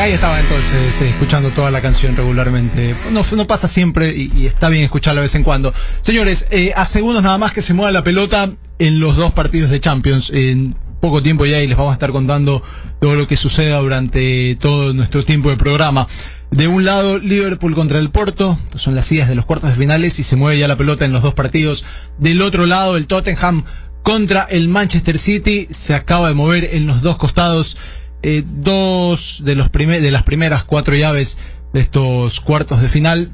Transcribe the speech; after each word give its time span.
Ahí 0.00 0.12
estaba 0.12 0.40
entonces, 0.40 0.98
eh, 1.02 1.10
escuchando 1.10 1.50
toda 1.50 1.70
la 1.70 1.82
canción 1.82 2.16
regularmente. 2.16 2.96
No, 3.10 3.46
pasa 3.46 3.68
siempre 3.68 4.16
y, 4.16 4.46
está 4.46 4.70
bien 4.70 4.82
escucharla 4.84 5.20
de 5.20 5.26
vez 5.26 5.34
en 5.34 5.42
cuando. 5.42 5.74
Señores, 6.00 6.46
eh, 6.50 6.72
a 6.74 6.86
segundos 6.86 7.22
nada 7.22 7.36
más 7.36 7.52
que 7.52 7.60
se 7.60 7.74
mueva 7.74 7.92
la 7.92 8.02
pelota 8.02 8.50
en 8.78 8.98
los 8.98 9.14
dos 9.14 9.34
partidos 9.34 9.70
de 9.70 9.78
Champions. 9.78 10.30
En 10.32 10.74
poco 11.02 11.22
tiempo 11.22 11.44
ya 11.44 11.60
y 11.60 11.66
les 11.66 11.76
vamos 11.76 11.90
a 11.90 11.94
estar 11.96 12.12
contando 12.12 12.62
todo 12.98 13.14
lo 13.14 13.28
que 13.28 13.36
suceda 13.36 13.78
durante 13.78 14.56
todo 14.58 14.94
nuestro 14.94 15.26
tiempo 15.26 15.50
de 15.50 15.58
programa. 15.58 16.08
De 16.50 16.66
un 16.66 16.86
lado, 16.86 17.18
Liverpool 17.18 17.74
contra 17.74 17.98
el 17.98 18.08
Porto, 18.08 18.58
son 18.76 18.94
las 18.94 19.12
idas 19.12 19.28
de 19.28 19.34
los 19.34 19.44
cuartos 19.44 19.68
de 19.68 19.76
finales 19.76 20.18
y 20.18 20.22
se 20.22 20.34
mueve 20.34 20.58
ya 20.58 20.66
la 20.66 20.76
pelota 20.76 21.04
en 21.04 21.12
los 21.12 21.22
dos 21.22 21.34
partidos. 21.34 21.84
Del 22.16 22.40
otro 22.40 22.64
lado, 22.64 22.96
el 22.96 23.06
Tottenham 23.06 23.64
contra 24.02 24.44
el 24.44 24.68
Manchester 24.68 25.18
City, 25.18 25.68
se 25.72 25.94
acaba 25.94 26.28
de 26.28 26.34
mover 26.34 26.74
en 26.74 26.86
los 26.86 27.02
dos 27.02 27.18
costados. 27.18 27.76
Eh, 28.22 28.44
dos 28.44 29.40
de, 29.44 29.54
los 29.54 29.72
de 29.72 30.10
las 30.10 30.24
primeras 30.24 30.64
cuatro 30.64 30.94
llaves 30.94 31.38
de 31.72 31.80
estos 31.80 32.40
cuartos 32.40 32.80
de 32.80 32.88
final. 32.88 33.30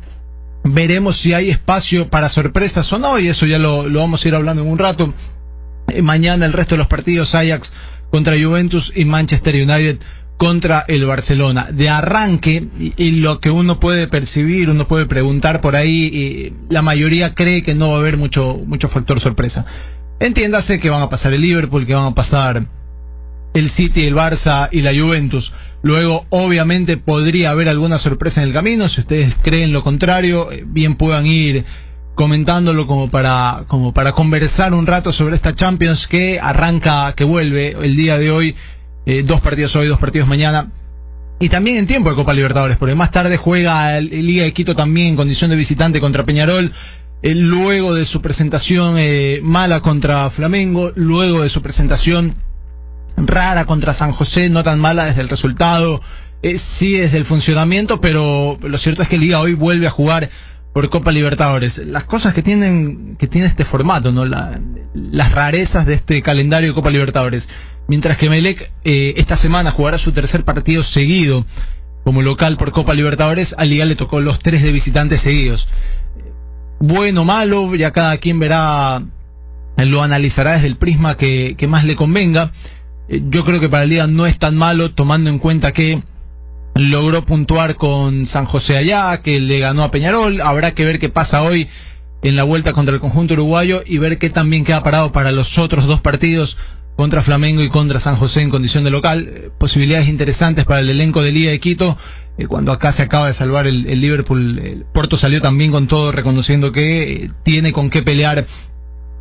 Veremos 0.65 1.19
si 1.19 1.33
hay 1.33 1.51
espacio 1.51 2.09
para 2.09 2.29
sorpresas 2.29 2.93
o 2.93 2.99
no, 2.99 3.19
y 3.19 3.29
eso 3.29 3.47
ya 3.47 3.59
lo, 3.59 3.89
lo 3.89 4.01
vamos 4.01 4.25
a 4.25 4.29
ir 4.29 4.35
hablando 4.35 4.63
en 4.63 4.69
un 4.69 4.79
rato. 4.79 5.15
Eh, 5.89 6.03
mañana 6.03 6.47
el 6.47 6.53
resto 6.53 6.75
de 6.75 6.79
los 6.79 6.89
partidos 6.89 7.35
Ajax 7.35 7.73
contra 8.11 8.35
Juventus 8.41 8.93
y 8.95 9.05
Manchester 9.05 9.55
United 9.55 9.99
contra 10.37 10.85
el 10.87 11.05
Barcelona. 11.07 11.69
De 11.73 11.89
arranque, 11.89 12.69
y, 12.97 13.11
lo 13.13 13.41
que 13.41 13.51
uno 13.51 13.81
puede 13.81 14.07
percibir, 14.07 14.71
uno 14.71 14.87
puede 14.87 15.07
preguntar 15.07 15.61
por 15.61 15.77
ahí, 15.77 16.55
la 16.69 16.83
mayoría 16.83 17.35
cree 17.35 17.63
que 17.63 17.75
no 17.75 17.91
va 17.91 17.97
a 17.97 18.01
haber 18.01 18.17
mucho, 18.17 18.61
mucho 18.67 18.89
factor 18.89 19.21
sorpresa. 19.21 19.65
Entiéndase 20.21 20.79
que 20.79 20.91
van 20.91 21.03
a 21.03 21.09
pasar 21.09 21.33
el 21.33 21.41
Liverpool, 21.41 21.87
que 21.87 21.95
van 21.95 22.07
a 22.07 22.15
pasar 22.15 22.67
el 23.59 23.71
City, 23.71 24.05
el 24.05 24.15
Barça 24.15 24.69
y 24.71 24.83
la 24.83 24.93
Juventus. 24.93 25.53
Luego, 25.83 26.27
obviamente, 26.31 26.97
podría 26.97 27.51
haber 27.51 27.69
alguna 27.69 27.99
sorpresa 27.99 28.43
en 28.43 28.49
el 28.49 28.55
camino. 28.55 28.89
Si 28.89 29.01
ustedes 29.01 29.35
creen 29.43 29.73
lo 29.73 29.83
contrario, 29.83 30.51
eh, 30.53 30.65
bien 30.67 30.97
puedan 30.97 31.27
ir 31.27 31.65
comentándolo 32.15 32.87
como 32.87 33.11
para, 33.11 33.65
como 33.69 33.93
para 33.93 34.13
conversar 34.13 34.75
un 34.75 34.87
rato 34.87 35.13
sobre 35.13 35.37
esta 35.37 35.55
Champions 35.55 36.07
que 36.07 36.41
arranca, 36.41 37.13
que 37.15 37.25
vuelve 37.25 37.77
el 37.81 37.97
día 37.97 38.19
de 38.19 38.31
hoy. 38.31 38.57
Eh, 39.05 39.23
dos 39.25 39.41
partidos 39.41 39.77
hoy, 39.77 39.87
dos 39.87 40.01
partidos 40.01 40.27
mañana. 40.27 40.73
Y 41.39 41.49
también 41.51 41.77
en 41.77 41.87
tiempo 41.87 42.09
de 42.09 42.17
Copa 42.17 42.33
Libertadores, 42.33 42.79
porque 42.79 42.95
más 42.95 43.11
tarde 43.11 43.37
juega 43.37 43.97
el, 43.99 44.09
Liga 44.09 44.45
de 44.45 44.53
Quito 44.53 44.75
también 44.75 45.09
en 45.09 45.17
condición 45.17 45.51
de 45.51 45.57
visitante 45.57 46.01
contra 46.01 46.25
Peñarol. 46.25 46.73
Eh, 47.23 47.35
luego 47.35 47.95
de 47.95 48.05
su 48.07 48.21
presentación 48.21 48.97
eh, 48.99 49.41
mala 49.43 49.81
contra 49.81 50.31
Flamengo, 50.31 50.93
luego 50.97 51.43
de 51.43 51.49
su 51.51 51.63
presentación 51.63 52.35
rara 53.17 53.65
contra 53.65 53.95
San 53.95 54.13
José, 54.13 54.49
no 54.49 54.63
tan 54.63 54.79
mala 54.79 55.07
desde 55.07 55.23
el 55.23 55.29
resultado, 55.29 56.03
eh, 56.43 56.59
sí 56.59 56.93
desde 56.93 57.17
el 57.17 57.25
funcionamiento, 57.25 58.01
pero 58.01 58.59
lo 58.61 58.79
cierto 58.79 59.03
es 59.03 59.09
que 59.09 59.19
Liga 59.19 59.41
hoy 59.41 59.55
vuelve 59.55 59.87
a 59.87 59.91
jugar 59.91 60.31
por 60.73 60.91
Copa 60.91 61.11
Libertadores. 61.11 61.79
Las 61.79 62.05
cosas 62.05 62.35
que 62.35 62.43
tienen 62.43 63.17
que 63.19 63.27
tiene 63.27 63.47
este 63.47 63.65
formato, 63.65 64.13
no 64.13 64.27
La, 64.27 64.61
las 64.95 65.33
rarezas 65.33 65.87
de 65.87 65.95
este 65.95 66.21
calendario 66.21 66.69
de 66.69 66.75
Copa 66.75 66.91
Libertadores. 66.91 67.49
Mientras 67.89 68.19
que 68.19 68.29
Melec 68.29 68.71
eh, 68.85 69.15
esta 69.17 69.37
semana 69.37 69.71
jugará 69.71 69.97
su 69.97 70.13
tercer 70.13 70.45
partido 70.45 70.83
seguido 70.83 71.47
como 72.05 72.21
local 72.21 72.57
por 72.57 72.73
Copa 72.73 72.95
Libertadores, 72.95 73.55
a 73.57 73.65
Liga 73.65 73.85
le 73.85 73.97
tocó 73.97 74.21
los 74.21 74.39
tres 74.39 74.63
de 74.63 74.71
visitantes 74.71 75.23
seguidos. 75.23 75.67
Bueno, 76.79 77.25
malo, 77.25 77.75
ya 77.75 77.91
cada 77.91 78.19
quien 78.19 78.39
verá, 78.39 79.03
lo 79.79 80.03
analizará 80.03 80.53
desde 80.53 80.67
el 80.67 80.77
prisma 80.77 81.17
que, 81.17 81.55
que 81.57 81.67
más 81.67 81.85
le 81.85 81.97
convenga. 81.97 82.53
Eh, 83.09 83.23
yo 83.29 83.45
creo 83.45 83.61
que 83.61 83.69
para 83.69 83.85
el 83.85 83.91
Liga 83.91 84.07
no 84.07 84.27
es 84.27 84.39
tan 84.39 84.57
malo, 84.57 84.93
tomando 84.93 85.31
en 85.31 85.39
cuenta 85.39 85.73
que 85.73 86.03
logró 86.75 87.25
puntuar 87.25 87.77
con 87.77 88.27
San 88.27 88.47
José 88.47 88.77
allá, 88.77 89.23
que 89.23 89.41
le 89.41 89.59
ganó 89.59 89.83
a 89.83 89.91
Peñarol. 89.91 90.41
Habrá 90.41 90.73
que 90.73 90.85
ver 90.85 90.99
qué 90.99 91.09
pasa 91.09 91.43
hoy 91.43 91.69
en 92.23 92.37
la 92.37 92.45
vuelta 92.45 92.73
contra 92.73 92.95
el 92.95 93.01
conjunto 93.01 93.35
uruguayo 93.35 93.83
y 93.87 93.99
ver 93.99 94.19
qué 94.19 94.31
también 94.31 94.65
queda 94.65 94.83
parado 94.83 95.13
para 95.13 95.31
los 95.33 95.59
otros 95.59 95.87
dos 95.87 96.01
partidos 96.01 96.57
contra 96.97 97.23
Flamengo 97.23 97.63
y 97.63 97.69
contra 97.69 98.01
San 98.01 98.17
José 98.17 98.41
en 98.41 98.51
condición 98.51 98.85
de 98.85 98.91
local. 98.91 99.29
Eh, 99.29 99.51
posibilidades 99.59 100.09
interesantes 100.09 100.65
para 100.65 100.81
el 100.81 100.91
elenco 100.91 101.23
de 101.23 101.33
Liga 101.33 101.51
de 101.51 101.61
Quito. 101.61 101.97
Eh, 102.39 102.47
cuando 102.47 102.73
acá 102.73 102.93
se 102.93 103.03
acaba 103.03 103.27
de 103.27 103.35
salvar 103.35 103.67
el, 103.67 103.83
Liverpool, 104.01 104.59
el 104.59 104.85
Porto 104.93 105.17
salió 105.17 105.41
también 105.41 105.71
con 105.71 105.87
todo, 105.87 106.13
reconociendo 106.13 106.73
que 106.73 107.31
tiene 107.43 107.73
con 107.73 107.91
qué 107.91 108.03
pelear 108.03 108.47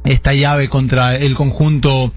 esta 0.04 0.34
llave 0.34 0.70
contra 0.70 1.16
el 1.16 1.36
conjunto 1.36 2.14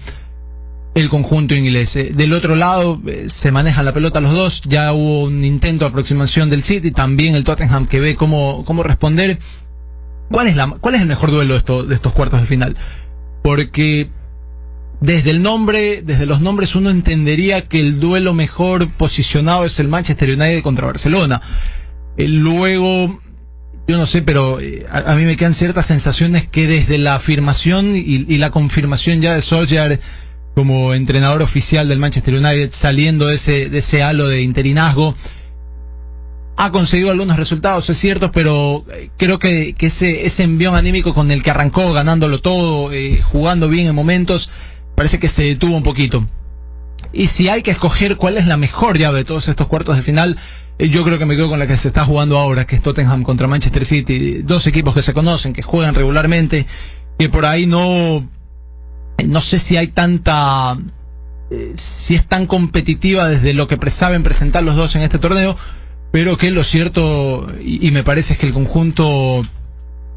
el 0.95 1.09
conjunto 1.09 1.55
inglés. 1.55 1.95
Eh, 1.95 2.11
Del 2.13 2.33
otro 2.33 2.55
lado 2.55 2.99
eh, 3.05 3.25
se 3.27 3.51
manejan 3.51 3.85
la 3.85 3.93
pelota 3.93 4.19
los 4.19 4.31
dos, 4.31 4.61
ya 4.65 4.93
hubo 4.93 5.23
un 5.23 5.43
intento 5.43 5.85
de 5.85 5.89
aproximación 5.89 6.49
del 6.49 6.63
City, 6.63 6.91
también 6.91 7.35
el 7.35 7.43
Tottenham 7.43 7.87
que 7.87 7.99
ve 7.99 8.15
cómo, 8.15 8.63
cómo 8.65 8.83
responder. 8.83 9.39
¿Cuál 10.31 10.47
es, 10.47 10.55
la, 10.55 10.67
¿Cuál 10.79 10.95
es 10.95 11.01
el 11.01 11.07
mejor 11.07 11.31
duelo 11.31 11.53
de, 11.53 11.59
esto, 11.59 11.83
de 11.83 11.95
estos 11.95 12.13
cuartos 12.13 12.41
de 12.41 12.47
final? 12.47 12.75
Porque 13.41 14.09
desde 15.01 15.31
el 15.31 15.41
nombre, 15.41 16.01
desde 16.03 16.25
los 16.25 16.41
nombres 16.41 16.75
uno 16.75 16.89
entendería 16.89 17.67
que 17.67 17.79
el 17.79 17.99
duelo 17.99 18.33
mejor 18.33 18.91
posicionado 18.93 19.65
es 19.65 19.79
el 19.79 19.87
Manchester 19.87 20.29
United 20.29 20.61
contra 20.61 20.87
Barcelona. 20.87 21.41
Eh, 22.17 22.27
luego, 22.27 23.19
yo 23.87 23.97
no 23.97 24.05
sé, 24.05 24.21
pero 24.21 24.59
a, 24.91 25.11
a, 25.11 25.15
mí 25.15 25.23
me 25.23 25.35
quedan 25.35 25.55
ciertas 25.55 25.87
sensaciones 25.87 26.47
que 26.47 26.67
desde 26.67 26.99
la 26.99 27.15
afirmación 27.15 27.95
y, 27.95 28.25
y 28.27 28.37
la 28.37 28.51
confirmación 28.51 29.21
ya 29.21 29.33
de 29.33 29.41
Solskjaer 29.41 29.99
como 30.59 30.93
entrenador 30.93 31.41
oficial 31.41 31.87
del 31.87 31.99
Manchester 31.99 32.33
United, 32.33 32.71
saliendo 32.73 33.27
de 33.27 33.35
ese, 33.35 33.77
ese 33.77 34.03
halo 34.03 34.27
de 34.27 34.41
interinazgo. 34.41 35.15
Ha 36.57 36.69
conseguido 36.71 37.11
algunos 37.11 37.37
resultados, 37.37 37.89
es 37.89 37.97
cierto, 37.97 38.33
pero 38.33 38.83
creo 39.15 39.39
que, 39.39 39.73
que 39.77 39.85
ese, 39.85 40.25
ese 40.25 40.43
envión 40.43 40.75
anímico 40.75 41.13
con 41.13 41.31
el 41.31 41.43
que 41.43 41.51
arrancó, 41.51 41.93
ganándolo 41.93 42.39
todo, 42.39 42.91
eh, 42.91 43.21
jugando 43.21 43.69
bien 43.69 43.87
en 43.87 43.95
momentos, 43.95 44.51
parece 44.95 45.17
que 45.17 45.29
se 45.29 45.43
detuvo 45.45 45.77
un 45.77 45.83
poquito. 45.83 46.27
Y 47.13 47.27
si 47.27 47.47
hay 47.47 47.61
que 47.61 47.71
escoger 47.71 48.17
cuál 48.17 48.35
es 48.35 48.45
la 48.45 48.57
mejor 48.57 48.97
llave 48.97 49.19
de 49.19 49.23
todos 49.23 49.47
estos 49.47 49.67
cuartos 49.67 49.95
de 49.95 50.01
final, 50.01 50.35
eh, 50.77 50.89
yo 50.89 51.05
creo 51.05 51.17
que 51.17 51.25
me 51.25 51.37
quedo 51.37 51.47
con 51.47 51.59
la 51.59 51.67
que 51.67 51.77
se 51.77 51.87
está 51.87 52.03
jugando 52.03 52.37
ahora, 52.37 52.65
que 52.65 52.75
es 52.75 52.81
Tottenham 52.81 53.23
contra 53.23 53.47
Manchester 53.47 53.85
City. 53.85 54.41
Dos 54.43 54.67
equipos 54.67 54.93
que 54.93 55.03
se 55.03 55.13
conocen, 55.13 55.53
que 55.53 55.61
juegan 55.61 55.95
regularmente, 55.95 56.65
que 57.17 57.29
por 57.29 57.45
ahí 57.45 57.65
no 57.65 58.27
no 59.25 59.41
sé 59.41 59.59
si 59.59 59.77
hay 59.77 59.89
tanta 59.89 60.77
eh, 61.51 61.73
si 61.75 62.15
es 62.15 62.27
tan 62.27 62.45
competitiva 62.45 63.27
desde 63.27 63.53
lo 63.53 63.67
que 63.67 63.77
saben 63.89 64.23
presentar 64.23 64.63
los 64.63 64.75
dos 64.75 64.95
en 64.95 65.03
este 65.03 65.19
torneo 65.19 65.57
pero 66.11 66.37
que 66.37 66.51
lo 66.51 66.63
cierto 66.63 67.47
y, 67.63 67.91
me 67.91 68.03
parece 68.03 68.33
es 68.33 68.39
que 68.39 68.47
el 68.47 68.53
conjunto 68.53 69.45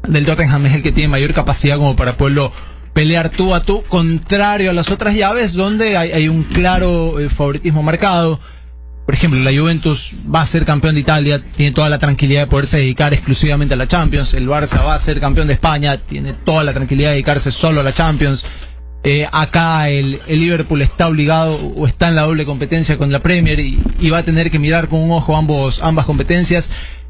del 0.07 0.25
Tottenham 0.25 0.65
es 0.65 0.75
el 0.75 0.83
que 0.83 0.91
tiene 0.91 1.09
mayor 1.09 1.33
capacidad 1.33 1.77
como 1.77 1.95
para 1.95 2.17
poderlo 2.17 2.51
pelear 2.93 3.29
tú 3.29 3.53
a 3.53 3.63
tú 3.63 3.83
contrario 3.83 4.69
a 4.69 4.73
las 4.73 4.89
otras 4.89 5.15
llaves 5.15 5.53
donde 5.53 5.97
hay, 5.97 6.11
hay 6.11 6.27
un 6.27 6.43
claro 6.43 7.19
eh, 7.19 7.29
favoritismo 7.29 7.83
marcado 7.83 8.39
por 9.05 9.15
ejemplo, 9.15 9.39
la 9.41 9.51
Juventus 9.51 10.13
va 10.33 10.41
a 10.41 10.45
ser 10.45 10.65
campeón 10.65 10.95
de 10.95 11.01
Italia, 11.01 11.43
tiene 11.57 11.73
toda 11.73 11.89
la 11.89 11.99
tranquilidad 11.99 12.41
de 12.41 12.47
poderse 12.47 12.77
dedicar 12.77 13.13
exclusivamente 13.13 13.73
a 13.73 13.77
la 13.77 13.87
Champions. 13.87 14.33
El 14.33 14.47
Barça 14.47 14.83
va 14.85 14.95
a 14.95 14.99
ser 14.99 15.19
campeón 15.19 15.47
de 15.47 15.55
España, 15.55 15.97
tiene 15.97 16.33
toda 16.45 16.63
la 16.63 16.73
tranquilidad 16.73 17.09
de 17.09 17.15
dedicarse 17.15 17.51
solo 17.51 17.81
a 17.81 17.83
la 17.83 17.91
Champions. 17.91 18.45
Eh, 19.05 19.27
acá 19.29 19.89
el, 19.89 20.21
el, 20.27 20.39
Liverpool 20.39 20.81
está 20.81 21.09
obligado 21.09 21.57
o 21.57 21.87
está 21.87 22.07
en 22.07 22.15
la 22.15 22.21
doble 22.21 22.45
competencia 22.45 22.97
con 22.97 23.11
la 23.11 23.19
Premier 23.19 23.59
y, 23.59 23.83
y, 23.99 24.09
va 24.09 24.19
a 24.19 24.23
tener 24.23 24.49
que 24.49 24.59
mirar 24.59 24.87
con 24.87 25.01
un 25.01 25.11
ojo 25.11 25.35
ambos, 25.35 25.81
ambas 25.83 26.05
competencias 26.05 26.69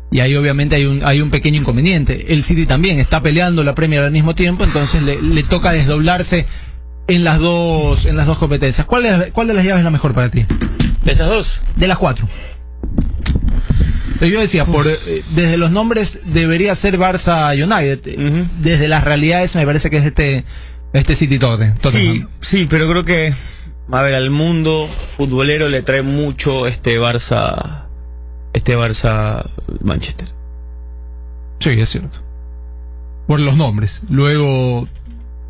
y 0.10 0.19
ahí 0.19 0.36
obviamente 0.36 0.75
hay 0.75 0.86
un, 0.86 1.04
hay 1.04 1.22
un 1.22 1.30
pequeño 1.30 1.62
inconveniente. 1.62 2.34
El 2.34 2.44
City 2.44 2.66
también 2.66 3.00
está 3.00 3.22
peleando 3.22 3.63
la 3.63 3.75
Premier 3.75 4.01
al 4.01 4.12
mismo 4.12 4.34
tiempo, 4.34 4.63
entonces 4.63 5.01
le, 5.01 5.22
le 5.22 5.44
toca 5.44 5.72
desdoblarse 5.72 6.48
en 7.07 7.24
las 7.24 7.40
dos 7.40 8.06
en 8.06 8.16
las 8.18 8.28
dos 8.28 8.38
competencias. 8.38 8.86
¿Cuál, 8.88 9.06
es, 9.06 9.31
¿Cuál 9.31 9.48
de 9.48 9.54
las 9.54 9.66
llaves 9.66 9.80
es 9.80 9.86
la 9.86 9.92
mejor 9.92 10.13
para 10.13 10.30
ti? 10.30 10.46
¿De 11.04 11.12
esas 11.12 11.28
dos? 11.28 11.62
De 11.75 11.88
las 11.88 11.98
cuatro. 11.98 12.28
Yo 14.22 14.39
decía, 14.39 14.66
por, 14.66 14.88
eh, 14.88 15.24
desde 15.36 15.57
los 15.57 15.69
nombres 15.69 16.19
debería 16.25 16.75
ser 16.75 16.98
Barça 16.98 17.51
United. 17.54 18.50
Desde 18.62 18.88
las 18.88 19.04
realidades 19.04 19.56
me 19.56 19.66
parece 19.66 19.89
que 19.89 19.98
es 19.98 20.06
este 20.06 20.46
este 20.94 21.16
City 21.16 21.40
Tottenham. 21.40 21.75
Sí, 21.92 22.25
sí, 22.42 22.68
pero 22.69 22.88
creo 22.88 23.04
que, 23.04 23.34
a 23.92 24.01
ver, 24.01 24.13
al 24.13 24.30
mundo 24.30 24.90
futbolero 25.18 25.68
le 25.68 25.81
trae 25.81 26.04
mucho 26.04 26.68
este 26.68 27.00
Barça, 27.00 27.86
este 28.54 28.78
Barça 28.78 29.50
Manchester. 29.81 30.30
Sí, 31.60 31.69
es 31.72 31.90
cierto. 31.90 32.19
Por 33.28 33.40
los 33.40 33.56
nombres. 33.56 34.04
Luego, 34.10 34.88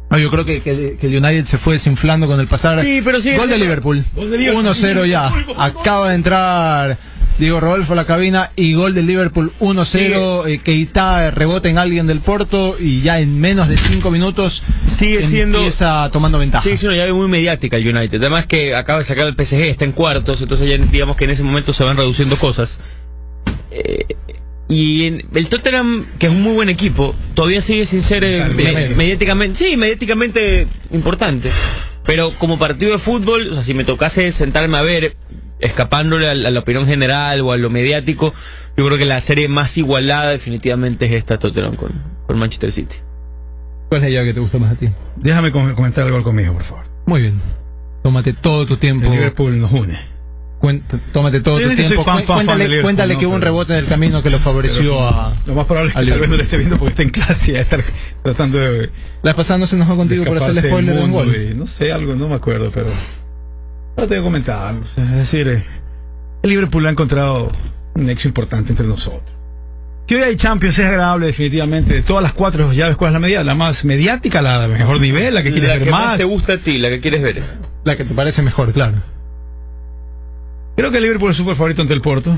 no, 0.09 0.19
yo 0.19 0.29
creo 0.29 0.45
que, 0.45 0.61
que, 0.61 0.97
que, 0.99 1.07
el 1.07 1.17
United 1.17 1.45
se 1.45 1.57
fue 1.57 1.73
desinflando 1.73 2.27
con 2.27 2.39
el 2.39 2.47
pasar. 2.47 2.79
Sí, 2.81 3.01
pero 3.03 3.19
sí. 3.19 3.35
Gol 3.35 3.49
de 3.49 3.57
Liverpool. 3.57 4.05
1-0 4.15 5.07
ya. 5.07 5.33
Acaba 5.57 6.09
de 6.09 6.15
entrar 6.15 6.99
Diego 7.37 7.59
Rodolfo 7.59 7.95
la 7.95 8.05
cabina 8.05 8.51
y 8.55 8.73
gol 8.73 8.93
del 8.93 9.07
Liverpool 9.07 9.53
1-0. 9.59 10.47
Eh, 10.47 10.59
Keita 10.59 11.31
rebota 11.31 11.69
en 11.69 11.77
alguien 11.77 12.07
del 12.07 12.21
Porto 12.21 12.77
y 12.79 13.01
ya 13.01 13.19
en 13.19 13.39
menos 13.39 13.67
de 13.67 13.77
5 13.77 14.11
minutos 14.11 14.63
sigue 14.97 15.23
siendo 15.23 15.57
empieza 15.59 16.09
tomando 16.11 16.37
ventaja. 16.37 16.63
Sigue 16.63 16.77
siendo 16.77 16.95
ya 16.95 17.11
muy 17.13 17.27
mediática 17.27 17.77
el 17.77 17.95
United. 17.95 18.19
Además 18.19 18.45
que 18.45 18.75
acaba 18.75 18.99
de 18.99 19.05
sacar 19.05 19.27
el 19.27 19.33
PSG, 19.33 19.61
está 19.61 19.85
en 19.85 19.93
cuartos, 19.93 20.41
entonces 20.41 20.69
ya 20.69 20.77
digamos 20.77 21.15
que 21.15 21.25
en 21.25 21.31
ese 21.31 21.43
momento 21.43 21.73
se 21.73 21.83
van 21.83 21.97
reduciendo 21.97 22.37
cosas. 22.37 22.79
Eh, 23.71 24.05
y 24.69 25.05
el 25.05 25.47
Tottenham, 25.49 26.07
que 26.17 26.27
es 26.27 26.31
un 26.31 26.41
muy 26.41 26.53
buen 26.53 26.69
equipo, 26.69 27.15
todavía 27.33 27.61
sigue 27.61 27.85
sin 27.85 28.01
ser 28.01 28.23
eh, 28.23 28.45
mediáticamente, 28.95 29.57
sí, 29.57 29.77
mediáticamente 29.77 30.67
importante. 30.91 31.51
Pero 32.05 32.31
como 32.37 32.57
partido 32.57 32.93
de 32.93 32.97
fútbol, 32.97 33.49
o 33.51 33.53
sea, 33.55 33.63
si 33.63 33.73
me 33.73 33.83
tocase 33.83 34.31
sentarme 34.31 34.77
a 34.77 34.81
ver, 34.81 35.15
escapándole 35.63 36.29
a 36.29 36.33
la, 36.35 36.59
opinión 36.59 36.85
general 36.85 37.41
o 37.41 37.51
a 37.51 37.57
lo 37.57 37.69
mediático, 37.69 38.33
yo 38.77 38.85
creo 38.85 38.97
que 38.97 39.05
la 39.05 39.21
serie 39.21 39.47
más 39.47 39.77
igualada 39.77 40.31
definitivamente 40.31 41.05
es 41.05 41.11
esta 41.13 41.37
Tottenham 41.37 41.75
con, 41.75 41.91
con 42.25 42.37
Manchester 42.37 42.71
City. 42.71 42.95
¿Cuál 43.89 44.03
es 44.03 44.13
la 44.13 44.23
que 44.23 44.33
te 44.33 44.39
gusta 44.39 44.57
más 44.57 44.73
a 44.73 44.75
ti? 44.75 44.89
Déjame 45.17 45.51
comentar 45.51 46.05
algo 46.05 46.23
conmigo, 46.23 46.53
por 46.53 46.63
favor. 46.63 46.85
Muy 47.05 47.21
bien. 47.21 47.41
Tómate 48.01 48.33
todo 48.33 48.65
tu 48.65 48.77
tiempo. 48.77 49.05
El 49.05 49.13
Liverpool 49.13 49.59
nos 49.59 49.71
une 49.71 50.13
tómate 51.11 51.41
todo 51.41 51.59
tu 51.59 51.75
tiempo. 51.75 52.05
cuéntale, 52.81 53.17
que 53.17 53.25
hubo 53.25 53.35
un 53.35 53.41
rebote 53.41 53.73
en 53.73 53.79
el 53.79 53.87
camino 53.87 54.23
que 54.23 54.29
lo 54.29 54.39
favoreció 54.39 55.05
a. 55.05 55.35
Lo 55.45 55.55
más 55.55 55.65
probable 55.65 55.89
es 55.89 55.95
que 55.95 56.05
tal 56.05 56.19
vez 56.19 56.29
no 56.29 56.37
lo 56.37 56.43
esté 56.43 56.57
viendo 56.57 56.77
porque 56.77 56.91
está 56.91 57.03
en 57.03 57.09
clase 57.09 57.51
y 57.51 57.55
estar 57.55 57.83
tratando 58.23 58.59
de. 58.59 58.89
La 59.21 59.33
pasada 59.33 59.57
no 59.57 59.67
se 59.67 59.75
enojó 59.75 59.95
contigo 59.95 60.23
por 60.23 60.37
hacerle 60.37 60.61
spoiler 60.61 60.97
en 60.97 61.11
gol. 61.11 61.57
no 61.57 61.67
sé, 61.67 61.91
algo, 61.91 62.15
no 62.15 62.29
me 62.29 62.35
acuerdo, 62.35 62.71
pero. 62.73 62.87
No 63.95 64.07
te 64.07 64.15
voy 64.15 64.17
a 64.17 64.23
comentar. 64.23 64.75
Es 64.97 65.11
decir, 65.11 65.47
eh, 65.47 65.65
el 66.41 66.49
Liverpool 66.49 66.85
ha 66.85 66.89
encontrado 66.89 67.51
un 67.95 68.05
nexo 68.05 68.27
importante 68.27 68.71
entre 68.71 68.87
nosotros. 68.87 69.31
Si 70.05 70.15
hoy 70.15 70.21
hay 70.21 70.35
Champions 70.35 70.77
es 70.77 70.85
agradable 70.85 71.27
definitivamente. 71.27 71.93
De 71.93 72.01
todas 72.01 72.23
las 72.23 72.33
cuatro 72.33 72.73
llaves, 72.73 72.97
¿cuál 72.97 73.11
es 73.11 73.13
la 73.13 73.19
medida? 73.19 73.43
La 73.43 73.55
más 73.55 73.85
mediática, 73.85 74.41
la 74.41 74.67
de 74.67 74.67
mejor 74.67 74.99
nivel, 74.99 75.33
la 75.33 75.43
que 75.43 75.51
quieres 75.51 75.79
ver 75.79 75.89
más. 75.89 76.05
La 76.05 76.11
que 76.13 76.17
te 76.17 76.23
gusta 76.25 76.53
a 76.53 76.57
ti, 76.57 76.77
la 76.77 76.89
que 76.89 76.99
quieres 76.99 77.21
ver. 77.21 77.43
La 77.85 77.95
que 77.95 78.03
te 78.03 78.13
parece 78.13 78.41
mejor, 78.41 78.73
claro. 78.73 79.01
Creo 80.75 80.91
que 80.91 80.97
el 80.97 81.03
Liverpool 81.03 81.31
es 81.31 81.37
súper 81.37 81.55
favorito 81.55 81.83
ante 81.83 81.93
el 81.93 82.01
Porto, 82.01 82.35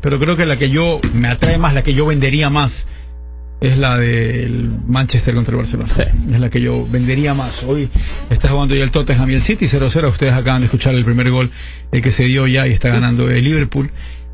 pero 0.00 0.18
creo 0.20 0.36
que 0.36 0.46
la 0.46 0.56
que 0.56 0.70
yo 0.70 1.00
me 1.12 1.28
atrae 1.28 1.58
más, 1.58 1.74
la 1.74 1.82
que 1.82 1.94
yo 1.94 2.06
vendería 2.06 2.50
más, 2.50 2.86
es 3.62 3.78
la 3.78 3.96
del 3.96 4.70
Manchester 4.88 5.34
contra 5.34 5.52
el 5.52 5.58
Barcelona. 5.58 5.92
Es 6.32 6.40
la 6.40 6.50
que 6.50 6.60
yo 6.60 6.84
vendería 6.86 7.32
más. 7.32 7.62
Hoy 7.62 7.88
está 8.28 8.48
jugando 8.48 8.74
ya 8.74 8.82
el 8.82 8.90
Tottenham 8.90 9.30
y 9.30 9.34
el 9.34 9.42
City 9.42 9.66
0-0. 9.66 10.08
Ustedes 10.08 10.32
acaban 10.32 10.62
de 10.62 10.66
escuchar 10.66 10.94
el 10.96 11.04
primer 11.04 11.30
gol 11.30 11.50
el 11.92 12.02
que 12.02 12.10
se 12.10 12.24
dio 12.24 12.48
ya 12.48 12.66
y 12.66 12.72
está 12.72 12.88
ganando 12.88 13.30
el 13.30 13.44
Liverpool. 13.44 13.92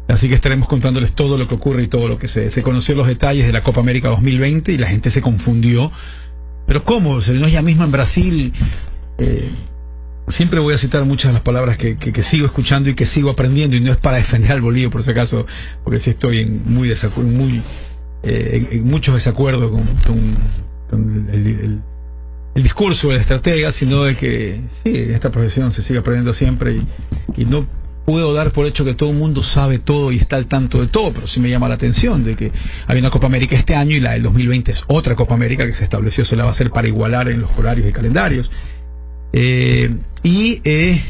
Así 0.08 0.30
que 0.30 0.34
estaremos 0.34 0.66
contándoles 0.66 1.12
todo 1.12 1.36
lo 1.36 1.46
que 1.46 1.54
ocurre 1.54 1.82
y 1.82 1.88
todo 1.88 2.08
lo 2.08 2.18
que 2.18 2.26
se, 2.26 2.48
se 2.48 2.62
conoció 2.62 2.94
los 2.94 3.06
detalles 3.06 3.46
de 3.46 3.52
la 3.52 3.62
Copa 3.62 3.80
América 3.80 4.08
2020 4.08 4.72
y 4.72 4.78
la 4.78 4.88
gente 4.88 5.10
se 5.10 5.20
confundió. 5.20 5.92
Pero 6.66 6.84
¿cómo? 6.84 7.20
Se 7.20 7.34
no 7.34 7.46
es 7.46 7.52
ya 7.52 7.60
mismo 7.60 7.84
en 7.84 7.92
Brasil. 7.92 8.54
Eh, 9.18 9.50
siempre 10.28 10.58
voy 10.58 10.72
a 10.72 10.78
citar 10.78 11.04
muchas 11.04 11.28
de 11.28 11.32
las 11.34 11.42
palabras 11.42 11.76
que, 11.76 11.98
que, 11.98 12.22
sigo 12.22 12.46
escuchando 12.46 12.88
y 12.88 12.94
que 12.94 13.04
sigo 13.04 13.28
aprendiendo, 13.28 13.76
y 13.76 13.80
no 13.80 13.92
es 13.92 13.98
para 13.98 14.16
defender 14.16 14.52
al 14.52 14.62
Bolívar, 14.62 14.90
por 14.90 15.02
si 15.02 15.10
acaso, 15.10 15.46
porque 15.84 16.00
sí 16.00 16.10
estoy 16.10 16.40
en 16.40 16.62
muy 16.72 16.90
muy 17.16 17.62
eh, 18.22 18.68
en, 18.72 18.84
muchos 18.84 19.14
desacuerdos 19.14 19.70
con, 19.70 20.38
el, 21.30 21.80
el, 22.54 22.62
discurso 22.62 23.08
del 23.08 23.20
estratega, 23.20 23.70
sino 23.72 24.04
de 24.04 24.16
que 24.16 24.60
sí, 24.82 24.92
esta 24.94 25.30
profesión 25.30 25.70
se 25.70 25.82
sigue 25.82 26.00
aprendiendo 26.00 26.32
siempre 26.32 26.72
y, 26.74 26.88
y 27.36 27.44
no 27.44 27.66
puedo 28.08 28.32
dar 28.32 28.52
por 28.52 28.66
hecho 28.66 28.86
que 28.86 28.94
todo 28.94 29.10
el 29.10 29.16
mundo 29.16 29.42
sabe 29.42 29.80
todo 29.80 30.10
y 30.10 30.16
está 30.16 30.36
al 30.36 30.46
tanto 30.46 30.80
de 30.80 30.86
todo, 30.86 31.12
pero 31.12 31.28
sí 31.28 31.40
me 31.40 31.50
llama 31.50 31.68
la 31.68 31.74
atención 31.74 32.24
de 32.24 32.36
que 32.36 32.50
hay 32.86 32.98
una 32.98 33.10
Copa 33.10 33.26
América 33.26 33.54
este 33.54 33.74
año 33.74 33.94
y 33.94 34.00
la 34.00 34.12
del 34.12 34.22
2020 34.22 34.70
es 34.70 34.82
otra 34.86 35.14
Copa 35.14 35.34
América 35.34 35.66
que 35.66 35.74
se 35.74 35.84
estableció, 35.84 36.24
se 36.24 36.34
la 36.34 36.44
va 36.44 36.48
a 36.48 36.52
hacer 36.52 36.70
para 36.70 36.88
igualar 36.88 37.28
en 37.28 37.42
los 37.42 37.50
horarios 37.58 37.86
y 37.86 37.92
calendarios. 37.92 38.50
Eh, 39.34 39.94
y 40.22 40.62
eh, 40.64 41.02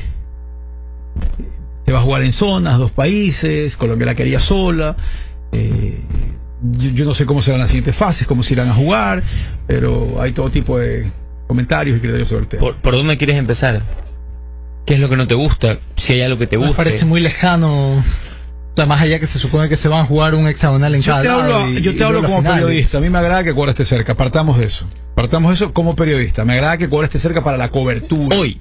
se 1.87 1.93
va 1.93 2.00
a 2.00 2.02
jugar 2.02 2.22
en 2.25 2.32
zonas, 2.32 2.78
dos 2.78 2.90
países, 2.90 3.76
Colombia 3.76 4.06
la 4.06 4.16
quería 4.16 4.40
sola. 4.40 4.96
Eh, 5.52 6.00
yo, 6.62 7.05
no 7.05 7.14
sé 7.14 7.26
cómo 7.26 7.40
serán 7.40 7.60
las 7.60 7.69
siguientes 7.69 7.96
fases, 7.96 8.26
cómo 8.26 8.43
se 8.43 8.55
irán 8.55 8.69
a 8.69 8.75
jugar, 8.75 9.22
pero 9.66 10.20
hay 10.20 10.32
todo 10.32 10.50
tipo 10.50 10.78
de 10.78 11.10
comentarios 11.46 11.96
y 11.96 12.00
criterios 12.00 12.28
sobre 12.28 12.43
el 12.43 12.49
tema. 12.49 12.72
¿Por, 12.82 12.94
dónde 12.94 13.16
quieres 13.16 13.37
empezar? 13.37 13.82
¿Qué 14.84 14.94
es 14.94 15.00
lo 15.00 15.08
que 15.08 15.16
no 15.16 15.26
te 15.26 15.34
gusta? 15.34 15.78
Si 15.96 16.14
hay 16.14 16.22
algo 16.22 16.38
que 16.38 16.46
te 16.46 16.56
gusta. 16.56 16.70
Me 16.70 16.76
parece 16.76 17.05
muy 17.05 17.20
lejano. 17.20 18.02
más 18.76 19.00
allá 19.00 19.19
que 19.19 19.26
se 19.26 19.38
supone 19.38 19.69
que 19.69 19.76
se 19.76 19.88
van 19.88 20.00
a 20.00 20.05
jugar 20.06 20.34
un 20.34 20.49
hexagonal 20.49 20.94
en 20.94 21.02
cada 21.02 21.22
lado 21.22 21.70
Yo 21.70 21.94
te 21.94 22.05
hablo 22.05 22.22
como 22.22 22.43
periodista. 22.43 22.99
A 22.99 23.00
mí 23.00 23.10
me 23.10 23.19
agrada 23.19 23.44
que 23.44 23.50
Ecuador 23.50 23.70
esté 23.70 23.84
cerca. 23.84 24.14
Partamos 24.14 24.58
de 24.58 24.64
eso. 24.64 24.87
Partamos 25.14 25.50
de 25.50 25.55
eso 25.64 25.72
como 25.72 25.94
periodista. 25.94 26.44
Me 26.44 26.55
agrada 26.55 26.78
que 26.78 26.84
Ecuador 26.84 27.05
esté 27.05 27.19
cerca 27.19 27.43
para 27.43 27.56
la 27.56 27.69
cobertura. 27.69 28.37
Hoy 28.37 28.60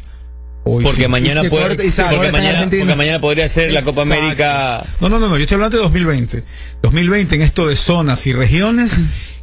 porque 0.84 1.08
mañana 1.08 1.44
puede, 1.50 1.75
porque, 1.75 2.31
mañana, 2.31 3.19
podría 3.19 3.50
ser 3.50 3.72
la 3.72 3.81
Copa 3.81 4.02
América. 4.02 4.86
No, 5.00 5.10
no, 5.10 5.19
no, 5.19 5.30
no, 5.30 5.38
yo 5.38 5.44
estoy 5.44 5.56
hablando 5.56 5.78
de 5.78 5.84
2020. 5.84 6.44
2020 6.81 7.36
en 7.36 7.42
esto 7.42 7.68
de 7.68 7.75
zonas 7.75 8.25
y 8.28 8.34
regiones 8.34 8.92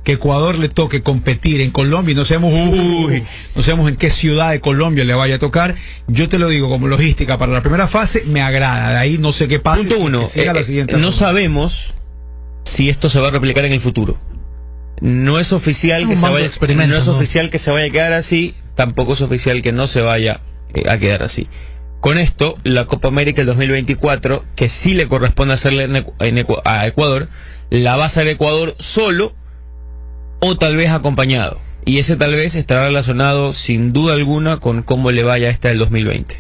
que 0.03 0.13
Ecuador 0.13 0.59
le 0.59 0.69
toque 0.69 1.03
competir 1.03 1.63
en 1.63 1.71
Colombia 1.71 2.13
y 2.13 2.15
no 2.15 2.27
sabemos 2.27 2.53
uy, 2.53 3.23
no 3.57 3.63
sabemos 3.63 3.89
en 3.89 3.97
qué 3.97 4.11
ciudad 4.11 4.51
de 4.51 4.61
Colombia 4.61 5.05
le 5.05 5.15
vaya 5.15 5.37
a 5.37 5.39
tocar. 5.39 5.77
Yo 6.07 6.29
te 6.29 6.39
lo 6.39 6.49
digo 6.49 6.69
como 6.69 6.89
logística 6.89 7.39
para 7.39 7.53
la 7.53 7.63
primera 7.63 7.89
fase 7.89 8.23
me 8.27 8.43
agrada. 8.43 8.91
De 8.91 8.99
ahí 8.99 9.19
no 9.19 9.33
sé 9.33 9.49
qué 9.49 9.61
pasa. 9.61 9.79
Punto 9.79 9.99
uno. 9.99 10.29
Eh, 10.35 10.47
eh, 10.69 10.87
no 10.99 11.13
sabemos 11.13 11.95
si 12.65 12.89
esto 12.91 13.09
se 13.09 13.19
va 13.21 13.29
a 13.29 13.31
replicar 13.31 13.65
en 13.65 13.73
el 13.73 13.81
futuro. 13.81 14.19
No 15.01 15.39
es 15.39 15.53
oficial 15.53 16.07
que 16.07 16.17
se 16.17 16.23
vaya 16.23 16.51
no 16.87 16.97
es 16.97 17.09
oficial 17.09 17.51
que 17.51 17.59
se 17.59 17.71
vaya 17.71 17.87
a 17.87 17.91
quedar 17.91 18.13
así, 18.13 18.55
tampoco 18.75 19.15
es 19.15 19.21
oficial 19.23 19.61
que 19.61 19.73
no 19.73 19.87
se 19.87 20.01
vaya 20.01 20.41
eh, 20.75 20.89
a 20.89 20.99
quedar 20.99 21.23
así. 21.23 21.49
Con 22.01 22.19
esto, 22.19 22.59
la 22.65 22.87
Copa 22.87 23.09
América 23.09 23.39
del 23.39 23.47
2024, 23.47 24.45
que 24.57 24.69
sí 24.69 24.93
le 24.93 25.09
corresponde 25.09 25.55
hacerle 25.55 26.05
a 26.65 26.87
Ecuador, 26.87 27.29
la 27.71 27.97
va 27.97 28.03
a 28.05 28.07
hacer 28.07 28.27
Ecuador 28.27 28.75
solo 28.79 29.33
o 30.41 30.57
tal 30.57 30.77
vez 30.77 30.91
acompañado. 30.91 31.61
Y 31.87 31.99
ese 31.99 32.17
tal 32.17 32.33
vez 32.33 32.55
estará 32.55 32.87
relacionado 32.87 33.55
sin 33.55 33.93
duda 33.93 34.15
alguna 34.15 34.59
con 34.59 34.83
cómo 34.83 35.11
le 35.11 35.23
vaya 35.23 35.49
esta 35.49 35.69
del 35.69 35.79
2020. 35.79 36.37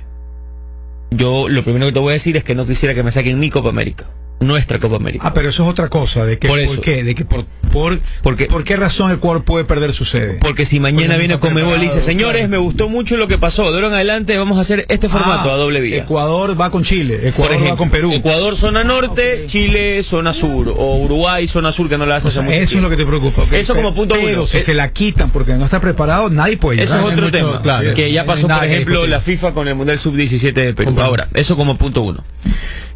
Yo 1.13 1.49
lo 1.49 1.63
primero 1.63 1.87
que 1.87 1.93
te 1.93 2.01
voy 2.01 2.11
a 2.11 2.13
decir 2.15 2.37
es 2.37 2.45
que 2.45 2.55
no 2.55 2.67
quisiera 2.67 2.95
que 2.95 3.03
me 3.03 3.11
saquen 3.11 3.39
mi 3.39 3.49
Copa 3.49 3.71
América 3.71 4.07
nuestra 4.47 4.79
Copa 4.79 4.97
América. 4.97 5.29
Ah, 5.29 5.35
pero 5.35 5.49
eso 5.49 5.65
es 5.65 5.71
otra 5.71 5.89
cosa. 5.89 6.25
¿De, 6.25 6.39
que, 6.39 6.49
por, 6.49 6.59
eso. 6.59 6.81
qué? 6.81 7.03
¿De 7.03 7.15
que 7.15 7.25
por, 7.25 7.45
por, 7.73 7.99
porque, 8.23 8.47
por 8.47 8.65
qué 8.65 8.77
razón 8.77 9.11
el 9.11 9.17
Ecuador 9.17 9.45
puede 9.45 9.65
perder 9.65 9.93
su 9.93 10.05
sede? 10.05 10.39
Porque 10.41 10.65
si 10.65 10.81
mañana 10.81 11.17
viene 11.17 11.39
Comebol 11.39 11.79
y 11.79 11.85
dice, 11.85 12.01
señores, 12.01 12.49
me 12.49 12.59
gustó 12.59 12.89
mucho 12.89 13.17
lo 13.17 13.29
que 13.29 13.39
pasó, 13.39 13.71
de 13.71 13.77
ahora 13.77 13.89
en 13.89 13.95
adelante 13.95 14.37
vamos 14.37 14.59
a 14.59 14.61
hacer 14.61 14.87
este 14.89 15.09
formato 15.09 15.51
ah, 15.51 15.55
a 15.55 15.57
doble 15.57 15.81
vía. 15.81 15.99
Ecuador 15.99 16.59
va 16.61 16.71
con 16.71 16.83
Chile, 16.83 17.29
Ecuador 17.29 17.65
va 17.65 17.77
con 17.77 17.91
Perú. 17.91 18.13
Ecuador 18.13 18.57
zona 18.57 18.85
norte, 18.85 19.47
Chile 19.47 20.03
zona 20.03 20.33
sur, 20.33 20.69
o 20.69 20.97
Uruguay 20.99 21.47
zona 21.47 21.73
sur 21.73 21.89
que 21.89 21.99
no 21.99 22.07
la 22.07 22.17
hace 22.17 22.29
Eso 22.29 22.43
es 22.43 22.75
lo 22.75 22.91
que 22.91 22.97
te 22.97 23.07
preocupa. 23.07 23.45
Eso 23.51 23.75
como 23.75 23.95
punto 23.95 24.15
pero 24.23 24.47
si 24.47 24.61
se 24.61 24.75
la 24.75 24.91
quitan 24.93 25.31
porque 25.31 25.55
no 25.55 25.65
está 25.65 25.81
preparado, 25.81 26.31
nadie 26.31 26.57
puede 26.57 26.83
Eso 26.83 26.99
es 26.99 27.13
otro 27.13 27.31
tema, 27.31 27.61
que 27.95 28.13
ya 28.13 28.25
pasó, 28.25 28.49
por 28.49 28.65
ejemplo, 28.65 29.07
la 29.07 29.21
FIFA 29.21 29.53
con 29.53 29.69
el 29.69 29.75
Mundial 29.75 29.99
Sub-17 29.99 30.53
de 30.53 30.75
Perú. 30.75 30.95
Ahora, 31.01 31.29
eso 31.35 31.57
como 31.57 31.77
punto 31.77 32.03
uno. 32.03 32.25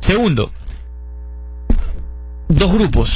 Segundo, 0.00 0.52
dos 2.48 2.72
grupos, 2.72 3.10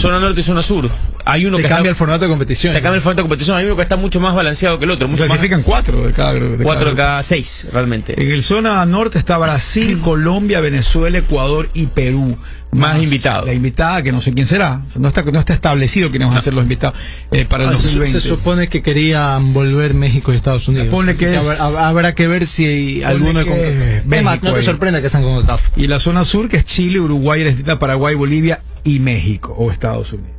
zona 0.00 0.18
norte 0.18 0.40
y 0.40 0.42
zona 0.42 0.62
sur. 0.62 0.90
Hay 1.24 1.44
uno 1.44 1.58
que 1.58 1.68
cambia 1.68 1.90
el 1.90 1.96
formato 1.96 2.24
de 2.24 2.30
competición. 2.30 2.74
Te 2.74 2.80
cambia 2.80 2.96
el 2.96 3.02
formato 3.02 3.22
de 3.22 3.28
competición. 3.28 3.56
Hay 3.56 3.66
uno 3.66 3.76
que 3.76 3.82
está 3.82 3.96
mucho 3.96 4.18
más 4.18 4.34
balanceado 4.34 4.78
que 4.78 4.86
el 4.86 4.90
otro. 4.90 5.06
Mucho 5.06 5.24
Clasifican 5.24 5.62
cuatro 5.62 6.06
de 6.06 6.12
cada 6.12 6.32
grupo. 6.32 6.62
Cuatro 6.64 6.90
de 6.90 6.96
cada 6.96 7.22
seis, 7.22 7.68
realmente. 7.72 8.20
En 8.20 8.30
el 8.30 8.42
zona 8.42 8.84
norte 8.86 9.18
está 9.18 9.38
Brasil, 9.38 10.00
Colombia, 10.04 10.60
Venezuela, 10.60 11.18
Ecuador 11.18 11.68
y 11.74 11.86
Perú. 11.86 12.38
Más, 12.72 13.02
invitados. 13.02 13.46
La 13.46 13.52
invitada, 13.52 14.02
que 14.02 14.12
no 14.12 14.22
sé 14.22 14.32
quién 14.32 14.46
será. 14.46 14.80
No 14.96 15.08
está, 15.08 15.22
no 15.22 15.38
está 15.38 15.52
establecido 15.52 16.10
quiénes 16.10 16.28
van 16.28 16.38
a 16.38 16.40
ser 16.40 16.54
los 16.54 16.62
invitados 16.62 16.98
eh, 17.30 17.44
para 17.44 17.64
el 17.64 17.70
2020. 17.72 18.20
Se, 18.20 18.28
supone 18.28 18.68
que 18.68 18.82
querían 18.82 19.52
volver 19.52 19.92
México 19.92 20.32
y 20.32 20.36
Estados 20.36 20.66
Unidos. 20.68 20.86
Supone 20.86 21.14
que, 21.14 21.36
habrá, 21.36 22.14
que 22.14 22.26
ver 22.26 22.46
si 22.46 23.02
alguno 23.02 23.44
de 23.44 23.98
Es 23.98 24.22
más, 24.22 24.42
no 24.42 24.54
te 24.54 24.62
sorprenda 24.62 25.02
que 25.02 25.10
sean 25.10 25.22
con 25.22 25.44
CAF. 25.44 25.62
Y 25.76 25.86
la 25.86 26.00
zona 26.00 26.24
sur, 26.24 26.48
que 26.48 26.56
es 26.56 26.64
Chile, 26.64 26.98
Uruguay, 26.98 27.42
Argentina, 27.42 27.78
Paraguay, 27.78 28.14
Bolivia 28.14 28.62
y 28.84 28.98
México 29.00 29.54
o 29.56 29.70
Estados 29.70 30.10
Unidos. 30.14 30.32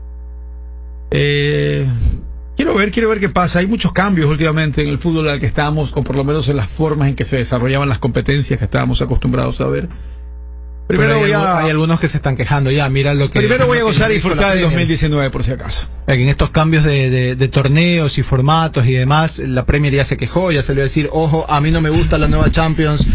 Eh, 1.12 1.86
quiero 2.56 2.74
ver, 2.74 2.90
quiero 2.90 3.10
ver 3.10 3.20
qué 3.20 3.30
pasa. 3.30 3.60
Hay 3.60 3.68
muchos 3.68 3.94
cambios 3.94 4.28
últimamente 4.28 4.82
en 4.82 4.90
el 4.90 4.98
fútbol 4.98 5.30
al 5.30 5.40
que 5.40 5.46
estamos, 5.46 5.92
o 5.94 6.04
por 6.04 6.16
lo 6.16 6.24
menos 6.24 6.50
en 6.50 6.58
las 6.58 6.70
formas 6.70 7.10
en 7.10 7.16
que 7.16 7.26
se 7.26 7.38
desarrollaban 7.38 7.90
las 7.90 8.00
competencias 8.00 8.58
que 8.58 8.66
estábamos 8.66 9.04
acostumbrados 9.04 9.62
a 9.62 9.68
ver. 9.68 9.88
Primero 10.98 11.20
voy 11.20 11.32
a... 11.32 11.60
hay 11.60 11.70
algunos 11.70 12.00
que 12.00 12.08
se 12.08 12.18
están 12.18 12.36
quejando 12.36 12.72
ya, 12.72 12.88
mira 12.90 13.14
lo 13.14 13.30
que... 13.30 13.40
Primero 13.40 13.68
voy 13.68 13.80
a 13.80 13.84
gozar 13.84 14.12
y 14.12 14.16
disfrutar 14.16 14.56
del 14.56 14.64
2019 14.64 15.30
por 15.30 15.44
si 15.44 15.52
acaso. 15.52 15.88
En 16.08 16.28
estos 16.30 16.50
cambios 16.52 16.84
de, 16.84 17.36
de, 17.36 17.48
torneos 17.48 18.18
y 18.18 18.24
formatos 18.24 18.86
y 18.86 18.94
demás, 18.94 19.40
la 19.40 19.66
Premier 19.66 19.94
ya 19.94 20.04
se 20.04 20.18
quejó, 20.18 20.52
ya 20.52 20.62
salió 20.62 20.84
a 20.84 20.86
decir, 20.86 21.10
ojo, 21.12 21.46
a 21.50 21.62
mí 21.62 21.72
no 21.72 21.82
me 21.82 21.90
gusta 21.90 22.18
la 22.18 22.28
nueva 22.28 22.52
Champions, 22.52 23.06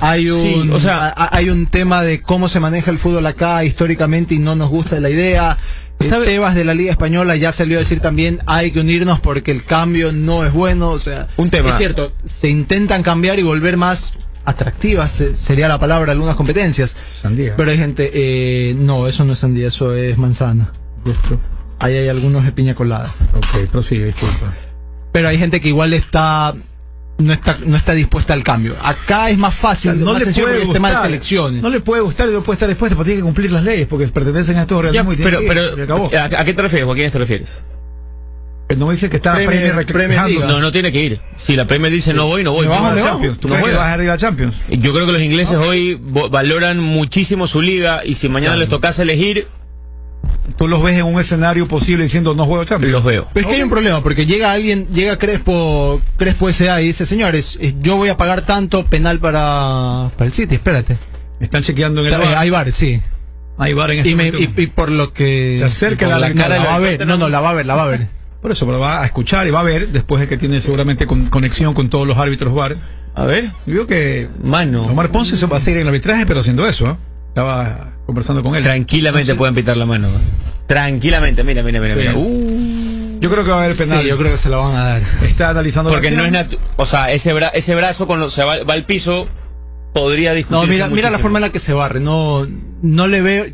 hay 0.00 0.30
un, 0.30 0.72
o 0.72 0.80
sea, 0.80 1.14
hay 1.16 1.48
un 1.48 1.66
tema 1.66 2.02
de 2.02 2.22
cómo 2.22 2.48
se 2.48 2.58
maneja 2.58 2.90
el 2.90 2.98
fútbol 2.98 3.24
acá 3.24 3.64
históricamente 3.64 4.34
y 4.34 4.38
no 4.38 4.56
nos 4.56 4.68
gusta 4.68 4.98
la 4.98 5.10
idea. 5.10 5.58
Tebas 5.98 6.56
de 6.56 6.64
la 6.64 6.74
Liga 6.74 6.90
Española 6.90 7.36
ya 7.36 7.52
salió 7.52 7.76
a 7.76 7.80
decir 7.80 8.00
también 8.00 8.40
hay 8.46 8.72
que 8.72 8.80
unirnos 8.80 9.20
porque 9.20 9.52
el 9.52 9.62
cambio 9.62 10.10
no 10.10 10.44
es 10.44 10.52
bueno. 10.52 10.90
O 10.90 10.98
sea, 10.98 11.28
un 11.36 11.50
tema. 11.50 11.70
Es 11.70 11.78
cierto, 11.78 12.12
se 12.40 12.48
intentan 12.48 13.04
cambiar 13.04 13.38
y 13.38 13.44
volver 13.44 13.76
más 13.76 14.12
atractivas, 14.44 15.22
sería 15.34 15.68
la 15.68 15.78
palabra, 15.78 16.12
algunas 16.12 16.36
competencias. 16.36 16.96
Sandía. 17.20 17.54
Pero 17.56 17.70
hay 17.70 17.78
gente, 17.78 18.10
eh, 18.12 18.74
no, 18.74 19.06
eso 19.06 19.24
no 19.24 19.32
es 19.32 19.38
sandía, 19.38 19.68
eso 19.68 19.94
es 19.94 20.16
manzana. 20.18 20.72
Ahí 21.78 21.96
hay 21.96 22.08
algunos 22.08 22.44
de 22.44 22.52
piña 22.52 22.74
colada. 22.74 23.14
Ok, 23.34 23.70
prosigue, 23.70 24.06
disculpa. 24.06 24.54
Pero 25.12 25.28
hay 25.28 25.38
gente 25.38 25.60
que 25.60 25.68
igual 25.68 25.92
está 25.92 26.54
no 27.18 27.32
está 27.32 27.58
no 27.64 27.76
está 27.76 27.92
dispuesta 27.92 28.32
al 28.32 28.42
cambio. 28.42 28.76
Acá 28.82 29.30
es 29.30 29.38
más 29.38 29.54
fácil, 29.56 30.00
no 30.00 30.18
le 30.18 30.26
puede 30.26 30.64
gustar, 30.64 30.72
tema 30.72 31.02
de 31.02 31.08
elecciones. 31.08 31.62
No 31.62 31.68
le 31.68 31.80
puede 31.80 32.02
gustar 32.02 32.28
y 32.28 32.32
no 32.32 32.42
puede 32.42 32.56
estar 32.56 32.68
dispuesta, 32.68 32.96
porque 32.96 33.10
tiene 33.10 33.20
que 33.20 33.24
cumplir 33.24 33.52
las 33.52 33.62
leyes, 33.62 33.86
porque 33.86 34.08
pertenecen 34.08 34.56
a 34.56 34.62
estos 34.62 34.78
organismos 34.78 35.16
pero, 35.22 35.40
pero, 35.46 36.04
¿a, 36.04 36.44
qué 36.44 36.54
te 36.54 36.62
refieres? 36.62 36.88
¿A 36.88 36.94
quiénes 36.94 37.12
te 37.12 37.18
refieres? 37.18 37.62
No 38.76 38.90
dice 38.90 39.08
que 39.08 39.16
está 39.16 39.34
Premier, 39.34 39.86
Premier 39.86 40.20
No, 40.40 40.60
no 40.60 40.72
tiene 40.72 40.92
que 40.92 41.00
ir. 41.00 41.20
Si 41.38 41.56
la 41.56 41.66
Premier 41.66 41.92
dice 41.92 42.12
no 42.14 42.26
voy, 42.26 42.44
no 42.44 42.52
voy. 42.52 42.66
Vas 42.66 42.80
a 42.80 42.94
la 42.94 43.02
Champions. 43.02 43.40
¿Tú 43.40 43.48
no 43.48 43.54
vas 43.54 43.98
a 43.98 44.02
ir 44.02 44.10
a 44.10 44.16
Champions? 44.16 44.54
Yo 44.70 44.92
creo 44.92 45.06
que 45.06 45.12
los 45.12 45.22
ingleses 45.22 45.56
hoy 45.56 45.98
valoran 46.00 46.78
muchísimo 46.78 47.46
su 47.46 47.60
liga 47.60 48.02
y 48.04 48.14
si 48.14 48.28
mañana 48.28 48.56
les 48.56 48.68
tocase 48.68 49.02
elegir, 49.02 49.48
tú 50.56 50.68
los 50.68 50.82
ves 50.82 50.96
en 50.96 51.04
un 51.04 51.20
escenario 51.20 51.68
posible 51.68 52.04
diciendo 52.04 52.34
no 52.34 52.46
juego 52.46 52.64
Champions. 52.64 52.92
Los 52.92 53.04
veo. 53.04 53.28
Pero 53.32 53.46
es 53.46 53.50
que 53.50 53.56
hay 53.56 53.62
un 53.62 53.70
problema, 53.70 54.02
porque 54.02 54.26
llega 54.26 54.52
alguien, 54.52 54.88
llega 54.92 55.18
Crespo, 55.18 56.00
Crespo 56.16 56.48
S.A. 56.48 56.80
y 56.82 56.86
dice, 56.86 57.06
señores, 57.06 57.58
eh, 57.60 57.74
yo 57.80 57.96
voy 57.96 58.08
a 58.08 58.16
pagar 58.16 58.42
tanto 58.42 58.84
penal 58.86 59.18
para, 59.18 60.10
para 60.16 60.26
el 60.26 60.32
City, 60.32 60.56
espérate. 60.56 60.98
Están 61.40 61.62
chequeando 61.62 62.00
en 62.06 62.12
el 62.12 62.18
bar. 62.18 62.34
Hay 62.36 62.50
bar, 62.50 62.72
sí. 62.72 63.00
Hay 63.58 63.74
bar 63.74 63.90
en 63.90 64.06
este 64.06 64.38
y, 64.38 64.54
y, 64.56 64.66
por 64.68 64.90
lo 64.90 65.12
que... 65.12 65.56
Se 65.58 65.64
acerca 65.64 66.06
la, 66.06 66.18
la, 66.18 66.32
cara, 66.34 66.56
la, 66.58 66.64
va 66.64 66.74
a 66.76 66.78
ver. 66.78 67.06
No, 67.06 67.16
no, 67.16 67.28
la 67.28 67.40
va 67.40 67.50
a 67.50 67.54
ver, 67.54 67.66
la 67.66 67.74
va 67.74 67.82
a 67.82 67.86
ver. 67.86 68.08
Por 68.42 68.50
eso, 68.50 68.66
pero 68.66 68.80
va 68.80 69.02
a 69.02 69.06
escuchar 69.06 69.46
y 69.46 69.50
va 69.50 69.60
a 69.60 69.62
ver, 69.62 69.90
después 69.90 70.20
de 70.20 70.26
que 70.26 70.36
tiene 70.36 70.60
seguramente 70.60 71.06
conexión 71.06 71.74
con 71.74 71.88
todos 71.88 72.08
los 72.08 72.18
árbitros 72.18 72.52
bar. 72.52 72.76
A 73.14 73.24
ver. 73.24 73.52
Yo 73.66 73.86
que... 73.86 74.28
Mano. 74.42 74.82
Omar 74.86 75.12
Ponce 75.12 75.36
se 75.36 75.46
va 75.46 75.58
a 75.58 75.60
seguir 75.60 75.76
en 75.76 75.82
el 75.82 75.88
arbitraje, 75.88 76.26
pero 76.26 76.40
haciendo 76.40 76.66
eso, 76.66 76.86
¿eh? 76.90 76.96
Estaba 77.28 77.92
conversando 78.04 78.42
con 78.42 78.56
él. 78.56 78.64
Tranquilamente 78.64 79.36
pueden 79.36 79.54
pitar 79.54 79.76
la 79.76 79.86
mano. 79.86 80.08
Tranquilamente, 80.66 81.44
mira, 81.44 81.62
mira, 81.62 81.80
mira. 81.80 82.14
Uh. 82.16 83.20
Yo 83.20 83.30
creo 83.30 83.44
que 83.44 83.50
va 83.50 83.60
a 83.60 83.64
haber 83.64 83.76
penal. 83.76 84.04
yo 84.04 84.18
creo 84.18 84.32
que 84.32 84.38
se 84.38 84.48
lo 84.48 84.58
van 84.60 84.74
a 84.74 84.84
dar. 84.84 85.02
Está 85.22 85.50
analizando 85.50 85.90
Porque 85.90 86.10
no 86.10 86.24
es 86.24 86.46
O 86.76 86.86
sea, 86.86 87.12
ese, 87.12 87.32
ese 87.54 87.74
brazo 87.76 88.08
cuando 88.08 88.28
se 88.28 88.42
va, 88.42 88.64
va 88.64 88.74
al 88.74 88.84
piso 88.84 89.28
podría 89.92 90.32
discutir. 90.32 90.58
No, 90.58 90.66
mira, 90.66 90.88
mira 90.88 91.10
la 91.10 91.20
forma 91.20 91.38
en 91.38 91.42
la 91.42 91.50
que 91.50 91.60
se 91.60 91.72
barre. 91.72 92.00
No, 92.00 92.46
no 92.82 93.06
le 93.06 93.22
veo 93.22 93.46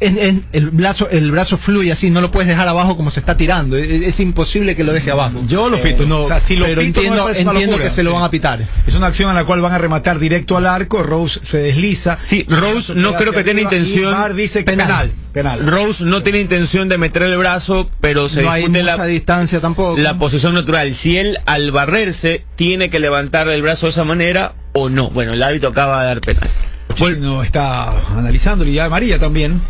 el, 0.00 0.70
brazo, 0.70 1.08
el 1.10 1.30
brazo 1.30 1.58
fluye 1.58 1.92
así, 1.92 2.10
no 2.10 2.20
lo 2.20 2.30
puedes 2.30 2.48
dejar 2.48 2.66
abajo 2.66 2.96
como 2.96 3.10
se 3.10 3.20
está 3.20 3.36
tirando. 3.36 3.76
Es, 3.76 4.18
imposible 4.20 4.74
que 4.74 4.84
lo 4.84 4.92
deje 4.92 5.10
abajo. 5.10 5.42
Yo 5.46 5.68
lo 5.68 5.80
pito, 5.80 6.06
no. 6.06 6.26
pero 6.48 6.80
entiendo, 6.80 7.28
entiendo 7.30 7.78
que 7.78 7.90
se 7.90 8.02
lo 8.02 8.12
van 8.12 8.24
a 8.24 8.30
pitar. 8.30 8.66
Es 8.86 8.94
una 8.94 9.08
acción 9.08 9.30
en 9.30 9.36
la 9.36 9.44
cual 9.44 9.60
van 9.60 9.72
a 9.72 9.78
rematar 9.78 10.18
directo 10.18 10.56
al 10.56 10.66
arco. 10.66 11.02
Rose 11.02 11.40
se 11.42 11.58
desliza. 11.58 12.18
Sí, 12.26 12.46
Rose 12.48 12.94
no 12.94 13.14
creo 13.14 13.32
que 13.32 13.44
tenga 13.44 13.62
intención. 13.62 14.36
dice 14.36 14.62
penal. 14.62 15.12
penal. 15.32 15.66
Rose 15.66 16.04
no 16.04 16.22
tiene 16.22 16.40
intención 16.40 16.88
de 16.88 16.98
meter 16.98 17.22
el 17.22 17.36
brazo, 17.36 17.90
pero 18.00 18.28
se 18.28 18.42
no 18.42 18.50
hay 18.50 18.68
la 18.68 19.04
distancia 19.04 19.60
tampoco. 19.60 19.98
La 19.98 20.18
posición 20.18 20.54
natural. 20.54 20.94
Si 20.94 21.16
él 21.16 21.38
al 21.46 21.70
barrerse 21.72 22.44
tiene 22.56 22.90
que 22.90 22.98
levantar 22.98 23.48
el 23.48 23.62
brazo 23.62 23.86
de 23.86 23.90
esa 23.90 24.04
manera 24.04 24.54
o 24.72 24.88
no. 24.88 25.10
Bueno, 25.10 25.32
el 25.32 25.42
árbitro 25.42 25.70
acaba 25.70 26.00
de 26.02 26.06
dar 26.06 26.20
penal. 26.20 26.50
Bueno, 26.98 27.42
está 27.42 27.90
analizando 28.10 28.64
y 28.64 28.74
ya 28.74 28.88
María 28.88 29.18
también. 29.18 29.60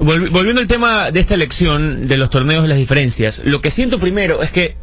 Volviendo 0.00 0.62
al 0.62 0.66
tema 0.66 1.10
de 1.10 1.20
esta 1.20 1.34
elección 1.34 2.08
de 2.08 2.16
los 2.16 2.30
torneos 2.30 2.64
y 2.64 2.68
las 2.68 2.78
diferencias, 2.78 3.42
lo 3.44 3.60
que 3.60 3.70
siento 3.70 4.00
primero 4.00 4.42
es 4.42 4.50
que 4.50 4.76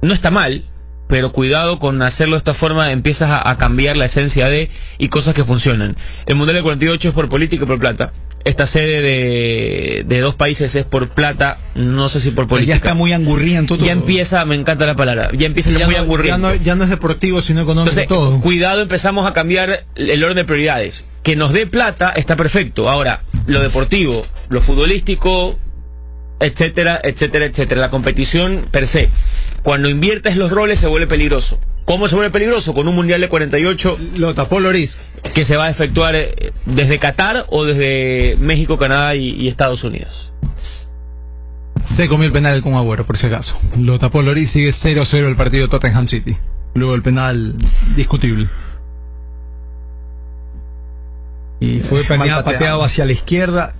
no 0.00 0.14
está 0.14 0.30
mal, 0.30 0.64
pero 1.08 1.30
cuidado 1.30 1.78
con 1.78 2.00
hacerlo 2.02 2.36
de 2.36 2.38
esta 2.38 2.54
forma, 2.54 2.90
empiezas 2.90 3.40
a, 3.44 3.56
cambiar 3.58 3.96
la 3.96 4.06
esencia 4.06 4.48
de 4.48 4.70
y 4.98 5.08
cosas 5.08 5.34
que 5.34 5.44
funcionan. 5.44 5.96
El 6.26 6.36
Mundial 6.36 6.54
del 6.54 6.64
48 6.64 7.08
es 7.08 7.14
por 7.14 7.28
política 7.28 7.64
y 7.64 7.66
por 7.66 7.78
plata. 7.78 8.12
Esta 8.44 8.66
sede 8.66 9.02
de, 9.02 10.04
de 10.06 10.20
dos 10.20 10.36
países 10.36 10.74
es 10.74 10.84
por 10.84 11.08
plata, 11.10 11.58
no 11.74 12.08
sé 12.08 12.20
si 12.20 12.30
por 12.30 12.46
política. 12.46 12.74
ya 12.74 12.76
está 12.76 12.94
muy 12.94 13.12
angurriento 13.12 13.76
todo. 13.76 13.84
Ya 13.84 13.92
empieza, 13.92 14.44
me 14.44 14.54
encanta 14.54 14.86
la 14.86 14.94
palabra, 14.94 15.30
ya 15.34 15.46
empieza 15.46 15.70
a 15.70 15.72
ser 15.72 15.86
muy 15.86 15.96
no, 16.38 16.54
Ya 16.54 16.76
no, 16.76 16.84
es 16.84 16.90
deportivo, 16.90 17.42
sino 17.42 17.62
económico 17.62 17.90
Entonces, 17.90 18.08
todo. 18.08 18.40
Cuidado, 18.40 18.82
empezamos 18.82 19.26
a 19.26 19.32
cambiar 19.32 19.84
el 19.96 20.22
orden 20.22 20.36
de 20.36 20.44
prioridades. 20.44 21.04
Que 21.24 21.34
nos 21.34 21.52
dé 21.52 21.66
plata 21.66 22.10
está 22.10 22.36
perfecto. 22.36 22.88
Ahora, 22.88 23.22
lo 23.46 23.60
deportivo, 23.60 24.24
lo 24.48 24.62
futbolístico, 24.62 25.58
etcétera, 26.40 27.00
etcétera, 27.02 27.46
etcétera. 27.46 27.80
La 27.80 27.90
competición 27.90 28.66
per 28.70 28.86
se. 28.86 29.10
Cuando 29.62 29.88
inviertes 29.88 30.36
los 30.36 30.50
roles 30.50 30.78
se 30.78 30.86
vuelve 30.86 31.06
peligroso. 31.06 31.58
¿Cómo 31.84 32.08
se 32.08 32.16
vuelve 32.16 32.30
peligroso? 32.30 32.74
Con 32.74 32.88
un 32.88 32.94
Mundial 32.94 33.20
de 33.20 33.28
48. 33.28 33.98
Lo 34.16 34.34
tapó 34.34 34.60
Loris. 34.60 35.00
Que 35.34 35.44
se 35.44 35.56
va 35.56 35.66
a 35.66 35.70
efectuar 35.70 36.14
eh, 36.14 36.52
desde 36.66 36.98
Qatar 36.98 37.46
o 37.48 37.64
desde 37.64 38.36
México, 38.38 38.76
Canadá 38.76 39.14
y, 39.14 39.48
Estados 39.48 39.84
Unidos. 39.84 40.32
Se 41.96 42.08
comió 42.08 42.26
el 42.26 42.32
penal 42.32 42.60
con 42.62 42.74
Agüero, 42.74 43.06
por 43.06 43.16
si 43.16 43.26
acaso. 43.26 43.56
Lo 43.76 43.98
tapó 43.98 44.22
Loris, 44.22 44.50
sigue 44.50 44.70
0-0 44.70 45.28
el 45.28 45.36
partido 45.36 45.68
Tottenham 45.68 46.08
City. 46.08 46.36
Luego 46.74 46.94
el 46.94 47.02
penal 47.02 47.54
discutible. 47.94 48.48
Y 51.60 51.80
fue 51.80 52.04
pateado 52.04 52.82
hacia 52.82 53.06
la 53.06 53.12
izquierda 53.12 53.74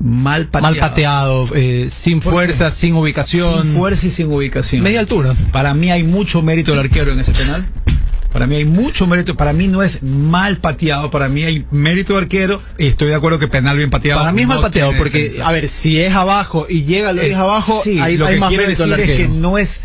mal 0.00 0.48
pateado. 0.48 0.74
Mal 0.74 0.80
pateado, 0.80 1.48
eh, 1.54 1.88
sin 1.90 2.22
fuerza, 2.22 2.72
sin 2.72 2.94
ubicación. 2.94 3.62
Sin 3.62 3.76
fuerza 3.76 4.06
y 4.06 4.10
sin 4.10 4.32
ubicación. 4.32 4.82
Media 4.82 5.00
altura. 5.00 5.34
Para 5.52 5.74
mí 5.74 5.90
hay 5.90 6.02
mucho 6.02 6.42
mérito 6.42 6.72
del 6.72 6.80
arquero 6.80 7.12
en 7.12 7.20
ese 7.20 7.32
penal. 7.32 7.66
Para 8.32 8.46
mí 8.46 8.56
hay 8.56 8.64
mucho 8.64 9.06
mérito. 9.06 9.36
Para 9.36 9.52
mí 9.52 9.68
no 9.68 9.82
es 9.82 10.02
mal 10.02 10.58
pateado. 10.58 11.10
Para 11.10 11.28
mí 11.28 11.44
hay 11.44 11.64
mérito 11.70 12.14
del 12.14 12.24
arquero. 12.24 12.62
Y 12.78 12.86
estoy 12.86 13.08
de 13.08 13.14
acuerdo 13.14 13.38
que 13.38 13.48
penal 13.48 13.76
bien 13.76 13.90
pateado. 13.90 14.20
Para 14.20 14.32
mí 14.32 14.42
es 14.42 14.48
mal 14.48 14.60
pateado 14.60 14.92
porque, 14.96 15.40
a 15.42 15.50
ver, 15.52 15.68
si 15.68 16.00
es 16.00 16.14
abajo 16.14 16.66
y 16.68 16.84
llega 16.84 17.12
lo 17.12 17.22
es 17.22 17.34
abajo, 17.34 17.82
hay, 18.00 18.16
lo 18.16 18.26
que 18.26 18.36
más 18.36 18.52
mérito 18.52 18.82
del 18.82 18.92
arquero. 18.92 19.12
Es 19.12 19.18
que 19.18 19.28
no 19.28 19.58
es 19.58 19.80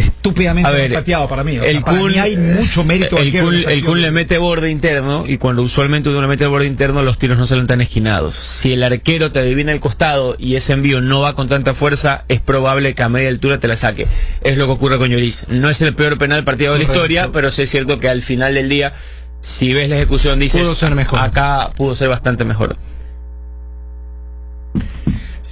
estúpidamente 0.00 0.90
pateado 0.90 1.28
para 1.28 1.44
mí. 1.44 1.56
el 1.56 1.82
para 1.82 2.02
mí 2.02 2.18
hay 2.18 2.36
mucho 2.36 2.84
mérito. 2.84 3.18
El, 3.18 3.34
el 3.34 3.84
Kun 3.84 4.00
le 4.00 4.10
mete 4.10 4.38
borde 4.38 4.70
interno 4.70 5.24
y 5.26 5.38
cuando 5.38 5.62
usualmente 5.62 6.08
uno 6.08 6.20
le 6.20 6.26
mete 6.26 6.44
el 6.44 6.50
borde 6.50 6.66
interno 6.66 7.02
los 7.02 7.18
tiros 7.18 7.38
no 7.38 7.46
salen 7.46 7.66
tan 7.66 7.80
esquinados. 7.80 8.34
Si 8.34 8.72
el 8.72 8.82
arquero 8.82 9.32
te 9.32 9.40
adivina 9.40 9.72
el 9.72 9.80
costado 9.80 10.36
y 10.38 10.56
ese 10.56 10.72
envío 10.72 11.00
no 11.00 11.20
va 11.20 11.34
con 11.34 11.48
tanta 11.48 11.74
fuerza, 11.74 12.24
es 12.28 12.40
probable 12.40 12.94
que 12.94 13.02
a 13.02 13.08
media 13.08 13.28
altura 13.28 13.58
te 13.58 13.68
la 13.68 13.76
saque. 13.76 14.06
Es 14.42 14.56
lo 14.56 14.66
que 14.66 14.72
ocurre 14.72 14.98
con 14.98 15.08
Lloris. 15.08 15.46
No 15.48 15.68
es 15.68 15.80
el 15.80 15.94
peor 15.94 16.18
penal 16.18 16.44
partido 16.44 16.72
de 16.72 16.80
la 16.80 16.84
historia, 16.84 17.30
pero 17.32 17.50
sí 17.50 17.62
es 17.62 17.70
cierto 17.70 17.98
que 17.98 18.08
al 18.08 18.22
final 18.22 18.54
del 18.54 18.68
día, 18.68 18.92
si 19.40 19.72
ves 19.72 19.88
la 19.88 19.96
ejecución, 19.96 20.38
dices, 20.38 20.66
acá 21.12 21.70
pudo 21.76 21.94
ser 21.94 22.08
bastante 22.08 22.44
mejor. 22.44 22.76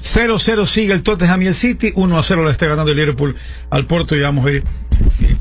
0-0 0.02 0.66
sigue 0.66 0.92
el 0.92 1.02
Tottenham 1.02 1.42
y 1.42 1.46
el 1.48 1.54
City, 1.54 1.92
1-0 1.92 2.44
le 2.44 2.50
está 2.50 2.66
ganando 2.66 2.90
el 2.90 2.98
Liverpool 2.98 3.36
al 3.70 3.86
Porto 3.86 4.16
y 4.16 4.20
vamos 4.20 4.46
a 4.46 4.50
ir 4.50 4.64
eh, 5.20 5.36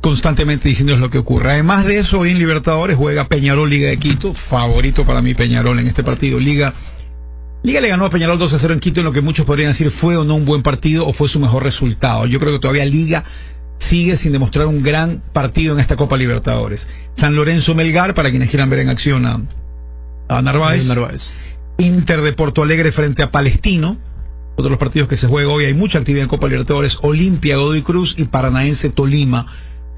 constantemente 0.00 0.68
diciendo 0.68 0.96
lo 0.96 1.10
que 1.10 1.18
ocurre. 1.18 1.50
Además 1.50 1.84
de 1.86 1.98
eso, 1.98 2.20
hoy 2.20 2.30
en 2.30 2.38
Libertadores 2.38 2.96
juega 2.96 3.28
Peñarol 3.28 3.68
Liga 3.68 3.88
de 3.90 3.98
Quito, 3.98 4.34
favorito 4.34 5.04
para 5.04 5.22
mí 5.22 5.34
Peñarol 5.34 5.78
en 5.78 5.88
este 5.88 6.02
partido. 6.02 6.38
Liga 6.38 6.74
Liga 7.62 7.80
le 7.82 7.88
ganó 7.88 8.06
a 8.06 8.10
Peñarol 8.10 8.38
2 8.38 8.56
0 8.58 8.74
en 8.74 8.80
Quito 8.80 9.00
en 9.00 9.04
lo 9.04 9.12
que 9.12 9.20
muchos 9.20 9.44
podrían 9.44 9.72
decir 9.72 9.90
fue 9.90 10.16
o 10.16 10.24
no 10.24 10.34
un 10.34 10.46
buen 10.46 10.62
partido 10.62 11.06
o 11.06 11.12
fue 11.12 11.28
su 11.28 11.38
mejor 11.38 11.62
resultado. 11.62 12.24
Yo 12.26 12.40
creo 12.40 12.54
que 12.54 12.58
todavía 12.58 12.86
Liga 12.86 13.24
sigue 13.76 14.16
sin 14.16 14.32
demostrar 14.32 14.66
un 14.66 14.82
gran 14.82 15.22
partido 15.32 15.74
en 15.74 15.80
esta 15.80 15.96
Copa 15.96 16.16
Libertadores. 16.16 16.88
San 17.16 17.34
Lorenzo 17.34 17.74
Melgar, 17.74 18.14
para 18.14 18.30
quienes 18.30 18.48
quieran 18.48 18.70
ver 18.70 18.80
en 18.80 18.88
acción 18.88 19.26
a, 19.26 19.42
a 20.28 20.40
Narváez. 20.40 20.86
Narváez. 20.86 21.34
Inter 21.80 22.20
de 22.20 22.34
Porto 22.34 22.62
Alegre 22.62 22.92
frente 22.92 23.22
a 23.22 23.30
Palestino. 23.30 23.96
Otro 24.52 24.64
de 24.64 24.70
los 24.70 24.78
partidos 24.78 25.08
que 25.08 25.16
se 25.16 25.26
juega 25.26 25.50
hoy, 25.50 25.64
hay 25.64 25.74
mucha 25.74 25.98
actividad 25.98 26.24
en 26.24 26.28
Copa 26.28 26.46
Libertadores. 26.46 26.98
Olimpia, 27.00 27.56
Godoy 27.56 27.82
Cruz 27.82 28.14
y 28.18 28.24
Paranaense 28.24 28.90
Tolima. 28.90 29.46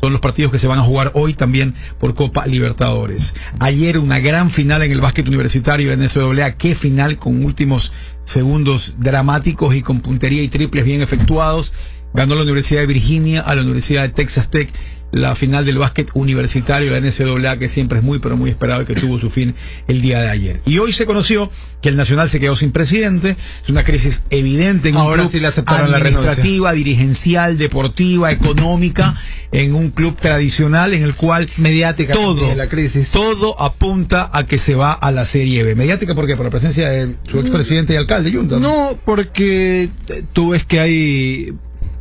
Son 0.00 0.12
los 0.12 0.20
partidos 0.20 0.52
que 0.52 0.58
se 0.58 0.68
van 0.68 0.78
a 0.78 0.82
jugar 0.82 1.10
hoy 1.14 1.34
también 1.34 1.74
por 1.98 2.14
Copa 2.14 2.46
Libertadores. 2.46 3.34
Ayer 3.58 3.98
una 3.98 4.20
gran 4.20 4.50
final 4.50 4.82
en 4.82 4.92
el 4.92 5.00
básquet 5.00 5.26
universitario 5.26 5.92
en 5.92 6.08
SWA. 6.08 6.52
Qué 6.52 6.76
final 6.76 7.18
con 7.18 7.44
últimos 7.44 7.92
segundos 8.24 8.94
dramáticos 8.98 9.74
y 9.74 9.82
con 9.82 10.00
puntería 10.00 10.42
y 10.42 10.48
triples 10.48 10.84
bien 10.84 11.02
efectuados. 11.02 11.74
Ganó 12.14 12.36
la 12.36 12.42
Universidad 12.42 12.80
de 12.82 12.86
Virginia 12.86 13.40
a 13.40 13.54
la 13.54 13.62
Universidad 13.62 14.02
de 14.02 14.10
Texas 14.10 14.48
Tech 14.50 14.72
la 15.12 15.34
final 15.34 15.64
del 15.64 15.78
básquet 15.78 16.10
universitario, 16.14 16.90
la 16.90 17.00
NCAA, 17.00 17.58
que 17.58 17.68
siempre 17.68 17.98
es 17.98 18.04
muy, 18.04 18.18
pero 18.18 18.36
muy 18.36 18.50
esperado 18.50 18.82
y 18.82 18.86
que 18.86 18.94
tuvo 18.94 19.18
su 19.18 19.30
fin 19.30 19.54
el 19.86 20.00
día 20.00 20.20
de 20.22 20.30
ayer. 20.30 20.60
Y 20.64 20.78
hoy 20.78 20.92
se 20.92 21.04
conoció 21.04 21.50
que 21.82 21.90
el 21.90 21.96
Nacional 21.96 22.30
se 22.30 22.40
quedó 22.40 22.56
sin 22.56 22.72
presidente, 22.72 23.36
es 23.62 23.68
una 23.68 23.84
crisis 23.84 24.22
evidente 24.30 24.88
en 24.88 24.96
Ahora 24.96 25.24
un 25.24 25.28
sí 25.28 25.38
le 25.38 25.48
aceptaron 25.48 25.94
administrativa, 25.94 26.72
dirigencial, 26.72 27.58
deportiva, 27.58 28.32
económica, 28.32 29.20
en 29.52 29.74
un 29.74 29.90
club 29.90 30.16
tradicional 30.16 30.94
en 30.94 31.02
el 31.02 31.14
cual 31.14 31.50
mediática 31.58 32.14
todo, 32.14 32.54
la 32.54 32.68
crisis. 32.70 33.10
todo 33.10 33.60
apunta 33.60 34.30
a 34.32 34.44
que 34.44 34.56
se 34.56 34.74
va 34.74 34.92
a 34.92 35.10
la 35.10 35.26
Serie 35.26 35.62
B. 35.62 35.74
Mediática, 35.74 36.14
¿por 36.14 36.26
qué? 36.26 36.36
Por 36.36 36.46
la 36.46 36.50
presencia 36.50 36.88
de 36.88 37.16
su 37.30 37.38
expresidente 37.38 37.92
y 37.92 37.96
alcalde, 37.96 38.32
Junta. 38.32 38.58
No, 38.58 38.98
porque 39.04 39.90
tú 40.32 40.50
ves 40.50 40.64
que 40.64 40.80
hay 40.80 41.52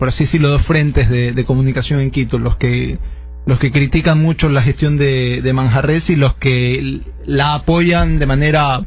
por 0.01 0.07
así 0.07 0.23
decirlo, 0.23 0.49
dos 0.49 0.63
frentes 0.63 1.11
de, 1.11 1.45
comunicación 1.45 1.99
en 1.99 2.09
Quito, 2.09 2.39
los 2.39 2.55
que 2.55 2.97
los 3.45 3.59
que 3.59 3.71
critican 3.71 4.19
mucho 4.19 4.49
la 4.49 4.63
gestión 4.63 4.97
de, 4.97 5.43
de 5.43 5.53
Manjarres 5.53 6.09
y 6.09 6.15
los 6.15 6.33
que 6.37 7.01
la 7.27 7.53
apoyan 7.53 8.17
de 8.17 8.25
manera 8.25 8.81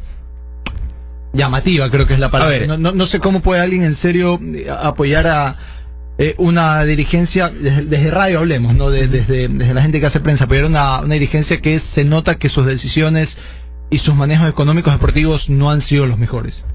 llamativa, 1.32 1.88
creo 1.88 2.08
que 2.08 2.14
es 2.14 2.18
la 2.18 2.32
palabra. 2.32 2.76
No, 2.76 2.90
no, 2.90 3.06
sé 3.06 3.20
cómo 3.20 3.42
puede 3.42 3.60
alguien 3.60 3.84
en 3.84 3.94
serio 3.94 4.40
eh, 4.42 4.66
apoyar 4.68 5.28
a 5.28 5.56
eh, 6.18 6.34
una 6.38 6.82
dirigencia, 6.82 7.48
desde, 7.48 8.10
radio 8.10 8.40
hablemos, 8.40 8.74
no 8.74 8.90
desde, 8.90 9.46
desde 9.46 9.72
la 9.72 9.82
gente 9.82 10.00
que 10.00 10.06
hace 10.06 10.18
prensa, 10.18 10.48
pero 10.48 10.66
una, 10.66 10.98
una 10.98 11.14
dirigencia 11.14 11.60
que 11.60 11.78
se 11.78 12.04
nota 12.04 12.38
que 12.38 12.48
sus 12.48 12.66
decisiones 12.66 13.38
y 13.88 13.98
sus 13.98 14.16
manejos 14.16 14.48
económicos 14.48 14.92
deportivos 14.92 15.48
no 15.48 15.70
han 15.70 15.80
sido 15.80 16.06
los 16.06 16.18
mejores. 16.18 16.66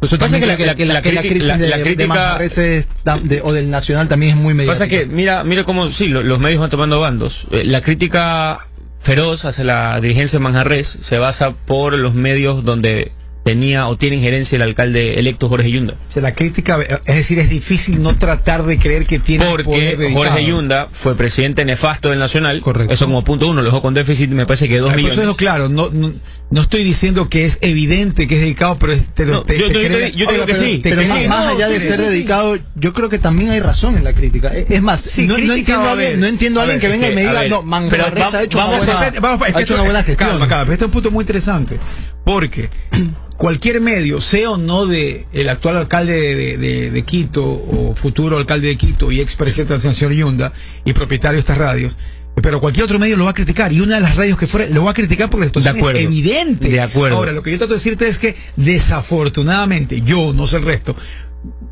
Pues 0.00 0.10
pasa 0.16 0.40
que 0.40 0.46
la, 0.46 0.56
la, 0.56 0.74
la, 0.74 1.02
crisis 1.02 1.46
de, 1.46 2.86
de, 3.22 3.40
o 3.42 3.52
del 3.52 3.68
Nacional 3.68 4.08
también 4.08 4.32
es 4.32 4.42
muy 4.42 4.54
mediática. 4.54 4.86
Pasa 4.86 4.88
que, 4.88 5.04
mira, 5.04 5.44
mira 5.44 5.64
cómo, 5.64 5.90
sí, 5.90 6.08
los 6.08 6.38
medios 6.38 6.58
van 6.58 6.70
tomando 6.70 6.98
bandos. 6.98 7.46
Eh, 7.50 7.64
la 7.64 7.82
crítica 7.82 8.60
feroz 9.02 9.44
hacia 9.44 9.64
la 9.64 10.00
dirigencia 10.00 10.38
de 10.38 10.42
Manjarres 10.42 10.86
se 11.00 11.18
basa 11.18 11.50
por 11.50 11.92
los 11.98 12.14
medios 12.14 12.64
donde 12.64 13.12
tenía 13.44 13.88
o 13.88 13.96
tiene 13.96 14.16
injerencia 14.16 14.56
el 14.56 14.62
alcalde 14.62 15.18
electo 15.18 15.48
Jorge 15.48 15.70
Yunda. 15.70 15.94
O 16.14 16.20
la 16.20 16.34
crítica, 16.34 16.78
es 17.04 17.16
decir, 17.16 17.38
es 17.38 17.48
difícil 17.48 18.02
no 18.02 18.16
tratar 18.16 18.64
de 18.64 18.78
creer 18.78 19.06
que 19.06 19.18
tiene 19.18 19.46
Porque 19.46 20.10
Jorge 20.12 20.44
Yunda 20.44 20.88
fue 20.90 21.16
presidente 21.16 21.64
nefasto 21.64 22.10
del 22.10 22.18
Nacional. 22.18 22.60
Correcto. 22.60 22.92
Eso 22.92 23.06
como 23.06 23.24
punto 23.24 23.48
uno, 23.48 23.62
lo 23.62 23.66
dejó 23.66 23.82
con 23.82 23.94
déficit, 23.94 24.30
me 24.30 24.46
parece 24.46 24.68
que 24.68 24.78
dos 24.78 24.94
millones. 24.94 25.18
Eso 25.18 25.36
claro, 25.36 25.68
no, 25.68 25.90
no, 25.90 26.60
estoy 26.60 26.84
diciendo 26.84 27.28
que 27.28 27.46
es 27.46 27.58
evidente 27.60 28.28
que 28.28 28.36
es 28.36 28.40
dedicado, 28.42 28.78
pero 28.78 28.96
te, 29.14 29.26
yo, 29.26 29.42
te, 29.42 29.58
yo, 30.12 30.30
digo 30.30 30.46
que 30.46 30.54
sí. 30.54 30.80
Pero 30.82 31.02
más, 31.28 31.54
allá 31.54 31.68
de 31.68 31.80
ser 31.80 32.00
dedicado, 32.00 32.58
yo 32.74 32.92
creo 32.92 33.08
que 33.08 33.18
también 33.18 33.50
hay 33.50 33.60
razón 33.60 33.96
en 33.96 34.04
la 34.04 34.12
crítica. 34.12 34.52
Es 34.52 34.82
más, 34.82 35.04
no, 35.18 35.36
entiendo 35.36 35.88
a 35.88 35.92
alguien, 35.92 36.20
no 36.20 36.26
entiendo 36.26 36.60
a 36.60 36.64
alguien 36.64 36.80
que 36.80 36.88
venga 36.88 37.08
y 37.08 37.14
me 37.14 37.22
diga, 37.22 37.46
no, 37.48 37.62
Manjarres 37.62 38.34
ha 38.34 38.42
hecho 38.42 38.58
una 38.58 39.82
buena 39.82 40.02
gestión. 40.02 40.42
Este 40.42 40.74
es 40.74 40.82
un 40.82 40.90
punto 40.90 41.10
muy 41.10 41.22
interesante, 41.22 41.78
porque 42.24 42.68
cualquier 43.40 43.80
medio, 43.80 44.20
sea 44.20 44.50
o 44.50 44.58
no 44.58 44.84
de 44.84 45.24
el 45.32 45.48
actual 45.48 45.78
alcalde 45.78 46.58
de, 46.58 47.02
Quito 47.04 47.42
o 47.42 47.94
futuro 47.94 48.36
alcalde 48.36 48.68
de 48.68 48.76
Quito 48.76 49.10
y 49.10 49.22
expresidente 49.22 49.78
del 49.78 49.94
señor 49.94 50.12
Yunda 50.12 50.52
y 50.84 50.92
propietario 50.92 51.36
de 51.36 51.40
estas 51.40 51.56
radios, 51.56 51.96
pero 52.42 52.60
cualquier 52.60 52.84
otro 52.84 52.98
medio 52.98 53.16
lo 53.16 53.24
va 53.24 53.30
a 53.30 53.34
criticar 53.34 53.72
y 53.72 53.80
una 53.80 53.94
de 53.94 54.02
las 54.02 54.14
radios 54.14 54.38
que 54.38 54.46
fuera 54.46 54.68
lo 54.68 54.84
va 54.84 54.90
a 54.90 54.94
criticar 54.94 55.30
porque 55.30 55.46
esto 55.46 55.58
es 55.58 55.66
evidente. 55.66 56.68
De 56.68 56.82
acuerdo. 56.82 57.16
Ahora, 57.16 57.32
lo 57.32 57.42
que 57.42 57.52
yo 57.52 57.56
trato 57.56 57.72
de 57.72 57.78
decirte 57.78 58.08
es 58.08 58.18
que 58.18 58.36
desafortunadamente, 58.56 60.02
yo, 60.02 60.34
no 60.34 60.46
sé 60.46 60.58
el 60.58 60.64
resto, 60.64 60.94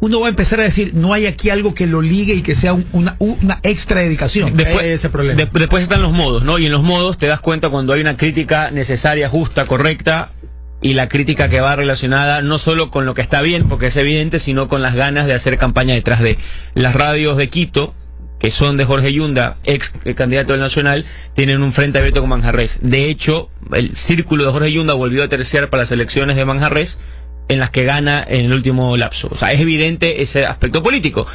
uno 0.01 0.21
va 0.21 0.29
a 0.29 0.31
empezar 0.31 0.61
a 0.61 0.63
decir, 0.63 0.95
no 0.95 1.13
hay 1.13 1.27
aquí 1.27 1.51
algo 1.51 1.75
que 1.75 1.87
lo 1.87 2.01
ligue 2.01 2.33
y 2.33 2.41
que 2.41 2.55
sea 2.55 2.73
una, 2.73 3.17
una, 3.19 3.61
extra 3.63 4.01
dedicación. 4.01 4.57
Después, 4.57 4.87
ese 4.87 5.11
problema. 5.11 5.51
después 5.53 5.83
están 5.83 6.01
los 6.01 6.13
modos, 6.13 6.45
¿no? 6.45 6.59
Y 6.59 6.65
en 6.65 6.73
los 6.73 6.83
modos 6.83 7.19
te 7.19 7.27
das 7.27 7.41
cuenta 7.41 7.69
cuando 7.69 7.93
hay 7.93 8.01
una 8.01 8.17
crítica 8.17 8.71
necesaria, 8.71 9.29
justa, 9.29 9.67
correcta, 9.67 10.31
y 10.81 10.95
la 10.95 11.09
crítica 11.09 11.49
que 11.49 11.61
va 11.61 11.77
relacionada 11.77 12.41
no 12.43 12.59
solo 12.59 12.91
con 12.91 13.05
lo 13.05 13.15
que 13.15 13.23
está 13.23 13.43
bien, 13.43 13.69
porque 13.69 13.87
es 13.87 13.97
evidente, 13.97 14.39
sino 14.39 14.69
con 14.69 14.83
las 14.83 14.95
ganas 14.95 15.27
de 15.27 15.35
hacer 15.35 15.57
campaña 15.57 15.95
detrás 15.95 16.21
de 16.21 16.39
las 16.75 16.95
radios 16.95 17.37
de 17.37 17.49
Quito, 17.49 17.95
que 18.39 18.51
son 18.51 18.77
de 18.77 18.85
Jorge 18.85 19.13
Yunda, 19.13 19.57
ex 19.65 19.93
candidato 20.15 20.53
del 20.53 20.61
Nacional, 20.61 21.07
tienen 21.35 21.63
un 21.63 21.73
frente 21.73 21.99
abierto 21.99 22.21
con 22.21 22.31
Manjarres. 22.31 22.79
De 22.83 23.11
hecho, 23.11 23.51
el 23.73 23.97
círculo 23.97 24.45
de 24.45 24.53
Jorge 24.53 24.73
Yunda 24.73 24.95
volvió 24.95 25.25
a 25.25 25.29
terciar 25.29 25.71
para 25.71 25.83
las 25.83 25.93
elecciones 25.93 26.37
de 26.37 26.45
Manjarres, 26.45 27.01
en 27.49 27.59
las 27.59 27.71
que 27.71 27.85
gana 27.85 28.25
en 28.29 28.45
el 28.45 28.53
último 28.53 28.97
lapso. 28.97 29.29
O 29.33 29.37
sea, 29.37 29.53
es 29.53 29.61
evidente 29.61 30.23
ese 30.23 30.47
aspecto 30.47 30.83
político. 30.83 31.27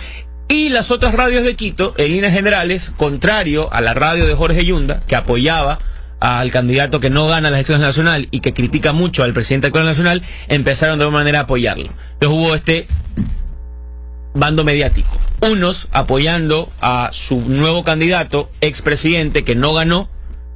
Y 0.48 0.70
las 0.70 0.92
otras 0.92 1.16
radios 1.16 1.44
de 1.44 1.56
Quito, 1.56 1.94
en 1.98 2.12
líneas 2.12 2.34
generales, 2.34 2.92
contrario 2.96 3.72
a 3.74 3.82
la 3.82 3.94
radio 3.94 4.26
de 4.26 4.36
Jorge 4.36 4.64
Yunda, 4.64 5.02
que 5.08 5.16
apoyaba 5.16 5.80
al 6.24 6.52
candidato 6.52 7.02
que 7.02 7.10
no 7.10 7.28
gana 7.28 7.50
las 7.50 7.58
elecciones 7.58 7.86
nacional 7.86 8.30
y 8.32 8.40
que 8.40 8.54
critica 8.54 8.94
mucho 8.94 9.24
al 9.24 9.34
presidente 9.34 9.68
actual 9.68 9.86
nacional, 9.86 10.22
empezaron 10.48 10.98
de 10.98 11.04
alguna 11.04 11.20
manera 11.20 11.40
a 11.40 11.44
apoyarlo. 11.44 11.90
Entonces 12.14 12.30
hubo 12.30 12.56
este 12.56 12.88
bando 14.34 14.64
mediático. 14.64 15.10
Unos 15.42 15.90
apoyando 15.92 16.72
a 16.80 17.10
su 17.12 17.42
nuevo 17.42 17.84
candidato, 17.84 18.50
expresidente, 18.62 19.44
que 19.44 19.54
no 19.56 19.74
ganó, 19.74 20.08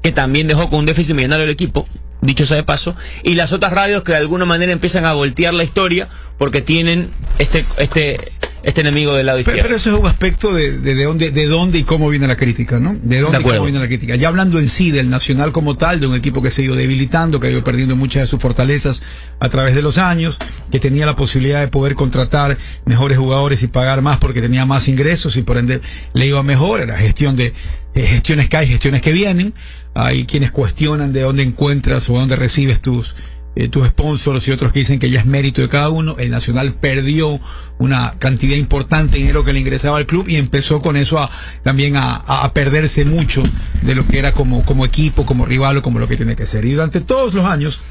que 0.01 0.13
también 0.13 0.47
dejó 0.47 0.69
con 0.69 0.79
un 0.79 0.85
déficit 0.85 1.13
millonario 1.13 1.43
el 1.43 1.51
equipo, 1.51 1.85
dicho 2.21 2.45
sea 2.45 2.55
de 2.55 2.63
paso, 2.63 2.95
y 3.23 3.33
las 3.33 3.51
otras 3.51 3.73
radios 3.73 4.03
que 4.03 4.13
de 4.13 4.19
alguna 4.19 4.45
manera 4.45 4.71
empiezan 4.71 5.03
a 5.03 5.11
voltear 5.11 5.53
la 5.53 5.65
historia 5.65 6.07
porque 6.37 6.61
tienen 6.61 7.11
este, 7.39 7.65
este, 7.77 8.31
este 8.63 8.81
enemigo 8.81 9.13
del 9.13 9.25
lado 9.25 9.39
izquierdo. 9.39 9.61
Pero, 9.63 9.75
eso 9.75 9.93
es 9.93 9.99
un 9.99 10.07
aspecto 10.07 10.53
de, 10.53 10.79
de, 10.79 11.03
dónde, 11.03 11.31
de 11.31 11.45
dónde 11.45 11.77
y 11.79 11.83
cómo 11.83 12.09
viene 12.09 12.27
la 12.27 12.35
crítica, 12.35 12.79
¿no? 12.79 12.95
De 13.01 13.21
dónde 13.21 13.39
y 13.39 13.43
cómo 13.43 13.63
viene 13.63 13.79
la 13.79 13.87
crítica. 13.87 14.15
Ya 14.15 14.27
hablando 14.27 14.59
en 14.59 14.67
sí 14.67 14.91
del 14.91 15.09
Nacional 15.09 15.51
como 15.51 15.77
tal, 15.77 15.99
de 15.99 16.07
un 16.07 16.15
equipo 16.15 16.41
que 16.41 16.51
se 16.51 16.61
ha 16.61 16.65
ido 16.65 16.75
debilitando, 16.75 17.39
que 17.39 17.47
ha 17.47 17.51
ido 17.51 17.63
perdiendo 17.63 17.95
muchas 17.95 18.23
de 18.23 18.27
sus 18.27 18.41
fortalezas 18.41 19.01
a 19.39 19.49
través 19.49 19.75
de 19.75 19.81
los 19.81 19.97
años, 19.97 20.37
que 20.71 20.79
tenía 20.79 21.05
la 21.05 21.15
posibilidad 21.15 21.61
de 21.61 21.67
poder 21.67 21.95
contratar 21.95 22.57
mejores 22.85 23.17
jugadores 23.17 23.61
y 23.63 23.67
pagar 23.67 24.01
más 24.01 24.17
porque 24.17 24.41
tenía 24.41 24.65
más 24.65 24.87
ingresos 24.87 25.37
y 25.37 25.43
por 25.43 25.57
ende 25.57 25.81
le 26.13 26.25
iba 26.27 26.41
mejor, 26.43 26.81
era 26.81 26.97
gestión 26.97 27.35
de 27.35 27.53
eh, 27.97 28.05
gestiones 28.05 28.49
que 28.49 28.57
hay, 28.57 28.67
gestiones 28.67 29.01
que 29.01 29.11
vienen. 29.11 29.53
Hay 29.95 30.25
quienes 30.25 30.51
cuestionan 30.51 31.13
de 31.13 31.21
dónde 31.21 31.41
encuentras 31.41 32.07
o 32.09 32.13
dónde 32.13 32.35
recibes 32.35 32.81
tus 32.81 33.15
eh, 33.59 33.69
tus 33.69 33.87
sponsors 33.87 34.47
y 34.47 34.51
otros 34.51 34.71
que 34.71 34.79
dicen 34.79 34.99
que 34.99 35.09
ya 35.09 35.21
es 35.21 35.25
mérito 35.25 35.61
de 35.61 35.67
cada 35.67 35.89
uno. 35.89 36.15
El 36.19 36.29
Nacional 36.29 36.75
perdió 36.75 37.39
una 37.79 38.13
cantidad 38.19 38.55
importante 38.55 39.13
de 39.13 39.19
dinero 39.19 39.43
que 39.43 39.51
le 39.51 39.59
ingresaba 39.59 39.97
al 39.97 40.05
club 40.05 40.25
y 40.27 40.35
empezó 40.35 40.79
con 40.79 40.95
eso 40.95 41.17
a, 41.17 41.31
también 41.63 41.95
a, 41.97 42.51
perderse 42.53 43.03
mucho 43.03 43.41
de 43.81 43.95
lo 43.95 44.05
que 44.05 44.19
era 44.19 44.33
como, 44.33 44.85
equipo, 44.85 45.25
como 45.25 45.43
rival 45.47 45.77
o 45.77 45.81
como 45.81 45.97
lo 45.97 46.07
que 46.07 46.17
tiene 46.17 46.35
que 46.35 46.45
ser. 46.45 46.65
Y 46.65 46.73
durante 46.73 47.01
todos 47.01 47.33
los 47.33 47.45
años, 47.45 47.81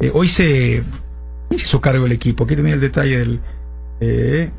eh, 0.00 0.10
hoy 0.12 0.26
se, 0.26 0.82
hizo 1.50 1.80
cargo 1.80 2.06
el 2.06 2.12
equipo. 2.12 2.42
Aquí 2.42 2.56
tenía 2.56 2.74
el 2.74 2.80
detalle 2.80 3.18
del... 3.18 3.40
Eh, 4.00 4.50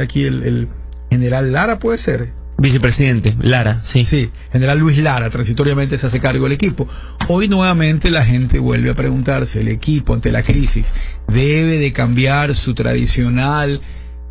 aquí 0.00 0.22
el, 0.22 0.44
el 0.44 0.68
general 1.10 1.50
Lara, 1.50 1.80
puede 1.80 1.98
ser. 1.98 2.37
Vicepresidente, 2.60 3.36
Lara, 3.40 3.82
sí. 3.82 4.04
Sí, 4.04 4.30
general 4.50 4.80
Luis 4.80 4.98
Lara, 4.98 5.30
transitoriamente 5.30 5.96
se 5.96 6.08
hace 6.08 6.18
cargo 6.18 6.42
del 6.42 6.54
equipo. 6.54 6.88
Hoy 7.28 7.46
nuevamente 7.46 8.10
la 8.10 8.24
gente 8.24 8.58
vuelve 8.58 8.90
a 8.90 8.94
preguntarse, 8.94 9.60
el 9.60 9.68
equipo 9.68 10.12
ante 10.12 10.32
la 10.32 10.42
crisis, 10.42 10.92
¿debe 11.28 11.78
de 11.78 11.92
cambiar 11.92 12.56
su 12.56 12.74
tradicional 12.74 13.80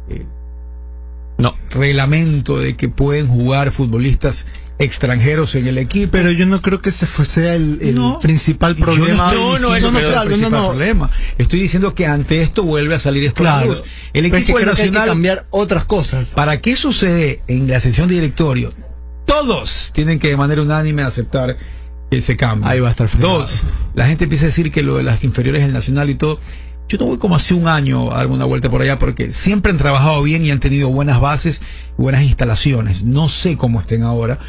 eh, 0.10 0.26
no. 1.38 1.56
reglamento 1.70 2.60
de 2.60 2.76
que 2.76 2.90
pueden 2.90 3.30
jugar 3.30 3.72
futbolistas 3.72 4.46
extranjeros 4.80 5.56
en 5.56 5.68
el 5.68 5.78
equipo. 5.78 6.12
Pero 6.12 6.32
yo 6.32 6.46
no 6.46 6.62
creo 6.62 6.82
que 6.82 6.90
ese 6.90 7.08
sea 7.26 7.56
el, 7.56 7.80
principal 8.22 8.76
problema. 8.76 9.34
No, 9.34 9.60
no, 9.60 9.80
no, 9.80 9.92
no, 9.92 10.50
no, 10.50 10.68
problema. 10.70 11.12
Estoy 11.38 11.62
diciendo 11.62 11.94
que 11.94 12.06
ante 12.06 12.42
esto 12.42 12.63
vuelve 12.63 12.96
a 12.96 13.00
salir 13.00 13.26
esto 13.26 13.44
claro. 13.44 13.76
El 14.13 14.26
equipo 14.26 14.60
nacional 14.60 15.04
que 15.04 15.10
cambiar 15.10 15.46
otras 15.50 15.86
cosas. 15.86 16.28
¿Para 16.30 16.62
qué 16.62 16.76
sucede 16.76 17.42
en 17.48 17.68
la 17.68 17.80
sesión 17.80 18.08
de 18.08 18.16
directorio? 18.16 18.74
Todos 19.26 19.92
tienen 19.94 20.20
que 20.20 20.30
de 20.30 20.38
manera 20.38 20.62
unánime 20.62 21.04
aceptar 21.04 21.58
ese 22.10 22.38
cambio. 22.38 22.70
Ahí 22.70 22.80
va 22.80 22.90
a 22.90 22.92
estar 22.92 23.10
Dos, 23.20 23.66
la 23.94 24.08
gente 24.08 24.26
empieza 24.26 24.46
a 24.46 24.48
decir 24.48 24.72
que 24.72 24.82
lo 24.84 24.98
de 24.98 25.04
las 25.04 25.24
inferiores 25.24 25.62
del 25.62 25.74
nacional 25.74 26.10
y 26.10 26.16
todo. 26.16 26.40
Yo 26.90 26.98
no 26.98 27.06
voy 27.08 27.18
como 27.18 27.36
hace 27.36 27.54
un 27.54 27.68
año 27.68 28.13
a 28.13 28.18
darme 28.18 28.36
una 28.36 28.46
vuelta 28.46 28.70
por 28.70 28.82
allá 28.82 28.98
porque 28.98 29.34
siempre 29.34 29.74
han 29.74 29.78
trabajado 29.78 30.24
bien 30.24 30.46
y 30.46 30.52
han 30.52 30.62
tenido 30.62 30.88
buenas 30.88 31.20
bases 31.20 31.62
y 31.98 32.02
buenas 32.02 32.22
instalaciones. 32.22 33.04
No 33.04 33.28
sé 33.28 33.58
cómo 33.58 33.82
estén 33.82 34.04
ahora, 34.04 34.40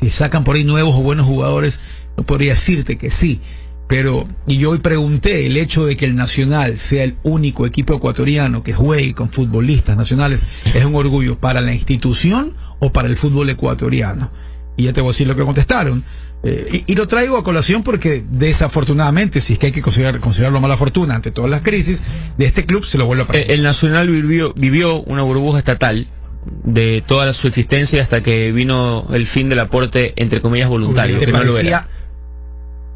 si 0.00 0.10
sacan 0.10 0.44
por 0.44 0.56
ahí 0.56 0.64
nuevos 0.64 0.94
o 0.94 1.02
buenos 1.02 1.26
jugadores, 1.26 1.80
no 2.16 2.24
podría 2.24 2.54
decirte 2.54 2.96
que 2.96 3.10
sí. 3.10 3.40
Pero, 3.88 4.26
y 4.46 4.56
yo 4.56 4.70
hoy 4.70 4.78
pregunté, 4.78 5.44
el 5.44 5.56
hecho 5.56 5.84
de 5.84 5.96
que 5.96 6.06
el 6.06 6.14
Nacional 6.14 6.78
sea 6.78 7.04
el 7.04 7.16
único 7.24 7.66
equipo 7.66 7.94
ecuatoriano 7.94 8.62
que 8.62 8.72
juegue 8.72 9.12
con 9.12 9.30
futbolistas 9.30 9.96
nacionales, 9.96 10.42
¿es 10.64 10.84
un 10.84 10.94
orgullo 10.94 11.38
para 11.38 11.60
la 11.60 11.74
institución 11.74 12.54
o 12.78 12.90
para 12.90 13.08
el 13.08 13.16
fútbol 13.16 13.50
ecuatoriano? 13.50 14.30
Y 14.76 14.84
ya 14.84 14.92
te 14.92 15.02
voy 15.02 15.10
a 15.10 15.12
decir 15.12 15.26
lo 15.26 15.36
que 15.36 15.44
contestaron. 15.44 16.04
Eh, 16.44 16.84
y, 16.86 16.94
lo 16.94 17.06
traigo 17.06 17.36
a 17.36 17.44
colación 17.44 17.82
porque 17.84 18.24
desafortunadamente, 18.28 19.40
si 19.40 19.52
es 19.52 19.58
que 19.58 19.66
hay 19.66 19.72
que 19.72 19.82
considerar, 19.82 20.18
considerarlo 20.20 20.60
mala 20.60 20.76
fortuna 20.76 21.14
ante 21.14 21.30
todas 21.30 21.50
las 21.50 21.62
crisis, 21.62 22.02
de 22.36 22.46
este 22.46 22.64
club 22.64 22.84
se 22.86 22.98
lo 22.98 23.06
vuelve 23.06 23.24
a 23.24 23.26
perder. 23.26 23.50
El 23.50 23.62
Nacional 23.62 24.08
vivió, 24.08 24.54
vivió 24.54 25.02
una 25.02 25.22
burbuja 25.22 25.58
estatal 25.58 26.08
de 26.44 27.02
toda 27.06 27.32
su 27.32 27.48
existencia 27.48 28.02
hasta 28.02 28.22
que 28.22 28.52
vino 28.52 29.06
el 29.10 29.26
fin 29.26 29.48
del 29.48 29.60
aporte, 29.60 30.12
entre 30.16 30.40
comillas, 30.40 30.68
voluntario. 30.68 31.18
que 31.18 31.26
no 31.26 31.44
lo 31.44 31.58
era. 31.58 31.88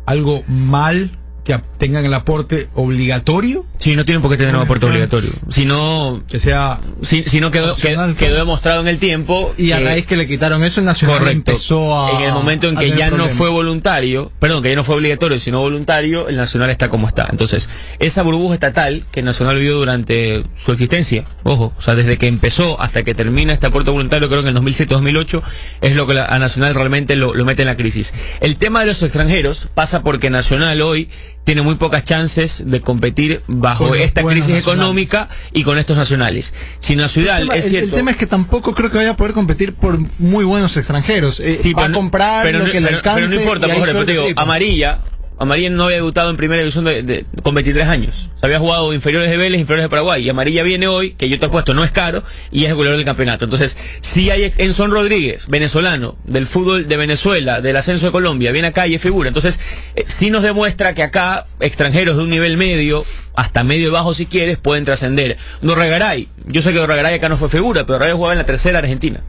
algo 0.05 0.43
mal 0.49 1.11
que 1.47 1.59
tengan 1.79 2.05
el 2.05 2.13
aporte 2.13 2.69
obligatorio. 2.75 3.65
Sí, 3.79 3.95
no 3.95 4.05
tienen 4.05 4.21
por 4.21 4.31
qué 4.31 4.37
tener 4.37 4.55
un 4.55 4.63
aporte 4.63 4.87
obligatorio. 4.87 5.31
Si 5.51 5.65
no, 5.65 6.23
que 6.29 6.41
sea. 6.41 6.81
Si, 7.03 7.23
si 7.23 7.41
no 7.41 7.51
quedó, 7.51 7.77
quedó, 7.77 8.37
demostrado 8.37 8.81
en 8.81 8.89
el 8.89 8.99
tiempo. 8.99 9.55
Y 9.57 9.71
a 9.71 9.79
raíz 9.79 10.07
que 10.07 10.17
le 10.17 10.27
quitaron 10.27 10.65
eso, 10.65 10.81
el 10.81 10.87
Nacional 10.87 11.29
empezó 11.29 11.99
a. 11.99 12.19
En 12.19 12.25
el 12.25 12.33
momento 12.33 12.67
en 12.67 12.77
que 12.77 12.91
ya 12.91 13.11
no 13.11 13.29
fue 13.31 13.49
voluntario, 13.49 14.33
perdón, 14.41 14.63
que 14.63 14.71
ya 14.71 14.77
no 14.77 14.85
fue 14.85 14.97
obligatorio, 14.97 15.39
sino 15.39 15.61
voluntario, 15.61 16.29
el 16.29 16.37
Nacional 16.37 16.71
está 16.71 16.89
como 16.89 17.07
está. 17.07 17.29
Entonces, 17.31 17.71
esa 18.01 18.23
burbuja 18.23 18.55
estatal 18.55 19.05
que 19.13 19.21
el 19.21 19.27
Nacional 19.27 19.57
vivió 19.57 19.77
durante 19.77 20.43
su 20.65 20.73
existencia, 20.73 21.25
ojo, 21.45 21.73
o 21.79 21.83
sea, 21.83 21.95
desde 21.95 22.19
que 22.19 22.27
empezó 22.27 22.81
hasta 22.81 23.05
que 23.05 23.15
termina 23.15 23.53
este 23.53 23.69
aporte 23.69 23.91
voluntario, 23.91 24.29
creo 24.29 24.43
que 24.43 24.49
en 24.49 24.57
el 24.57 24.63
2007-2008, 24.63 25.43
es 25.83 25.95
lo 25.95 26.07
que 26.07 26.19
a 26.19 26.39
Nacional 26.39 26.75
realmente 26.75 27.15
lo, 27.15 27.35
lo 27.35 27.45
mete 27.45 27.63
en 27.63 27.69
la 27.69 27.77
crisis. 27.77 28.13
El 28.41 28.57
tema 28.57 28.81
de 28.81 28.87
los 28.87 29.03
extranjeros 29.03 29.69
pasa 29.75 30.03
porque 30.03 30.29
Nacional 30.29 30.83
hoy 30.83 31.09
tiene 31.47 31.63
muy 31.63 31.77
pocas 31.77 32.05
chances 32.05 32.61
de 32.67 32.81
competir 32.81 33.43
bajo 33.47 33.95
esta 33.95 34.25
crisis 34.25 34.57
económica 34.57 35.29
y 35.53 35.63
con 35.63 35.79
estos 35.79 35.97
nacionales. 35.97 36.53
Si 36.81 36.97
Nacional 36.97 37.43
el 37.43 37.49
tema, 37.49 37.57
es 37.57 37.69
cierto, 37.69 37.89
el, 37.91 37.95
tema 37.95 38.11
es 38.11 38.17
que 38.17 38.27
tampoco 38.27 38.75
creo 38.75 38.91
que 38.91 38.97
vaya 38.97 39.11
a 39.13 39.17
poder 39.17 39.33
competir 39.33 39.75
por 39.75 39.97
muy 40.19 40.45
buenos 40.45 40.77
extranjeros. 40.77 41.39
Eh, 41.39 41.61
sí, 41.63 41.73
va 41.73 41.85
a 41.85 41.93
comprar 41.93 42.53
lo 42.53 42.65
que 42.65 42.81
le 42.81 42.89
alcance. 42.89 43.21
Pero 43.21 43.29
no 43.29 43.41
importa, 43.41 43.69
por 43.69 43.77
ejemplo, 43.77 44.05
digo, 44.05 44.27
Amarilla 44.35 44.99
Amarilla 45.39 45.69
no 45.69 45.85
había 45.85 45.97
debutado 45.97 46.31
en 46.31 46.37
primera 46.37 46.61
división 46.61 46.85
de, 46.85 47.27
con 47.43 47.55
23 47.55 47.87
años. 47.87 48.31
Había 48.41 48.59
jugado 48.59 48.93
inferiores 48.95 49.31
de 49.31 49.37
Vélez, 49.37 49.61
inferiores 49.61 49.85
de 49.85 49.91
Paraguay. 49.91 50.25
Y 50.25 50.31
Amarilla 50.31 50.63
viene 50.63 50.87
hoy, 50.87 51.13
que 51.13 51.29
yo 51.29 51.39
te 51.39 51.47
he 51.47 51.49
puesto, 51.49 51.75
no 51.75 51.85
es 51.85 51.91
caro, 51.91 52.23
y 52.51 52.65
es 52.65 52.71
el 52.71 52.75
goleador 52.75 52.97
del 52.97 53.05
campeonato. 53.05 53.45
Entonces, 53.45 53.77
si 54.01 54.31
hay 54.31 54.53
Enson 54.57 54.91
Rodríguez, 54.91 55.47
venezolano, 55.49 56.17
del 56.25 56.47
fútbol 56.47 56.89
de 56.89 56.97
Venezuela, 56.97 57.61
del 57.61 57.77
ascenso 57.77 58.07
de 58.07 58.13
Colombia, 58.13 58.53
viene 58.53 58.69
acá 58.69 58.87
y 58.87 58.95
es 58.95 59.03
figura. 59.03 59.29
Entonces, 59.29 59.61
eh, 59.95 60.05
sí 60.07 60.31
nos 60.31 60.43
demuestra 60.43 60.95
que 60.95 61.03
acá, 61.03 61.47
extranjeros 61.61 62.17
de 62.17 62.23
un 62.23 62.31
nivel 62.31 62.57
medio, 62.57 63.05
hasta 63.35 63.63
medio 63.63 63.89
y 63.89 63.91
bajo 63.91 64.15
si 64.15 64.27
quieres, 64.27 64.57
pueden 64.57 64.87
trascender. 64.87 65.37
Dorregaray, 65.61 66.29
yo 66.47 66.63
sé 66.63 66.73
que 66.73 66.79
Dorregaray 66.79 67.17
acá 67.17 67.29
no 67.29 67.37
fue 67.37 67.51
figura, 67.51 67.83
pero 67.83 67.95
Dorregaray 67.95 68.17
jugaba 68.17 68.33
en 68.33 68.39
la 68.39 68.47
tercera 68.47 68.79
Argentina. 68.79 69.21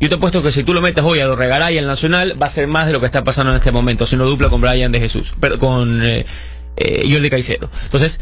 Yo 0.00 0.08
te 0.08 0.16
he 0.16 0.18
puesto 0.18 0.42
que 0.42 0.50
si 0.50 0.64
tú 0.64 0.74
lo 0.74 0.80
metes 0.80 1.04
hoy 1.04 1.20
a 1.20 1.26
Dorregaray 1.26 1.78
el 1.78 1.86
Nacional, 1.86 2.40
va 2.40 2.46
a 2.46 2.50
ser 2.50 2.66
más 2.66 2.86
de 2.86 2.92
lo 2.92 3.00
que 3.00 3.06
está 3.06 3.22
pasando 3.22 3.52
en 3.52 3.56
este 3.56 3.70
momento, 3.70 4.06
si 4.06 4.16
no 4.16 4.26
dupla 4.26 4.48
con 4.50 4.60
Brian 4.60 4.92
de 4.92 5.00
Jesús, 5.00 5.32
pero 5.40 5.58
con 5.58 6.04
eh, 6.04 6.26
eh, 6.76 7.28
Caicedo. 7.30 7.70
Entonces, 7.84 8.18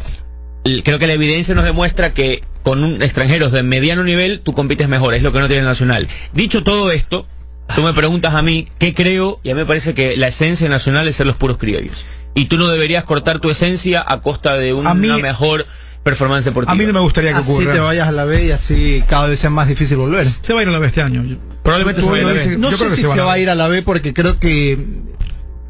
creo 0.83 0.99
que 0.99 1.07
la 1.07 1.13
evidencia 1.13 1.55
nos 1.55 1.65
demuestra 1.65 2.13
que 2.13 2.43
con 2.63 2.83
un, 2.83 3.01
extranjeros 3.01 3.51
de 3.51 3.63
mediano 3.63 4.03
nivel 4.03 4.41
tú 4.41 4.53
compites 4.53 4.87
mejor, 4.87 5.13
es 5.13 5.23
lo 5.23 5.31
que 5.33 5.39
no 5.39 5.47
tiene 5.47 5.61
el 5.61 5.67
Nacional. 5.67 6.07
Dicho 6.31 6.63
todo 6.63 6.91
esto, 6.91 7.27
tú 7.75 7.81
me 7.81 7.93
preguntas 7.93 8.35
a 8.35 8.41
mí 8.41 8.67
qué 8.77 8.93
creo, 8.93 9.39
y 9.43 9.49
a 9.49 9.55
mí 9.55 9.61
me 9.61 9.65
parece 9.65 9.93
que 9.93 10.15
la 10.15 10.27
esencia 10.27 10.69
nacional 10.69 11.07
es 11.07 11.15
ser 11.15 11.25
los 11.25 11.37
puros 11.37 11.57
criollos. 11.57 12.05
Y 12.35 12.45
tú 12.45 12.57
no 12.57 12.67
deberías 12.67 13.03
cortar 13.03 13.39
tu 13.39 13.49
esencia 13.49 14.03
a 14.05 14.21
costa 14.21 14.55
de 14.55 14.73
una 14.73 14.93
mejor 14.93 15.65
performance 16.03 16.45
deportiva. 16.45 16.71
A 16.71 16.75
mí 16.75 16.85
no 16.85 16.93
me 16.93 16.99
gustaría 16.99 17.33
que 17.33 17.39
ocurra. 17.39 17.71
Así 17.71 17.79
te 17.79 17.79
vayas 17.79 18.07
a 18.07 18.11
la 18.11 18.25
B 18.25 18.45
y 18.45 18.51
así 18.51 19.03
cada 19.07 19.27
vez 19.27 19.39
sea 19.39 19.49
más 19.49 19.67
difícil 19.67 19.97
volver. 19.97 20.27
Se 20.41 20.53
va 20.53 20.59
a 20.59 20.63
ir 20.63 20.69
a 20.69 20.71
la 20.71 20.79
B 20.79 20.87
este 20.87 21.01
año. 21.01 21.23
Probablemente 21.63 22.01
se 22.01 22.09
vaya 22.09 22.23
a 22.23 22.27
la 22.27 22.33
B. 22.33 22.57
No 22.57 22.71
Yo 22.71 22.77
sé 22.77 22.83
creo 22.83 22.89
que 22.91 22.95
si 22.97 23.01
se, 23.01 23.07
va, 23.07 23.33
a 23.33 23.39
ir 23.39 23.49
a 23.49 23.55
la 23.55 23.67
B 23.67 23.81
porque 23.81 24.13
creo 24.13 24.39
que 24.39 24.77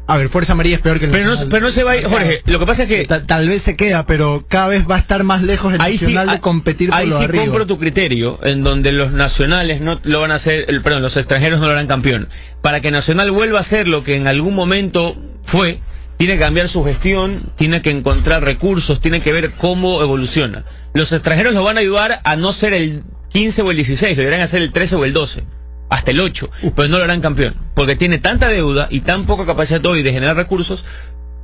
a 0.06 0.18
ver, 0.18 0.28
Fuerza 0.28 0.52
Amarilla 0.52 0.76
es 0.76 0.82
peor 0.82 0.98
que 0.98 1.06
el 1.06 1.10
pero 1.10 1.34
no, 1.34 1.48
pero 1.48 1.66
no 1.66 1.70
se 1.70 1.82
va 1.82 1.92
a 1.92 1.96
ir, 1.96 2.06
Jorge, 2.06 2.42
lo 2.44 2.58
que 2.58 2.66
pasa 2.66 2.82
es 2.82 2.88
que... 2.88 3.06
Tal, 3.06 3.48
vez 3.48 3.62
se 3.62 3.74
queda, 3.74 4.04
pero 4.04 4.44
cada 4.48 4.68
vez 4.68 4.84
va 4.88 4.96
a 4.96 4.98
estar 4.98 5.24
más 5.24 5.42
lejos 5.42 5.72
el 5.72 5.78
Nacional 5.78 6.28
de 6.28 6.40
competir 6.40 6.90
por 6.90 6.98
Ahí 6.98 7.10
sí 7.10 7.26
compro 7.38 7.66
tu 7.66 7.78
criterio, 7.78 8.38
en 8.42 8.62
donde 8.62 8.92
los 8.92 9.12
nacionales 9.12 9.80
no 9.80 10.00
lo 10.02 10.20
van 10.20 10.30
a 10.30 10.34
hacer, 10.34 10.66
el, 10.68 10.82
perdón, 10.82 11.00
los 11.00 11.16
extranjeros 11.16 11.58
no 11.58 11.66
lo 11.66 11.72
harán 11.72 11.86
campeón. 11.86 12.28
Para 12.60 12.80
que 12.80 12.90
Nacional 12.90 13.30
vuelva 13.30 13.60
a 13.60 13.62
ser 13.62 13.88
lo 13.88 14.04
que 14.04 14.16
en 14.16 14.26
algún 14.26 14.54
momento 14.54 15.16
fue, 15.44 15.80
tiene 16.24 16.38
que 16.38 16.44
cambiar 16.44 16.68
su 16.68 16.82
gestión, 16.84 17.50
tiene 17.54 17.82
que 17.82 17.90
encontrar 17.90 18.42
recursos, 18.42 18.98
tiene 19.02 19.20
que 19.20 19.30
ver 19.30 19.52
cómo 19.56 20.00
evoluciona. 20.00 20.64
Los 20.94 21.12
extranjeros 21.12 21.52
lo 21.52 21.62
van 21.62 21.76
a 21.76 21.80
ayudar 21.80 22.20
a 22.24 22.34
no 22.34 22.52
ser 22.52 22.72
el 22.72 23.02
15 23.28 23.60
o 23.60 23.70
el 23.70 23.76
16, 23.76 24.16
lo 24.16 24.22
irán 24.22 24.40
a 24.40 24.46
ser 24.46 24.62
el 24.62 24.72
13 24.72 24.96
o 24.96 25.04
el 25.04 25.12
12, 25.12 25.44
hasta 25.90 26.10
el 26.12 26.20
8, 26.20 26.48
pero 26.74 26.88
no 26.88 26.96
lo 26.96 27.04
harán 27.04 27.20
campeón, 27.20 27.56
porque 27.74 27.94
tiene 27.94 28.20
tanta 28.20 28.48
deuda 28.48 28.88
y 28.90 29.00
tan 29.00 29.26
poca 29.26 29.44
capacidad 29.44 29.84
hoy 29.84 30.02
de 30.02 30.14
generar 30.14 30.34
recursos 30.34 30.82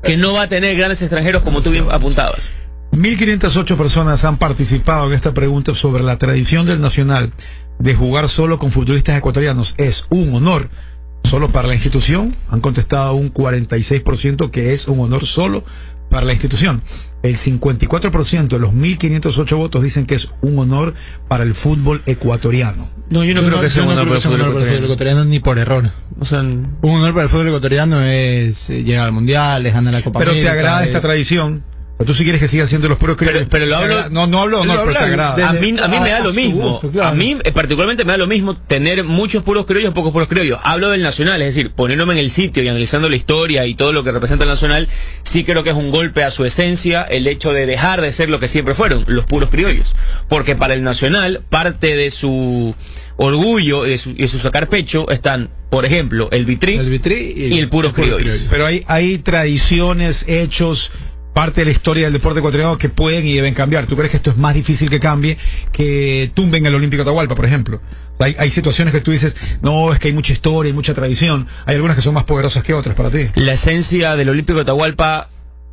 que 0.02 0.16
no 0.16 0.32
va 0.32 0.44
a 0.44 0.48
tener 0.48 0.74
grandes 0.78 1.02
extranjeros 1.02 1.42
como 1.42 1.60
tú 1.60 1.72
bien 1.72 1.84
apuntabas. 1.90 2.50
1.508 2.92 3.76
personas 3.76 4.24
han 4.24 4.38
participado 4.38 5.08
en 5.08 5.12
esta 5.12 5.34
pregunta 5.34 5.74
sobre 5.74 6.02
la 6.02 6.16
tradición 6.16 6.64
del 6.64 6.80
Nacional 6.80 7.34
de 7.78 7.94
jugar 7.94 8.30
solo 8.30 8.58
con 8.58 8.72
futbolistas 8.72 9.18
ecuatorianos. 9.18 9.74
Es 9.76 10.06
un 10.08 10.32
honor 10.34 10.70
solo 11.24 11.50
para 11.52 11.68
la 11.68 11.74
institución. 11.74 12.36
Han 12.48 12.60
contestado 12.60 13.14
un 13.14 13.32
46% 13.32 14.50
que 14.50 14.72
es 14.72 14.88
un 14.88 15.00
honor 15.00 15.26
solo 15.26 15.64
para 16.10 16.26
la 16.26 16.32
institución. 16.32 16.82
El 17.22 17.36
54% 17.36 18.48
de 18.48 18.58
los 18.58 18.72
1.508 18.72 19.56
votos 19.56 19.82
dicen 19.82 20.06
que 20.06 20.16
es 20.16 20.28
un 20.40 20.58
honor 20.58 20.94
para 21.28 21.44
el 21.44 21.54
fútbol 21.54 22.02
ecuatoriano. 22.06 22.88
No, 23.10 23.24
yo 23.24 23.34
no, 23.34 23.42
creo 23.42 23.60
que 23.60 23.70
sea 23.70 23.82
un 23.82 23.90
honor, 23.90 24.06
para, 24.06 24.16
el 24.16 24.22
fútbol, 24.22 24.84
ecuatoriano. 24.84 25.24
ni 25.24 25.38
por 25.40 25.58
error. 25.58 25.90
O 26.18 26.24
sea, 26.24 26.40
un 26.40 26.78
honor 26.82 27.12
para 27.12 27.24
el 27.24 27.28
fútbol 27.28 27.48
ecuatoriano 27.48 28.02
es 28.02 28.70
eh, 28.70 28.82
llegar 28.82 29.06
al 29.06 29.12
Mundial, 29.12 29.66
es 29.66 29.74
ganar 29.74 29.92
la 29.92 30.02
Copa 30.02 30.18
Pero 30.18 30.32
te 30.32 30.48
agrada 30.48 30.84
esta 30.84 31.00
tradición 31.00 31.62
tú 32.04 32.14
sí 32.14 32.22
quieres 32.22 32.40
que 32.40 32.48
siga 32.48 32.66
siendo 32.66 32.88
los 32.88 32.98
puros 32.98 33.16
pero, 33.18 33.40
pero 33.48 33.66
lo 33.66 33.76
hablo 33.76 34.08
no 34.10 34.26
no 34.26 34.40
hablo 34.40 34.64
no, 34.64 34.84
pero 34.84 34.92
te 34.92 34.98
agrada 34.98 35.48
a 35.48 35.52
mí 35.52 35.74
a 35.78 35.88
mí 35.88 36.00
me 36.00 36.10
da 36.10 36.20
lo 36.20 36.32
mismo. 36.32 36.80
a 37.02 37.12
mí 37.12 37.36
eh, 37.42 37.52
particularmente 37.52 38.04
me 38.04 38.12
da 38.12 38.18
lo 38.18 38.26
mismo 38.26 38.56
tener 38.56 39.04
muchos 39.04 39.42
puros 39.42 39.66
criollos 39.66 39.92
pocos 39.94 40.12
puros 40.12 40.28
criollos. 40.28 40.58
Hablo 40.62 40.90
del 40.90 41.02
nacional 41.02 41.42
es 41.42 41.54
decir 41.54 41.72
poniéndome 41.72 42.14
en 42.14 42.20
el 42.20 42.30
sitio 42.30 42.62
y 42.62 42.68
analizando 42.68 43.08
la 43.08 43.16
historia 43.16 43.66
y 43.66 43.74
todo 43.74 43.92
lo 43.92 44.04
que 44.04 44.12
representa 44.12 44.44
el 44.44 44.50
nacional 44.50 44.88
sí 45.22 45.44
creo 45.44 45.62
que 45.62 45.70
es 45.70 45.76
un 45.76 45.90
golpe 45.90 46.24
a 46.24 46.30
su 46.30 46.44
esencia 46.44 47.02
el 47.02 47.26
hecho 47.26 47.52
de 47.52 47.66
dejar 47.66 48.00
de 48.00 48.12
ser 48.12 48.28
lo 48.30 48.40
que 48.40 48.48
siempre 48.48 48.74
fueron 48.74 49.04
los 49.06 49.24
puros 49.26 49.50
criollos. 49.50 49.94
Porque 50.28 50.56
para 50.56 50.74
el 50.74 50.82
nacional 50.82 51.42
parte 51.48 51.96
de 51.96 52.10
su 52.10 52.74
orgullo 53.16 53.86
y 53.86 53.90
de 53.90 53.98
su, 53.98 54.14
su 54.28 54.38
sacar 54.38 54.68
pecho 54.68 55.10
están 55.10 55.50
por 55.70 55.84
ejemplo 55.84 56.28
el 56.32 56.46
vitrí, 56.46 56.72
y, 57.36 57.58
el, 57.58 57.68
puros 57.68 57.92
criollos 57.92 58.46
pero 58.50 58.66
hay 58.66 58.82
hay 58.86 59.18
tradiciones 59.18 60.24
hechos 60.26 60.90
parte 61.32 61.60
de 61.60 61.66
la 61.66 61.70
historia 61.70 62.04
del 62.04 62.12
deporte 62.12 62.40
ecuatoriano 62.40 62.76
que 62.78 62.88
pueden 62.88 63.26
y 63.26 63.34
deben 63.34 63.54
cambiar. 63.54 63.86
¿Tú 63.86 63.96
crees 63.96 64.10
que 64.10 64.16
esto 64.18 64.30
es 64.30 64.36
más 64.36 64.54
difícil 64.54 64.88
que 64.88 65.00
cambie 65.00 65.38
que 65.72 66.30
tumben 66.34 66.66
el 66.66 66.74
Olímpico 66.74 67.02
Atahualpa, 67.02 67.34
por 67.34 67.44
ejemplo? 67.44 67.80
Hay, 68.18 68.36
hay 68.38 68.50
situaciones 68.50 68.92
que 68.92 69.00
tú 69.00 69.12
dices, 69.12 69.36
no, 69.62 69.92
es 69.92 69.98
que 69.98 70.08
hay 70.08 70.14
mucha 70.14 70.32
historia 70.32 70.70
y 70.70 70.72
mucha 70.72 70.92
tradición. 70.92 71.46
Hay 71.64 71.76
algunas 71.76 71.96
que 71.96 72.02
son 72.02 72.14
más 72.14 72.24
poderosas 72.24 72.62
que 72.62 72.74
otras 72.74 72.94
para 72.94 73.10
ti. 73.10 73.28
La 73.34 73.52
esencia 73.52 74.16
del 74.16 74.28
Olímpico 74.28 74.60
Atahualpa 74.60 75.28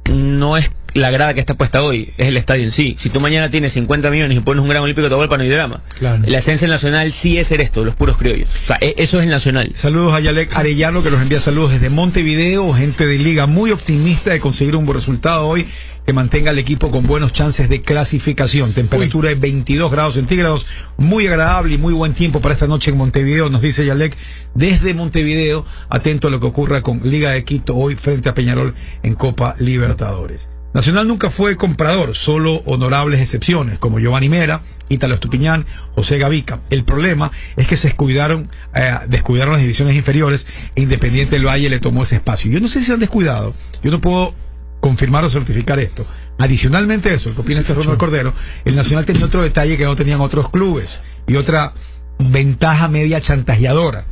no 0.09 0.57
es 0.57 0.71
la 0.93 1.11
grada 1.11 1.33
que 1.33 1.39
está 1.39 1.53
puesta 1.53 1.83
hoy, 1.83 2.13
es 2.17 2.27
el 2.27 2.37
estadio 2.37 2.63
en 2.63 2.71
sí. 2.71 2.95
Si 2.97 3.09
tú 3.09 3.19
mañana 3.19 3.49
tienes 3.49 3.73
50 3.73 4.09
millones 4.09 4.37
y 4.37 4.41
pones 4.41 4.63
un 4.63 4.69
gran 4.69 4.81
olímpico, 4.81 5.07
de 5.07 5.15
para 5.15 5.37
no 5.37 5.43
hay 5.43 5.49
drama. 5.49 5.81
La 5.99 6.37
esencia 6.39 6.67
nacional 6.67 7.13
sí 7.13 7.37
es 7.37 7.47
ser 7.47 7.61
esto, 7.61 7.83
los 7.85 7.95
puros 7.95 8.17
criollos. 8.17 8.49
O 8.63 8.67
sea, 8.67 8.77
e-, 8.81 8.95
eso 8.97 9.19
es 9.19 9.25
el 9.25 9.29
nacional. 9.29 9.71
Saludos 9.75 10.13
a 10.13 10.19
Yalek 10.19 10.55
Arellano, 10.55 11.03
que 11.03 11.11
nos 11.11 11.21
envía 11.21 11.39
saludos 11.39 11.73
desde 11.73 11.89
Montevideo, 11.89 12.73
gente 12.73 13.05
de 13.05 13.17
liga 13.17 13.45
muy 13.45 13.71
optimista 13.71 14.31
de 14.31 14.39
conseguir 14.39 14.75
un 14.75 14.85
buen 14.85 14.97
resultado 14.97 15.47
hoy 15.47 15.67
que 16.07 16.13
mantenga 16.13 16.51
al 16.51 16.57
equipo 16.57 16.89
con 16.89 17.05
buenos 17.05 17.33
chances 17.33 17.67
de 17.67 17.81
clasificación. 17.81 18.71
Temperatura 18.71 19.27
de 19.27 19.35
22 19.35 19.91
grados 19.91 20.13
centígrados, 20.13 20.65
muy 20.95 21.27
agradable 21.27 21.75
y 21.75 21.77
muy 21.77 21.93
buen 21.93 22.13
tiempo 22.13 22.39
para 22.39 22.53
esta 22.53 22.65
noche 22.65 22.91
en 22.91 22.97
Montevideo, 22.97 23.49
nos 23.49 23.61
dice 23.61 23.85
Yalek, 23.85 24.15
desde 24.55 24.93
Montevideo, 24.93 25.65
atento 25.89 26.29
a 26.29 26.31
lo 26.31 26.39
que 26.39 26.45
ocurra 26.45 26.81
con 26.81 27.01
Liga 27.03 27.31
de 27.31 27.43
Quito 27.43 27.75
hoy 27.75 27.95
frente 27.95 28.29
a 28.29 28.33
Peñarol 28.33 28.73
en 29.03 29.15
Copa 29.15 29.57
Libertadores. 29.59 30.47
Nacional 30.73 31.09
nunca 31.09 31.29
fue 31.31 31.57
comprador, 31.57 32.15
solo 32.15 32.61
honorables 32.65 33.19
excepciones, 33.19 33.77
como 33.77 33.99
Giovanni 33.99 34.29
Mera, 34.29 34.61
Ítalo 34.87 35.15
Estupiñán, 35.15 35.65
José 35.93 36.19
Gavica. 36.19 36.61
El 36.69 36.85
problema 36.85 37.33
es 37.57 37.67
que 37.67 37.75
se 37.75 37.89
descuidaron, 37.89 38.49
eh, 38.73 38.93
descuidaron 39.09 39.55
las 39.55 39.61
divisiones 39.61 39.93
inferiores 39.93 40.47
e 40.73 40.83
Independiente 40.83 41.35
del 41.35 41.47
Valle 41.47 41.69
le 41.69 41.81
tomó 41.81 42.03
ese 42.03 42.15
espacio. 42.15 42.49
Yo 42.49 42.61
no 42.61 42.69
sé 42.69 42.81
si 42.81 42.93
han 42.93 42.99
descuidado, 43.01 43.55
yo 43.83 43.91
no 43.91 43.99
puedo 43.99 44.46
confirmar 44.87 45.25
o 45.25 45.29
certificar 45.29 45.77
esto. 45.79 46.07
Adicionalmente 46.39 47.13
eso, 47.13 47.35
que 47.35 47.41
opina 47.41 47.59
este 47.59 47.73
Ronald 47.73 47.97
Cordero, 47.97 48.33
el 48.63 48.73
Nacional 48.73 49.05
tenía 49.05 49.25
otro 49.25 49.41
detalle 49.41 49.77
que 49.77 49.83
no 49.83 49.97
tenían 49.97 50.21
otros 50.21 50.49
clubes 50.49 51.01
y 51.27 51.35
otra 51.35 51.73
ventaja 52.19 52.87
media 52.87 53.19
chantajeadora. 53.19 54.05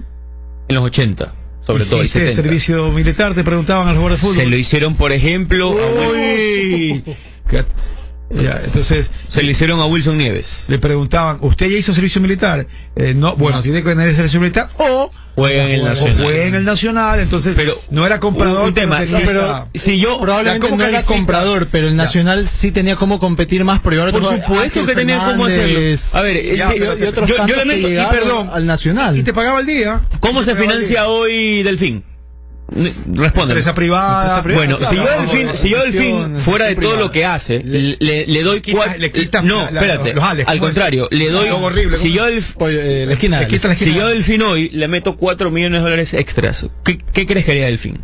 En 0.68 0.76
los 0.76 0.84
80, 0.84 1.34
sobre 1.66 1.86
todo 1.86 2.02
el 2.02 2.10
servicio 2.10 2.92
militar? 2.92 3.36
Te 3.36 3.44
preguntaban 3.44 3.88
al 3.88 3.96
jugador 3.96 4.14
de 4.14 4.18
fútbol. 4.18 4.36
Se 4.36 4.46
lo 4.48 4.58
hicieron, 4.58 4.96
por 4.96 5.14
ejemplo, 5.14 5.74
Uy. 8.30 8.48
entonces 8.64 9.12
se 9.28 9.44
le 9.44 9.52
hicieron 9.52 9.80
a 9.80 9.86
Wilson 9.86 10.18
Nieves. 10.18 10.66
Le 10.68 10.80
preguntaban, 10.80 11.38
¿usted 11.42 11.70
ya 11.70 11.78
hizo 11.78 11.94
servicio 11.94 12.22
militar? 12.22 12.68
Eh, 12.96 13.14
no, 13.16 13.36
bueno, 13.36 13.62
tiene 13.62 13.84
que 13.84 13.90
tener 13.90 14.16
servicio 14.16 14.40
militar 14.40 14.70
o 14.78 15.12
juega 15.36 15.64
en 15.66 15.72
el 15.72 15.84
Nacional. 15.84 16.24
Juega 16.24 16.46
en 16.46 16.56
el 16.56 16.64
Nacional, 16.64 17.20
entonces 17.20 17.54
pero 17.56 17.76
no 17.92 18.06
era 18.06 18.20
comprador. 18.20 18.68
Un 18.68 18.74
tema, 18.74 19.02
pero 19.26 19.70
si 19.74 20.00
yo 20.00 20.20
probablemente 20.20 20.76
no 20.76 20.84
era 20.84 21.04
comprador, 21.04 21.68
pero 21.72 21.88
el 21.88 21.96
Nacional 21.96 22.50
sí 22.56 22.72
tenía 22.72 22.96
como 22.96 23.20
competir 23.20 23.64
más 23.64 23.82
por 23.82 23.96
Por 24.12 24.24
supuesto 24.24 24.86
que 24.86 24.96
tenía 24.96 25.26
cómo 25.26 25.46
hacerlo. 25.46 26.00
A 26.14 26.22
ver, 26.22 26.56
yo, 26.56 27.56
le 27.56 27.66
meto 27.66 27.90
y 27.90 28.06
perdón 28.10 28.50
al 28.52 28.66
Nacional. 28.66 29.18
Y 29.18 29.24
te 29.24 29.34
pagaba 29.34 29.60
el 29.60 29.66
día. 29.66 30.02
¿Cómo 30.20 30.44
se 30.44 30.56
financia 30.56 31.08
hoy 31.08 31.64
Delfín? 31.64 32.15
Responde. 32.68 33.54
Empresa 33.54 33.76
privada. 33.76 34.42
Bueno, 34.42 34.80
si, 34.80 34.96
yo 34.96 35.04
Delfín, 35.04 35.50
si 35.54 35.70
yo 35.70 35.80
Delfín, 35.82 36.40
fuera 36.40 36.66
de 36.66 36.76
todo 36.76 36.96
lo 36.96 37.12
que 37.12 37.24
hace, 37.24 37.62
le, 37.64 38.26
le 38.26 38.44
doy 38.44 38.62
cuatro. 38.62 39.44
no, 39.44 39.66
espérate. 39.66 40.14
al 40.46 40.60
contrario, 40.60 41.08
le 41.12 41.30
doy. 41.30 41.50
Si 41.98 42.12
yo, 42.12 42.28
eh, 42.28 43.06
la 43.08 43.14
esquina, 43.14 43.48
si 43.76 43.94
yo 43.94 44.08
Delfín 44.08 44.42
hoy 44.42 44.70
le 44.70 44.88
meto 44.88 45.16
4 45.16 45.52
millones 45.52 45.80
de 45.80 45.84
dólares 45.84 46.14
extras, 46.14 46.68
¿qué, 46.84 46.98
qué 46.98 47.26
crees 47.26 47.46
que 47.46 47.52
haría 47.52 47.66
Delfín? 47.68 48.00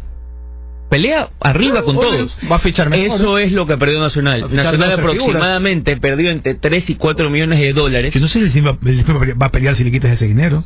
pelea 0.90 1.30
arriba 1.40 1.84
con 1.84 1.96
todos. 1.96 2.38
Va 2.52 2.58
a 2.58 2.60
fichar 2.60 2.90
mejor. 2.90 3.16
Eso 3.16 3.38
es 3.38 3.54
lo 3.54 3.66
que 3.66 3.78
perdió 3.78 4.00
Nacional. 4.02 4.54
Nacional 4.54 4.92
aproximadamente 4.92 5.96
perdió 5.96 6.30
entre 6.30 6.56
3 6.56 6.90
y 6.90 6.96
4 6.96 7.30
millones 7.30 7.60
de 7.60 7.72
dólares. 7.72 8.14
Que 8.14 8.20
no 8.20 8.28
sé 8.28 8.50
si 8.50 8.60
va, 8.60 8.74
va 8.74 9.46
a 9.46 9.52
pelear 9.52 9.76
si 9.76 9.86
le 9.86 9.92
quitas 9.92 10.12
ese 10.12 10.28
dinero. 10.28 10.66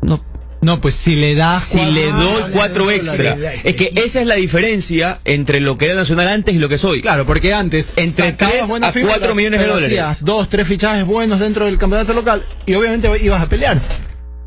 No, 0.00 0.24
no, 0.62 0.80
pues 0.80 0.94
si 0.96 1.16
le 1.16 1.34
das. 1.34 1.64
Si 1.64 1.84
le 1.84 2.12
doy 2.12 2.52
cuatro 2.52 2.90
extra. 2.90 3.34
Es 3.64 3.76
que 3.76 3.92
esa 3.94 4.20
es 4.20 4.26
la 4.26 4.34
diferencia 4.34 5.20
entre 5.24 5.60
lo 5.60 5.78
que 5.78 5.86
era 5.86 5.94
Nacional 5.94 6.28
antes 6.28 6.54
y 6.54 6.58
lo 6.58 6.68
que 6.68 6.78
soy. 6.78 7.00
Claro, 7.00 7.26
porque 7.26 7.54
antes. 7.54 7.86
Entre 7.96 8.32
3 8.32 8.64
a 8.82 8.92
4 8.92 9.34
millones 9.34 9.60
de 9.60 9.66
dólares. 9.66 10.18
Dos, 10.20 10.48
tres 10.48 10.68
fichajes 10.68 11.04
buenos 11.06 11.40
dentro 11.40 11.64
del 11.64 11.78
campeonato 11.78 12.12
local 12.12 12.44
y 12.66 12.74
obviamente 12.74 13.10
ibas 13.22 13.42
a 13.42 13.48
pelear. 13.48 13.80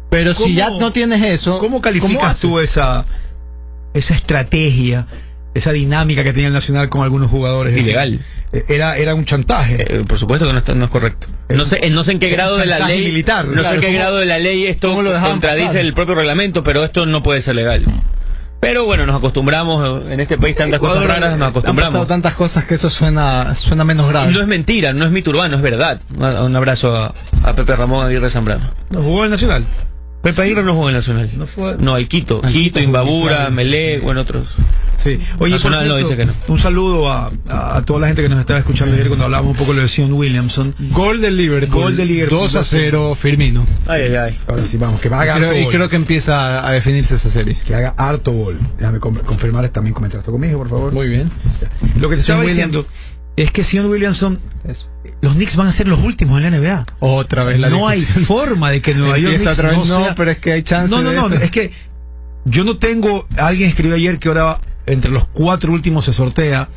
Pero 0.10 0.34
si 0.36 0.54
ya 0.54 0.70
no 0.70 0.92
tienes 0.92 1.22
eso. 1.24 1.58
¿Cómo 1.60 1.82
calificas 1.82 2.40
tú 2.40 2.60
esa, 2.60 3.06
esa 3.94 4.16
estrategia? 4.16 5.08
Esa 5.54 5.72
dinámica 5.72 6.24
que 6.24 6.34
tenía 6.34 6.48
el 6.48 6.54
Nacional 6.54 6.90
con 6.90 7.04
algunos 7.04 7.30
jugadores. 7.30 7.76
Ilegal. 7.78 8.22
Eh, 8.52 8.66
era, 8.68 8.98
era 8.98 9.16
un 9.16 9.26
chantaje. 9.26 10.00
Eh, 10.00 10.04
por 10.08 10.20
supuesto 10.20 10.46
que 10.48 10.54
no, 10.54 10.76
no 10.76 10.86
es 10.86 10.92
correcto. 10.92 11.28
No 11.50 11.66
sé, 11.66 11.90
no 11.90 12.04
sé 12.04 12.14
en 12.14 12.20
qué 12.20 12.30
grado 12.30 12.58
de 12.58 12.66
la 12.66 12.88
ley. 12.88 13.06
Militar, 13.06 13.46
no 13.46 13.64
sé 13.64 13.76
en 13.76 13.82
qué 13.82 13.94
grado 13.94 14.18
de 14.18 14.26
la 14.26 14.40
ley 14.40 14.66
esto 14.66 14.96
contradice 14.96 15.80
el 15.80 15.94
propio 15.94 16.16
reglamento, 16.16 16.64
pero 16.64 16.84
esto 16.84 17.06
no 17.06 17.22
puede 17.24 17.42
ser 17.42 17.56
legal. 17.56 17.86
Pero 18.60 18.86
bueno, 18.86 19.06
nos 19.06 19.18
acostumbramos, 19.18 20.10
en 20.10 20.22
este 20.22 20.38
país 20.38 20.56
tantas 20.56 20.80
cosas 20.80 21.04
raras, 21.04 21.38
nos 21.38 21.50
acostumbramos. 21.50 22.02
Han 22.02 22.08
tantas 22.08 22.34
cosas 22.36 22.64
que 22.64 22.76
eso 22.76 22.90
suena, 22.90 23.54
suena 23.56 23.84
menos 23.84 24.08
grave. 24.08 24.32
No 24.32 24.40
es 24.40 24.48
mentira, 24.48 24.94
no 24.94 25.04
es 25.04 25.12
mito 25.12 25.32
urbano, 25.32 25.58
es 25.58 25.62
verdad. 25.62 26.00
Un 26.18 26.56
abrazo 26.56 26.96
a, 26.96 27.14
a 27.44 27.54
Pepe 27.56 27.76
Ramón 27.76 28.06
Aguirre 28.06 28.30
Zambrano. 28.30 28.70
¿No 28.90 29.02
jugó 29.02 29.26
el 29.26 29.32
Nacional? 29.32 29.66
Pepe 30.24 30.42
Aguirre 30.42 30.64
no 30.64 30.74
jugó 30.74 30.90
en 30.90 30.96
el 30.96 31.00
Nacional. 31.02 31.32
No 31.36 31.48
fue. 31.48 31.76
No, 31.80 31.98
el 31.98 32.08
Quito. 32.08 32.42
Quito, 32.42 32.80
Imbabura, 32.80 33.50
Melé, 33.50 34.00
bueno, 34.00 34.22
otros. 34.22 34.48
Sí. 35.04 35.20
Oye, 35.38 35.58
no 35.60 35.98
dice 35.98 36.16
que 36.16 36.26
no. 36.26 36.34
un 36.48 36.60
saludo 36.60 37.12
a, 37.12 37.30
a, 37.50 37.82
toda 37.82 38.00
la 38.00 38.08
gente 38.08 38.22
que 38.22 38.30
nos 38.30 38.40
estaba 38.40 38.60
escuchando 38.60 38.96
ayer 38.96 39.10
cuando 39.10 39.26
hablábamos 39.26 39.52
un 39.52 39.58
poco 39.58 39.74
de 39.74 39.86
Sion 39.90 40.14
Williamson. 40.14 40.74
Gol 40.92 41.20
del 41.20 41.36
Liverpool. 41.36 41.84
Gol 41.84 41.98
del 41.98 42.08
Liverpool. 42.08 42.40
2 42.40 42.56
a 42.56 42.64
0, 42.64 43.18
Firmino. 43.22 43.68
Ay, 43.86 44.04
ay, 44.04 44.16
ay. 44.16 44.40
Ahora 44.48 44.66
sí, 44.66 44.78
vamos, 44.78 45.02
que 45.02 45.10
va 45.10 45.24
a 45.24 45.36
creo, 45.36 45.60
Y 45.60 45.68
creo 45.68 45.90
que 45.90 45.98
empieza 45.98 46.66
a 46.66 46.72
definirse 46.72 47.16
esa 47.16 47.30
serie. 47.30 47.58
Que 47.68 47.76
haga 47.76 47.94
harto 47.98 48.32
gol. 48.32 48.58
Déjame 48.78 49.00
confirmar 49.02 49.68
también 49.70 49.94
comentar 49.94 50.20
esto 50.20 50.32
conmigo, 50.32 50.60
por 50.60 50.70
favor. 50.70 50.94
Muy 50.94 51.10
bien. 51.10 51.30
Lo 52.00 52.10
que 52.10 52.16
te 52.16 52.22
estaba 52.22 52.44
diciendo 52.44 52.86
es 53.36 53.52
que 53.52 53.64
Sion 53.64 53.88
Williamson, 53.88 54.40
los 55.22 55.34
Knicks 55.34 55.56
van 55.56 55.68
a 55.68 55.72
ser 55.72 55.88
los 55.88 56.00
últimos 56.00 56.42
en 56.42 56.52
la 56.52 56.58
NBA. 56.58 56.86
Otra 57.00 57.44
vez 57.44 57.60
la 57.60 57.70
No 57.70 57.88
hay 57.88 58.02
forma 58.02 58.72
de 58.72 58.82
que 58.82 58.94
Nueva 58.94 59.18
York 59.18 59.42
no, 59.64 59.86
no, 59.86 60.16
pero 60.16 60.32
es 60.32 60.38
que 60.38 60.52
hay 60.52 60.64
chance. 60.64 60.90
No, 60.90 61.02
no, 61.02 61.12
no, 61.30 61.36
es 61.36 61.52
que 61.52 61.72
yo 62.46 62.64
no 62.64 62.78
tengo. 62.78 63.28
Alguien 63.38 63.70
escribió 63.70 63.96
ayer 63.96 64.20
que 64.20 64.28
ahora 64.28 64.60
entre 64.86 65.12
los 65.12 65.26
cuatro 65.30 65.72
últimos 65.72 66.06
se 66.06 66.14
sortea 66.14 66.70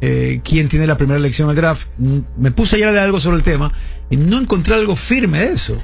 eh, 0.00 0.40
quién 0.44 0.68
tiene 0.68 0.86
la 0.86 0.96
primera 0.96 1.18
elección 1.18 1.50
al 1.50 1.56
draft. 1.56 1.86
Me 1.98 2.50
puse 2.52 2.76
ayer 2.76 2.88
a 2.88 2.92
leer 2.92 3.04
algo 3.04 3.20
sobre 3.20 3.38
el 3.38 3.42
tema 3.42 3.72
y 4.10 4.16
no 4.16 4.38
encontré 4.38 4.74
algo 4.74 4.94
firme 4.94 5.40
de 5.40 5.52
eso. 5.52 5.80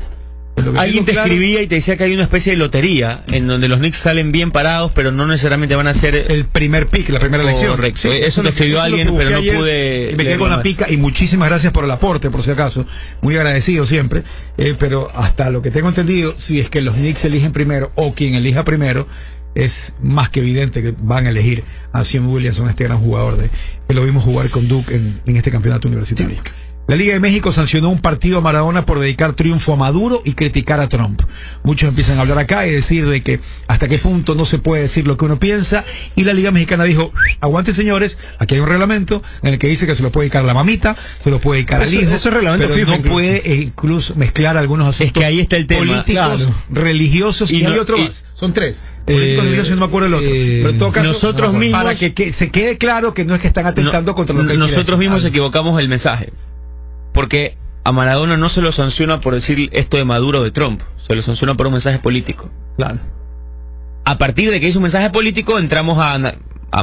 Alguien 0.76 1.04
te 1.04 1.12
escribía 1.12 1.62
y 1.62 1.66
te 1.66 1.76
decía 1.76 1.96
que 1.96 2.04
hay 2.04 2.12
una 2.12 2.24
especie 2.24 2.52
de 2.52 2.58
lotería 2.58 3.22
en 3.26 3.46
donde 3.46 3.68
los 3.68 3.78
Knicks 3.78 3.98
salen 3.98 4.32
bien 4.32 4.50
parados, 4.50 4.92
pero 4.94 5.12
no 5.12 5.26
necesariamente 5.26 5.74
van 5.74 5.86
a 5.86 5.94
ser 5.94 6.14
el 6.14 6.46
primer 6.46 6.88
pick, 6.88 7.08
la 7.10 7.20
primera 7.20 7.42
elección. 7.42 7.76
Correcto. 7.76 8.12
eso, 8.12 8.42
lo 8.42 8.50
escribió 8.50 8.80
alguien, 8.80 9.14
pero 9.16 9.30
no 9.30 9.40
pude. 9.40 10.14
Me 10.16 10.24
quedé 10.24 10.38
con 10.38 10.50
la 10.50 10.62
pica 10.62 10.90
y 10.90 10.96
muchísimas 10.96 11.48
gracias 11.48 11.72
por 11.72 11.84
el 11.84 11.90
aporte, 11.90 12.30
por 12.30 12.42
si 12.42 12.50
acaso. 12.50 12.86
Muy 13.20 13.36
agradecido 13.36 13.86
siempre. 13.86 14.22
Eh, 14.56 14.74
pero 14.78 15.10
hasta 15.12 15.50
lo 15.50 15.62
que 15.62 15.70
tengo 15.70 15.88
entendido, 15.88 16.34
si 16.36 16.60
es 16.60 16.70
que 16.70 16.80
los 16.80 16.94
Knicks 16.94 17.24
eligen 17.24 17.52
primero 17.52 17.90
o 17.94 18.14
quien 18.14 18.34
elija 18.34 18.64
primero, 18.64 19.06
es 19.54 19.94
más 20.02 20.30
que 20.30 20.40
evidente 20.40 20.82
que 20.82 20.94
van 20.98 21.26
a 21.26 21.30
elegir 21.30 21.64
a 21.92 22.04
Sion 22.04 22.26
Williamson, 22.26 22.68
este 22.68 22.84
gran 22.84 22.98
jugador 22.98 23.36
de, 23.36 23.50
que 23.88 23.94
lo 23.94 24.04
vimos 24.04 24.24
jugar 24.24 24.50
con 24.50 24.68
Duke 24.68 24.94
en, 24.94 25.20
en 25.26 25.36
este 25.36 25.50
campeonato 25.50 25.88
universitario. 25.88 26.38
La 26.86 26.96
Liga 26.96 27.14
de 27.14 27.20
México 27.20 27.50
sancionó 27.50 27.88
un 27.88 28.00
partido 28.00 28.38
a 28.38 28.40
Maradona 28.42 28.84
por 28.84 29.00
dedicar 29.00 29.32
triunfo 29.32 29.72
a 29.72 29.76
Maduro 29.76 30.20
y 30.22 30.34
criticar 30.34 30.80
a 30.80 30.88
Trump. 30.88 31.22
Muchos 31.62 31.88
empiezan 31.88 32.18
a 32.18 32.22
hablar 32.22 32.38
acá 32.38 32.66
y 32.66 32.72
decir 32.72 33.08
de 33.08 33.22
que 33.22 33.40
hasta 33.66 33.88
qué 33.88 33.98
punto 33.98 34.34
no 34.34 34.44
se 34.44 34.58
puede 34.58 34.82
decir 34.82 35.06
lo 35.06 35.16
que 35.16 35.24
uno 35.24 35.38
piensa 35.38 35.84
y 36.14 36.24
la 36.24 36.34
Liga 36.34 36.50
Mexicana 36.50 36.84
dijo, 36.84 37.10
aguante 37.40 37.72
señores, 37.72 38.18
aquí 38.38 38.54
hay 38.54 38.60
un 38.60 38.68
reglamento 38.68 39.22
en 39.42 39.54
el 39.54 39.58
que 39.58 39.68
dice 39.68 39.86
que 39.86 39.94
se 39.94 40.02
lo 40.02 40.12
puede 40.12 40.24
dedicar 40.24 40.42
a 40.42 40.46
la 40.46 40.52
mamita, 40.52 40.94
se 41.22 41.30
lo 41.30 41.40
puede 41.40 41.60
dedicar 41.60 41.80
al 41.80 41.94
hijo, 41.94 42.10
eso 42.10 42.28
es 42.28 42.34
reglamento 42.34 42.74
pero 42.74 42.86
no 42.86 43.02
puede 43.02 43.54
incluso 43.54 44.14
mezclar 44.14 44.58
algunos 44.58 44.88
asuntos 44.88 45.06
es 45.06 45.12
que 45.12 45.24
ahí 45.24 45.40
está 45.40 45.56
el 45.56 45.66
tema. 45.66 45.86
políticos, 45.86 46.50
religiosos 46.68 47.50
y, 47.50 47.64
hay 47.64 47.78
otro 47.78 47.96
más. 47.96 48.24
Son 48.34 48.52
tres. 48.52 48.82
Eh, 49.06 49.36
no 49.70 49.76
me 49.76 49.84
acuerdo 49.84 50.08
el 50.08 50.14
otro. 50.14 50.28
Eh, 50.28 50.58
pero 50.60 50.70
en 50.70 50.78
todo 50.78 50.92
caso, 50.92 51.08
nosotros 51.08 51.52
mismos, 51.54 51.82
para 51.82 51.94
que, 51.94 52.32
se 52.32 52.50
quede 52.50 52.78
claro 52.78 53.14
que 53.14 53.24
no 53.24 53.34
es 53.34 53.40
que 53.40 53.48
están 53.48 53.66
atentando 53.66 54.14
contra 54.14 54.34
lo 54.34 54.46
que 54.46 54.56
Nosotros 54.56 54.98
mismos 54.98 55.24
equivocamos 55.24 55.78
el 55.80 55.88
mensaje. 55.88 56.30
Porque 57.14 57.56
a 57.84 57.92
Maradona 57.92 58.36
no 58.36 58.48
se 58.48 58.60
lo 58.60 58.72
sanciona 58.72 59.20
por 59.20 59.34
decir 59.34 59.70
esto 59.72 59.96
de 59.96 60.04
Maduro 60.04 60.40
o 60.40 60.42
de 60.44 60.50
Trump, 60.50 60.82
se 61.06 61.14
lo 61.14 61.22
sanciona 61.22 61.54
por 61.54 61.66
un 61.66 61.74
mensaje 61.74 61.98
político. 62.00 62.50
Claro. 62.76 62.98
A 64.04 64.18
partir 64.18 64.50
de 64.50 64.60
que 64.60 64.68
hizo 64.68 64.78
un 64.80 64.82
mensaje 64.82 65.08
político, 65.10 65.58
entramos 65.58 65.96
a, 65.98 66.34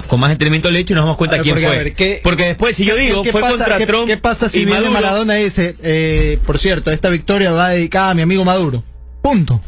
con 0.07 0.19
más 0.19 0.31
entrenamiento 0.31 0.69
del 0.69 0.77
hecho 0.77 0.93
y 0.93 0.95
nos 0.95 1.03
damos 1.03 1.17
cuenta 1.17 1.39
quién 1.39 1.59
fue. 1.59 2.21
porque 2.23 2.45
después, 2.45 2.75
si 2.75 2.85
yo 2.85 2.95
digo, 2.95 3.23
fue 3.25 3.41
contra 3.41 3.85
Trump. 3.85 4.07
¿Qué 4.07 4.17
pasa 4.17 4.47
si 4.49 4.63
viene 4.63 4.89
Maradona 4.89 5.39
y 5.39 5.43
dice, 5.45 5.75
eh, 5.81 6.39
por 6.45 6.57
cierto, 6.59 6.91
esta 6.91 7.09
victoria 7.09 7.51
va 7.51 7.69
dedicada 7.69 8.11
a 8.11 8.13
mi 8.13 8.21
amigo 8.21 8.45
Maduro? 8.45 8.83
Punto. 9.21 9.61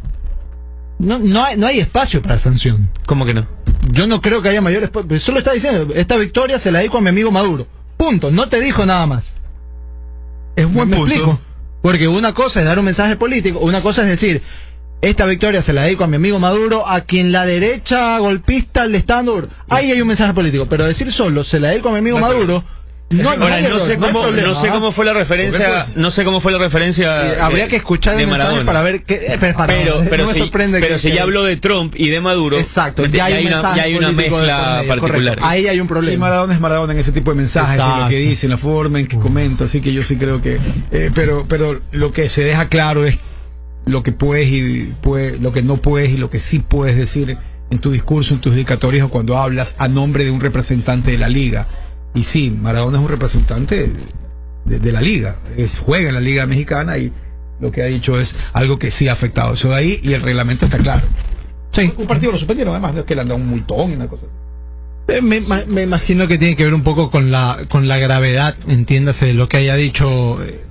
No, 0.97 1.19
no, 1.19 1.43
hay, 1.43 1.57
no 1.57 1.67
hay 1.67 1.79
espacio 1.79 2.21
para 2.21 2.39
sanción. 2.39 2.89
¿Cómo 3.05 3.25
que 3.25 3.33
no? 3.33 3.45
Yo 3.91 4.07
no 4.07 4.21
creo 4.21 4.41
que 4.41 4.49
haya 4.49 4.61
mayor 4.61 4.83
espacio. 4.83 5.19
Solo 5.19 5.39
está 5.39 5.51
diciendo, 5.51 5.93
esta 5.93 6.15
victoria 6.15 6.59
se 6.59 6.71
la 6.71 6.79
dedico 6.79 6.99
a 6.99 7.01
mi 7.01 7.09
amigo 7.09 7.29
Maduro. 7.31 7.67
Punto. 7.97 8.31
No 8.31 8.47
te 8.47 8.61
dijo 8.61 8.85
nada 8.85 9.05
más. 9.05 9.35
Es 10.55 10.65
un 10.65 10.73
buen 10.73 10.89
¿Me 10.89 10.97
Explico? 10.97 11.39
Porque 11.81 12.07
una 12.07 12.33
cosa 12.33 12.61
es 12.61 12.65
dar 12.65 12.79
un 12.79 12.85
mensaje 12.85 13.17
político, 13.17 13.59
una 13.59 13.81
cosa 13.81 14.03
es 14.03 14.07
decir, 14.07 14.41
esta 15.01 15.25
victoria 15.25 15.61
se 15.61 15.73
la 15.73 15.83
dedico 15.83 16.05
a 16.05 16.07
mi 16.07 16.15
amigo 16.15 16.39
Maduro, 16.39 16.87
a 16.87 17.01
quien 17.01 17.33
la 17.33 17.45
derecha 17.45 18.17
golpista 18.19 18.85
le 18.85 18.99
está 18.99 19.15
dando. 19.15 19.49
Ahí 19.67 19.91
hay 19.91 20.01
un 20.01 20.07
mensaje 20.07 20.33
político, 20.33 20.67
pero 20.69 20.85
decir 20.85 21.11
solo 21.11 21.43
se 21.43 21.59
la 21.59 21.71
dedico 21.71 21.89
a 21.89 21.91
mi 21.91 21.97
amigo 21.97 22.19
Maduro 22.19 22.63
no, 23.13 23.37
no, 23.37 23.79
sé 23.79 23.97
cómo, 23.97 24.31
no, 24.31 24.61
sé 24.61 24.69
cómo 24.69 24.91
fue 24.91 25.05
la 25.05 25.13
referencia, 25.13 25.87
no 25.95 26.11
sé 26.11 26.23
cómo 26.23 26.41
fue 26.41 26.51
la 26.51 26.57
referencia. 26.57 27.45
habría 27.45 27.67
que 27.67 27.77
escuchar 27.77 28.17
de 28.17 28.27
Maradona 28.27 28.65
para 28.65 28.81
ver 28.81 29.03
qué. 29.03 29.15
Eh, 29.27 29.37
pero, 29.39 30.03
pero, 30.09 30.33
si, 30.33 30.49
pero 30.51 30.97
si 30.97 31.11
ya 31.11 31.23
habló 31.23 31.43
de 31.43 31.57
Trump 31.57 31.93
y 31.97 32.09
de 32.09 32.19
Maduro, 32.21 32.57
exacto, 32.57 33.05
ya 33.05 33.25
hay, 33.25 33.45
una, 33.45 33.75
ya 33.75 33.83
hay 33.83 33.95
una 33.95 34.11
mezcla 34.11 34.83
particular. 34.87 35.39
Ahí 35.41 35.67
hay 35.67 35.79
un 35.79 35.87
problema. 35.87 36.13
Y 36.13 36.17
Maradona 36.17 36.53
es 36.53 36.59
Maradona 36.59 36.93
en 36.93 36.99
ese 36.99 37.11
tipo 37.11 37.31
de 37.31 37.37
mensajes, 37.37 37.79
en 37.79 38.01
lo 38.01 38.09
que 38.09 38.17
dice, 38.17 38.47
en 38.47 38.51
la 38.51 38.57
forma 38.57 38.99
en 38.99 39.07
que 39.07 39.17
comenta, 39.17 39.65
así 39.65 39.81
que 39.81 39.93
yo 39.93 40.03
sí 40.03 40.17
creo 40.17 40.41
que. 40.41 40.59
Eh, 40.91 41.11
pero, 41.13 41.45
pero 41.47 41.81
lo 41.91 42.11
que 42.11 42.29
se 42.29 42.43
deja 42.43 42.69
claro 42.69 43.05
es 43.05 43.17
lo 43.85 44.03
que 44.03 44.11
puedes 44.11 44.49
y 44.49 44.93
puede, 45.01 45.37
lo 45.37 45.51
que 45.51 45.61
no 45.61 45.77
puedes 45.77 46.09
y 46.09 46.17
lo 46.17 46.29
que 46.29 46.39
sí 46.39 46.59
puedes 46.59 46.95
decir 46.95 47.37
en 47.69 47.79
tu 47.79 47.91
discurso, 47.91 48.33
en 48.33 48.41
tus 48.41 48.53
dedicatorias 48.53 49.05
o 49.05 49.09
cuando 49.09 49.37
hablas 49.37 49.75
a 49.79 49.87
nombre 49.87 50.23
de 50.23 50.31
un 50.31 50.39
representante 50.39 51.11
de 51.11 51.17
la 51.17 51.27
liga 51.27 51.67
y 52.13 52.23
sí, 52.23 52.49
Maradona 52.51 52.97
es 52.97 53.03
un 53.03 53.09
representante 53.09 53.91
de, 54.65 54.91
la 54.91 55.01
liga, 55.01 55.37
es, 55.57 55.77
juega 55.79 56.09
en 56.09 56.15
la 56.15 56.21
liga 56.21 56.45
mexicana 56.45 56.97
y 56.97 57.11
lo 57.59 57.71
que 57.71 57.81
ha 57.81 57.85
dicho 57.85 58.19
es 58.19 58.35
algo 58.53 58.77
que 58.77 58.91
sí 58.91 59.07
ha 59.07 59.13
afectado 59.13 59.53
eso 59.53 59.69
de 59.69 59.75
ahí 59.75 59.99
y 60.03 60.13
el 60.13 60.21
reglamento 60.21 60.65
está 60.65 60.77
claro. 60.77 61.07
Sí. 61.71 61.91
Un 61.97 62.07
partido 62.07 62.31
lo 62.31 62.37
suspendieron 62.37 62.73
además, 62.73 62.93
no 62.93 62.99
es 63.01 63.05
que 63.05 63.15
le 63.15 63.21
han 63.21 63.27
dado 63.27 63.39
un 63.39 63.47
multón 63.47 63.91
y 63.91 63.95
una 63.95 64.07
cosa 64.07 64.25
eh, 65.07 65.21
me, 65.21 65.41
me, 65.41 65.83
imagino 65.83 66.27
que 66.27 66.37
tiene 66.37 66.55
que 66.55 66.63
ver 66.63 66.73
un 66.73 66.83
poco 66.83 67.11
con 67.11 67.29
la 67.29 67.65
con 67.67 67.89
la 67.89 67.97
gravedad, 67.97 68.55
entiéndase, 68.67 69.27
de 69.27 69.33
lo 69.33 69.49
que 69.49 69.57
haya 69.57 69.75
dicho. 69.75 70.41
Eh, 70.41 70.61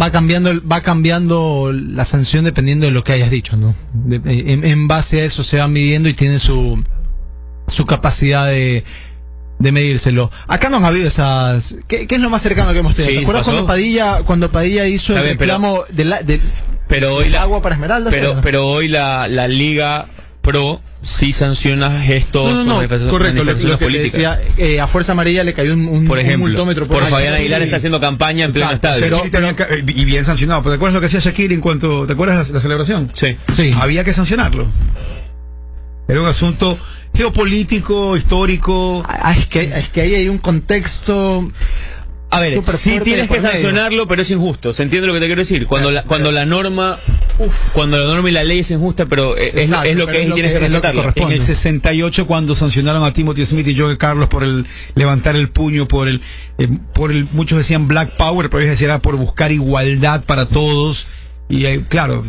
va 0.00 0.10
cambiando 0.10 0.50
va 0.66 0.80
cambiando 0.80 1.70
la 1.72 2.04
sanción 2.04 2.44
dependiendo 2.44 2.86
de 2.86 2.92
lo 2.92 3.04
que 3.04 3.12
hayas 3.12 3.30
dicho, 3.30 3.56
¿no? 3.56 3.76
en, 4.10 4.64
en, 4.64 4.88
base 4.88 5.20
a 5.20 5.24
eso 5.24 5.44
se 5.44 5.58
va 5.58 5.68
midiendo 5.68 6.08
y 6.08 6.14
tiene 6.14 6.40
su 6.40 6.82
su 7.68 7.86
capacidad 7.86 8.46
de, 8.46 8.82
de 9.58 9.72
medírselo. 9.72 10.30
Acá 10.46 10.68
no 10.68 10.78
ha 10.78 10.86
habido 10.86 11.08
esas. 11.08 11.74
¿Qué, 11.86 12.06
es 12.08 12.20
lo 12.20 12.30
más 12.30 12.42
cercano 12.42 12.72
que 12.72 12.78
hemos 12.78 12.94
tenido? 12.94 13.14
¿Te 13.14 13.22
acuerdas 13.22 13.44
cuando 13.44 13.66
Padilla, 13.66 14.22
cuando 14.24 14.50
Padilla 14.50 14.86
hizo 14.86 15.16
el 15.16 15.22
reclamo 15.22 15.84
pero, 15.94 16.16
de, 16.22 16.40
pero 16.86 17.14
hoy 17.16 17.34
agua 17.34 17.60
para 17.62 17.74
Esmeralda? 17.74 18.10
Pero, 18.10 18.40
pero 18.40 18.66
hoy 18.66 18.88
la, 18.88 19.28
la 19.28 19.48
liga 19.48 20.06
pro 20.42 20.80
si 21.00 21.30
sanciona 21.32 22.02
gestos 22.02 22.52
no, 22.52 22.64
no, 22.64 22.82
no, 22.82 23.08
correcto, 23.08 23.44
lo, 23.44 23.78
que 23.78 23.88
decía, 23.88 24.40
eh, 24.56 24.80
a 24.80 24.88
Fuerza 24.88 25.12
Amarilla 25.12 25.44
le 25.44 25.54
cayó 25.54 25.72
un, 25.72 26.06
por 26.06 26.18
ejemplo, 26.18 26.64
por, 26.64 26.88
por 26.88 27.08
Fabián 27.08 27.34
Aguilar 27.34 27.62
está 27.62 27.76
haciendo 27.76 28.00
campaña 28.00 28.46
en 28.46 28.52
pleno 28.52 28.72
estadio. 28.72 29.22
y 29.86 30.04
bien 30.04 30.24
sancionado. 30.24 30.62
¿Te 30.62 30.74
acuerdas 30.74 30.94
lo 30.94 31.00
que 31.00 31.06
hacía 31.06 31.20
Shakir 31.20 31.52
en 31.52 31.60
cuanto, 31.60 32.06
¿te 32.06 32.14
acuerdas 32.14 32.50
la, 32.50 32.60
celebración? 32.60 33.10
Sí. 33.14 33.36
sí. 33.54 33.70
Había 33.78 34.02
que 34.02 34.12
sancionarlo. 34.12 34.66
Era 36.08 36.20
un 36.20 36.26
asunto 36.26 36.78
geopolítico, 37.18 38.16
histórico. 38.16 39.02
Ah, 39.06 39.34
es 39.36 39.46
que, 39.46 39.60
es 39.60 39.88
que 39.90 40.00
ahí 40.00 40.14
hay 40.14 40.28
un 40.28 40.38
contexto 40.38 41.50
a 42.30 42.40
ver, 42.40 42.62
sí 42.76 43.00
tienes 43.02 43.30
que 43.30 43.40
sancionarlo, 43.40 44.06
pero 44.06 44.22
es 44.22 44.30
injusto. 44.30 44.72
¿Se 44.74 44.82
entiende 44.82 45.06
lo 45.06 45.14
que 45.14 45.20
te 45.20 45.26
quiero 45.26 45.40
decir? 45.40 45.66
Cuando 45.66 45.90
la, 45.90 46.02
cuando 46.02 46.30
la 46.30 46.44
norma, 46.44 46.98
cuando 47.72 47.98
la 47.98 48.04
norma 48.04 48.28
y 48.28 48.32
la 48.32 48.44
ley 48.44 48.58
es 48.58 48.70
injusta, 48.70 49.06
pero 49.06 49.36
es, 49.36 49.54
es, 49.54 49.96
lo 49.96 50.06
que 50.06 50.20
es 50.20 50.28
y 50.28 50.32
tienes 50.32 50.52
que 50.52 50.58
respetarlo. 50.58 51.12
En 51.14 51.32
el 51.32 51.40
68 51.40 52.26
cuando 52.26 52.54
sancionaron 52.54 53.02
a 53.04 53.14
Timothy 53.14 53.46
Smith 53.46 53.66
y 53.68 53.78
Joe 53.78 53.96
Carlos 53.96 54.28
por 54.28 54.44
el 54.44 54.66
levantar 54.94 55.36
el 55.36 55.48
puño, 55.48 55.88
por 55.88 56.06
el, 56.06 56.20
eh, 56.58 56.68
por 56.92 57.12
el, 57.12 57.28
muchos 57.32 57.56
decían 57.56 57.88
Black 57.88 58.16
Power, 58.16 58.50
pero 58.50 58.60
ellos 58.60 58.72
decían 58.72 58.90
era 58.90 58.98
por 59.00 59.16
buscar 59.16 59.50
igualdad 59.50 60.24
para 60.24 60.46
todos. 60.46 61.06
Y 61.48 61.64
eh, 61.64 61.84
claro, 61.88 62.22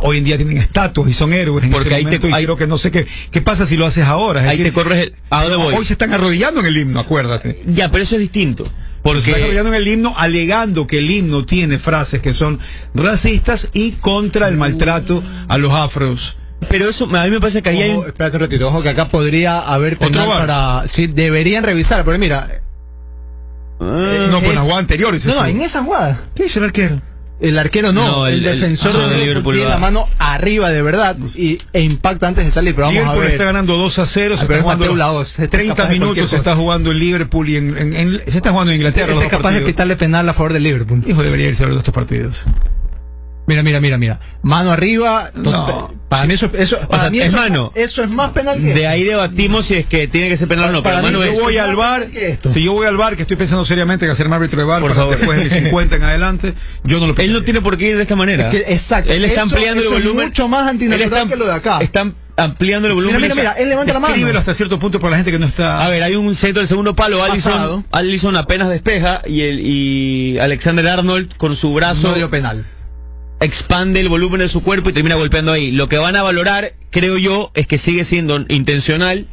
hoy 0.00 0.18
en 0.18 0.24
día 0.24 0.36
tienen 0.36 0.56
estatus 0.56 1.08
y 1.08 1.12
son 1.12 1.32
héroes. 1.32 1.64
En 1.64 1.70
Porque 1.70 1.94
ahí 1.94 2.04
te, 2.04 2.16
y 2.16 2.30
creo 2.30 2.56
que 2.56 2.66
no 2.66 2.76
sé 2.76 2.90
qué, 2.90 3.06
qué 3.30 3.40
pasa 3.40 3.66
si 3.66 3.76
lo 3.76 3.86
haces 3.86 4.04
ahora. 4.04 4.48
ahí 4.48 4.58
te 4.58 4.72
corres. 4.72 5.12
¿A 5.30 5.42
dónde 5.42 5.56
voy? 5.56 5.74
Hoy 5.74 5.84
se 5.84 5.92
están 5.92 6.12
arrodillando 6.12 6.60
en 6.60 6.66
el 6.66 6.76
himno, 6.76 7.00
acuérdate. 7.00 7.62
Ya, 7.66 7.90
pero 7.90 8.02
eso 8.02 8.16
es 8.16 8.20
distinto. 8.20 8.68
Porque 9.02 9.30
está 9.30 9.60
en 9.60 9.74
el 9.74 9.86
himno 9.86 10.14
alegando 10.16 10.86
que 10.86 10.98
el 10.98 11.10
himno 11.10 11.44
tiene 11.44 11.78
frases 11.78 12.22
que 12.22 12.32
son 12.32 12.58
racistas 12.94 13.68
y 13.74 13.92
contra 13.92 14.48
el 14.48 14.56
maltrato 14.56 15.22
a 15.46 15.58
los 15.58 15.72
afros. 15.72 16.36
Pero 16.70 16.88
eso, 16.88 17.04
a 17.04 17.24
mí 17.24 17.30
me 17.30 17.38
parece 17.38 17.60
que 17.60 17.68
ahí 17.68 17.82
hay... 17.82 17.98
Espérate 18.06 18.38
un 18.38 18.42
ratito, 18.42 18.68
ojo 18.68 18.82
que 18.82 18.88
acá 18.88 19.08
podría 19.08 19.60
haber 19.60 19.98
penal 19.98 20.26
para... 20.28 20.88
Sí, 20.88 21.06
deberían 21.06 21.62
revisar, 21.62 22.02
pero 22.04 22.18
mira... 22.18 22.48
Eh, 23.80 24.28
no, 24.30 24.40
pues 24.40 24.54
la 24.54 24.62
jugada 24.62 24.80
anterior. 24.80 25.14
No, 25.26 25.34
no, 25.34 25.46
en 25.46 25.60
esa 25.60 25.82
jugada. 25.82 26.28
¿Qué 26.34 26.44
dice 26.44 26.58
el 26.58 26.64
arquero? 26.64 27.02
El 27.40 27.58
arquero 27.58 27.92
no, 27.92 28.26
el, 28.26 28.42
defensor 28.42 29.08
de 29.08 29.18
Liverpool 29.18 29.54
tiene 29.54 29.68
la 29.68 29.78
mano 29.78 30.08
arriba 30.18 30.70
de 30.70 30.82
verdad 30.82 31.16
y, 31.34 31.58
e 31.72 31.80
impacta 31.82 32.28
antes 32.28 32.44
de 32.44 32.52
salir. 32.52 32.74
Pero 32.74 32.86
vamos 32.86 33.16
a 33.16 33.18
ver. 33.18 33.32
está 33.32 33.44
ganando 33.44 33.76
2 33.76 33.98
a 33.98 34.06
0. 34.06 34.36
Se 34.36 34.44
está 34.44 34.62
jugando 34.62 35.24
30 35.50 35.86
minutos 35.86 36.30
se 36.30 36.36
está 36.36 36.54
jugando 36.54 36.92
en 36.92 36.98
Liverpool 36.98 37.48
y 37.48 37.56
en, 37.56 38.22
se 38.26 38.36
está 38.36 38.50
jugando 38.50 38.72
en 38.72 38.76
Inglaterra. 38.76 39.20
Es 39.22 39.30
capaz 39.30 39.52
de 39.52 39.62
pitarle 39.62 39.96
penal 39.96 40.28
a 40.28 40.34
favor 40.34 40.52
del 40.52 40.62
Liverpool. 40.62 41.02
Hijo, 41.06 41.22
debería 41.22 41.48
irse 41.48 41.64
a 41.64 41.66
los 41.66 41.82
dos 41.82 41.94
partidos. 41.94 42.44
Mira, 43.46 43.62
mira, 43.62 43.80
mira, 43.80 43.98
mira. 43.98 44.20
Mano 44.42 44.70
arriba. 44.70 45.30
Para 46.08 46.26
mí 46.26 46.34
eso, 46.34 46.50
eso, 46.54 46.78
para 46.88 47.10
mí 47.10 47.20
es 47.20 47.32
mano. 47.32 47.72
Eso 47.74 48.02
es 48.02 48.10
más 48.10 48.32
penal 48.32 48.60
que 48.60 48.72
De 48.72 48.86
ahí 48.86 49.04
debatimos 49.04 49.66
si 49.66 49.74
es 49.74 49.86
que 49.86 50.08
tiene 50.08 50.28
que 50.28 50.36
ser 50.36 50.48
penal 50.48 50.70
o 50.70 50.72
no. 50.72 50.82
Para 50.82 51.02
pero 51.02 51.18
mí, 51.18 51.26
yo 51.26 51.32
voy 51.32 51.58
al 51.58 51.76
bar. 51.76 52.08
Si 52.52 52.62
yo 52.62 52.72
voy 52.72 52.86
al 52.86 52.96
bar, 52.96 53.16
que 53.16 53.22
estoy 53.22 53.36
pensando 53.36 53.64
seriamente 53.64 54.04
en 54.04 54.10
hacerme 54.10 54.36
árbitro 54.36 54.58
de 54.58 54.66
bar, 54.66 54.80
por 54.80 54.94
favor. 54.94 55.16
después 55.18 55.38
del 55.38 55.50
50 55.64 55.96
en 55.96 56.02
adelante, 56.02 56.54
yo 56.84 57.00
no 57.00 57.08
lo 57.08 57.16
Él 57.16 57.32
no 57.32 57.42
tiene 57.42 57.60
por 57.60 57.76
qué 57.76 57.90
ir 57.90 57.96
de 57.96 58.02
esta 58.02 58.16
manera. 58.16 58.50
exacto. 58.52 59.12
Él 59.12 59.24
está 59.24 59.42
ampliando 59.42 59.82
el 59.82 59.88
volumen. 59.88 60.26
mucho 60.28 60.48
más 60.48 60.68
antinatural 60.68 61.28
que 61.28 61.36
lo 61.36 61.46
de 61.46 61.52
acá. 61.52 61.78
Están 61.80 62.14
ampliando 62.36 62.88
el 62.88 62.94
volumen. 62.94 63.20
Mira, 63.20 63.34
mira, 63.34 63.52
él 63.52 63.68
levanta 63.68 63.92
la 63.92 64.00
mano. 64.00 64.38
hasta 64.38 64.54
cierto 64.54 64.78
punto 64.78 64.98
para 64.98 65.12
la 65.12 65.16
gente 65.18 65.32
que 65.32 65.38
no 65.38 65.46
está. 65.46 65.84
A 65.84 65.88
ver, 65.88 66.02
hay 66.02 66.16
un 66.16 66.34
centro 66.34 66.60
del 66.60 66.68
segundo 66.68 66.94
palo. 66.94 67.22
Allison, 67.22 67.84
Allison 67.90 68.36
apenas 68.36 68.70
despeja 68.70 69.20
y, 69.26 69.42
el, 69.42 69.60
y 69.60 70.38
Alexander 70.38 70.86
Arnold 70.88 71.36
con 71.36 71.56
su 71.56 71.74
brazo. 71.74 72.16
No 72.16 72.30
penal 72.30 72.64
expande 73.44 74.00
el 74.00 74.08
volumen 74.08 74.40
de 74.40 74.48
su 74.48 74.62
cuerpo 74.62 74.90
y 74.90 74.92
termina 74.92 75.14
golpeando 75.14 75.52
ahí. 75.52 75.70
Lo 75.70 75.88
que 75.88 75.98
van 75.98 76.16
a 76.16 76.22
valorar, 76.22 76.72
creo 76.90 77.18
yo, 77.18 77.50
es 77.54 77.66
que 77.66 77.78
sigue 77.78 78.04
siendo 78.04 78.44
intencional 78.48 79.26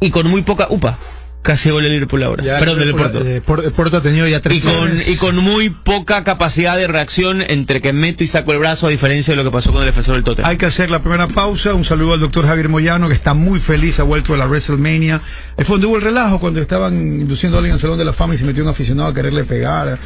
y 0.00 0.10
con 0.10 0.26
muy 0.28 0.42
poca 0.42 0.66
upa. 0.70 0.98
Casi 1.42 1.70
gol 1.70 1.86
el 1.86 1.92
Liverpool 1.92 2.22
ahora. 2.22 2.42
Perdón, 2.42 2.78
del 2.80 2.94
Porto. 2.94 3.26
Eh, 3.26 3.40
Porto 3.40 3.96
ha 3.96 4.02
tenido 4.02 4.28
ya 4.28 4.40
tres 4.40 4.58
y 4.58 4.60
con, 4.60 4.90
y 5.06 5.16
con 5.16 5.36
muy 5.36 5.70
poca 5.70 6.22
capacidad 6.22 6.76
de 6.76 6.86
reacción 6.86 7.40
entre 7.40 7.80
que 7.80 7.94
meto 7.94 8.22
y 8.22 8.26
saco 8.26 8.52
el 8.52 8.58
brazo, 8.58 8.88
a 8.88 8.90
diferencia 8.90 9.32
de 9.32 9.36
lo 9.36 9.44
que 9.44 9.50
pasó 9.50 9.72
con 9.72 9.80
el 9.80 9.86
defensor 9.86 10.16
del 10.16 10.24
Tottenham. 10.24 10.50
Hay 10.50 10.58
que 10.58 10.66
hacer 10.66 10.90
la 10.90 11.00
primera 11.00 11.28
pausa. 11.28 11.72
Un 11.72 11.84
saludo 11.84 12.12
al 12.12 12.20
doctor 12.20 12.46
Javier 12.46 12.68
Moyano, 12.68 13.08
que 13.08 13.14
está 13.14 13.32
muy 13.32 13.58
feliz, 13.60 13.98
ha 13.98 14.02
vuelto 14.02 14.34
a 14.34 14.36
la 14.36 14.46
WrestleMania. 14.46 15.22
El 15.56 15.64
fondo 15.64 15.88
hubo 15.88 15.96
el 15.96 16.02
relajo 16.02 16.40
cuando 16.40 16.60
estaban 16.60 16.94
induciendo 16.94 17.56
a 17.56 17.60
alguien 17.60 17.72
al 17.72 17.80
Salón 17.80 17.98
de 17.98 18.04
la 18.04 18.12
Fama 18.12 18.34
y 18.34 18.38
se 18.38 18.44
metió 18.44 18.62
un 18.62 18.68
aficionado 18.68 19.08
a 19.08 19.14
quererle 19.14 19.44
pegar 19.44 19.98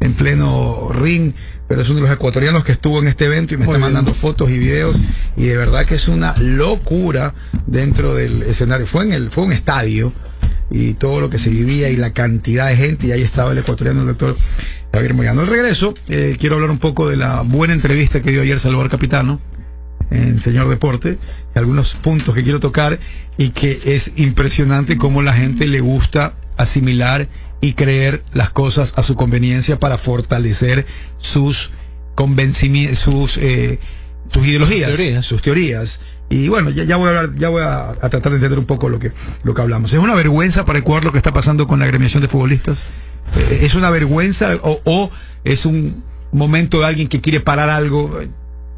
en 0.00 0.14
pleno 0.14 0.90
ring, 0.92 1.34
pero 1.68 1.82
es 1.82 1.88
uno 1.88 2.00
de 2.00 2.06
los 2.06 2.10
ecuatorianos 2.10 2.64
que 2.64 2.72
estuvo 2.72 2.98
en 2.98 3.08
este 3.08 3.26
evento 3.26 3.54
y 3.54 3.58
me 3.58 3.66
está 3.66 3.78
mandando 3.78 4.14
fotos 4.14 4.50
y 4.50 4.58
videos 4.58 4.98
y 5.36 5.44
de 5.44 5.56
verdad 5.56 5.86
que 5.86 5.96
es 5.96 6.08
una 6.08 6.36
locura 6.38 7.34
dentro 7.66 8.14
del 8.14 8.42
escenario. 8.42 8.86
Fue 8.86 9.04
en 9.04 9.12
el 9.12 9.30
fue 9.30 9.44
un 9.44 9.52
estadio 9.52 10.12
y 10.70 10.94
todo 10.94 11.20
lo 11.20 11.30
que 11.30 11.38
se 11.38 11.50
vivía 11.50 11.90
y 11.90 11.96
la 11.96 12.12
cantidad 12.12 12.68
de 12.68 12.76
gente 12.76 13.06
y 13.08 13.12
ahí 13.12 13.22
estaba 13.22 13.52
el 13.52 13.58
ecuatoriano 13.58 14.00
el 14.00 14.08
doctor 14.08 14.36
Javier 14.92 15.14
Moyano. 15.14 15.42
Al 15.42 15.46
regreso 15.46 15.94
eh, 16.08 16.36
quiero 16.40 16.56
hablar 16.56 16.70
un 16.70 16.78
poco 16.78 17.08
de 17.08 17.16
la 17.16 17.42
buena 17.42 17.74
entrevista 17.74 18.22
que 18.22 18.30
dio 18.30 18.42
ayer 18.42 18.58
Salvador 18.58 18.90
Capitano 18.90 19.40
en 20.10 20.40
Señor 20.40 20.68
Deporte, 20.68 21.18
algunos 21.54 21.94
puntos 21.96 22.34
que 22.34 22.42
quiero 22.42 22.60
tocar 22.60 22.98
y 23.38 23.50
que 23.50 23.80
es 23.84 24.12
impresionante 24.16 24.96
cómo 24.96 25.22
la 25.22 25.34
gente 25.34 25.66
le 25.66 25.80
gusta 25.80 26.34
asimilar 26.56 27.28
y 27.60 27.74
creer 27.74 28.24
las 28.32 28.50
cosas 28.50 28.92
a 28.96 29.02
su 29.02 29.14
conveniencia 29.14 29.78
para 29.78 29.98
fortalecer 29.98 30.86
sus 31.18 31.70
convencimientos, 32.14 32.98
sus, 32.98 33.38
eh, 33.38 33.78
sus 34.30 34.46
ideologías, 34.46 35.24
sus 35.24 35.42
teorías. 35.42 36.00
Y 36.28 36.48
bueno, 36.48 36.70
ya, 36.70 36.84
ya 36.84 36.96
voy 36.96 37.06
a 37.06 37.08
hablar, 37.10 37.34
ya 37.36 37.48
voy 37.48 37.62
a, 37.62 37.94
tratar 38.08 38.30
de 38.30 38.36
entender 38.36 38.58
un 38.58 38.66
poco 38.66 38.88
lo 38.88 38.98
que, 38.98 39.12
lo 39.42 39.54
que 39.54 39.62
hablamos. 39.62 39.92
¿Es 39.92 39.98
una 39.98 40.14
vergüenza 40.14 40.64
para 40.64 40.78
Ecuador 40.78 41.04
lo 41.04 41.12
que 41.12 41.18
está 41.18 41.32
pasando 41.32 41.66
con 41.66 41.80
la 41.80 41.86
agremiación 41.86 42.22
de 42.22 42.28
futbolistas? 42.28 42.82
Eh, 43.36 43.60
¿Es 43.62 43.74
una 43.74 43.90
vergüenza 43.90 44.54
o, 44.62 44.80
o 44.84 45.10
es 45.44 45.66
un 45.66 46.04
momento 46.32 46.80
de 46.80 46.86
alguien 46.86 47.08
que 47.08 47.20
quiere 47.20 47.40
parar 47.40 47.68
algo? 47.68 48.20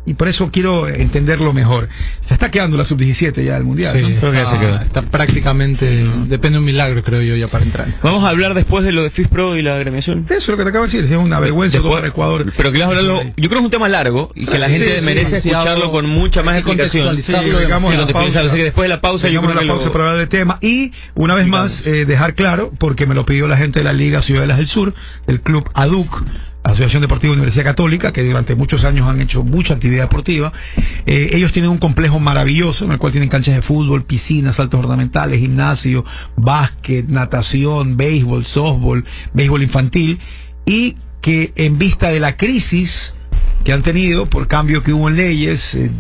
Y 0.04 0.14
por 0.14 0.28
eso 0.28 0.50
quiero 0.50 0.88
entenderlo 0.88 1.52
mejor. 1.52 1.88
Se 2.20 2.34
está 2.34 2.50
quedando 2.50 2.76
la 2.76 2.84
sub-17 2.84 3.44
ya 3.44 3.54
del 3.54 3.64
Mundial. 3.64 3.92
Sí, 3.92 4.16
creo 4.18 4.32
que 4.32 4.38
ya 4.38 4.46
se 4.46 4.58
quedó. 4.58 4.76
Está 4.80 5.02
prácticamente, 5.02 5.86
depende 6.26 6.56
de 6.56 6.58
un 6.58 6.64
milagro, 6.64 7.02
creo 7.02 7.22
yo, 7.22 7.36
ya 7.36 7.48
para 7.48 7.64
entrar. 7.64 7.94
Vamos 8.02 8.24
a 8.24 8.30
hablar 8.30 8.54
después 8.54 8.84
de 8.84 8.92
lo 8.92 9.02
de 9.02 9.10
FISPRO 9.10 9.56
y 9.56 9.62
la 9.62 9.76
agremiación. 9.76 10.24
Eso 10.24 10.34
es 10.36 10.48
lo 10.48 10.56
que 10.56 10.64
te 10.64 10.68
acabo 10.70 10.86
de 10.86 10.92
decir, 10.92 11.12
es 11.12 11.18
una 11.18 11.40
vergüenza 11.40 11.80
para 11.82 12.08
Ecuador. 12.08 12.52
Pero 12.56 12.72
que 12.72 12.82
hablarlo, 12.82 13.22
yo 13.22 13.48
creo 13.48 13.50
que 13.50 13.58
es 13.58 13.64
un 13.64 13.70
tema 13.70 13.88
largo 13.88 14.30
y 14.34 14.46
que 14.46 14.58
la 14.58 14.68
gente 14.68 15.00
merece 15.02 15.36
escucharlo 15.38 15.90
con 15.90 16.06
mucha 16.06 16.42
más 16.42 16.56
explicación. 16.56 17.20
Sí, 17.22 17.32
digamos 17.32 17.92
Así 17.94 18.56
que 18.56 18.64
después 18.64 18.84
de 18.84 18.88
la 18.88 19.00
pausa 19.00 19.28
yo 19.28 19.40
creo 19.40 19.54
la 19.54 19.66
pausa 19.66 19.92
para 19.92 20.04
hablar 20.04 20.18
del 20.18 20.28
tema 20.28 20.58
y 20.60 20.92
una 21.14 21.34
vez 21.34 21.46
más 21.46 21.82
eh, 21.86 22.04
dejar 22.04 22.34
claro, 22.34 22.72
porque 22.78 23.06
me 23.06 23.14
lo 23.14 23.24
pidió 23.24 23.46
la 23.46 23.56
gente 23.56 23.80
de 23.80 23.84
la 23.84 23.92
Liga 23.92 24.22
Ciudades 24.22 24.56
del 24.56 24.66
Sur, 24.66 24.94
del 25.26 25.40
club 25.40 25.68
ADUC, 25.74 26.22
Asociación 26.62 27.03
Deportiva 27.03 27.33
Universidad 27.33 27.64
Católica, 27.64 28.12
que 28.12 28.22
durante 28.22 28.55
muchos 28.55 28.85
años 28.85 29.09
han 29.09 29.20
hecho 29.20 29.42
mucha 29.42 29.75
actividad 29.75 30.05
deportiva. 30.05 30.53
Eh, 31.07 31.31
ellos 31.33 31.53
tienen 31.53 31.70
un 31.70 31.79
complejo 31.79 32.20
maravilloso 32.20 32.85
en 32.85 32.92
el 32.92 32.98
cual 32.98 33.12
tienen 33.12 33.29
canchas 33.29 33.57
de 33.57 33.62
fútbol, 33.62 34.05
piscinas, 34.05 34.57
saltos 34.57 34.81
ornamentales, 34.81 35.40
gimnasio, 35.40 36.05
básquet, 36.37 37.09
natación, 37.09 37.96
béisbol, 37.96 38.44
softball, 38.44 39.05
béisbol 39.35 39.62
infantil, 39.62 40.20
y 40.64 40.96
que 41.20 41.53
en 41.57 41.79
vista 41.79 42.11
de 42.11 42.20
la 42.20 42.37
crisis 42.37 43.14
que 43.64 43.72
han 43.72 43.83
tenido 43.83 44.27
por 44.27 44.48
cambio 44.48 44.83
que 44.83 44.92
hubo 44.92 45.09
en 45.09 45.16
leyes, 45.16 45.75
eh, 45.75 45.90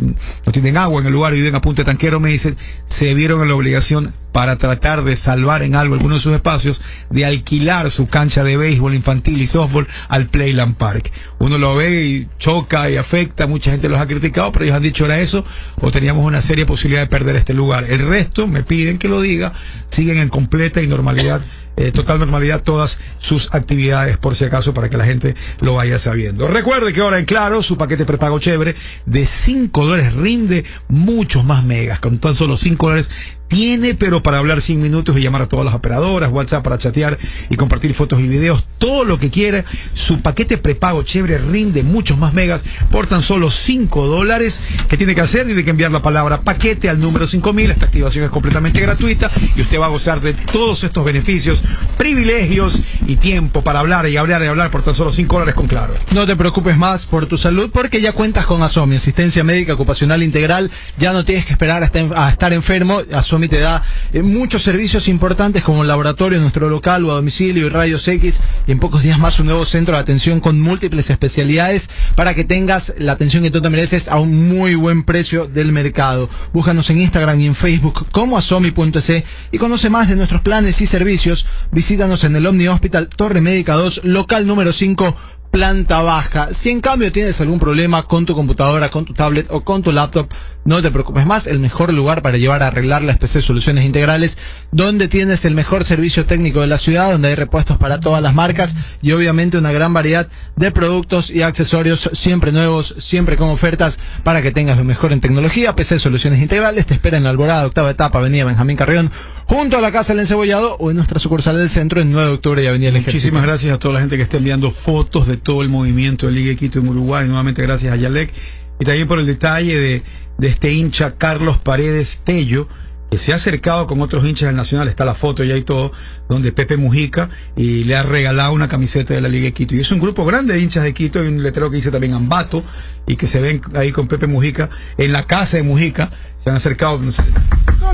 no 0.46 0.52
tienen 0.52 0.76
agua 0.76 1.00
en 1.00 1.06
el 1.06 1.12
lugar, 1.12 1.32
viven 1.32 1.54
a 1.54 1.60
punta 1.60 1.82
de 1.82 1.86
tanquero, 1.86 2.20
me 2.20 2.30
dicen, 2.30 2.56
se 2.86 3.14
vieron 3.14 3.42
en 3.42 3.48
la 3.48 3.54
obligación 3.54 4.14
para 4.32 4.56
tratar 4.56 5.04
de 5.04 5.16
salvar 5.16 5.62
en 5.62 5.74
algo 5.74 5.94
algunos 5.94 6.18
de 6.18 6.22
sus 6.22 6.34
espacios, 6.34 6.80
de 7.10 7.24
alquilar 7.24 7.90
su 7.90 8.08
cancha 8.08 8.42
de 8.42 8.56
béisbol 8.56 8.94
infantil 8.94 9.40
y 9.40 9.46
softball 9.46 9.86
al 10.08 10.26
Playland 10.28 10.76
Park. 10.76 11.12
Uno 11.38 11.58
lo 11.58 11.76
ve 11.76 12.04
y 12.04 12.28
choca 12.38 12.90
y 12.90 12.96
afecta, 12.96 13.46
mucha 13.46 13.70
gente 13.70 13.88
los 13.88 14.00
ha 14.00 14.06
criticado, 14.06 14.50
pero 14.52 14.64
ellos 14.64 14.76
han 14.76 14.82
dicho 14.82 15.04
era 15.04 15.20
eso, 15.20 15.44
o 15.80 15.90
teníamos 15.90 16.24
una 16.24 16.40
seria 16.40 16.66
posibilidad 16.66 17.02
de 17.02 17.08
perder 17.08 17.36
este 17.36 17.54
lugar. 17.54 17.84
El 17.88 18.06
resto, 18.06 18.46
me 18.46 18.62
piden 18.62 18.98
que 18.98 19.08
lo 19.08 19.20
diga, 19.20 19.52
siguen 19.90 20.18
en 20.18 20.28
completa 20.28 20.80
y 20.80 20.86
normalidad 20.86 21.42
eh, 21.74 21.90
total 21.90 22.18
normalidad 22.18 22.62
todas 22.62 23.00
sus 23.18 23.48
actividades, 23.54 24.18
por 24.18 24.36
si 24.36 24.44
acaso, 24.44 24.74
para 24.74 24.90
que 24.90 24.98
la 24.98 25.06
gente 25.06 25.34
lo 25.60 25.74
vaya 25.74 25.98
sabiendo. 25.98 26.46
Recuerde 26.46 26.92
que 26.92 27.00
ahora 27.00 27.18
en 27.18 27.24
Claro, 27.24 27.62
su 27.62 27.78
paquete 27.78 28.04
prepago 28.04 28.38
chévere 28.38 28.74
de 29.06 29.24
5 29.24 29.86
dólares 29.86 30.12
rinde 30.12 30.64
muchos 30.88 31.44
más 31.44 31.64
megas. 31.64 31.98
Con 32.00 32.18
tan 32.18 32.34
solo 32.34 32.58
5 32.58 32.86
dólares 32.86 33.10
tiene, 33.48 33.94
pero 33.94 34.22
para 34.22 34.38
hablar 34.38 34.62
100 34.62 34.80
minutos 34.80 35.16
y 35.16 35.20
llamar 35.20 35.42
a 35.42 35.48
todas 35.48 35.66
las 35.66 35.74
operadoras, 35.74 36.30
WhatsApp 36.32 36.64
para 36.64 36.78
chatear 36.78 37.18
y 37.50 37.56
compartir 37.56 37.94
fotos 37.94 38.20
y 38.20 38.26
videos, 38.26 38.64
todo 38.78 39.04
lo 39.04 39.18
que 39.18 39.30
quiera. 39.30 39.64
Su 39.94 40.22
paquete 40.22 40.58
prepago 40.58 41.02
chévere 41.02 41.38
rinde 41.38 41.82
muchos 41.82 42.16
más 42.16 42.32
megas 42.32 42.64
por 42.90 43.06
tan 43.06 43.22
solo 43.22 43.50
5 43.50 44.06
dólares. 44.06 44.60
¿Qué 44.88 44.96
tiene 44.96 45.14
que 45.14 45.20
hacer? 45.20 45.46
Tiene 45.46 45.64
que 45.64 45.70
enviar 45.70 45.90
la 45.90 46.00
palabra 46.00 46.40
paquete 46.40 46.88
al 46.88 46.98
número 46.98 47.26
5000. 47.26 47.70
Esta 47.70 47.86
activación 47.86 48.24
es 48.24 48.30
completamente 48.30 48.80
gratuita 48.80 49.30
y 49.54 49.60
usted 49.60 49.78
va 49.78 49.86
a 49.86 49.90
gozar 49.90 50.20
de 50.20 50.32
todos 50.32 50.82
estos 50.82 51.04
beneficios, 51.04 51.62
privilegios 51.98 52.80
y 53.06 53.16
tiempo 53.16 53.62
para 53.62 53.80
hablar 53.80 54.08
y 54.08 54.16
hablar 54.16 54.42
y 54.42 54.46
hablar 54.46 54.70
por 54.70 54.82
tan 54.82 54.94
solo 54.94 55.12
5 55.12 55.32
dólares 55.32 55.54
con 55.54 55.66
claro. 55.66 55.94
No 56.10 56.26
te 56.26 56.36
preocupes 56.36 56.76
más 56.76 57.06
por 57.06 57.26
tu 57.26 57.36
salud 57.36 57.70
porque 57.72 58.00
ya 58.00 58.12
cuentas 58.12 58.46
con 58.46 58.62
ASOMI, 58.62 58.96
asistencia 58.96 59.44
médica 59.44 59.74
ocupacional 59.74 60.22
integral. 60.22 60.70
Ya 60.98 61.12
no 61.12 61.24
tienes 61.24 61.44
que 61.44 61.52
esperar 61.52 61.82
a 61.82 62.30
estar 62.30 62.52
enfermo. 62.52 63.02
ASOMI 63.12 63.41
te 63.48 63.58
da 63.58 63.82
eh, 64.12 64.22
muchos 64.22 64.62
servicios 64.62 65.08
importantes 65.08 65.62
como 65.62 65.82
el 65.82 65.88
laboratorio 65.88 66.36
en 66.36 66.42
nuestro 66.42 66.68
local 66.68 67.04
o 67.04 67.12
a 67.12 67.16
domicilio 67.16 67.66
y 67.66 67.68
rayos 67.68 68.06
X. 68.06 68.40
Y 68.66 68.72
en 68.72 68.78
pocos 68.78 69.02
días 69.02 69.18
más 69.18 69.38
un 69.40 69.46
nuevo 69.46 69.64
centro 69.64 69.94
de 69.94 70.00
atención 70.00 70.40
con 70.40 70.60
múltiples 70.60 71.10
especialidades 71.10 71.88
para 72.14 72.34
que 72.34 72.44
tengas 72.44 72.92
la 72.98 73.12
atención 73.12 73.42
que 73.42 73.50
tú 73.50 73.60
te 73.60 73.70
mereces 73.70 74.08
a 74.08 74.18
un 74.18 74.48
muy 74.48 74.74
buen 74.74 75.04
precio 75.04 75.46
del 75.46 75.72
mercado. 75.72 76.28
Búscanos 76.52 76.88
en 76.90 77.00
Instagram 77.00 77.40
y 77.40 77.46
en 77.46 77.54
Facebook 77.54 78.06
como 78.12 78.36
asomi.es 78.36 79.24
y 79.50 79.58
conoce 79.58 79.90
más 79.90 80.08
de 80.08 80.16
nuestros 80.16 80.42
planes 80.42 80.80
y 80.80 80.86
servicios. 80.86 81.46
Visítanos 81.70 82.24
en 82.24 82.36
el 82.36 82.46
Omni 82.46 82.68
Hospital 82.68 83.08
Torre 83.08 83.40
Médica 83.40 83.74
2, 83.74 84.02
local 84.04 84.46
número 84.46 84.72
5 84.72 85.16
planta 85.52 86.00
baja. 86.00 86.48
Si 86.54 86.70
en 86.70 86.80
cambio 86.80 87.12
tienes 87.12 87.38
algún 87.42 87.60
problema 87.60 88.04
con 88.04 88.24
tu 88.24 88.34
computadora, 88.34 88.90
con 88.90 89.04
tu 89.04 89.12
tablet 89.12 89.46
o 89.50 89.60
con 89.60 89.82
tu 89.82 89.92
laptop, 89.92 90.26
no 90.64 90.80
te 90.80 90.90
preocupes 90.90 91.26
más, 91.26 91.46
el 91.46 91.58
mejor 91.58 91.92
lugar 91.92 92.22
para 92.22 92.38
llevar 92.38 92.62
a 92.62 92.68
arreglar 92.68 93.02
las 93.02 93.18
PC 93.18 93.42
Soluciones 93.42 93.84
Integrales, 93.84 94.38
donde 94.70 95.08
tienes 95.08 95.44
el 95.44 95.54
mejor 95.54 95.84
servicio 95.84 96.24
técnico 96.24 96.60
de 96.60 96.68
la 96.68 96.78
ciudad, 96.78 97.12
donde 97.12 97.28
hay 97.28 97.34
repuestos 97.34 97.76
para 97.76 98.00
todas 98.00 98.22
las 98.22 98.32
marcas 98.32 98.74
y 99.02 99.12
obviamente 99.12 99.58
una 99.58 99.72
gran 99.72 99.92
variedad 99.92 100.28
de 100.56 100.70
productos 100.70 101.30
y 101.30 101.42
accesorios 101.42 102.08
siempre 102.14 102.50
nuevos, 102.50 102.94
siempre 102.98 103.36
con 103.36 103.50
ofertas 103.50 103.98
para 104.24 104.40
que 104.40 104.52
tengas 104.52 104.78
lo 104.78 104.84
mejor 104.84 105.12
en 105.12 105.20
tecnología. 105.20 105.74
PC 105.74 105.98
Soluciones 105.98 106.40
Integrales 106.40 106.86
te 106.86 106.94
espera 106.94 107.18
en 107.18 107.24
la 107.24 107.30
Alborada, 107.30 107.66
octava 107.66 107.90
etapa, 107.90 108.18
Avenida 108.20 108.46
Benjamín 108.46 108.76
Carrión, 108.76 109.10
junto 109.46 109.78
a 109.78 109.80
la 109.80 109.92
Casa 109.92 110.12
del 110.12 110.20
Encebollado 110.20 110.76
o 110.76 110.90
en 110.90 110.96
nuestra 110.96 111.18
sucursal 111.18 111.58
del 111.58 111.70
centro 111.70 112.00
en 112.00 112.12
9 112.12 112.28
de 112.28 112.34
octubre 112.34 112.64
y 112.64 112.66
Avenida 112.66 112.90
El 112.90 113.02
Muchísimas 113.02 113.42
gracias 113.42 113.74
a 113.74 113.78
toda 113.78 113.94
la 113.94 114.00
gente 114.00 114.16
que 114.16 114.22
está 114.22 114.36
enviando 114.36 114.70
fotos 114.70 115.26
de 115.26 115.36
todo 115.36 115.62
el 115.62 115.68
movimiento 115.68 116.26
de 116.26 116.32
Liga 116.32 116.54
Quito 116.54 116.78
en 116.78 116.88
Uruguay. 116.88 117.26
Nuevamente 117.26 117.62
gracias 117.62 117.92
a 117.92 117.96
Yalek 117.96 118.32
y 118.80 118.84
también 118.84 119.06
por 119.06 119.18
el 119.18 119.26
detalle 119.26 119.78
de 119.78 120.02
de 120.38 120.48
este 120.48 120.72
hincha 120.72 121.14
Carlos 121.18 121.58
Paredes 121.58 122.20
Tello, 122.24 122.68
que 123.10 123.18
se 123.18 123.32
ha 123.32 123.36
acercado 123.36 123.86
con 123.86 124.00
otros 124.00 124.24
hinchas 124.24 124.48
del 124.48 124.56
Nacional, 124.56 124.88
está 124.88 125.04
la 125.04 125.14
foto 125.14 125.44
ya 125.44 125.56
y 125.56 125.62
todo, 125.62 125.92
donde 126.28 126.50
Pepe 126.52 126.76
Mujica 126.76 127.28
y 127.56 127.84
le 127.84 127.94
ha 127.94 128.02
regalado 128.02 128.52
una 128.52 128.68
camiseta 128.68 129.12
de 129.12 129.20
la 129.20 129.28
Liga 129.28 129.44
de 129.44 129.52
Quito. 129.52 129.74
Y 129.74 129.80
es 129.80 129.92
un 129.92 130.00
grupo 130.00 130.24
grande 130.24 130.54
de 130.54 130.60
hinchas 130.60 130.84
de 130.84 130.94
Quito, 130.94 131.22
y 131.22 131.28
un 131.28 131.42
letrero 131.42 131.70
que 131.70 131.76
dice 131.76 131.90
también 131.90 132.14
Ambato, 132.14 132.64
y 133.06 133.16
que 133.16 133.26
se 133.26 133.40
ven 133.40 133.60
ahí 133.74 133.92
con 133.92 134.08
Pepe 134.08 134.26
Mujica, 134.26 134.70
en 134.96 135.12
la 135.12 135.26
casa 135.26 135.58
de 135.58 135.62
Mujica, 135.62 136.10
se 136.38 136.50
han 136.50 136.56
acercado, 136.56 136.98
no 136.98 137.12
sé, 137.12 137.22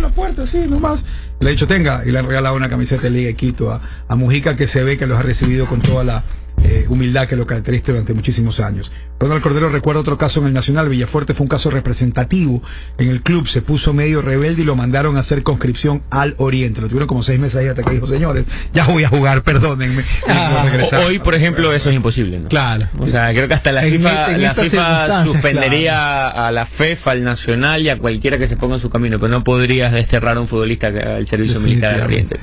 la 0.01 0.09
puerta, 0.11 0.47
sí, 0.47 0.59
nomás. 0.69 1.05
Le 1.41 1.49
ha 1.49 1.53
dicho, 1.53 1.67
tenga, 1.67 2.03
y 2.05 2.11
le 2.11 2.19
han 2.19 2.27
regalado 2.27 2.57
una 2.57 2.69
camiseta 2.69 3.03
de 3.03 3.11
Liga 3.11 3.29
de 3.29 3.37
Quito 3.37 3.71
a 3.71 4.17
Mujica, 4.17 4.57
que 4.57 4.67
se 4.67 4.83
ve 4.83 4.99
que 4.99 5.07
los 5.07 5.19
ha 5.19 5.23
recibido 5.23 5.67
con 5.67 5.81
toda 5.81 6.03
la 6.03 6.25
eh, 6.63 6.87
humildad 6.89 7.29
que 7.29 7.37
lo 7.37 7.47
caracteriza 7.47 7.93
durante 7.93 8.15
muchísimos 8.15 8.61
años. 8.61 8.91
Ronald 9.21 9.43
Cordero 9.43 9.69
recuerda 9.69 10.01
otro 10.01 10.17
caso 10.17 10.41
en 10.41 10.47
el 10.47 10.53
Nacional, 10.53 10.89
Villafuerte 10.89 11.35
fue 11.35 11.45
un 11.45 11.49
caso 11.49 11.71
representativo. 11.71 12.63
En 12.99 13.09
el 13.09 13.23
club 13.23 13.49
se 13.49 13.63
puso 13.63 13.93
medio 13.93 14.23
rebelde 14.23 14.63
y 14.63 14.65
lo 14.65 14.77
mandaron 14.77 15.17
a 15.17 15.21
hacer 15.21 15.43
conscripción 15.43 16.03
al 16.11 16.35
Oriente. 16.39 16.81
Lo 16.81 16.89
tuvieron 16.89 17.09
como 17.09 17.23
seis 17.23 17.41
meses 17.41 17.57
ahí 17.57 17.67
hasta 17.67 17.83
que 17.83 17.91
dijo, 17.91 18.07
señores, 18.07 18.47
ya 18.73 18.87
voy 18.87 19.05
a 19.05 19.09
jugar, 19.09 19.43
perdónenme. 19.43 20.03
Ah, 20.31 20.71
hoy, 21.07 21.19
por 21.19 21.35
ejemplo, 21.35 21.73
eso 21.73 21.91
es 21.91 21.97
imposible. 21.97 22.41
Claro. 22.49 22.89
O 22.99 23.09
sea, 23.09 23.31
creo 23.31 23.49
que 23.49 23.55
hasta 23.55 23.73
la 23.73 23.83
FIFA, 23.83 24.37
la 24.37 24.55
FIFA 24.55 25.25
suspendería 25.25 26.29
a 26.29 26.53
la 26.53 26.67
FEF, 26.67 27.09
al 27.09 27.25
Nacional 27.25 27.83
y 27.83 27.89
a 27.89 27.99
cualquiera 27.99 28.39
que 28.39 28.47
se 28.47 28.57
ponga 28.57 28.77
en 28.77 28.81
su 28.81 28.91
camino, 28.91 29.19
pero 29.19 29.31
no 29.31 29.43
podrías 29.43 29.93
desterrar 29.93 30.37
a 30.37 30.41
un 30.41 30.49
futbolista 30.49 30.89
al 30.89 31.27
servicio 31.27 31.61
militar 31.61 31.95
del 31.95 32.03
Oriente. 32.05 32.39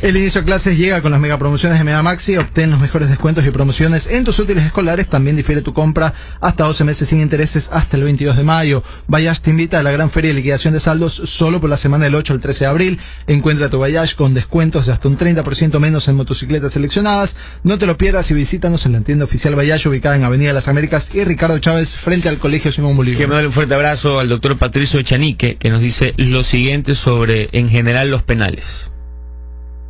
El 0.00 0.16
inicio 0.16 0.42
de 0.42 0.44
clases 0.44 0.78
llega 0.78 1.02
con 1.02 1.10
las 1.10 1.20
mega 1.20 1.38
promociones 1.38 1.76
de 1.76 1.84
Mega 1.84 2.04
Maxi. 2.04 2.36
Obtén 2.36 2.70
los 2.70 2.78
mejores 2.78 3.08
descuentos 3.08 3.44
y 3.44 3.50
promociones 3.50 4.06
en 4.06 4.22
tus 4.22 4.38
útiles 4.38 4.64
escolares. 4.64 5.08
También 5.08 5.34
difiere 5.34 5.60
tu 5.60 5.72
compra 5.72 6.14
hasta 6.40 6.62
12 6.62 6.84
meses 6.84 7.08
sin 7.08 7.18
intereses 7.18 7.68
hasta 7.72 7.96
el 7.96 8.04
22 8.04 8.36
de 8.36 8.44
mayo. 8.44 8.84
Bayash 9.08 9.40
te 9.40 9.50
invita 9.50 9.80
a 9.80 9.82
la 9.82 9.90
gran 9.90 10.10
feria 10.10 10.28
de 10.28 10.36
liquidación 10.36 10.72
de 10.72 10.78
saldos 10.78 11.14
solo 11.24 11.60
por 11.60 11.68
la 11.68 11.76
semana 11.76 12.04
del 12.04 12.14
8 12.14 12.32
al 12.32 12.40
13 12.40 12.60
de 12.60 12.70
abril. 12.70 13.00
Encuentra 13.26 13.70
tu 13.70 13.80
Bayash 13.80 14.14
con 14.14 14.34
descuentos 14.34 14.86
de 14.86 14.92
hasta 14.92 15.08
un 15.08 15.18
30% 15.18 15.80
menos 15.80 16.06
en 16.06 16.14
motocicletas 16.14 16.74
seleccionadas. 16.74 17.36
No 17.64 17.76
te 17.76 17.86
lo 17.86 17.96
pierdas 17.98 18.30
y 18.30 18.34
visítanos 18.34 18.86
en 18.86 18.92
la 18.92 19.00
tienda 19.00 19.24
oficial 19.24 19.56
Bayash 19.56 19.88
ubicada 19.88 20.14
en 20.14 20.22
Avenida 20.22 20.52
Las 20.52 20.68
Américas 20.68 21.10
y 21.12 21.24
Ricardo 21.24 21.58
Chávez 21.58 21.96
frente 21.96 22.28
al 22.28 22.38
Colegio 22.38 22.70
Simón 22.70 22.96
Bolívar. 22.96 23.16
Quiero 23.16 23.34
darle 23.34 23.48
un 23.48 23.52
fuerte 23.52 23.74
abrazo 23.74 24.20
al 24.20 24.28
doctor 24.28 24.58
Patricio 24.58 25.00
Echanique 25.00 25.56
que 25.56 25.70
nos 25.70 25.80
dice 25.80 26.14
lo 26.16 26.44
siguiente 26.44 26.94
sobre 26.94 27.48
en 27.50 27.68
general 27.68 28.12
los 28.12 28.22
penales. 28.22 28.88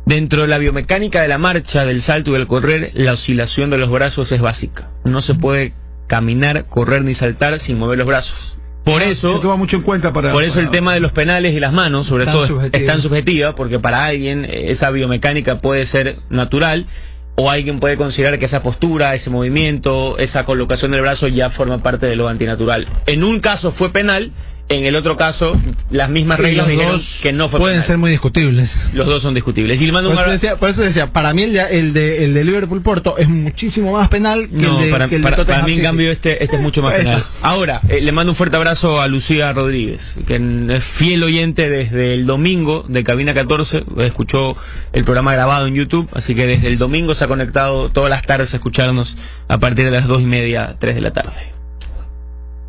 Dentro 0.09 0.41
de 0.41 0.47
la 0.47 0.57
biomecánica 0.57 1.21
de 1.21 1.27
la 1.27 1.37
marcha, 1.37 1.85
del 1.85 2.01
salto 2.01 2.31
y 2.31 2.33
del 2.33 2.47
correr, 2.47 2.89
la 2.95 3.13
oscilación 3.13 3.69
de 3.69 3.77
los 3.77 3.91
brazos 3.91 4.31
es 4.31 4.41
básica. 4.41 4.89
No 5.03 5.21
se 5.21 5.35
puede 5.35 5.73
caminar, 6.07 6.65
correr 6.65 7.03
ni 7.03 7.13
saltar 7.13 7.59
sin 7.59 7.77
mover 7.77 7.99
los 7.99 8.07
brazos. 8.07 8.57
Por 8.83 9.03
eso, 9.03 9.39
mucho 9.55 9.77
en 9.77 9.83
cuenta 9.83 10.11
para, 10.11 10.31
por 10.31 10.43
eso 10.43 10.61
el 10.61 10.71
tema 10.71 10.95
de 10.95 10.99
los 10.99 11.11
penales 11.11 11.53
y 11.53 11.59
las 11.59 11.71
manos, 11.73 12.07
sobre 12.07 12.25
todo, 12.25 12.63
es 12.71 12.85
tan 12.87 13.01
subjetiva, 13.01 13.53
porque 13.53 13.77
para 13.77 14.03
alguien 14.03 14.45
eh, 14.45 14.71
esa 14.71 14.89
biomecánica 14.89 15.59
puede 15.59 15.85
ser 15.85 16.15
natural 16.31 16.87
o 17.35 17.51
alguien 17.51 17.79
puede 17.79 17.95
considerar 17.95 18.39
que 18.39 18.45
esa 18.45 18.63
postura, 18.63 19.13
ese 19.13 19.29
movimiento, 19.29 20.17
esa 20.17 20.43
colocación 20.43 20.89
del 20.89 21.01
brazo 21.01 21.27
ya 21.27 21.51
forma 21.51 21.83
parte 21.83 22.07
de 22.07 22.15
lo 22.15 22.27
antinatural. 22.27 22.87
En 23.05 23.23
un 23.23 23.41
caso 23.41 23.71
fue 23.71 23.91
penal 23.91 24.31
en 24.69 24.85
el 24.85 24.95
otro 24.95 25.17
caso, 25.17 25.59
las 25.89 26.09
mismas 26.09 26.39
reglas 26.39 26.67
dijeron 26.67 27.01
que 27.23 27.33
no 27.33 27.49
fue 27.49 27.59
Pueden 27.59 27.81
ser 27.83 27.97
muy 27.97 28.11
discutibles. 28.11 28.77
Los 28.93 29.07
dos 29.07 29.21
son 29.21 29.33
discutibles. 29.33 29.81
Y 29.81 29.85
le 29.87 29.91
mando 29.91 30.13
por, 30.13 30.21
eso 30.21 30.31
decía, 30.31 30.55
por 30.57 30.69
eso 30.69 30.81
decía, 30.81 31.07
para 31.07 31.33
mí 31.33 31.41
el 31.41 31.53
de, 31.53 31.79
el 31.79 31.93
de, 31.93 32.23
el 32.23 32.33
de 32.35 32.43
Liverpool 32.43 32.81
Porto 32.83 33.17
es 33.17 33.27
muchísimo 33.27 33.93
más 33.93 34.09
penal 34.09 34.47
que 34.47 34.65
el 34.65 34.77
de, 34.77 34.91
para, 34.91 35.09
que 35.09 35.15
el 35.15 35.23
para, 35.23 35.43
para 35.43 35.63
mí, 35.63 35.73
en 35.73 35.81
cambio, 35.81 36.11
este, 36.11 36.43
este 36.43 36.57
es 36.57 36.61
mucho 36.61 36.83
más 36.83 36.93
penal. 36.93 37.25
Ahora, 37.41 37.81
eh, 37.89 37.99
le 38.01 38.11
mando 38.11 38.31
un 38.31 38.35
fuerte 38.35 38.57
abrazo 38.57 39.01
a 39.01 39.07
Lucía 39.07 39.51
Rodríguez, 39.53 40.17
que 40.27 40.35
es 40.69 40.83
fiel 40.83 41.23
oyente 41.23 41.67
desde 41.67 42.13
el 42.13 42.27
domingo 42.27 42.85
de 42.87 43.03
Cabina 43.03 43.33
14. 43.33 43.83
Escuchó 43.97 44.55
el 44.93 45.03
programa 45.03 45.33
grabado 45.33 45.65
en 45.65 45.73
YouTube, 45.73 46.07
así 46.13 46.35
que 46.35 46.45
desde 46.45 46.67
el 46.67 46.77
domingo 46.77 47.15
se 47.15 47.23
ha 47.23 47.27
conectado 47.27 47.89
todas 47.89 48.11
las 48.11 48.21
tardes 48.21 48.53
a 48.53 48.57
escucharnos 48.57 49.17
a 49.47 49.57
partir 49.57 49.85
de 49.85 49.91
las 49.91 50.07
dos 50.07 50.21
y 50.21 50.25
media, 50.25 50.75
tres 50.79 50.93
de 50.93 51.01
la 51.01 51.11
tarde. 51.11 51.58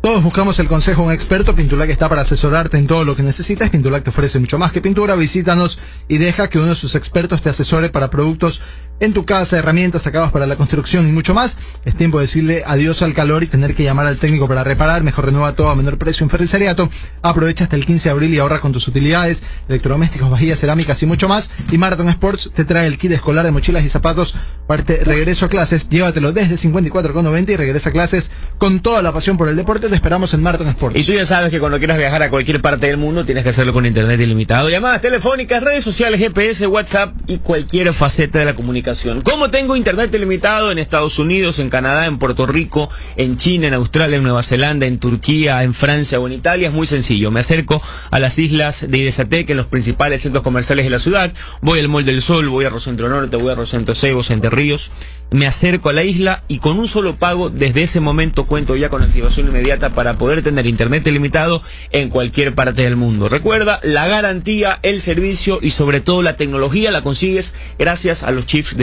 Todos 0.01 0.23
buscamos 0.23 0.57
el 0.57 0.67
consejo 0.67 1.01
de 1.01 1.07
un 1.09 1.13
experto. 1.13 1.55
Pintulac 1.55 1.87
está 1.91 2.09
para 2.09 2.23
asesorarte 2.23 2.75
en 2.75 2.87
todo 2.87 3.05
lo 3.05 3.15
que 3.15 3.21
necesitas. 3.21 3.69
Pintulac 3.69 4.03
te 4.03 4.09
ofrece 4.09 4.39
mucho 4.39 4.57
más 4.57 4.71
que 4.71 4.81
pintura. 4.81 5.15
Visítanos 5.15 5.77
y 6.07 6.17
deja 6.17 6.49
que 6.49 6.57
uno 6.57 6.69
de 6.69 6.75
sus 6.75 6.95
expertos 6.95 7.43
te 7.43 7.49
asesore 7.49 7.89
para 7.89 8.09
productos 8.09 8.59
en 8.99 9.13
tu 9.13 9.25
casa, 9.25 9.57
herramientas 9.57 10.03
sacadas 10.03 10.31
para 10.31 10.45
la 10.45 10.55
construcción 10.55 11.07
y 11.07 11.11
mucho 11.11 11.33
más. 11.33 11.57
Es 11.85 11.95
tiempo 11.95 12.19
de 12.19 12.25
decirle 12.25 12.63
adiós 12.65 13.01
al 13.01 13.15
calor 13.15 13.43
y 13.43 13.47
tener 13.47 13.75
que 13.75 13.83
llamar 13.83 14.05
al 14.05 14.17
técnico 14.17 14.47
para 14.47 14.63
reparar. 14.63 15.03
Mejor 15.03 15.25
renueva 15.25 15.53
todo 15.53 15.69
a 15.69 15.75
menor 15.75 15.97
precio 15.97 16.23
en 16.23 16.29
Ferriceriato. 16.29 16.89
Aprovecha 17.21 17.63
hasta 17.63 17.75
el 17.75 17.85
15 17.85 18.09
de 18.09 18.11
abril 18.11 18.33
y 18.33 18.39
ahorra 18.39 18.59
con 18.59 18.71
tus 18.71 18.87
utilidades, 18.87 19.41
electrodomésticos, 19.67 20.29
vajillas, 20.29 20.59
cerámicas 20.59 21.01
y 21.01 21.07
mucho 21.07 21.27
más. 21.27 21.49
Y 21.71 21.79
Marathon 21.79 22.09
Sports 22.09 22.51
te 22.55 22.65
trae 22.65 22.87
el 22.87 22.99
kit 22.99 23.11
escolar 23.11 23.43
de 23.43 23.51
mochilas 23.51 23.83
y 23.83 23.89
zapatos. 23.89 24.35
Parte 24.67 25.01
regreso 25.03 25.45
a 25.45 25.49
clases. 25.49 25.89
Llévatelo 25.89 26.31
desde 26.31 26.57
54,90 26.57 27.49
y 27.49 27.55
regresa 27.55 27.89
a 27.89 27.91
clases 27.91 28.31
con 28.59 28.81
toda 28.81 29.01
la 29.01 29.11
pasión 29.11 29.35
por 29.35 29.49
el 29.49 29.55
deporte. 29.55 29.90
Te 29.91 29.95
esperamos 29.95 30.33
en 30.33 30.41
Marathon 30.41 30.69
Sports. 30.69 30.97
Y 30.97 31.03
tú 31.03 31.11
ya 31.11 31.25
sabes 31.25 31.51
que 31.51 31.59
cuando 31.59 31.77
quieras 31.77 31.97
viajar 31.97 32.23
a 32.23 32.29
cualquier 32.29 32.61
parte 32.61 32.87
del 32.87 32.95
mundo 32.95 33.25
tienes 33.25 33.43
que 33.43 33.49
hacerlo 33.49 33.73
con 33.73 33.85
internet 33.85 34.21
ilimitado. 34.21 34.69
Llamadas 34.69 35.01
telefónicas, 35.01 35.61
redes 35.61 35.83
sociales, 35.83 36.17
GPS, 36.17 36.65
WhatsApp 36.65 37.13
y 37.27 37.39
cualquier 37.39 37.91
faceta 37.91 38.39
de 38.39 38.45
la 38.45 38.55
comunicación 38.55 39.19
¿Cómo 39.19 39.49
tengo 39.49 39.75
internet 39.75 40.15
ilimitado 40.15 40.71
en 40.71 40.79
Estados 40.79 41.19
Unidos, 41.19 41.59
en 41.59 41.69
Canadá, 41.69 42.05
en 42.05 42.19
Puerto 42.19 42.45
Rico, 42.45 42.89
en 43.17 43.35
China, 43.35 43.67
en 43.67 43.73
Australia, 43.73 44.15
en 44.15 44.23
Nueva 44.23 44.43
Zelanda, 44.43 44.85
en 44.85 44.97
Turquía, 44.97 45.61
en 45.61 45.73
Francia 45.73 46.21
o 46.21 46.27
en 46.27 46.35
Italia? 46.35 46.69
Es 46.69 46.73
muy 46.73 46.87
sencillo. 46.87 47.29
Me 47.29 47.41
acerco 47.41 47.81
a 48.09 48.17
las 48.17 48.39
islas 48.39 48.89
de 48.89 48.97
Idesatec, 48.97 49.49
en 49.49 49.57
los 49.57 49.65
principales 49.65 50.21
centros 50.21 50.41
comerciales 50.41 50.85
de 50.85 50.89
la 50.89 50.99
ciudad. 50.99 51.33
Voy 51.59 51.81
al 51.81 51.89
Mall 51.89 52.05
del 52.05 52.21
Sol, 52.21 52.47
voy 52.47 52.63
a 52.63 52.69
Rosentro 52.69 53.09
Norte, 53.09 53.35
voy 53.35 53.51
a 53.51 53.55
Rosentro 53.55 53.93
Cebos, 53.93 54.31
Entre 54.31 54.49
Ríos. 54.49 54.89
Me 55.31 55.47
acerco 55.47 55.87
a 55.87 55.93
la 55.93 56.03
isla 56.03 56.43
y 56.49 56.59
con 56.59 56.77
un 56.77 56.89
solo 56.89 57.15
pago, 57.15 57.49
desde 57.49 57.83
ese 57.83 58.01
momento 58.01 58.47
cuento 58.47 58.75
ya 58.75 58.89
con 58.89 59.01
activación 59.01 59.47
inmediata 59.47 59.91
para 59.91 60.17
poder 60.17 60.43
tener 60.43 60.67
internet 60.67 61.07
ilimitado 61.07 61.61
en 61.91 62.09
cualquier 62.09 62.53
parte 62.53 62.81
del 62.81 62.97
mundo. 62.97 63.29
Recuerda, 63.29 63.79
la 63.81 64.07
garantía, 64.07 64.79
el 64.83 64.99
servicio 64.99 65.59
y 65.61 65.69
sobre 65.69 66.01
todo 66.01 66.21
la 66.21 66.35
tecnología 66.35 66.91
la 66.91 67.01
consigues 67.01 67.53
gracias 67.79 68.23
a 68.23 68.31
los 68.31 68.45
chips 68.45 68.75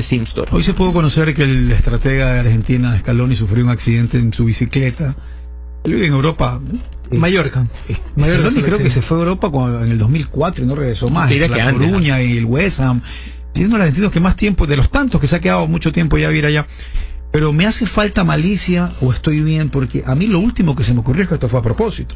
Hoy 0.51 0.63
se 0.63 0.73
pudo 0.73 0.95
conocer 0.95 1.35
que 1.35 1.43
el 1.43 1.71
estratega 1.71 2.33
de 2.33 2.41
Argentina, 2.41 2.99
Scaloni, 2.99 3.37
sufrió 3.37 3.65
un 3.65 3.71
accidente 3.71 4.17
en 4.17 4.33
su 4.33 4.47
bicicleta 4.47 5.15
Él 5.85 5.95
vive 5.95 6.07
en 6.07 6.15
Europa. 6.15 6.61
Mallorca. 7.11 7.67
Mallorca 8.17 8.63
creo 8.63 8.79
que 8.79 8.91
se 8.91 9.03
fue 9.03 9.19
a 9.19 9.21
Europa 9.21 9.51
en 9.83 9.93
el 9.93 9.99
2004 9.99 10.65
y 10.65 10.67
no 10.67 10.75
regresó 10.75 11.09
más. 11.09 11.31
la 11.31 11.49
que 11.49 11.73
Coruña 11.73 12.23
y 12.23 12.39
el 12.39 12.47
West 12.47 12.81
Ham. 12.81 13.03
Siendo 13.59 13.77
de 13.77 13.91
los 13.91 14.13
que 14.13 14.21
más 14.21 14.37
tiempo, 14.37 14.69
de 14.69 14.77
los 14.77 14.89
tantos 14.89 15.21
que 15.21 15.27
se 15.27 15.35
ha 15.35 15.41
quedado 15.41 15.67
mucho 15.67 15.91
tiempo 15.91 16.17
ya 16.17 16.29
a 16.29 16.31
vivir 16.31 16.47
allá. 16.47 16.69
Pero 17.33 17.53
me 17.53 17.67
hace 17.67 17.87
falta 17.87 18.23
malicia 18.23 18.93
o 19.01 19.13
estoy 19.13 19.41
bien 19.41 19.71
porque 19.71 20.05
a 20.07 20.15
mí 20.15 20.29
lo 20.29 20.39
último 20.39 20.77
que 20.77 20.85
se 20.85 20.95
me 20.95 21.01
ocurrió 21.01 21.25
es 21.25 21.29
que 21.29 21.35
esto 21.35 21.49
fue 21.49 21.59
a 21.59 21.63
propósito. 21.65 22.15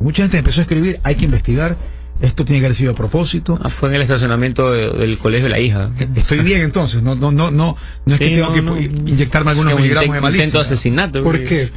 Mucha 0.00 0.24
gente 0.24 0.36
empezó 0.36 0.60
a 0.60 0.62
escribir, 0.62 0.98
hay 1.04 1.14
que 1.14 1.26
investigar, 1.26 1.76
esto 2.20 2.44
tiene 2.44 2.58
que 2.58 2.66
haber 2.66 2.76
sido 2.76 2.90
a 2.90 2.94
propósito. 2.96 3.56
Ah, 3.62 3.70
fue 3.70 3.88
en 3.90 3.94
el 3.94 4.02
estacionamiento 4.02 4.72
del 4.72 5.16
colegio 5.18 5.44
de 5.44 5.50
la 5.50 5.60
hija. 5.60 5.90
Eh, 5.96 6.08
estoy 6.16 6.40
bien 6.40 6.62
entonces, 6.62 7.00
no 7.04 7.14
no 7.14 7.30
no 7.30 7.52
no, 7.52 7.76
no 8.04 8.12
es 8.12 8.18
que 8.18 8.30
tengo 8.30 8.52
que 8.52 8.82
inyectarme 8.82 9.52
algunos 9.52 9.76
miligramos 9.76 10.12
de 10.12 10.20
malicia. 10.20 10.44
Intento 10.44 10.60
asesinato. 10.60 11.22
¿Por 11.22 11.44
qué? 11.44 11.70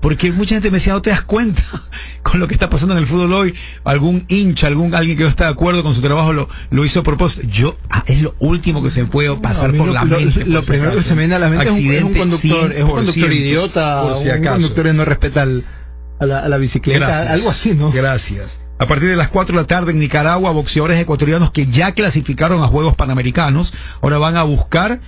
Porque 0.00 0.32
mucha 0.32 0.54
gente 0.54 0.70
me 0.70 0.78
decía, 0.78 0.94
no 0.94 1.02
te 1.02 1.10
das 1.10 1.22
cuenta 1.22 1.62
con 2.22 2.40
lo 2.40 2.48
que 2.48 2.54
está 2.54 2.70
pasando 2.70 2.94
en 2.94 3.00
el 3.00 3.06
fútbol 3.06 3.32
hoy. 3.32 3.54
Algún 3.84 4.24
hincha, 4.28 4.66
algún 4.66 4.94
alguien 4.94 5.16
que 5.16 5.24
no 5.24 5.28
está 5.28 5.44
de 5.44 5.50
acuerdo 5.50 5.82
con 5.82 5.94
su 5.94 6.00
trabajo 6.00 6.32
lo, 6.32 6.48
lo 6.70 6.84
hizo 6.84 7.00
a 7.00 7.02
propósito. 7.02 7.46
Yo, 7.48 7.76
ah, 7.90 8.04
es 8.06 8.22
lo 8.22 8.34
último 8.38 8.82
que 8.82 8.90
se 8.90 9.04
puede 9.04 9.34
pasar 9.36 9.74
por 9.74 9.88
la 9.88 10.04
mente. 10.04 10.46
Lo, 10.46 10.62
primero 10.62 10.94
que 10.94 11.02
se 11.02 11.14
me 11.14 11.20
viene 11.22 11.34
a 11.34 11.38
la 11.38 11.48
mente 11.50 11.96
es 11.96 12.02
un, 12.02 12.14
conductor, 12.14 12.72
es 12.72 12.82
un 12.82 12.90
conductor 12.90 13.32
idiota, 13.32 14.02
por 14.02 14.16
si 14.16 14.30
acaso. 14.30 14.56
un 14.56 14.62
conductor 14.62 14.84
que 14.86 14.92
no 14.92 15.04
respeta 15.04 15.42
a, 15.42 16.26
la, 16.26 16.38
a, 16.38 16.48
la, 16.48 16.56
bicicleta, 16.56 17.30
algo 17.30 17.50
así, 17.50 17.74
¿no? 17.74 17.92
Gracias. 17.92 18.58
A 18.78 18.86
partir 18.86 19.10
de 19.10 19.16
las 19.16 19.28
4 19.28 19.54
de 19.54 19.60
la 19.60 19.66
tarde 19.66 19.92
en 19.92 19.98
Nicaragua, 19.98 20.52
boxeadores 20.52 20.98
ecuatorianos 20.98 21.50
que 21.50 21.66
ya 21.66 21.92
clasificaron 21.92 22.62
a 22.62 22.68
Juegos 22.68 22.96
Panamericanos, 22.96 23.74
ahora 24.00 24.16
van 24.16 24.38
a 24.38 24.42
buscar 24.42 25.00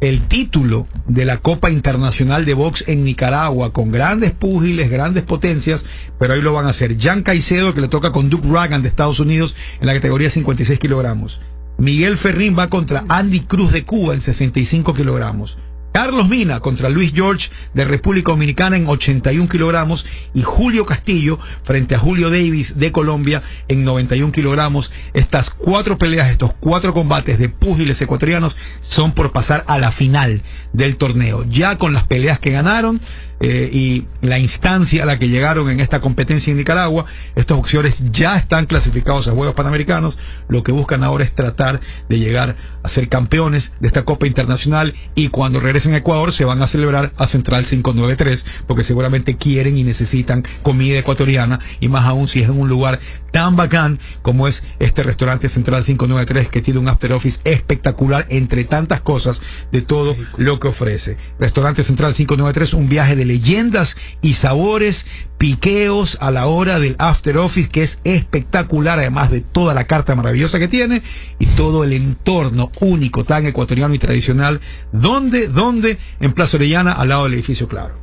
el 0.00 0.28
título 0.28 0.86
de 1.06 1.24
la 1.24 1.38
Copa 1.38 1.70
Internacional 1.70 2.44
de 2.44 2.54
Box 2.54 2.84
en 2.86 3.04
Nicaragua 3.04 3.72
con 3.72 3.90
grandes 3.90 4.32
púgiles, 4.32 4.90
grandes 4.90 5.24
potencias, 5.24 5.84
pero 6.18 6.34
ahí 6.34 6.42
lo 6.42 6.52
van 6.52 6.66
a 6.66 6.70
hacer. 6.70 6.98
Jan 6.98 7.22
Caicedo, 7.22 7.74
que 7.74 7.80
le 7.80 7.88
toca 7.88 8.12
con 8.12 8.28
Duke 8.28 8.48
Ragan 8.48 8.82
de 8.82 8.88
Estados 8.88 9.20
Unidos 9.20 9.56
en 9.80 9.86
la 9.86 9.94
categoría 9.94 10.30
56 10.30 10.78
kilogramos. 10.78 11.40
Miguel 11.78 12.18
Ferrín 12.18 12.56
va 12.58 12.68
contra 12.68 13.04
Andy 13.08 13.40
Cruz 13.40 13.72
de 13.72 13.84
Cuba 13.84 14.14
en 14.14 14.20
65 14.20 14.94
kilogramos. 14.94 15.58
Carlos 15.96 16.28
Mina 16.28 16.60
contra 16.60 16.90
Luis 16.90 17.10
George 17.14 17.48
de 17.72 17.86
República 17.86 18.30
Dominicana 18.30 18.76
en 18.76 18.86
81 18.86 19.48
kilogramos 19.48 20.04
y 20.34 20.42
Julio 20.42 20.84
Castillo 20.84 21.38
frente 21.64 21.94
a 21.94 21.98
Julio 21.98 22.28
Davis 22.28 22.78
de 22.78 22.92
Colombia 22.92 23.42
en 23.66 23.82
91 23.82 24.30
kilogramos. 24.30 24.92
Estas 25.14 25.48
cuatro 25.48 25.96
peleas, 25.96 26.28
estos 26.28 26.52
cuatro 26.60 26.92
combates 26.92 27.38
de 27.38 27.48
púgiles 27.48 27.98
ecuatorianos 28.02 28.58
son 28.82 29.12
por 29.12 29.32
pasar 29.32 29.64
a 29.68 29.78
la 29.78 29.90
final 29.90 30.42
del 30.74 30.98
torneo. 30.98 31.46
Ya 31.48 31.78
con 31.78 31.94
las 31.94 32.04
peleas 32.04 32.40
que 32.40 32.50
ganaron, 32.50 33.00
eh, 33.40 33.68
y 33.72 34.06
la 34.22 34.38
instancia 34.38 35.02
a 35.02 35.06
la 35.06 35.18
que 35.18 35.28
llegaron 35.28 35.70
en 35.70 35.80
esta 35.80 36.00
competencia 36.00 36.50
en 36.50 36.56
Nicaragua, 36.56 37.06
estos 37.34 37.56
boxeadores 37.56 38.02
ya 38.10 38.36
están 38.36 38.66
clasificados 38.66 39.28
a 39.28 39.32
Juegos 39.32 39.54
Panamericanos, 39.54 40.18
lo 40.48 40.62
que 40.62 40.72
buscan 40.72 41.04
ahora 41.04 41.24
es 41.24 41.34
tratar 41.34 41.80
de 42.08 42.18
llegar 42.18 42.56
a 42.82 42.88
ser 42.88 43.08
campeones 43.08 43.72
de 43.80 43.88
esta 43.88 44.04
Copa 44.04 44.26
Internacional 44.26 44.94
y 45.14 45.28
cuando 45.28 45.60
regresen 45.60 45.94
a 45.94 45.98
Ecuador 45.98 46.32
se 46.32 46.44
van 46.44 46.62
a 46.62 46.66
celebrar 46.66 47.12
a 47.16 47.26
Central 47.26 47.64
593 47.64 48.46
porque 48.66 48.84
seguramente 48.84 49.36
quieren 49.36 49.76
y 49.76 49.84
necesitan 49.84 50.44
comida 50.62 50.98
ecuatoriana 50.98 51.60
y 51.80 51.88
más 51.88 52.06
aún 52.06 52.28
si 52.28 52.40
es 52.40 52.48
en 52.48 52.58
un 52.58 52.68
lugar 52.68 53.00
tan 53.32 53.56
bacán 53.56 53.98
como 54.22 54.48
es 54.48 54.64
este 54.78 55.02
restaurante 55.02 55.48
Central 55.48 55.84
593 55.84 56.48
que 56.48 56.62
tiene 56.62 56.80
un 56.80 56.88
after 56.88 57.12
office 57.12 57.38
espectacular 57.44 58.26
entre 58.30 58.64
tantas 58.64 59.02
cosas 59.02 59.42
de 59.72 59.82
todo 59.82 60.16
lo 60.36 60.58
que 60.58 60.68
ofrece. 60.68 61.16
Restaurante 61.38 61.84
Central 61.84 62.14
593, 62.14 62.74
un 62.74 62.88
viaje 62.88 63.16
de 63.16 63.25
leyendas 63.26 63.96
y 64.22 64.34
sabores, 64.34 65.04
piqueos 65.38 66.16
a 66.20 66.30
la 66.30 66.46
hora 66.46 66.78
del 66.78 66.96
after 66.98 67.36
office 67.38 67.68
que 67.68 67.82
es 67.82 67.98
espectacular 68.04 68.98
además 68.98 69.30
de 69.30 69.40
toda 69.40 69.74
la 69.74 69.84
carta 69.84 70.14
maravillosa 70.14 70.58
que 70.58 70.68
tiene 70.68 71.02
y 71.38 71.46
todo 71.46 71.84
el 71.84 71.92
entorno 71.92 72.72
único 72.80 73.24
tan 73.24 73.46
ecuatoriano 73.46 73.94
y 73.94 73.98
tradicional. 73.98 74.60
¿Dónde? 74.92 75.48
¿Dónde? 75.48 75.98
En 76.20 76.32
Plaza 76.32 76.56
Orellana 76.56 76.92
al 76.92 77.08
lado 77.08 77.24
del 77.24 77.34
edificio 77.34 77.68
Claro. 77.68 77.94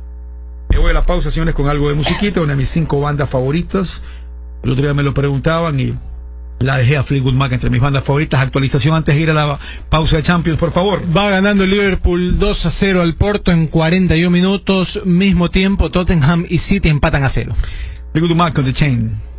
Me 0.70 0.78
voy 0.78 0.90
a 0.90 0.94
la 0.94 1.06
pausa, 1.06 1.30
señores, 1.30 1.54
con 1.54 1.68
algo 1.68 1.88
de 1.88 1.94
musiquita, 1.94 2.40
una 2.40 2.52
de 2.52 2.56
mis 2.56 2.70
cinco 2.70 3.00
bandas 3.00 3.30
favoritas. 3.30 4.02
El 4.62 4.70
otro 4.70 4.82
día 4.82 4.94
me 4.94 5.02
lo 5.02 5.14
preguntaban 5.14 5.78
y 5.78 5.94
la 6.60 6.78
dejé 6.78 6.96
a 6.96 7.02
Fleetwood 7.02 7.34
Mac 7.34 7.52
entre 7.52 7.70
mis 7.70 7.80
bandas 7.80 8.04
favoritas. 8.04 8.40
Actualización 8.40 8.94
antes 8.94 9.14
de 9.14 9.20
ir 9.20 9.30
a 9.30 9.34
la 9.34 9.58
pausa 9.88 10.16
de 10.16 10.22
Champions, 10.22 10.58
por 10.58 10.72
favor. 10.72 11.02
Va 11.14 11.30
ganando 11.30 11.64
el 11.64 11.70
Liverpool 11.70 12.38
2 12.38 12.66
a 12.66 12.70
0 12.70 13.02
al 13.02 13.14
Porto 13.14 13.50
en 13.50 13.66
41 13.66 14.30
minutos. 14.30 15.00
Mismo 15.04 15.50
tiempo, 15.50 15.90
Tottenham 15.90 16.46
y 16.48 16.58
City 16.58 16.88
empatan 16.88 17.24
a 17.24 17.28
0. 17.28 17.54
Fleetwood 18.12 18.36
Mac 18.36 18.54
con 18.54 18.64
The 18.64 18.72
Chain. 18.72 19.33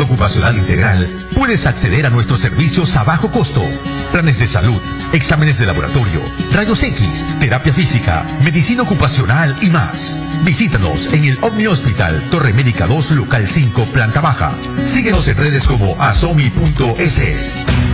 Ocupacional 0.00 0.58
Integral, 0.58 1.28
puedes 1.34 1.66
acceder 1.66 2.06
a 2.06 2.10
nuestros 2.10 2.40
servicios 2.40 2.94
a 2.96 3.04
bajo 3.04 3.30
costo. 3.30 3.62
Planes 4.10 4.38
de 4.38 4.46
salud, 4.46 4.80
exámenes 5.12 5.58
de 5.58 5.66
laboratorio, 5.66 6.22
rayos 6.52 6.82
X, 6.82 7.26
terapia 7.40 7.74
física, 7.74 8.24
medicina 8.42 8.82
ocupacional 8.82 9.56
y 9.60 9.70
más. 9.70 10.18
Visítanos 10.44 11.06
en 11.12 11.24
el 11.24 11.38
Omni 11.42 11.66
Hospital, 11.66 12.28
Torre 12.30 12.52
Médica 12.52 12.86
2, 12.86 13.12
Local 13.12 13.48
5, 13.48 13.86
Planta 13.86 14.20
Baja. 14.20 14.56
Síguenos 14.86 15.28
en 15.28 15.36
redes 15.36 15.64
como 15.64 16.00
asomi.es. 16.00 17.91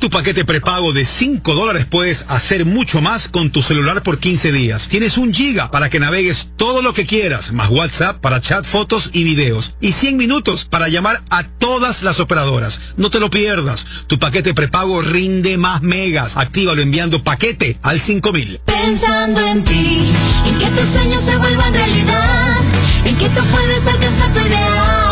Tu 0.00 0.08
paquete 0.08 0.46
prepago 0.46 0.94
de 0.94 1.04
5 1.04 1.54
dólares 1.54 1.84
puedes 1.84 2.24
hacer 2.26 2.64
mucho 2.64 3.02
más 3.02 3.28
con 3.28 3.50
tu 3.50 3.60
celular 3.60 4.02
por 4.02 4.18
15 4.18 4.50
días. 4.50 4.88
Tienes 4.88 5.18
un 5.18 5.34
giga 5.34 5.70
para 5.70 5.90
que 5.90 6.00
navegues 6.00 6.48
todo 6.56 6.80
lo 6.80 6.94
que 6.94 7.04
quieras, 7.04 7.52
más 7.52 7.68
WhatsApp 7.68 8.18
para 8.18 8.40
chat, 8.40 8.64
fotos 8.64 9.10
y 9.12 9.24
videos. 9.24 9.74
Y 9.78 9.92
100 9.92 10.16
minutos 10.16 10.64
para 10.64 10.88
llamar 10.88 11.20
a 11.28 11.42
todas 11.58 12.02
las 12.02 12.18
operadoras. 12.18 12.80
No 12.96 13.10
te 13.10 13.20
lo 13.20 13.28
pierdas. 13.28 13.86
Tu 14.06 14.18
paquete 14.18 14.54
prepago 14.54 15.02
rinde 15.02 15.58
más 15.58 15.82
megas. 15.82 16.34
Actívalo 16.34 16.80
enviando 16.80 17.22
paquete 17.22 17.78
al 17.82 18.00
5000. 18.00 18.60
Pensando 18.64 19.40
en 19.46 19.64
ti, 19.64 20.12
en 20.46 20.58
que 20.58 20.66
tus 20.80 20.90
sueños 20.94 21.22
se 21.26 21.36
vuelvan 21.36 21.74
realidad, 21.74 22.60
en 23.04 23.18
que 23.18 23.28
tú 23.28 23.44
puedes 23.52 23.86
alcanzar 23.86 24.32
tu 24.32 24.40
ideal. 24.40 25.10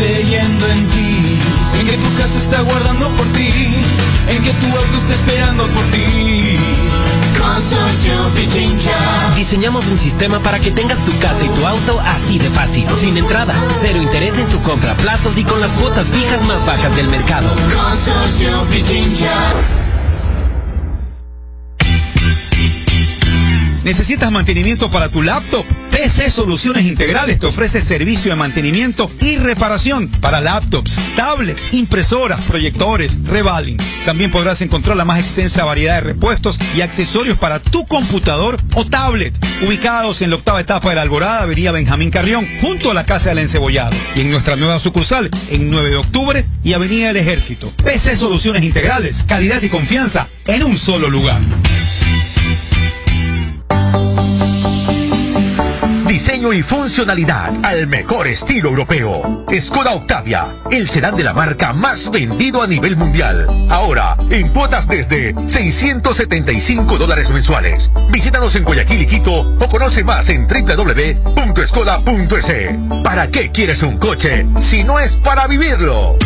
Creyendo 0.00 0.66
en 0.66 0.88
ti, 0.88 1.38
en 1.78 1.86
que 1.86 1.96
tu 1.98 2.16
casa 2.16 2.38
está 2.42 2.60
guardando 2.62 3.08
por 3.16 3.26
ti, 3.32 3.52
en 4.28 4.42
que 4.42 4.52
tu 4.54 4.66
auto 4.66 4.96
está 4.96 5.14
esperando 5.14 5.68
por 5.68 5.84
ti. 5.90 6.56
Consorcio 7.38 8.30
Pichincha. 8.34 9.34
Diseñamos 9.36 9.86
un 9.88 9.98
sistema 9.98 10.40
para 10.40 10.58
que 10.58 10.70
tengas 10.70 11.04
tu 11.04 11.18
casa 11.18 11.44
y 11.44 11.48
tu 11.50 11.66
auto 11.66 12.00
así 12.00 12.38
de 12.38 12.50
fácil, 12.50 12.86
sin 13.00 13.18
entrada, 13.18 13.54
cero 13.82 14.00
interés 14.00 14.32
en 14.38 14.46
tu 14.48 14.60
compra, 14.62 14.94
plazos 14.94 15.36
y 15.36 15.44
con 15.44 15.60
las 15.60 15.70
cuotas 15.72 16.08
fijas 16.08 16.40
más 16.42 16.64
bajas 16.64 16.96
del 16.96 17.08
mercado. 17.08 17.50
Consorcio 17.50 18.64
Pichincha. 18.70 19.79
¿Necesitas 23.84 24.30
mantenimiento 24.30 24.90
para 24.90 25.08
tu 25.08 25.22
laptop? 25.22 25.64
PC 25.90 26.30
Soluciones 26.30 26.84
Integrales 26.84 27.38
te 27.38 27.46
ofrece 27.46 27.80
servicio 27.82 28.30
de 28.30 28.36
mantenimiento 28.36 29.10
y 29.20 29.36
reparación 29.38 30.08
para 30.20 30.40
laptops, 30.40 31.00
tablets, 31.16 31.62
impresoras, 31.72 32.40
proyectores, 32.42 33.12
revaling. 33.24 33.78
También 34.04 34.30
podrás 34.30 34.60
encontrar 34.60 34.96
la 34.96 35.04
más 35.04 35.20
extensa 35.20 35.64
variedad 35.64 35.94
de 35.94 36.00
repuestos 36.12 36.58
y 36.76 36.82
accesorios 36.82 37.38
para 37.38 37.60
tu 37.60 37.86
computador 37.86 38.60
o 38.74 38.84
tablet, 38.84 39.34
ubicados 39.62 40.20
en 40.20 40.30
la 40.30 40.36
octava 40.36 40.60
etapa 40.60 40.90
de 40.90 40.96
la 40.96 41.02
Alborada, 41.02 41.42
Avenida 41.42 41.72
Benjamín 41.72 42.10
Carrión, 42.10 42.46
junto 42.60 42.90
a 42.90 42.94
la 42.94 43.04
Casa 43.04 43.30
del 43.30 43.38
Encebollado. 43.38 43.96
Y 44.14 44.20
en 44.20 44.30
nuestra 44.30 44.56
nueva 44.56 44.78
sucursal, 44.78 45.30
en 45.50 45.70
9 45.70 45.90
de 45.90 45.96
octubre 45.96 46.46
y 46.62 46.74
Avenida 46.74 47.08
del 47.08 47.16
Ejército. 47.16 47.72
PC 47.82 48.16
Soluciones 48.16 48.62
Integrales, 48.62 49.22
calidad 49.26 49.62
y 49.62 49.68
confianza 49.68 50.28
en 50.46 50.64
un 50.64 50.78
solo 50.78 51.08
lugar. 51.08 51.40
Diseño 56.30 56.52
y 56.52 56.62
funcionalidad 56.62 57.52
al 57.64 57.88
mejor 57.88 58.28
estilo 58.28 58.68
europeo. 58.68 59.44
Skoda 59.60 59.94
Octavia, 59.94 60.60
el 60.70 60.88
sedán 60.88 61.16
de 61.16 61.24
la 61.24 61.32
marca 61.32 61.72
más 61.72 62.08
vendido 62.08 62.62
a 62.62 62.68
nivel 62.68 62.96
mundial. 62.96 63.48
Ahora, 63.68 64.16
en 64.30 64.50
cuotas 64.50 64.86
desde 64.86 65.34
675 65.48 66.98
dólares 66.98 67.28
mensuales. 67.30 67.90
Visítanos 68.12 68.54
en 68.54 68.62
Guayaquil 68.62 69.02
y 69.02 69.08
Quito 69.08 69.40
o 69.40 69.68
conoce 69.68 70.04
más 70.04 70.28
en 70.28 70.46
www.skoda.es. 70.46 71.42
¿Para 73.02 73.26
qué 73.26 73.50
quieres 73.50 73.82
un 73.82 73.98
coche 73.98 74.46
si 74.70 74.84
no 74.84 75.00
es 75.00 75.10
para 75.16 75.48
vivirlo? 75.48 76.16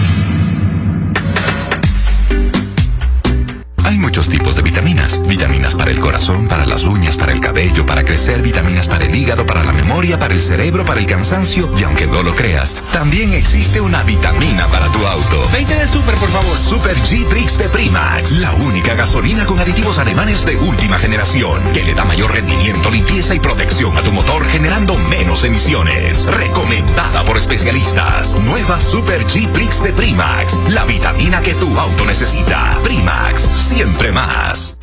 Hay 3.85 3.99
muchos 3.99 4.27
tipos 4.31 4.57
de 4.57 4.63
vitaminas. 4.63 5.21
Vitaminas 5.29 5.75
para 5.75 5.91
el 5.91 6.01
corazón, 6.01 6.49
para 6.49 6.65
las 6.65 6.83
uñas, 6.85 7.19
para 7.19 7.33
el 7.33 7.41
cabello, 7.41 7.85
para 7.85 8.03
crecer, 8.03 8.41
vitaminas 8.41 8.89
para 8.89 9.05
el 9.05 9.15
hígado, 9.15 9.45
para 9.45 9.63
la 9.63 9.73
memoria, 9.73 10.19
para 10.19 10.33
el 10.33 10.41
cerebro, 10.41 10.87
para 10.87 11.01
el 11.01 11.07
cansancio. 11.07 11.71
Y 11.79 11.83
aunque 11.83 12.07
no 12.07 12.23
lo 12.23 12.35
creas, 12.35 12.75
también 12.95 13.35
existe 13.35 13.83
una 13.83 14.03
vitamina 14.03 14.69
para 14.69 14.91
tu 14.91 15.07
auto. 15.07 15.51
20 15.53 15.75
de 15.75 15.89
Super, 15.89 16.15
por 16.15 16.31
favor. 16.31 16.57
Super 16.57 16.97
G-Trix 16.97 17.59
de 17.59 17.69
Primax. 17.69 18.31
La 18.33 18.53
única 18.53 18.95
gasolina 18.95 19.45
con 19.45 19.59
aditivos 19.59 19.99
alemanes 19.99 20.45
de 20.47 20.57
última 20.57 20.99
generación. 20.99 21.73
Que 21.75 21.85
le 21.85 21.93
da 21.93 22.07
mayor 22.07 22.33
rendimiento, 22.33 22.91
limpieza 22.91 23.35
y 23.35 23.41
protección 23.41 23.97
a 23.99 24.03
tu 24.03 24.13
motor, 24.13 24.47
generando 24.47 24.97
menos 24.97 25.45
emisiones. 25.45 26.25
Recomendada 26.25 27.23
por 27.23 27.37
especialistas. 27.37 28.35
Nueva 28.37 28.81
Super 28.81 29.27
G-Trix 29.27 29.83
de 29.83 29.93
Primax. 29.93 30.55
La 30.71 30.85
vitamina 30.85 31.43
que 31.43 31.55
tu 31.55 31.79
auto 31.79 32.07
necesita. 32.07 32.79
Primax 32.83 33.43
siempre 33.75 34.13
más. 34.13 34.77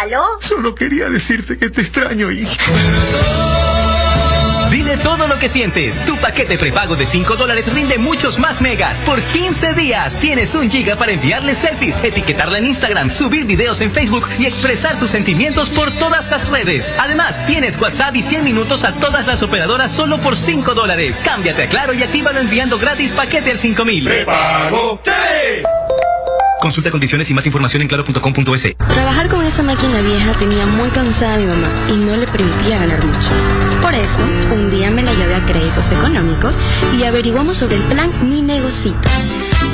¿Aló? 0.00 0.24
Solo 0.40 0.74
quería 0.74 1.08
decirte 1.10 1.58
que 1.58 1.68
te 1.68 1.82
extraño, 1.82 2.30
hija. 2.30 2.56
Dile 4.70 4.96
todo 4.96 5.28
lo 5.28 5.38
que 5.38 5.50
sientes. 5.50 5.94
Tu 6.06 6.16
paquete 6.16 6.56
prepago 6.56 6.96
de 6.96 7.06
5 7.06 7.36
dólares 7.36 7.70
rinde 7.70 7.98
muchos 7.98 8.38
más 8.38 8.58
megas. 8.62 8.96
Por 9.00 9.22
15 9.22 9.74
días 9.74 10.18
tienes 10.18 10.54
un 10.54 10.70
giga 10.70 10.96
para 10.96 11.12
enviarle 11.12 11.54
selfies, 11.56 11.94
etiquetarla 12.02 12.56
en 12.56 12.68
Instagram, 12.68 13.10
subir 13.12 13.44
videos 13.44 13.80
en 13.82 13.92
Facebook 13.92 14.26
y 14.38 14.46
expresar 14.46 14.98
tus 14.98 15.10
sentimientos 15.10 15.68
por 15.68 15.90
todas 15.98 16.28
las 16.30 16.48
redes. 16.48 16.86
Además, 16.98 17.46
tienes 17.46 17.78
WhatsApp 17.78 18.16
y 18.16 18.22
100 18.22 18.44
minutos 18.44 18.82
a 18.82 18.94
todas 18.94 19.26
las 19.26 19.42
operadoras 19.42 19.92
solo 19.92 20.18
por 20.22 20.36
5 20.36 20.72
dólares. 20.72 21.16
Cámbiate 21.22 21.64
a 21.64 21.68
Claro 21.68 21.92
y 21.92 22.02
actívalo 22.02 22.40
enviando 22.40 22.78
gratis 22.78 23.12
paquete 23.12 23.50
al 23.50 23.58
5000. 23.58 24.04
¡Prepago! 24.04 25.00
¡Sí! 25.04 25.62
Consulta 26.62 26.92
condiciones 26.92 27.28
y 27.28 27.34
más 27.34 27.44
información 27.44 27.82
en 27.82 27.88
claro.com.es. 27.88 28.76
Trabajar 28.76 29.28
con 29.28 29.44
esa 29.44 29.64
máquina 29.64 30.00
vieja 30.00 30.32
tenía 30.34 30.64
muy 30.64 30.90
cansada 30.90 31.34
a 31.34 31.38
mi 31.38 31.46
mamá 31.46 31.68
y 31.88 31.96
no 31.96 32.16
le 32.16 32.24
permitía 32.28 32.78
ganar 32.78 33.04
mucho. 33.04 33.30
Por 33.82 33.92
eso, 33.92 34.22
un 34.54 34.70
día 34.70 34.88
me 34.92 35.02
la 35.02 35.12
llevé 35.12 35.34
a 35.34 35.44
créditos 35.44 35.90
económicos 35.90 36.54
y 36.96 37.02
averiguamos 37.02 37.56
sobre 37.56 37.78
el 37.78 37.82
plan 37.82 38.12
Mi 38.28 38.42
Negocito. 38.42 39.08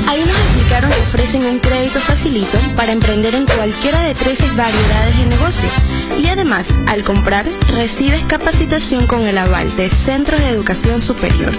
Ahí 0.07 0.25
nos 0.25 0.35
explicaron 0.35 0.89
que 0.89 1.01
ofrecen 1.01 1.45
un 1.45 1.59
crédito 1.59 1.99
facilito 1.99 2.57
para 2.75 2.91
emprender 2.91 3.35
en 3.35 3.45
cualquiera 3.45 4.01
de 4.01 4.15
13 4.15 4.51
variedades 4.55 5.15
de 5.15 5.25
negocio. 5.27 5.69
Y 6.17 6.25
además, 6.25 6.65
al 6.87 7.03
comprar, 7.03 7.45
recibes 7.67 8.25
capacitación 8.25 9.05
con 9.05 9.27
el 9.27 9.37
aval 9.37 9.75
de 9.77 9.89
Centros 10.05 10.39
de 10.39 10.49
Educación 10.49 11.03
Superior. 11.03 11.53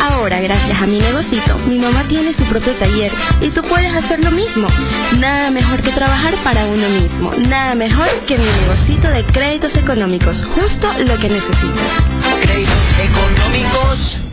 Ahora, 0.00 0.40
gracias 0.40 0.80
a 0.80 0.86
mi 0.86 1.00
negocito, 1.00 1.58
mi 1.66 1.78
mamá 1.78 2.06
tiene 2.06 2.34
su 2.34 2.44
propio 2.44 2.74
taller 2.74 3.12
y 3.40 3.48
tú 3.48 3.62
puedes 3.62 3.92
hacer 3.94 4.22
lo 4.22 4.30
mismo. 4.30 4.65
Nada 5.18 5.50
mejor 5.50 5.82
que 5.82 5.90
trabajar 5.90 6.34
para 6.44 6.66
uno 6.66 6.88
mismo. 6.88 7.32
Nada 7.48 7.74
mejor 7.74 8.08
que 8.26 8.38
mi 8.38 8.44
negocito 8.44 9.08
de 9.08 9.24
créditos 9.24 9.74
económicos. 9.76 10.44
Justo 10.54 10.88
lo 11.04 11.16
que 11.18 11.28
necesitas. 11.28 11.86
Créditos 12.40 13.00
económicos 13.02 14.25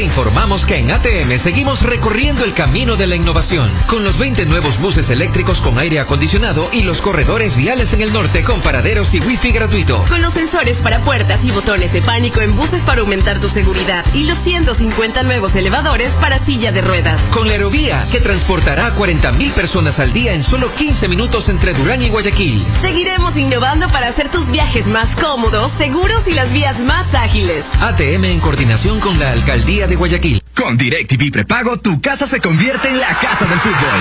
informamos 0.00 0.64
que 0.64 0.76
en 0.76 0.90
ATM 0.90 1.38
seguimos 1.42 1.82
recorriendo 1.82 2.44
el 2.44 2.54
camino 2.54 2.96
de 2.96 3.06
la 3.06 3.16
innovación, 3.16 3.70
con 3.86 4.04
los 4.04 4.18
20 4.18 4.46
nuevos 4.46 4.78
buses 4.78 5.10
eléctricos 5.10 5.60
con 5.60 5.78
aire 5.78 6.00
acondicionado 6.00 6.68
y 6.72 6.82
los 6.82 7.02
corredores 7.02 7.56
viales 7.56 7.92
en 7.92 8.00
el 8.00 8.12
norte 8.12 8.42
con 8.42 8.60
paraderos 8.60 9.12
y 9.12 9.20
wifi 9.20 9.52
gratuito. 9.52 10.04
Con 10.08 10.22
los 10.22 10.32
sensores 10.32 10.76
para 10.78 11.00
puertas 11.00 11.44
y 11.44 11.50
botones 11.50 11.92
de 11.92 12.02
pánico 12.02 12.40
en 12.40 12.56
buses 12.56 12.80
para 12.82 13.00
aumentar 13.02 13.40
tu 13.40 13.48
seguridad 13.48 14.04
y 14.14 14.24
los 14.24 14.38
150 14.44 15.22
nuevos 15.24 15.54
elevadores 15.54 16.10
para 16.20 16.44
silla 16.44 16.72
de 16.72 16.80
ruedas. 16.80 17.20
Con 17.30 17.46
la 17.46 17.54
aerovía, 17.54 18.06
que 18.10 18.20
transportará 18.20 18.86
a 18.86 18.96
40.000 18.96 19.52
personas 19.52 19.98
al 19.98 20.12
día 20.12 20.32
en 20.32 20.42
solo 20.42 20.74
15 20.74 21.08
minutos 21.08 21.48
entre 21.48 21.74
Durán 21.74 22.02
y 22.02 22.08
Guayaquil. 22.08 22.66
Seguiremos 22.80 23.36
innovando 23.36 23.88
para 23.90 24.08
hacer 24.08 24.30
tus 24.30 24.50
viajes 24.50 24.86
más 24.86 25.14
cómodos, 25.16 25.70
seguros 25.78 26.22
y 26.26 26.32
las 26.32 26.50
vías 26.52 26.78
más 26.78 27.12
ágiles. 27.14 27.64
ATM 27.80 28.24
en 28.24 28.40
coordinación 28.40 29.00
con 29.00 29.18
la 29.18 29.32
Alcaldía 29.32 29.81
de 29.86 29.96
Guayaquil. 29.96 30.42
Con 30.54 30.76
DirecTV 30.76 31.30
prepago, 31.32 31.78
tu 31.78 32.00
casa 32.00 32.26
se 32.26 32.40
convierte 32.40 32.88
en 32.88 33.00
la 33.00 33.18
casa 33.18 33.44
del 33.44 33.58
fútbol. 33.60 34.00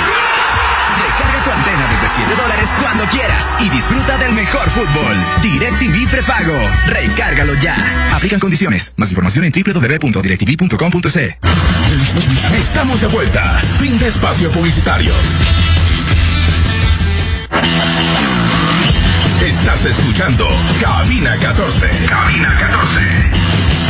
Recarga 1.02 1.44
tu 1.44 1.52
antena 1.52 1.88
desde 1.88 2.16
7 2.16 2.36
dólares 2.42 2.70
cuando 2.82 3.06
quieras 3.06 3.44
y 3.62 3.70
disfruta 3.70 4.18
del 4.18 4.34
mejor 4.34 4.70
fútbol. 4.70 5.18
DirecTV 5.42 6.10
prepago. 6.10 6.54
Recárgalo 6.88 7.54
ya. 7.56 8.16
Aplican 8.16 8.40
condiciones. 8.40 8.92
Más 8.98 9.10
información 9.10 9.46
en 9.46 9.52
www.directv.com.c. 9.52 11.38
Estamos 12.54 13.02
de 13.02 13.08
vuelta. 13.08 13.62
Fin 13.80 13.98
de 13.98 14.08
espacio 14.08 14.52
publicitario. 14.52 15.14
Estás 19.42 19.86
escuchando 19.86 20.48
Cabina 20.82 21.38
14. 21.40 22.06
Cabina 22.08 22.58
14. 22.60 23.81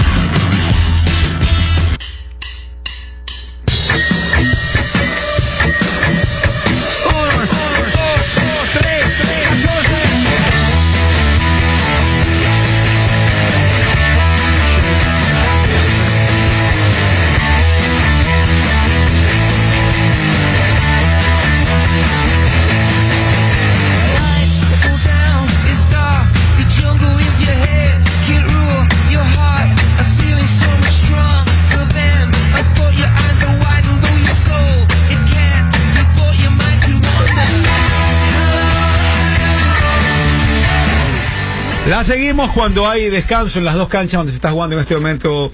Seguimos 42.03 42.51
cuando 42.53 42.89
hay 42.89 43.11
descanso 43.11 43.59
en 43.59 43.65
las 43.65 43.75
dos 43.75 43.87
canchas 43.87 44.17
donde 44.17 44.31
se 44.31 44.37
está 44.37 44.49
jugando 44.51 44.75
en 44.75 44.81
este 44.81 44.95
momento 44.95 45.51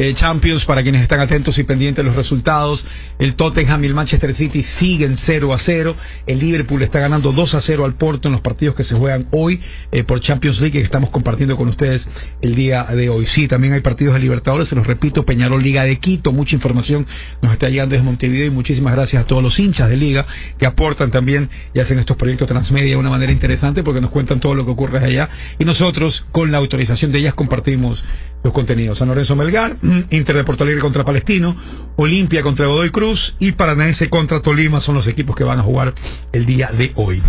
eh, 0.00 0.14
Champions, 0.14 0.64
para 0.64 0.82
quienes 0.82 1.02
están 1.02 1.20
atentos 1.20 1.58
y 1.58 1.64
pendientes 1.64 2.02
de 2.02 2.08
los 2.08 2.16
resultados, 2.16 2.86
el 3.18 3.34
Tottenham 3.34 3.84
y 3.84 3.86
el 3.86 3.92
Manchester 3.92 4.32
City 4.32 4.62
siguen 4.62 5.18
0 5.18 5.52
a 5.52 5.58
0. 5.58 5.94
El 6.26 6.38
Liverpool 6.38 6.82
está 6.82 7.00
ganando 7.00 7.32
2 7.32 7.54
a 7.54 7.60
0 7.60 7.84
al 7.84 7.96
Porto 7.96 8.28
en 8.28 8.32
los 8.32 8.40
partidos 8.40 8.74
que 8.74 8.82
se 8.82 8.94
juegan 8.94 9.26
hoy 9.30 9.60
eh, 9.92 10.02
por 10.02 10.20
Champions 10.20 10.58
League 10.58 10.78
que 10.78 10.84
estamos 10.84 11.10
compartiendo 11.10 11.54
con 11.54 11.68
ustedes 11.68 12.08
el 12.40 12.54
día 12.54 12.84
de 12.84 13.10
hoy. 13.10 13.26
Sí, 13.26 13.46
también 13.46 13.74
hay 13.74 13.80
partidos 13.80 14.14
de 14.14 14.20
Libertadores, 14.20 14.68
se 14.68 14.74
los 14.74 14.86
repito, 14.86 15.26
Peñarol 15.26 15.62
Liga 15.62 15.84
de 15.84 15.96
Quito, 15.96 16.32
mucha 16.32 16.54
información 16.54 17.06
nos 17.42 17.52
está 17.52 17.68
llegando 17.68 17.92
desde 17.92 18.04
Montevideo 18.04 18.46
y 18.46 18.50
muchísimas 18.50 18.94
gracias 18.94 19.24
a 19.24 19.26
todos 19.26 19.42
los 19.42 19.58
hinchas 19.58 19.90
de 19.90 19.98
Liga 19.98 20.26
que 20.56 20.64
aportan 20.64 21.10
también 21.10 21.50
y 21.74 21.80
hacen 21.80 21.98
estos 21.98 22.16
proyectos 22.16 22.48
transmedia 22.48 22.88
de 22.88 22.96
una 22.96 23.10
manera 23.10 23.32
interesante 23.32 23.82
porque 23.82 24.00
nos 24.00 24.10
cuentan 24.10 24.40
todo 24.40 24.54
lo 24.54 24.64
que 24.64 24.70
ocurre 24.70 24.98
allá 25.04 25.28
y 25.58 25.66
nosotros 25.66 26.24
con 26.32 26.50
la 26.50 26.56
autorización 26.56 27.12
de 27.12 27.18
ellas 27.18 27.34
compartimos 27.34 28.02
los 28.42 28.52
contenidos. 28.52 28.98
San 28.98 29.08
Lorenzo 29.08 29.36
Melgar, 29.36 29.76
Inter 30.10 30.36
de 30.36 30.44
Porto 30.44 30.64
Alegre 30.64 30.80
contra 30.80 31.04
Palestino, 31.04 31.56
Olimpia 31.96 32.42
contra 32.42 32.66
Godoy 32.66 32.90
Cruz 32.90 33.34
y 33.38 33.52
Paranaense 33.52 34.08
contra 34.08 34.40
Tolima 34.40 34.80
son 34.80 34.94
los 34.94 35.06
equipos 35.06 35.36
que 35.36 35.44
van 35.44 35.58
a 35.58 35.62
jugar 35.62 35.94
el 36.32 36.46
día 36.46 36.70
de 36.72 36.92
hoy. 36.94 37.22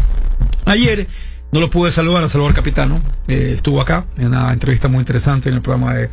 Ayer 0.65 1.07
no 1.51 1.59
lo 1.59 1.69
pude 1.69 1.91
saludar 1.91 2.23
a 2.23 2.29
Salvador 2.29 2.55
Capitano, 2.55 3.01
eh, 3.27 3.53
estuvo 3.55 3.81
acá 3.81 4.05
en 4.17 4.27
una 4.27 4.53
entrevista 4.53 4.87
muy 4.87 4.99
interesante 4.99 5.49
en 5.49 5.55
el 5.55 5.61
programa 5.61 5.99
eh, 5.99 6.09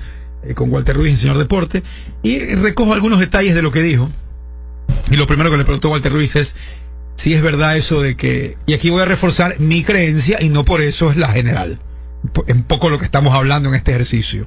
con 0.55 0.71
Walter 0.71 0.97
Ruiz, 0.97 1.13
el 1.13 1.19
señor 1.19 1.39
Deporte, 1.39 1.83
y 2.23 2.39
recojo 2.55 2.93
algunos 2.93 3.21
detalles 3.21 3.55
de 3.55 3.63
lo 3.63 3.71
que 3.71 3.81
dijo. 3.81 4.11
Y 5.11 5.17
lo 5.17 5.27
primero 5.27 5.51
que 5.51 5.57
le 5.57 5.65
preguntó 5.65 5.91
Walter 5.91 6.13
Ruiz 6.13 6.35
es 6.35 6.57
si 7.15 7.35
es 7.35 7.43
verdad 7.43 7.77
eso 7.77 8.01
de 8.01 8.17
que, 8.17 8.57
y 8.67 8.75
aquí 8.75 8.91
voy 8.91 9.03
a 9.03 9.05
reforzar 9.05 9.61
mi 9.61 9.83
creencia 9.85 10.41
y 10.41 10.49
no 10.49 10.65
por 10.65 10.81
eso 10.81 11.11
es 11.11 11.17
la 11.17 11.29
general, 11.29 11.79
en 12.47 12.63
poco 12.65 12.91
lo 12.91 12.99
que 12.99 13.05
estamos 13.05 13.35
hablando 13.35 13.69
en 13.69 13.75
este 13.75 13.93
ejercicio 13.93 14.47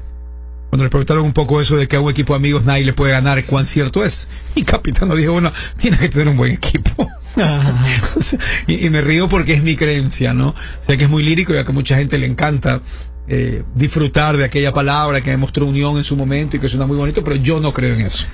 cuando 0.72 0.86
le 0.86 0.90
preguntaron 0.90 1.26
un 1.26 1.34
poco 1.34 1.60
eso 1.60 1.76
de 1.76 1.86
que 1.86 1.98
a 1.98 2.00
un 2.00 2.10
equipo 2.10 2.32
de 2.32 2.38
amigos 2.38 2.64
nadie 2.64 2.86
le 2.86 2.94
puede 2.94 3.12
ganar, 3.12 3.46
cuán 3.46 3.66
cierto 3.66 4.06
es. 4.06 4.30
Y 4.56 4.64
Capitano 4.64 5.18
dijo, 5.18 5.34
bueno, 5.34 5.52
tienes 5.76 6.00
que 6.00 6.08
tener 6.08 6.30
un 6.30 6.38
buen 6.38 6.54
equipo. 6.54 7.10
y, 8.68 8.90
me 8.90 9.02
río 9.02 9.28
porque 9.28 9.54
es 9.54 9.64
mi 9.64 9.76
creencia, 9.76 10.34
¿no? 10.34 10.56
Sé 10.88 10.98
que 10.98 11.04
es 11.04 11.10
muy 11.10 11.24
lírico 11.24 11.54
y 11.54 11.58
a 11.58 11.66
que 11.66 11.74
mucha 11.74 11.98
gente 11.98 12.18
le 12.18 12.26
encanta 12.26 12.80
eh, 13.28 13.64
disfrutar 13.76 14.38
de 14.38 14.46
aquella 14.46 14.72
palabra 14.72 15.20
que 15.20 15.32
demostró 15.32 15.66
unión 15.66 15.98
en 15.98 16.06
su 16.06 16.16
momento 16.16 16.56
y 16.56 16.62
que 16.62 16.70
suena 16.70 16.86
muy 16.86 16.96
bonito, 16.96 17.22
pero 17.22 17.36
yo 17.36 17.60
no 17.60 17.74
creo 17.74 17.96
en 17.96 18.02
eso. 18.02 18.26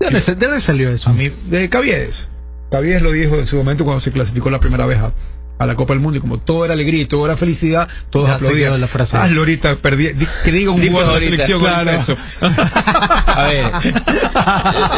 ¿De 0.00 0.06
dónde, 0.34 0.58
salió 0.58 0.90
eso? 0.90 1.10
A 1.10 1.12
mí, 1.12 1.30
de 1.48 1.68
Caviedes. 1.68 2.28
Caviedes 2.72 3.02
lo 3.02 3.12
dijo 3.12 3.36
en 3.36 3.46
su 3.46 3.54
momento 3.54 3.84
cuando 3.84 4.00
se 4.00 4.10
clasificó 4.10 4.50
la 4.50 4.58
primera 4.58 4.84
vez 4.84 4.98
a, 4.98 5.12
a 5.58 5.66
la 5.66 5.74
Copa 5.76 5.94
del 5.94 6.00
Mundo 6.00 6.18
y 6.18 6.20
como 6.20 6.38
todo 6.38 6.64
era 6.64 6.74
alegría 6.74 7.02
y 7.02 7.06
todo 7.06 7.26
era 7.26 7.36
felicidad, 7.36 7.88
todos 8.10 8.28
aplaudían. 8.28 8.80
La 8.80 8.88
frase. 8.88 9.16
Hazlo 9.16 9.40
ahorita, 9.40 9.76
perdí, 9.76 10.10
que 10.44 10.52
diga 10.52 10.70
un 10.70 10.86
jugador 10.86 11.20
de 11.20 11.26
selección 11.26 11.60
claro. 11.60 11.90
eso. 11.90 12.16
a 12.40 13.48
ver. 13.48 13.94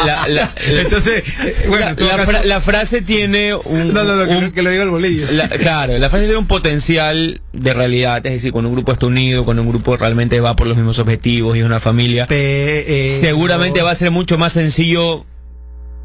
La, 0.05 0.27
la, 0.27 0.53
Entonces, 0.57 1.23
eh, 1.43 1.65
bueno, 1.67 1.95
la, 1.97 2.41
la, 2.43 2.61
frase 2.61 3.01
tiene 3.01 3.53
un... 3.53 3.93
No, 3.93 4.03
no, 4.03 4.15
no, 4.15 4.27
que, 4.27 4.51
que, 4.51 4.61
lo 4.61 4.71
diga 4.71 4.83
el 4.83 4.89
bolillo. 4.89 5.27
claro, 5.59 5.97
la 5.97 6.09
frase 6.09 6.25
tiene 6.25 6.39
un 6.39 6.47
potencial 6.47 7.39
de 7.53 7.73
realidad, 7.73 8.25
es 8.25 8.33
decir, 8.33 8.51
cuando 8.51 8.69
un 8.69 8.75
grupo 8.75 8.91
está 8.93 9.05
unido, 9.05 9.45
cuando 9.45 9.61
un 9.61 9.69
grupo 9.69 9.95
realmente 9.95 10.39
va 10.39 10.55
por 10.55 10.67
los 10.67 10.75
mismos 10.75 10.97
objetivos 10.99 11.55
y 11.55 11.59
es 11.59 11.65
una 11.65 11.79
familia, 11.79 12.27
eh, 12.29 13.17
seguramente 13.21 13.81
va 13.81 13.91
a 13.91 13.95
ser 13.95 14.11
mucho 14.11 14.37
más 14.37 14.53
sencillo 14.53 15.25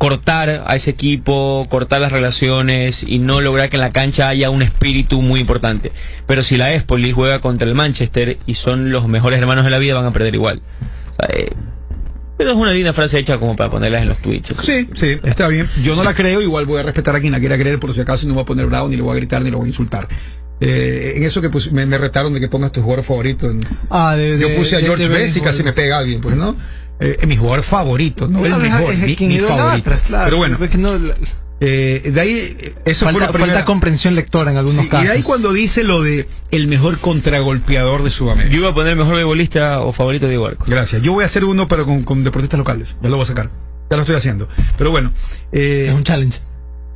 cortar 0.03 0.65
a 0.67 0.75
ese 0.75 0.91
equipo, 0.91 1.65
cortar 1.71 2.01
las 2.01 2.11
relaciones 2.11 3.05
y 3.07 3.21
no 3.21 3.41
lograr 3.41 3.71
que 3.71 3.77
en 3.77 3.83
la 3.83 3.93
cancha 3.93 4.29
haya 4.29 4.51
un 4.51 4.61
espíritu 4.61 5.23
muy 5.23 5.39
importante. 5.39 5.93
Pero 6.27 6.43
si 6.43 6.57
la 6.57 6.73
Espoli 6.73 7.13
juega 7.13 7.39
contra 7.39 7.69
el 7.69 7.77
Manchester 7.77 8.39
y 8.45 8.55
son 8.55 8.91
los 8.91 9.07
mejores 9.07 9.39
hermanos 9.39 9.65
de 9.65 9.71
la 9.71 9.79
vida, 9.79 9.95
van 9.95 10.07
a 10.07 10.13
perder 10.13 10.35
igual. 10.35 10.61
Eh, 11.29 11.53
pero 12.37 12.51
es 12.51 12.57
una 12.57 12.73
linda 12.73 12.93
frase 12.93 13.21
hecha 13.21 13.39
como 13.39 13.55
para 13.55 13.71
ponerlas 13.71 14.03
en 14.03 14.09
los 14.09 14.19
tweets. 14.19 14.53
Sí, 14.65 14.89
sí, 14.95 15.21
está 15.23 15.47
bien. 15.47 15.69
Yo 15.85 15.95
no 15.95 16.03
la 16.03 16.15
creo, 16.15 16.43
igual 16.43 16.67
voy 16.67 16.81
a 16.81 16.83
respetar 16.83 17.15
a 17.15 17.21
quien 17.21 17.31
la 17.31 17.39
quiera 17.39 17.57
creer, 17.57 17.79
por 17.79 17.95
si 17.95 18.01
acaso 18.01 18.27
no 18.27 18.35
voy 18.35 18.43
a 18.43 18.47
poner 18.47 18.67
bravo, 18.67 18.89
ni 18.89 18.97
le 18.97 19.03
voy 19.03 19.13
a 19.13 19.15
gritar, 19.15 19.41
ni 19.43 19.51
le 19.51 19.57
voy 19.57 19.67
a 19.67 19.69
insultar. 19.69 20.09
Eh, 20.59 21.13
en 21.15 21.23
eso 21.23 21.41
que 21.41 21.49
pues, 21.49 21.71
me, 21.71 21.87
retaron 21.97 22.35
de 22.35 22.41
que 22.41 22.49
pongas 22.49 22.73
tu 22.73 22.83
jugador 22.83 23.05
favorito. 23.05 23.49
ah, 23.89 24.17
yo 24.17 24.53
puse 24.57 24.75
a 24.75 24.81
George 24.81 25.07
Best 25.07 25.37
y 25.37 25.41
casi 25.43 25.63
me 25.63 25.73
pega 25.73 25.99
alguien, 25.99 26.21
pues, 26.21 26.35
¿no? 26.35 26.57
Eh, 27.03 27.19
es 27.21 27.27
mi 27.27 27.37
jugador 27.37 27.65
favorito, 27.65 28.29
no 28.29 28.47
el 28.47 28.57
mejor, 28.59 28.95
mi, 28.95 29.17
mi 29.17 29.39
favorito. 29.41 29.91
Pero 30.09 30.37
bueno, 30.37 30.59
eh, 31.65 32.11
de 32.13 32.21
ahí 32.21 32.75
eso 32.85 33.05
falta, 33.05 33.29
fue 33.29 33.41
falta 33.41 33.65
comprensión 33.65 34.15
lectora 34.15 34.51
en 34.51 34.57
algunos 34.57 34.87
casos. 34.87 35.05
Y 35.05 35.09
de 35.09 35.13
ahí 35.15 35.23
cuando 35.23 35.53
dice 35.53 35.83
lo 35.83 36.03
de 36.03 36.29
el 36.51 36.69
mejor 36.69 36.99
contragolpeador 36.99 38.05
de 38.05 38.11
Sudamérica. 38.11 38.53
Yo 38.53 38.61
iba 38.61 38.71
a 38.71 38.75
poner 38.75 38.93
el 38.93 38.99
mejor 38.99 39.17
bebolista 39.17 39.81
o 39.81 39.93
favorito 39.93 40.27
de 40.27 40.35
Iguarco. 40.35 40.65
Gracias. 40.69 41.03
Yo 41.03 41.13
voy 41.13 41.25
a 41.25 41.27
hacer 41.27 41.45
uno, 41.45 41.67
pero 41.67 41.87
con, 41.87 42.25
deportistas 42.25 42.59
locales. 42.59 42.97
Ya 43.01 43.09
lo 43.09 43.17
voy 43.17 43.25
a 43.25 43.27
sacar. 43.27 43.51
Ya 43.91 43.97
lo 43.97 44.03
estoy 44.03 44.17
haciendo. 44.17 44.49
Pero 44.79 44.91
bueno. 44.93 45.13
Eh, 45.51 45.87
es 45.89 45.95
un 45.95 46.05
challenge. 46.05 46.41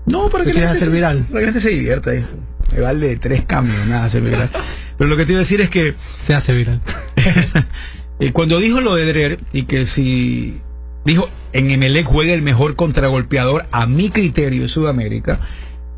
No, 0.07 0.31
para 0.31 0.45
que, 0.45 0.53
la 0.53 0.71
hacer 0.71 0.91
viral. 0.91 1.27
Para 1.31 1.41
que 1.41 1.47
la 1.47 1.53
gente 1.53 1.61
se 1.61 1.71
divierta. 1.71 2.15
Eh. 2.15 2.27
Me 2.73 2.81
vale 2.81 3.17
tres 3.17 3.45
cambios, 3.45 3.87
nada, 3.87 4.05
hacer 4.05 4.23
viral. 4.23 4.51
Pero 4.99 5.11
lo 5.11 5.17
que 5.17 5.27
te 5.27 5.33
iba 5.33 5.41
a 5.41 5.45
decir 5.45 5.61
es 5.61 5.71
que. 5.71 5.95
Se 6.27 6.35
hace 6.35 6.53
viral. 6.53 6.81
Eh, 8.19 8.33
cuando 8.33 8.59
dijo 8.59 8.81
lo 8.81 8.95
de 8.95 9.07
Drer 9.07 9.39
y 9.53 9.64
que 9.64 9.87
si 9.87 10.61
dijo 11.05 11.29
en 11.53 11.71
Emelec 11.71 12.07
juega 12.07 12.33
el 12.33 12.43
mejor 12.43 12.77
contragolpeador 12.77 13.67
a 13.71 13.87
mi 13.87 14.11
criterio 14.11 14.62
de 14.62 14.69
Sudamérica, 14.69 15.41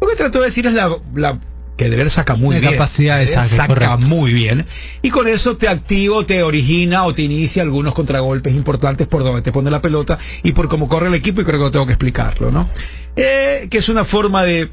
lo 0.01 0.09
que 0.09 0.17
trató 0.17 0.41
de 0.41 0.47
decir 0.47 0.67
es 0.67 0.75
la, 0.75 0.97
la 1.15 1.39
que 1.77 1.89
Drer 1.89 2.11
saca 2.11 2.35
muy 2.35 2.59
bien. 2.59 2.73
capacidad 2.73 3.21
de 3.21 3.29
saque, 3.29 3.57
saca 3.57 3.97
muy 3.97 4.33
bien. 4.33 4.67
Y 5.01 5.11
con 5.11 5.29
eso 5.29 5.57
te 5.57 5.69
activa, 5.69 6.27
te 6.27 6.43
origina 6.43 7.05
o 7.05 7.15
te 7.15 7.23
inicia 7.23 7.63
algunos 7.63 7.95
contragolpes 7.95 8.53
importantes 8.53 9.07
por 9.07 9.23
donde 9.23 9.43
te 9.43 9.53
pone 9.53 9.71
la 9.71 9.81
pelota 9.81 10.19
y 10.43 10.53
por 10.53 10.69
cómo 10.69 10.89
corre 10.89 11.07
el 11.07 11.15
equipo 11.15 11.41
y 11.41 11.45
creo 11.45 11.59
que 11.59 11.65
no 11.65 11.71
tengo 11.71 11.87
que 11.87 11.93
explicarlo, 11.93 12.51
¿no? 12.51 12.69
Eh, 13.15 13.69
que 13.71 13.79
es 13.79 13.89
una 13.89 14.05
forma 14.05 14.43
de 14.43 14.69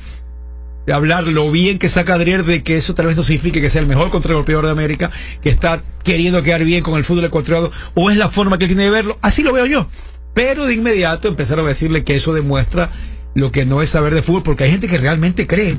de 0.85 0.93
hablar 0.93 1.27
lo 1.27 1.51
bien 1.51 1.79
que 1.79 1.89
saca 1.89 2.13
Adrier 2.13 2.45
de 2.45 2.63
que 2.63 2.77
eso 2.77 2.93
tal 2.93 3.07
vez 3.07 3.17
no 3.17 3.23
signifique 3.23 3.61
que 3.61 3.69
sea 3.69 3.81
el 3.81 3.87
mejor 3.87 4.11
contragolpeador 4.11 4.65
de 4.65 4.71
América, 4.71 5.11
que 5.41 5.49
está 5.49 5.81
queriendo 6.03 6.43
quedar 6.43 6.63
bien 6.63 6.83
con 6.83 6.95
el 6.97 7.03
fútbol 7.03 7.25
ecuatoriano, 7.25 7.71
o 7.95 8.11
es 8.11 8.17
la 8.17 8.29
forma 8.29 8.57
que 8.57 8.65
él 8.65 8.69
tiene 8.69 8.83
de 8.83 8.91
verlo. 8.91 9.17
Así 9.21 9.43
lo 9.43 9.53
veo 9.53 9.65
yo. 9.65 9.87
Pero 10.33 10.65
de 10.65 10.73
inmediato 10.73 11.27
empezaron 11.27 11.65
a 11.65 11.69
decirle 11.69 12.03
que 12.03 12.15
eso 12.15 12.33
demuestra 12.33 12.91
lo 13.33 13.51
que 13.51 13.65
no 13.65 13.81
es 13.81 13.89
saber 13.89 14.13
de 14.13 14.21
fútbol, 14.21 14.43
porque 14.43 14.65
hay 14.65 14.71
gente 14.71 14.87
que 14.87 14.97
realmente 14.97 15.47
cree 15.47 15.77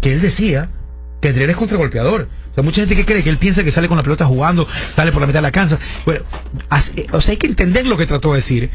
que 0.00 0.12
él 0.12 0.20
decía 0.20 0.70
que 1.20 1.32
Drere 1.32 1.52
es 1.52 1.58
contragolpeador. 1.58 2.28
O 2.50 2.54
sea, 2.54 2.64
mucha 2.64 2.80
gente 2.80 2.96
que 2.96 3.04
cree 3.04 3.22
que 3.22 3.30
él 3.30 3.38
piensa 3.38 3.62
que 3.62 3.72
sale 3.72 3.86
con 3.86 3.96
la 3.96 4.02
pelota 4.02 4.24
jugando, 4.24 4.66
sale 4.94 5.12
por 5.12 5.20
la 5.20 5.26
mitad 5.26 5.38
de 5.38 5.42
la 5.42 5.52
cancha. 5.52 5.78
Bueno, 6.04 6.24
o 7.12 7.20
sea, 7.20 7.32
hay 7.32 7.36
que 7.36 7.46
entender 7.46 7.86
lo 7.86 7.96
que 7.96 8.06
trató 8.06 8.30
de 8.30 8.36
decir. 8.36 8.70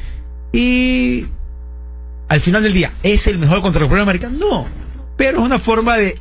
Y 0.51 1.25
al 2.27 2.41
final 2.41 2.63
del 2.63 2.73
día, 2.73 2.93
¿es 3.03 3.25
el 3.27 3.39
mejor 3.39 3.61
contragolpeador 3.61 4.03
americano? 4.03 4.37
No, 4.37 4.67
pero 5.21 5.37
es 5.37 5.45
una 5.45 5.59
forma 5.59 5.97
de 5.97 6.17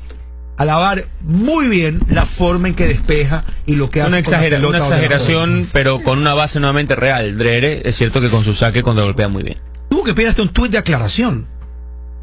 alabar 0.58 1.06
muy 1.22 1.68
bien 1.68 2.02
la 2.10 2.26
forma 2.26 2.68
en 2.68 2.74
que 2.74 2.86
despeja 2.86 3.44
y 3.64 3.74
lo 3.74 3.88
que 3.88 4.02
hace. 4.02 4.08
Una, 4.08 4.68
una 4.68 4.78
exageración, 4.78 5.70
pero 5.72 6.02
con 6.02 6.18
una 6.18 6.34
base 6.34 6.60
nuevamente 6.60 6.94
real. 6.94 7.38
Drere, 7.38 7.80
es 7.82 7.96
cierto 7.96 8.20
que 8.20 8.28
con 8.28 8.44
su 8.44 8.52
saque 8.52 8.82
contragolpea 8.82 9.28
muy 9.28 9.42
bien. 9.42 9.56
Tuvo 9.88 10.04
que 10.04 10.12
pedir 10.12 10.28
hasta 10.28 10.42
un 10.42 10.50
tuit 10.50 10.70
de 10.70 10.76
aclaración. 10.76 11.46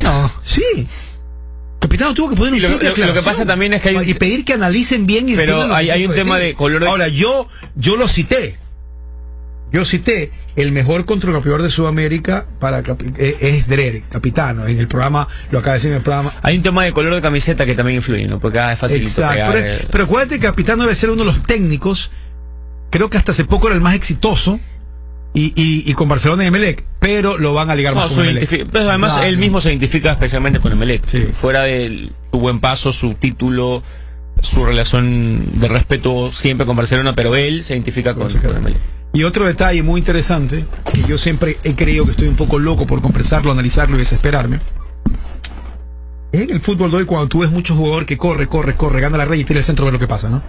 No. 0.02 0.32
Sí. 0.44 0.88
Capitán 1.80 2.14
tuvo 2.14 2.30
que 2.30 2.36
poner 2.36 2.54
un 2.54 2.62
lo, 2.62 2.70
lo, 2.70 3.14
que 3.14 3.24
pasa 3.24 3.44
también 3.44 3.74
es 3.74 3.82
que 3.82 3.90
hay 3.90 4.12
y 4.12 4.14
pedir 4.14 4.46
que 4.46 4.54
analicen 4.54 5.08
bien 5.08 5.30
y 5.30 5.36
pero 5.36 5.74
hay, 5.74 5.90
hay 5.90 6.06
un 6.06 6.14
tema 6.14 6.38
de 6.38 6.54
color 6.54 6.84
ahora 6.84 7.08
yo 7.08 7.48
yo 7.76 7.96
lo 7.96 8.08
cité 8.08 8.58
yo 9.72 9.84
cité 9.86 10.32
el 10.56 10.72
mejor 10.72 11.06
contragolpeador 11.06 11.62
de 11.62 11.70
Sudamérica 11.70 12.46
para 12.60 12.80
eh, 12.80 13.38
es 13.40 13.68
Drere, 13.68 14.04
capitano. 14.10 14.66
En 14.66 14.80
el 14.80 14.88
programa, 14.88 15.28
lo 15.52 15.60
acaba 15.60 15.74
de 15.74 15.78
decir 15.80 15.92
en 15.92 15.98
el 15.98 16.04
programa. 16.04 16.34
Hay 16.42 16.58
un 16.58 16.64
tema 16.64 16.84
de 16.84 16.94
color 16.94 17.14
de 17.14 17.22
camiseta 17.22 17.66
que 17.66 17.76
también 17.76 17.98
influye, 17.98 18.28
¿no? 18.28 18.40
Porque 18.40 18.58
es 18.58 18.80
fácil 18.80 19.04
Exacto. 19.04 19.52
pero, 19.52 19.60
eh. 19.60 19.88
pero 19.92 20.04
acuérdate 20.06 20.40
que 20.40 20.48
capitano 20.48 20.84
debe 20.84 20.96
ser 20.96 21.10
uno 21.10 21.24
de 21.24 21.32
los 21.32 21.44
técnicos, 21.44 22.12
creo 22.90 23.10
que 23.10 23.18
hasta 23.18 23.34
hace 23.34 23.46
poco 23.46 23.68
era 23.68 23.76
el 23.76 23.82
más 23.82 23.96
exitoso 23.96 24.60
y, 25.34 25.48
y, 25.56 25.84
y, 25.92 25.94
con 25.94 26.08
Barcelona 26.08 26.46
y 26.46 26.48
Emelec, 26.48 26.84
pero 27.00 27.38
lo 27.38 27.54
van 27.54 27.70
a 27.70 27.76
ligar 27.76 27.94
más 27.94 28.12
con 28.12 28.26
Emelec. 28.26 28.74
Además 28.74 29.20
él 29.26 29.38
mismo 29.38 29.62
se 29.62 29.70
identifica 29.70 30.12
especialmente 30.14 30.60
con 30.60 30.72
Emelec. 30.72 31.34
Fuera 31.34 31.64
de 31.64 32.10
su 32.32 32.40
buen 32.40 32.62
paso, 32.62 32.92
su 32.94 33.16
título, 33.16 33.84
su 34.42 34.66
relación 34.66 35.60
de 35.60 35.68
respeto 35.68 36.32
siempre 36.32 36.66
con 36.66 36.76
Barcelona, 36.76 37.14
pero 37.14 37.36
él 37.36 37.64
se 37.64 37.74
identifica 37.74 38.16
con, 38.16 38.34
con 38.34 38.58
Emelec. 38.58 38.97
Y 39.14 39.24
otro 39.24 39.46
detalle 39.46 39.82
muy 39.84 40.00
interesante, 40.00 40.66
que 40.92 41.04
yo 41.04 41.18
siempre 41.18 41.58
he 41.64 41.76
creído 41.76 42.06
que 42.06 42.12
estoy 42.12 42.28
un 42.28 42.36
poco 42.36 42.60
loco 42.60 42.86
por 42.86 43.02
conversarlo, 43.02 43.52
analizarlo 43.52 43.96
y 43.96 44.00
desesperarme, 44.00 44.60
es 46.32 46.42
en 46.42 46.50
el 46.52 46.62
fútbol 46.62 46.92
de 46.92 46.98
hoy 46.98 47.06
cuando 47.06 47.28
tú 47.28 47.40
ves 47.40 47.50
mucho 47.50 47.76
jugador 47.76 48.06
que 48.06 48.18
corre, 48.18 48.48
corre, 48.48 48.76
corre, 48.76 49.00
gana 49.00 49.18
la 49.18 49.26
red 49.26 49.40
y 49.40 49.46
tira 49.46 49.60
el 49.60 49.66
centro 49.66 49.86
de 49.86 49.94
lo 49.94 50.00
que 50.00 50.08
pasa, 50.08 50.30
¿no? 50.30 50.44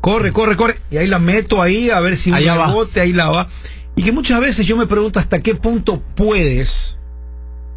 Corre, 0.00 0.32
corre, 0.32 0.56
corre, 0.56 0.80
y 0.90 0.96
ahí 0.96 1.06
la 1.06 1.20
meto 1.20 1.62
ahí 1.62 1.90
a 1.90 2.00
ver 2.00 2.16
si 2.16 2.32
un 2.32 2.72
bote, 2.72 3.00
ahí 3.00 3.12
la 3.12 3.30
va. 3.30 3.48
Y 3.94 4.02
que 4.02 4.10
muchas 4.10 4.40
veces 4.40 4.66
yo 4.66 4.76
me 4.76 4.86
pregunto 4.86 5.20
hasta 5.20 5.40
qué 5.40 5.54
punto 5.54 6.02
puedes 6.16 6.98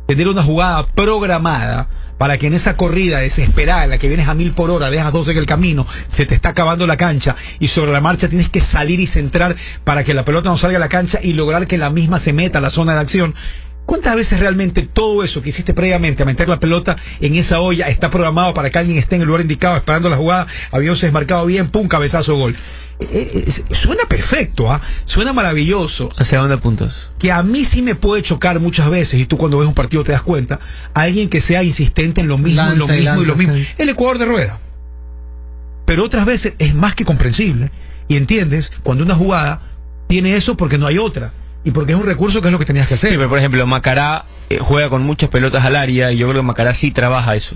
tener 0.07 0.27
una 0.27 0.43
jugada 0.43 0.87
programada 0.87 1.87
para 2.17 2.37
que 2.37 2.47
en 2.47 2.53
esa 2.53 2.75
corrida 2.75 3.19
desesperada, 3.19 3.83
en 3.83 3.89
la 3.91 3.97
que 3.97 4.07
vienes 4.07 4.27
a 4.27 4.33
mil 4.33 4.51
por 4.51 4.69
hora, 4.69 4.89
dejas 4.89 5.11
dos 5.11 5.27
en 5.27 5.37
el 5.37 5.45
camino, 5.45 5.87
se 6.09 6.25
te 6.25 6.35
está 6.35 6.49
acabando 6.49 6.87
la 6.87 6.97
cancha 6.97 7.35
y 7.59 7.67
sobre 7.67 7.91
la 7.91 8.01
marcha 8.01 8.29
tienes 8.29 8.49
que 8.49 8.61
salir 8.61 8.99
y 8.99 9.07
centrar 9.07 9.55
para 9.83 10.03
que 10.03 10.13
la 10.13 10.25
pelota 10.25 10.49
no 10.49 10.57
salga 10.57 10.77
a 10.77 10.79
la 10.79 10.89
cancha 10.89 11.19
y 11.21 11.33
lograr 11.33 11.67
que 11.67 11.77
la 11.77 11.89
misma 11.89 12.19
se 12.19 12.33
meta 12.33 12.59
a 12.59 12.61
la 12.61 12.69
zona 12.69 12.93
de 12.93 12.99
acción. 12.99 13.35
¿Cuántas 13.85 14.15
veces 14.15 14.39
realmente 14.39 14.81
todo 14.81 15.23
eso 15.23 15.43
que 15.43 15.49
hiciste 15.49 15.73
previamente 15.73 16.23
a 16.23 16.25
meter 16.25 16.49
la 16.49 16.59
pelota 16.59 16.95
en 17.21 17.35
esa 17.35 17.59
olla 17.59 17.87
está 17.87 18.09
programado 18.09 18.53
para 18.53 18.71
que 18.71 18.79
alguien 18.79 18.97
esté 18.97 19.15
en 19.15 19.21
el 19.21 19.27
lugar 19.27 19.41
indicado 19.41 19.77
esperando 19.77 20.09
la 20.09 20.17
jugada, 20.17 20.47
habiéndose 20.71 21.05
desmarcado 21.05 21.45
bien, 21.45 21.69
pum, 21.69 21.87
cabezazo, 21.87 22.35
gol? 22.35 22.55
Eh, 22.99 23.45
eh, 23.69 23.75
suena 23.75 24.05
perfecto, 24.07 24.71
¿ah? 24.71 24.81
suena 25.05 25.33
maravilloso. 25.33 26.09
¿Hacia 26.17 26.39
dónde 26.39 26.57
puntos? 26.57 27.09
Que 27.19 27.31
a 27.31 27.43
mí 27.43 27.65
sí 27.65 27.81
me 27.81 27.95
puede 27.95 28.23
chocar 28.23 28.59
muchas 28.59 28.89
veces, 28.89 29.19
y 29.19 29.25
tú 29.25 29.37
cuando 29.37 29.59
ves 29.59 29.67
un 29.67 29.73
partido 29.73 30.03
te 30.03 30.13
das 30.13 30.21
cuenta, 30.21 30.59
alguien 30.93 31.29
que 31.29 31.41
sea 31.41 31.61
insistente 31.63 32.21
en 32.21 32.27
lo 32.27 32.37
mismo, 32.37 32.73
y 32.73 32.77
lo 32.77 32.87
mismo, 32.87 33.21
y 33.21 33.25
lo 33.25 33.35
mismo. 33.35 33.55
El 33.77 33.89
Ecuador 33.89 34.17
de 34.17 34.25
rueda. 34.25 34.59
Pero 35.85 36.03
otras 36.03 36.25
veces 36.25 36.53
es 36.57 36.73
más 36.73 36.95
que 36.95 37.05
comprensible. 37.05 37.71
Y 38.07 38.17
entiendes, 38.17 38.71
cuando 38.83 39.03
una 39.03 39.15
jugada 39.15 39.61
tiene 40.07 40.35
eso 40.35 40.55
porque 40.55 40.77
no 40.77 40.87
hay 40.87 40.97
otra. 40.97 41.31
Y 41.63 41.71
porque 41.71 41.93
es 41.93 41.97
un 41.97 42.05
recurso 42.05 42.41
que 42.41 42.47
es 42.47 42.51
lo 42.51 42.59
que 42.59 42.65
tenías 42.65 42.87
que 42.87 42.95
hacer. 42.95 43.09
Sí, 43.11 43.17
pero 43.17 43.29
por 43.29 43.39
ejemplo, 43.39 43.65
Macará 43.65 44.25
eh, 44.49 44.59
juega 44.61 44.89
con 44.89 45.03
muchas 45.03 45.29
pelotas 45.29 45.65
al 45.65 45.75
área 45.75 46.11
y 46.11 46.17
yo 46.17 46.27
creo 46.27 46.41
que 46.41 46.45
Macará 46.47 46.73
sí 46.73 46.91
trabaja 46.91 47.35
eso. 47.35 47.55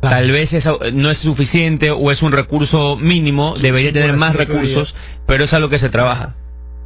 Tal 0.00 0.30
vez 0.30 0.52
eso 0.52 0.78
no 0.92 1.10
es 1.10 1.18
suficiente 1.18 1.90
o 1.90 2.10
es 2.10 2.22
un 2.22 2.32
recurso 2.32 2.96
mínimo, 2.96 3.56
debería 3.56 3.92
tener 3.92 4.16
más 4.16 4.36
recursos, 4.36 4.94
pero 5.26 5.44
es 5.44 5.52
algo 5.52 5.68
que 5.68 5.78
se 5.78 5.88
trabaja. 5.88 6.34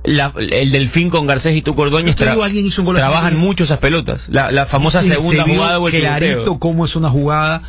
La, 0.05 0.33
el 0.37 0.73
Delfín 0.73 1.11
con 1.11 1.27
Garcés 1.27 1.55
y 1.57 1.63
tu 1.63 1.77
Cordóñez 1.77 2.17
trabajan 2.17 3.37
mucho 3.37 3.65
esas 3.65 3.79
pelotas. 3.79 4.29
La, 4.29 4.51
la 4.51 4.67
famosa 4.67 5.03
segunda 5.03 5.45
jugada 5.45 5.79
o 5.79 5.89
el 5.89 6.01
clarito 6.01 6.59
cómo 6.59 6.85
es 6.85 6.97
una 6.97 7.11
jugada 7.11 7.63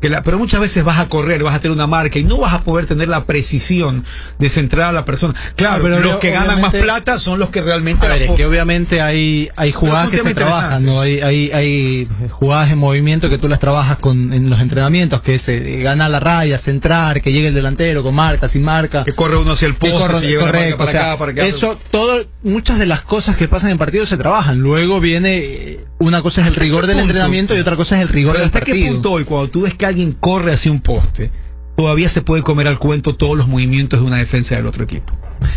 pero 0.00 0.38
muchas 0.38 0.60
veces 0.60 0.84
vas 0.84 0.98
a 0.98 1.08
correr, 1.08 1.42
vas 1.42 1.54
a 1.54 1.60
tener 1.60 1.74
una 1.74 1.86
marca 1.86 2.18
y 2.18 2.24
no 2.24 2.38
vas 2.38 2.54
a 2.54 2.64
poder 2.64 2.86
tener 2.86 3.08
la 3.08 3.24
precisión 3.24 4.04
de 4.38 4.48
centrar 4.48 4.90
a 4.90 4.92
la 4.92 5.04
persona. 5.04 5.34
Claro, 5.56 5.82
pero 5.82 6.00
los 6.00 6.16
que 6.16 6.30
ganan 6.30 6.60
más 6.60 6.72
plata 6.72 7.18
son 7.18 7.38
los 7.38 7.50
que 7.50 7.62
realmente... 7.62 8.06
A 8.06 8.36
que 8.36 8.46
obviamente 8.46 9.00
hay, 9.00 9.50
hay 9.56 9.72
jugadas 9.72 10.10
que 10.10 10.22
se 10.22 10.34
trabajan, 10.34 10.84
¿no? 10.84 11.00
Hay, 11.00 11.20
hay, 11.20 11.50
hay 11.50 12.08
jugadas 12.30 12.70
en 12.70 12.78
movimiento 12.78 13.28
que 13.30 13.38
tú 13.38 13.48
las 13.48 13.60
trabajas 13.60 13.98
con, 13.98 14.32
en 14.32 14.50
los 14.50 14.60
entrenamientos, 14.60 15.22
que 15.22 15.36
es 15.36 15.48
eh, 15.48 15.80
ganar 15.82 16.10
la 16.10 16.20
raya, 16.20 16.58
centrar, 16.58 17.20
que 17.20 17.32
llegue 17.32 17.48
el 17.48 17.54
delantero 17.54 18.02
con 18.02 18.14
marca, 18.14 18.48
sin 18.48 18.62
marca. 18.62 19.04
Que 19.04 19.14
corre 19.14 19.36
uno 19.36 19.52
hacia 19.52 19.66
el 19.66 19.76
poste, 19.76 20.36
correcto, 20.36 20.76
para 20.78 20.90
acá, 20.90 21.18
para 21.18 21.32
acá. 21.32 21.46
Eso, 21.46 21.78
todo, 21.90 22.24
muchas 22.42 22.78
de 22.78 22.86
las 22.86 23.02
cosas 23.02 23.36
que 23.36 23.48
pasan 23.48 23.70
en 23.70 23.78
partidos 23.78 24.08
se 24.08 24.16
trabajan. 24.16 24.58
Luego 24.58 25.00
viene, 25.00 25.36
eh, 25.36 25.84
una 25.98 26.22
cosa 26.22 26.42
es 26.42 26.48
el 26.48 26.54
rigor 26.54 26.86
del 26.86 26.98
entrenamiento 26.98 27.54
y 27.54 27.60
otra 27.60 27.76
cosa 27.76 27.96
es 27.96 28.02
el 28.02 28.08
rigor 28.08 28.38
del 28.38 28.50
partido. 28.50 28.76
qué 28.76 28.88
punto 28.88 29.12
hoy, 29.12 29.24
cuando 29.24 29.48
tú 29.48 29.62
ves 29.62 29.74
que 29.74 29.85
alguien 29.86 30.12
corre 30.12 30.52
hacia 30.52 30.70
un 30.70 30.80
poste, 30.80 31.30
todavía 31.76 32.08
se 32.08 32.22
puede 32.22 32.42
comer 32.42 32.68
al 32.68 32.78
cuento 32.78 33.14
todos 33.16 33.36
los 33.36 33.48
movimientos 33.48 34.00
de 34.00 34.06
una 34.06 34.16
defensa 34.16 34.56
del 34.56 34.66
otro 34.66 34.84
equipo. 34.84 35.12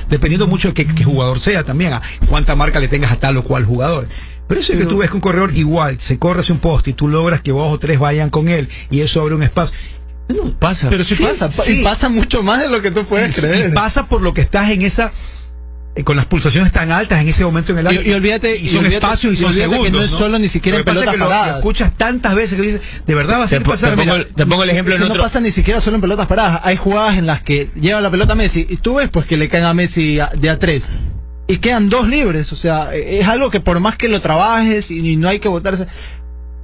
Dependiendo 0.10 0.48
mucho 0.48 0.72
de 0.72 0.74
qué, 0.74 1.04
jugador 1.04 1.40
sea 1.40 1.64
también, 1.64 1.94
a 1.94 2.02
cuánta 2.28 2.56
marca 2.56 2.80
le 2.80 2.88
tengas 2.88 3.12
a 3.12 3.16
tal 3.18 3.38
o 3.38 3.44
cual 3.44 3.66
jugador. 3.66 4.08
Pero 4.48 4.62
eso 4.62 4.74
es 4.74 4.80
que 4.80 4.86
tú 4.86 4.98
ves 4.98 5.10
que 5.10 5.16
un 5.16 5.22
corredor 5.22 5.56
igual 5.56 6.00
se 6.00 6.18
corre 6.18 6.42
hacia 6.42 6.54
un 6.54 6.60
poste 6.60 6.90
y 6.90 6.94
tú 6.94 7.08
logras 7.08 7.42
que 7.42 7.52
dos 7.52 7.72
o 7.72 7.78
tres 7.78 8.00
vayan 8.00 8.30
con 8.30 8.50
él 8.50 8.68
y 8.90 9.02
eso 9.02 9.22
abre 9.22 9.36
un 9.36 9.44
espacio. 9.44 9.78
No, 10.28 10.52
pasa. 10.60 10.90
Pero 10.90 11.04
sí, 11.04 11.16
pasa. 11.16 11.50
Y 11.70 11.84
pasa 11.84 12.10
mucho 12.10 12.44
más 12.44 12.60
de 12.60 12.70
lo 12.70 12.82
que 12.82 12.92
tú 12.92 13.06
puedes 13.06 13.36
creer. 13.36 13.70
Y 13.70 13.74
pasa 13.74 14.08
por 14.08 14.22
lo 14.22 14.34
que 14.34 14.42
estás 14.42 14.70
en 14.70 14.82
esa 14.82 15.12
eh, 16.00 16.04
con 16.04 16.16
las 16.16 16.26
pulsaciones 16.28 16.72
tan 16.72 16.92
altas 16.92 17.22
en 17.22 17.28
ese 17.28 17.44
momento 17.44 17.74
en 17.74 17.80
el 17.80 17.88
año. 17.88 18.02
Y, 18.02 18.12
olvídate, 18.14 18.56
y 18.56 18.68
son 18.68 18.86
espacios 18.86 19.34
y 19.34 19.38
son 19.38 19.54
segundos. 19.54 19.84
Que 19.84 19.92
no 19.92 20.02
es 20.02 20.12
solo 20.12 20.40
ni 20.40 20.48
siquiera 20.48 20.80
en 20.80 20.86
pelotas 20.86 21.16
paradas. 21.16 21.58
escuchas 21.58 21.94
tantas 21.98 22.36
veces 22.36 22.58
que 22.58 22.62
dices, 22.66 22.82
de 23.06 23.16
verdad 23.16 23.40
va 23.40 23.44
a 23.44 23.48
ser 23.48 23.64
pasar. 23.64 23.96
Te 23.96 24.06
pongo, 24.06 24.26
te 24.26 24.46
pongo 24.46 24.64
el 24.64 24.70
ejemplo 24.70 24.96
en 24.96 25.04
otro. 25.04 25.16
No 25.16 25.24
pasa 25.24 25.40
ni 25.40 25.52
siquiera 25.52 25.82
solo 25.82 25.96
en 25.96 26.02
pelotas 26.02 26.28
paradas. 26.28 26.62
Hay 26.64 26.78
jugadas 26.78 27.18
en 27.18 27.26
las 27.26 27.42
que 27.42 27.72
lleva 27.76 28.00
la 28.00 28.10
pelota 28.10 28.34
a 28.34 28.36
Messi 28.36 28.66
y 28.70 28.78
tú 28.78 28.96
ves 28.96 29.10
pues 29.10 29.26
que 29.26 29.36
le 29.36 29.50
caen 29.50 29.66
a 29.66 29.74
Messi 29.74 30.20
de 30.36 30.50
a 30.50 30.58
tres 30.58 30.90
y 31.48 31.58
quedan 31.58 31.90
dos 31.90 32.08
libres. 32.08 32.54
O 32.54 32.56
sea, 32.56 32.94
es 32.94 33.28
algo 33.28 33.50
que 33.50 33.60
por 33.60 33.80
más 33.80 33.98
que 33.98 34.08
lo 34.08 34.22
trabajes 34.22 34.90
y, 34.92 35.18
no 35.18 35.28
hay 35.28 35.40
que 35.40 35.50
votarse. 35.50 35.88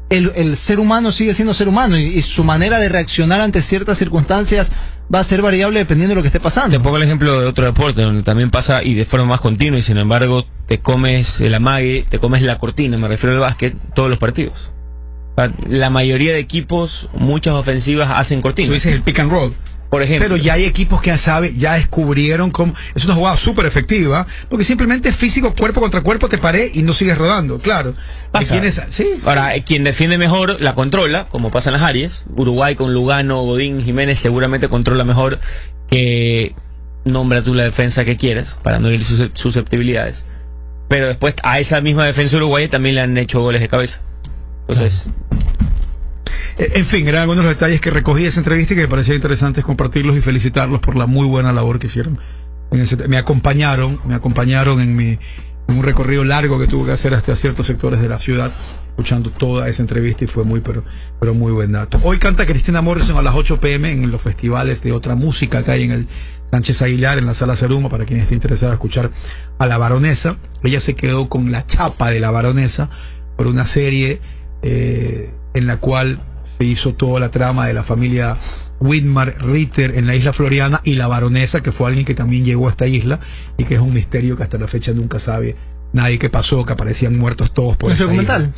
El, 0.10 0.32
el, 0.36 0.56
ser 0.58 0.80
humano 0.80 1.12
sigue 1.12 1.34
siendo 1.34 1.54
ser 1.54 1.68
humano 1.68 1.98
y 1.98 2.22
su 2.22 2.44
manera 2.44 2.80
de 2.80 2.90
reaccionar 2.90 3.42
ante 3.42 3.64
ciertas 3.64 3.98
circunstancias 3.98 4.72
va 5.14 5.20
a 5.20 5.24
ser 5.24 5.42
variable 5.42 5.80
dependiendo 5.80 6.12
de 6.12 6.16
lo 6.16 6.22
que 6.22 6.30
esté 6.30 6.40
pasando. 6.40 6.78
Te 6.78 6.84
pongo 6.84 6.98
el 6.98 7.04
ejemplo 7.04 7.40
de 7.40 7.48
otro 7.48 7.66
deporte 7.66 8.02
donde 8.02 8.24
también 8.24 8.50
pasa 8.50 8.84
y 8.84 8.94
de 8.94 9.06
forma 9.06 9.26
más 9.26 9.42
continua 9.42 9.80
y 9.80 9.82
sin 9.82 9.98
embargo 9.98 10.46
te 10.68 10.80
comes 10.80 11.42
el 11.42 11.54
amague, 11.54 12.06
te 12.10 12.20
comes 12.20 12.42
la 12.42 12.58
cortina, 12.58 12.98
me 12.98 13.08
refiero 13.08 13.36
al 13.36 13.42
básquet, 13.42 13.76
todos 13.94 14.10
los 14.10 14.20
partidos. 14.20 14.54
La 15.68 15.90
mayoría 15.90 16.34
de 16.34 16.40
equipos, 16.40 17.10
muchas 17.14 17.56
ofensivas 17.56 18.10
hacen 18.16 18.42
cortina. 18.42 18.70
Tú 18.70 18.74
dices 18.74 18.94
el 18.94 19.02
pick 19.02 19.20
and 19.20 19.32
roll. 19.32 19.54
Por 19.90 20.02
ejemplo. 20.02 20.28
Pero 20.28 20.38
ya 20.38 20.54
hay 20.54 20.66
equipos 20.66 21.02
que 21.02 21.12
ya 21.12 21.18
sabe, 21.18 21.54
ya 21.56 21.76
descubrieron 21.76 22.52
cómo 22.52 22.74
es 22.94 23.06
una 23.06 23.16
jugada 23.16 23.38
súper 23.38 23.66
efectiva, 23.66 24.28
porque 24.50 24.66
simplemente 24.66 25.10
es 25.10 25.16
físico, 25.16 25.54
cuerpo 25.54 25.80
contra 25.80 26.02
cuerpo, 26.02 26.28
te 26.28 26.38
paré 26.38 26.72
y 26.74 26.82
no 26.82 26.94
sigues 26.94 27.18
rodando, 27.18 27.60
claro. 27.60 27.94
¿Sí? 28.90 29.08
Ahora, 29.24 29.52
quien 29.66 29.84
defiende 29.84 30.18
mejor 30.18 30.60
la 30.60 30.76
controla, 30.76 31.28
como 31.28 31.52
pasa 31.52 31.70
en 31.70 31.76
las 31.76 31.84
Aries. 31.84 32.26
Uruguay 32.36 32.76
con 32.76 32.94
Lugano, 32.94 33.42
Godín, 33.44 33.84
Jiménez 33.84 34.20
seguramente 34.20 34.68
controla 34.68 35.04
mejor 35.04 35.40
que 35.90 36.56
nombra 37.06 37.44
tú 37.44 37.54
la 37.54 37.64
defensa 37.64 38.04
que 38.04 38.18
quieras, 38.18 38.58
para 38.64 38.80
no 38.80 38.92
ir 38.92 39.04
susceptibilidades. 39.34 40.26
Pero 40.90 41.08
después 41.08 41.36
a 41.44 41.60
esa 41.60 41.82
misma 41.82 42.06
defensa 42.06 42.36
Uruguay 42.38 42.68
también 42.68 42.96
le 42.96 43.02
han 43.02 43.18
hecho 43.18 43.42
goles 43.42 43.62
de 43.62 43.68
cabeza. 43.68 44.02
Entonces... 44.68 45.06
Eh, 45.06 45.55
en 46.58 46.86
fin, 46.86 47.08
eran 47.08 47.24
algunos 47.24 47.46
detalles 47.46 47.82
que 47.82 47.90
recogí 47.90 48.24
de 48.24 48.30
esa 48.30 48.40
entrevista 48.40 48.74
y 48.74 48.78
que 48.78 48.84
me 48.84 48.88
parecía 48.88 49.16
interesante 49.16 49.62
compartirlos 49.62 50.16
y 50.16 50.22
felicitarlos 50.22 50.80
por 50.80 50.96
la 50.96 51.06
muy 51.06 51.28
buena 51.28 51.52
labor 51.52 51.80
que 51.80 51.88
hicieron. 51.88 52.20
me 53.08 53.18
acompañaron, 53.18 54.00
me 54.06 54.16
acompañaron 54.16 54.80
en 54.82 54.96
mi 54.96 55.20
en 55.68 55.78
un 55.78 55.84
recorrido 55.84 56.24
largo 56.24 56.60
que 56.60 56.68
tuve 56.68 56.88
que 56.88 56.92
hacer 56.92 57.14
hasta 57.14 57.36
ciertos 57.36 57.68
sectores 57.68 58.00
de 58.00 58.08
la 58.08 58.20
ciudad, 58.20 58.54
escuchando 58.90 59.32
toda 59.32 59.68
esa 59.68 59.82
entrevista 59.82 60.24
y 60.24 60.28
fue 60.28 60.44
muy, 60.44 60.62
pero, 60.62 60.84
pero 61.20 61.34
muy 61.34 61.52
buen 61.52 61.72
dato. 61.72 62.00
Hoy 62.04 62.20
canta 62.20 62.46
Cristina 62.46 62.82
Morrison 62.82 63.18
a 63.18 63.22
las 63.22 63.36
8 63.36 63.60
pm 63.60 63.92
en 63.92 64.12
los 64.12 64.22
festivales 64.22 64.82
de 64.84 64.92
otra 64.92 65.16
música 65.16 65.64
que 65.64 65.72
hay 65.72 65.84
en 65.84 65.92
el 65.92 66.08
Sánchez 66.52 66.82
Aguilar, 66.82 67.18
en 67.18 67.26
la 67.26 67.34
Sala 67.34 67.56
Ceruma, 67.56 67.90
para 67.90 68.06
quien 68.06 68.20
esté 68.20 68.36
interesado 68.36 68.72
en 68.72 68.76
escuchar 68.76 69.12
a 69.58 69.66
la 69.66 69.78
baronesa. 69.78 70.38
ella 70.64 70.80
se 70.80 70.96
quedó 70.96 71.28
con 71.28 71.52
la 71.52 71.66
chapa 71.66 72.12
de 72.12 72.20
la 72.20 72.32
baronesa 72.32 72.90
por 73.36 73.48
una 73.48 73.66
serie 73.66 74.22
eh, 74.62 75.32
en 75.54 75.68
la 75.68 75.78
cual 75.78 76.20
se 76.58 76.64
hizo 76.64 76.94
toda 76.94 77.20
la 77.20 77.30
trama 77.30 77.68
de 77.68 77.74
la 77.74 77.84
familia 77.84 78.38
Widmar 78.80 79.38
Ritter 79.42 79.98
en 79.98 80.08
la 80.08 80.16
isla 80.16 80.34
Floriana 80.34 80.82
y 80.84 80.96
la 80.96 81.08
baronesa, 81.08 81.62
que 81.62 81.72
fue 81.72 81.88
alguien 81.88 82.06
que 82.06 82.16
también 82.16 82.44
llegó 82.44 82.68
a 82.68 82.72
esta 82.72 82.88
isla 82.88 83.20
y 83.58 83.64
que 83.66 83.76
es 83.76 83.80
un 83.80 83.94
misterio 83.94 84.36
que 84.38 84.44
hasta 84.44 84.58
la 84.58 84.68
fecha 84.68 84.92
nunca 84.92 85.20
sabe 85.20 85.56
nadie 85.94 86.20
qué 86.20 86.30
pasó, 86.30 86.66
que 86.66 86.74
aparecían 86.74 87.18
muertos 87.18 87.54
todos 87.54 87.78
por 87.78 87.92
¿Es 87.92 88.00
documental? 88.00 88.54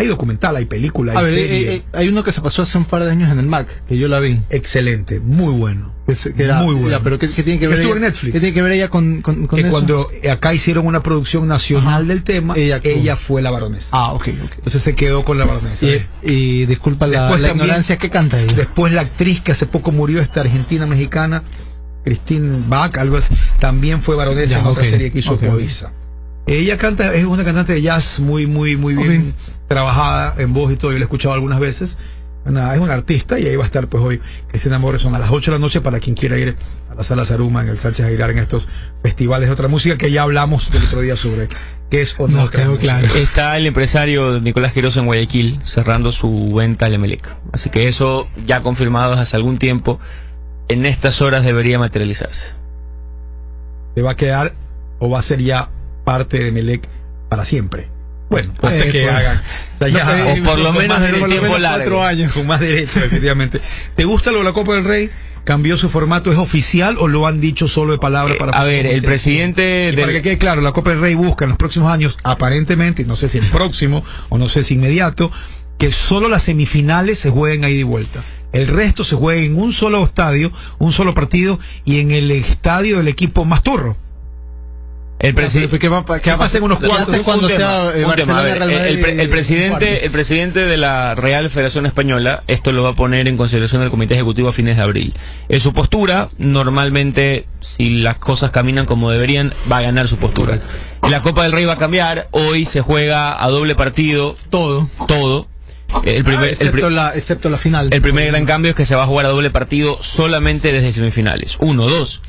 Hay 0.00 0.06
documental, 0.06 0.56
hay 0.56 0.64
película, 0.64 1.12
hay 1.14 1.34
eh, 1.34 1.74
eh, 1.74 1.82
hay 1.92 2.08
uno 2.08 2.24
que 2.24 2.32
se 2.32 2.40
pasó 2.40 2.62
hace 2.62 2.78
un 2.78 2.86
par 2.86 3.04
de 3.04 3.10
años 3.10 3.30
en 3.30 3.38
el 3.38 3.44
Mac, 3.44 3.68
que 3.86 3.98
yo 3.98 4.08
la 4.08 4.18
vi. 4.18 4.40
Excelente, 4.48 5.20
muy 5.20 5.52
bueno. 5.52 5.92
muy 6.06 6.74
bueno. 6.74 7.00
pero 7.04 7.18
¿qué, 7.18 7.28
tiene 7.28 7.58
que 7.58 7.68
ver? 7.68 7.80
Estuvo 7.80 7.96
en 7.96 8.00
Netflix. 8.00 8.32
¿Qué 8.32 8.40
tiene 8.40 8.54
que 8.54 8.62
ver 8.62 8.72
ella 8.72 8.88
con, 8.88 9.20
con, 9.20 9.46
que 9.46 9.68
cuando 9.68 10.08
acá 10.30 10.54
hicieron 10.54 10.86
una 10.86 11.02
producción 11.02 11.46
nacional 11.46 12.08
del 12.08 12.22
tema, 12.22 12.54
ella, 12.56 12.80
ella, 12.82 13.16
fue 13.16 13.42
la 13.42 13.50
baronesa. 13.50 13.88
Ah, 13.90 14.14
ok, 14.14 14.28
ok. 14.42 14.52
Entonces 14.56 14.82
se 14.82 14.94
quedó 14.94 15.22
con 15.22 15.38
la 15.38 15.44
baronesa. 15.44 15.86
Y, 16.22 16.64
disculpa 16.64 17.06
la, 17.06 17.36
ignorancia, 17.38 17.98
¿qué 17.98 18.08
canta 18.08 18.40
ella? 18.40 18.54
Después 18.54 18.94
la 18.94 19.02
actriz 19.02 19.42
que 19.42 19.52
hace 19.52 19.66
poco 19.66 19.92
murió, 19.92 20.20
esta 20.20 20.40
argentina 20.40 20.86
mexicana, 20.86 21.42
Christine 22.04 22.62
Bach, 22.68 22.96
algo 22.96 23.18
así, 23.18 23.34
también 23.58 24.00
fue 24.00 24.16
baronesa 24.16 24.60
en 24.60 24.64
otra 24.64 24.84
serie 24.84 25.12
que 25.12 25.18
hizo 25.18 25.34
okay, 25.34 25.50
ella 26.58 26.76
canta, 26.76 27.14
es 27.14 27.24
una 27.24 27.44
cantante 27.44 27.74
de 27.74 27.82
jazz 27.82 28.18
muy, 28.18 28.46
muy, 28.46 28.76
muy 28.76 28.94
bien 28.94 29.34
trabajada 29.68 30.34
en 30.38 30.52
voz 30.52 30.72
y 30.72 30.76
todo. 30.76 30.90
Yo 30.90 30.98
la 30.98 31.04
he 31.04 31.04
escuchado 31.04 31.34
algunas 31.34 31.60
veces. 31.60 31.98
Nada, 32.44 32.74
es 32.74 32.80
una 32.80 32.94
artista 32.94 33.38
y 33.38 33.46
ahí 33.46 33.54
va 33.54 33.64
a 33.64 33.66
estar 33.66 33.86
pues 33.88 34.02
hoy 34.02 34.20
Cristina 34.48 34.78
Morrison 34.78 35.14
a 35.14 35.18
las 35.18 35.30
8 35.30 35.50
de 35.50 35.58
la 35.58 35.60
noche 35.60 35.82
para 35.82 36.00
quien 36.00 36.16
quiera 36.16 36.38
ir 36.38 36.56
a 36.90 36.94
la 36.94 37.04
sala 37.04 37.24
Saruma 37.24 37.60
en 37.60 37.68
el 37.68 37.78
Sánchez 37.78 38.06
Aguilar 38.06 38.30
en 38.30 38.38
estos 38.38 38.66
festivales 39.02 39.48
de 39.48 39.52
otra 39.52 39.68
música 39.68 39.98
que 39.98 40.10
ya 40.10 40.22
hablamos 40.22 40.70
del 40.72 40.84
otro 40.84 41.02
día 41.02 41.16
sobre 41.16 41.48
qué 41.90 42.00
es 42.00 42.14
o 42.18 42.28
no, 42.28 42.48
claro. 42.48 42.78
Está 43.14 43.56
el 43.58 43.66
empresario 43.66 44.40
Nicolás 44.40 44.72
Quiroz 44.72 44.96
en 44.96 45.04
Guayaquil 45.04 45.60
cerrando 45.64 46.12
su 46.12 46.54
venta 46.54 46.86
al 46.86 46.94
Emelec. 46.94 47.28
Así 47.52 47.68
que 47.68 47.88
eso 47.88 48.28
ya 48.46 48.62
confirmado 48.62 49.12
hace 49.12 49.36
algún 49.36 49.58
tiempo, 49.58 50.00
en 50.68 50.86
estas 50.86 51.20
horas 51.20 51.44
debería 51.44 51.78
materializarse. 51.78 52.46
¿Se 53.94 54.02
va 54.02 54.12
a 54.12 54.16
quedar 54.16 54.54
o 54.98 55.10
va 55.10 55.18
a 55.18 55.22
ser 55.22 55.42
ya 55.42 55.68
parte 56.10 56.42
de 56.42 56.50
Melec 56.50 56.88
para 57.28 57.44
siempre. 57.44 57.86
Bueno, 58.28 58.52
hasta 58.54 58.84
que 58.90 59.02
pues. 59.02 59.08
hagan. 59.08 59.42
O, 60.40 60.44
por 60.44 60.58
lo 60.58 60.72
menos 60.72 61.00
en 61.00 61.24
tiempo 61.24 61.56
largo. 61.56 62.02
Años. 62.02 62.32
Con 62.32 62.48
más 62.48 62.58
derecho, 62.58 62.98
efectivamente. 63.04 63.60
¿Te 63.94 64.02
gusta 64.04 64.32
lo 64.32 64.38
de 64.38 64.44
la 64.44 64.52
Copa 64.52 64.74
del 64.74 64.84
Rey? 64.84 65.08
¿Cambió 65.44 65.76
su 65.76 65.88
formato? 65.88 66.32
¿Es 66.32 66.38
oficial 66.38 66.96
o 66.98 67.06
lo 67.06 67.28
han 67.28 67.40
dicho 67.40 67.68
solo 67.68 67.92
de 67.92 67.98
palabra 67.98 68.34
para... 68.38 68.58
a 68.58 68.64
ver, 68.64 68.86
el 68.86 69.02
presidente... 69.02 69.94
Para 69.96 70.12
que 70.12 70.20
quede 70.20 70.38
claro, 70.38 70.60
la 70.62 70.72
Copa 70.72 70.90
del 70.90 71.00
Rey 71.00 71.14
busca 71.14 71.44
en 71.44 71.50
los 71.50 71.58
próximos 71.58 71.92
años, 71.92 72.18
aparentemente, 72.24 73.04
no 73.04 73.14
sé 73.14 73.28
si 73.28 73.38
el 73.38 73.50
próximo 73.52 74.04
o 74.30 74.36
no 74.36 74.48
sé 74.48 74.64
si 74.64 74.74
inmediato, 74.74 75.30
que 75.78 75.92
solo 75.92 76.28
las 76.28 76.42
semifinales 76.42 77.20
se 77.20 77.30
jueguen 77.30 77.64
ahí 77.64 77.76
de 77.76 77.84
vuelta. 77.84 78.24
El 78.52 78.66
resto 78.66 79.04
se 79.04 79.14
juegue 79.14 79.46
en 79.46 79.56
un 79.56 79.72
solo 79.72 80.04
estadio, 80.04 80.50
un 80.78 80.90
solo 80.90 81.14
partido 81.14 81.60
y 81.84 82.00
en 82.00 82.10
el 82.10 82.32
estadio 82.32 82.96
del 82.96 83.06
equipo 83.06 83.44
más 83.44 83.62
turro. 83.62 83.96
El, 85.20 85.34
presidente 85.34 85.78
¿Qué 85.78 85.88
va, 85.90 86.02
qué 86.20 86.60
unos 86.62 86.78
cuantos 86.78 87.22
cuando 87.24 87.46
sea 87.48 87.92
el, 87.94 89.28
presidente 89.28 90.06
el 90.06 90.10
presidente 90.10 90.60
de 90.60 90.78
la 90.78 91.14
Real 91.14 91.50
Federación 91.50 91.84
Española 91.84 92.42
esto 92.46 92.72
lo 92.72 92.82
va 92.82 92.90
a 92.90 92.94
poner 92.94 93.28
en 93.28 93.36
consideración 93.36 93.82
del 93.82 93.90
comité 93.90 94.14
ejecutivo 94.14 94.48
a 94.48 94.52
fines 94.52 94.78
de 94.78 94.82
abril. 94.82 95.14
En 95.50 95.60
su 95.60 95.74
postura 95.74 96.30
normalmente 96.38 97.46
si 97.60 97.90
las 97.90 98.16
cosas 98.16 98.50
caminan 98.50 98.86
como 98.86 99.10
deberían 99.10 99.52
va 99.70 99.78
a 99.78 99.82
ganar 99.82 100.08
su 100.08 100.16
postura. 100.16 100.58
La 101.06 101.20
Copa 101.20 101.42
del 101.42 101.52
Rey 101.52 101.66
va 101.66 101.74
a 101.74 101.78
cambiar 101.78 102.28
hoy 102.30 102.64
se 102.64 102.80
juega 102.80 103.44
a 103.44 103.48
doble 103.50 103.74
partido. 103.74 104.36
Todo. 104.48 104.88
Todo. 105.06 105.48
El 106.04 106.24
primer, 106.24 106.50
excepto, 106.50 106.88
la, 106.88 107.14
excepto 107.14 107.50
la 107.50 107.58
final. 107.58 107.90
El 107.92 108.00
primer 108.00 108.28
gran 108.28 108.46
cambio 108.46 108.70
es 108.70 108.76
que 108.76 108.84
se 108.86 108.94
va 108.94 109.02
a 109.02 109.06
jugar 109.06 109.26
a 109.26 109.30
doble 109.30 109.50
partido 109.50 109.98
solamente 110.00 110.72
desde 110.72 110.92
semifinales. 110.92 111.56
Uno, 111.60 111.88
dos 111.88 112.22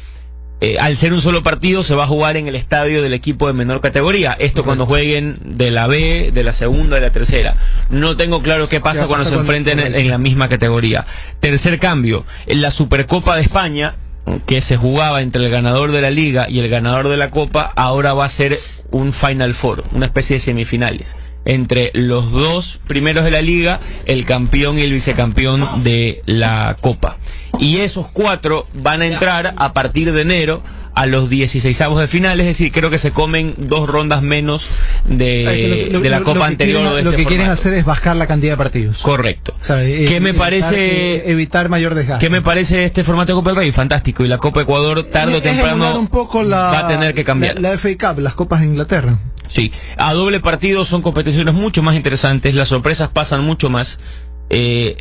eh, 0.64 0.78
al 0.80 0.96
ser 0.98 1.12
un 1.12 1.22
solo 1.22 1.42
partido 1.42 1.82
se 1.82 1.96
va 1.96 2.04
a 2.04 2.08
jugar 2.08 2.38
en 2.38 2.48
el 2.48 2.56
estadio 2.56 3.02
del 3.02 3.16
equipo 3.16 3.48
de 3.48 3.54
menor 3.54 3.82
categoría. 3.82 4.34
Esto 4.34 4.64
cuando 4.64 4.86
jueguen 4.86 5.40
de 5.58 5.72
la 5.72 5.88
B, 5.88 6.30
de 6.32 6.44
la 6.44 6.54
segunda, 6.54 6.98
de 6.98 7.02
la 7.02 7.10
tercera. 7.10 7.56
No 7.90 8.16
tengo 8.16 8.44
claro 8.44 8.70
qué 8.70 8.80
pasa 8.80 9.08
cuando 9.08 9.26
se 9.26 9.34
enfrenten 9.34 9.80
en, 9.80 10.08
la 10.08 10.20
misma 10.20 10.50
categoría. 10.50 11.04
Tercer 11.40 11.80
cambio, 11.80 12.26
en 12.46 12.62
la 12.62 12.70
Supercopa 12.70 13.36
de 13.36 13.42
España, 13.42 13.96
que 14.46 14.62
se 14.62 14.78
jugaba 14.78 15.24
entre 15.24 15.44
el 15.44 15.50
ganador 15.50 15.92
de 15.92 16.02
la 16.02 16.12
liga 16.12 16.48
y 16.48 16.60
el 16.60 16.70
ganador 16.70 17.10
de 17.10 17.18
la 17.18 17.32
Copa, 17.32 17.74
ahora 17.76 18.14
va 18.14 18.26
a 18.26 18.30
ser 18.30 18.60
un 18.92 19.14
Final 19.14 19.56
Four, 19.56 19.86
una 19.94 20.06
especie 20.06 20.36
de 20.36 20.42
semifinales 20.42 21.18
entre 21.46 21.92
los 21.94 22.32
dos 22.32 22.80
primeros 22.88 23.24
de 23.24 23.32
la 23.32 23.42
liga, 23.42 23.80
el 24.06 24.26
campeón 24.26 24.80
y 24.80 24.84
el 24.84 24.92
vicecampeón 24.92 25.84
de 25.84 26.22
la 26.26 26.78
Copa. 26.82 27.18
Y 27.60 27.78
esos 27.78 28.08
cuatro 28.12 28.68
van 28.74 29.02
a 29.02 29.08
entrar 29.08 29.54
a 29.58 29.74
partir 29.74 30.12
de 30.14 30.22
enero 30.22 30.64
a 30.94 31.06
los 31.06 31.30
16 31.30 31.80
de 31.98 32.08
final, 32.08 32.40
es 32.42 32.48
decir, 32.48 32.72
creo 32.72 32.90
que 32.90 32.98
se 32.98 33.12
comen 33.12 33.54
dos 33.58 33.88
rondas 33.88 34.22
menos 34.22 34.68
de, 35.06 35.90
la 36.04 36.22
Copa 36.22 36.46
anterior. 36.46 36.82
lo 36.84 36.98
este 36.98 37.16
que 37.16 37.26
quieren 37.26 37.48
hacer 37.48 37.74
es 37.74 37.86
bajar 37.86 38.16
la 38.18 38.28
cantidad 38.28 38.54
de 38.54 38.58
partidos. 38.58 38.98
Correcto. 39.00 39.56
Eh, 39.70 40.06
¿Qué 40.08 40.20
me 40.20 40.34
parece 40.34 41.30
evitar 41.30 41.70
mayor 41.70 41.96
desgaste? 41.96 42.26
¿Qué 42.26 42.30
me 42.30 42.42
parece 42.42 42.86
este 42.86 43.04
formato 43.04 43.32
de 43.32 43.36
Copa 43.36 43.52
del 43.52 43.58
Rey? 43.58 43.72
Fantástico. 43.72 44.26
Y 44.26 44.28
la 44.28 44.38
Copa 44.38 44.62
Ecuador 44.62 45.04
tarde 45.04 45.38
o 45.38 45.42
temprano 45.42 46.08
va 46.12 46.80
a 46.80 46.88
tener 46.88 47.14
que 47.14 47.24
cambiar. 47.24 47.60
La, 47.60 47.72
la 47.72 47.78
FA 47.78 47.90
Cup, 47.98 48.20
las 48.20 48.34
copas 48.34 48.62
de 48.62 48.68
Inglaterra. 48.68 49.18
Sí, 49.54 49.72
a 49.98 50.14
doble 50.14 50.40
partido 50.40 50.86
son 50.86 51.02
competiciones 51.02 51.54
mucho 51.54 51.84
más 51.84 51.96
interesantes, 51.96 52.56
las 52.56 52.70
sorpresas 52.70 53.10
pasan 53.10 53.44
mucho 53.44 53.70
más. 53.70 54.00
Eh, 54.50 54.98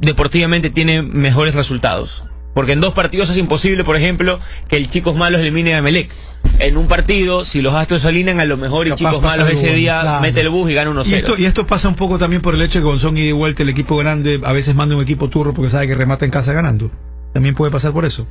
deportivamente 0.00 0.70
tiene 0.70 1.02
mejores 1.02 1.54
resultados. 1.54 2.24
Porque 2.54 2.72
en 2.72 2.80
dos 2.80 2.92
partidos 2.92 3.30
es 3.30 3.38
imposible, 3.38 3.82
por 3.82 3.96
ejemplo, 3.96 4.38
que 4.68 4.76
el 4.76 4.90
Chicos 4.90 5.16
Malos 5.16 5.40
elimine 5.40 5.74
a 5.74 5.80
Melec. 5.80 6.10
En 6.58 6.76
un 6.76 6.86
partido, 6.86 7.44
si 7.44 7.62
los 7.62 7.72
Astros 7.72 8.02
se 8.02 8.08
alinean, 8.08 8.40
a 8.40 8.44
lo 8.44 8.58
mejor 8.58 8.86
el 8.86 8.94
Chicos 8.94 9.22
Malos 9.22 9.50
ese 9.50 9.72
día 9.72 10.18
mete 10.20 10.40
el 10.40 10.50
bus 10.50 10.70
y 10.70 10.74
gana 10.74 10.90
1-0. 10.90 11.06
Y 11.06 11.14
esto, 11.14 11.38
y 11.38 11.46
esto 11.46 11.66
pasa 11.66 11.88
un 11.88 11.94
poco 11.94 12.18
también 12.18 12.42
por 12.42 12.54
el 12.54 12.60
hecho 12.60 12.78
de 12.78 12.82
que 12.82 12.90
Gonzón 12.90 13.16
y 13.16 13.24
de 13.24 13.32
vuelta 13.32 13.62
el 13.62 13.70
equipo 13.70 13.96
grande 13.96 14.40
a 14.44 14.52
veces 14.52 14.74
manda 14.74 14.94
un 14.96 15.02
equipo 15.02 15.28
turro 15.28 15.54
porque 15.54 15.70
sabe 15.70 15.88
que 15.88 15.94
remata 15.94 16.26
en 16.26 16.30
casa 16.30 16.52
ganando. 16.52 16.90
También 17.32 17.54
puede 17.54 17.72
pasar 17.72 17.92
por 17.92 18.04
eso. 18.04 18.26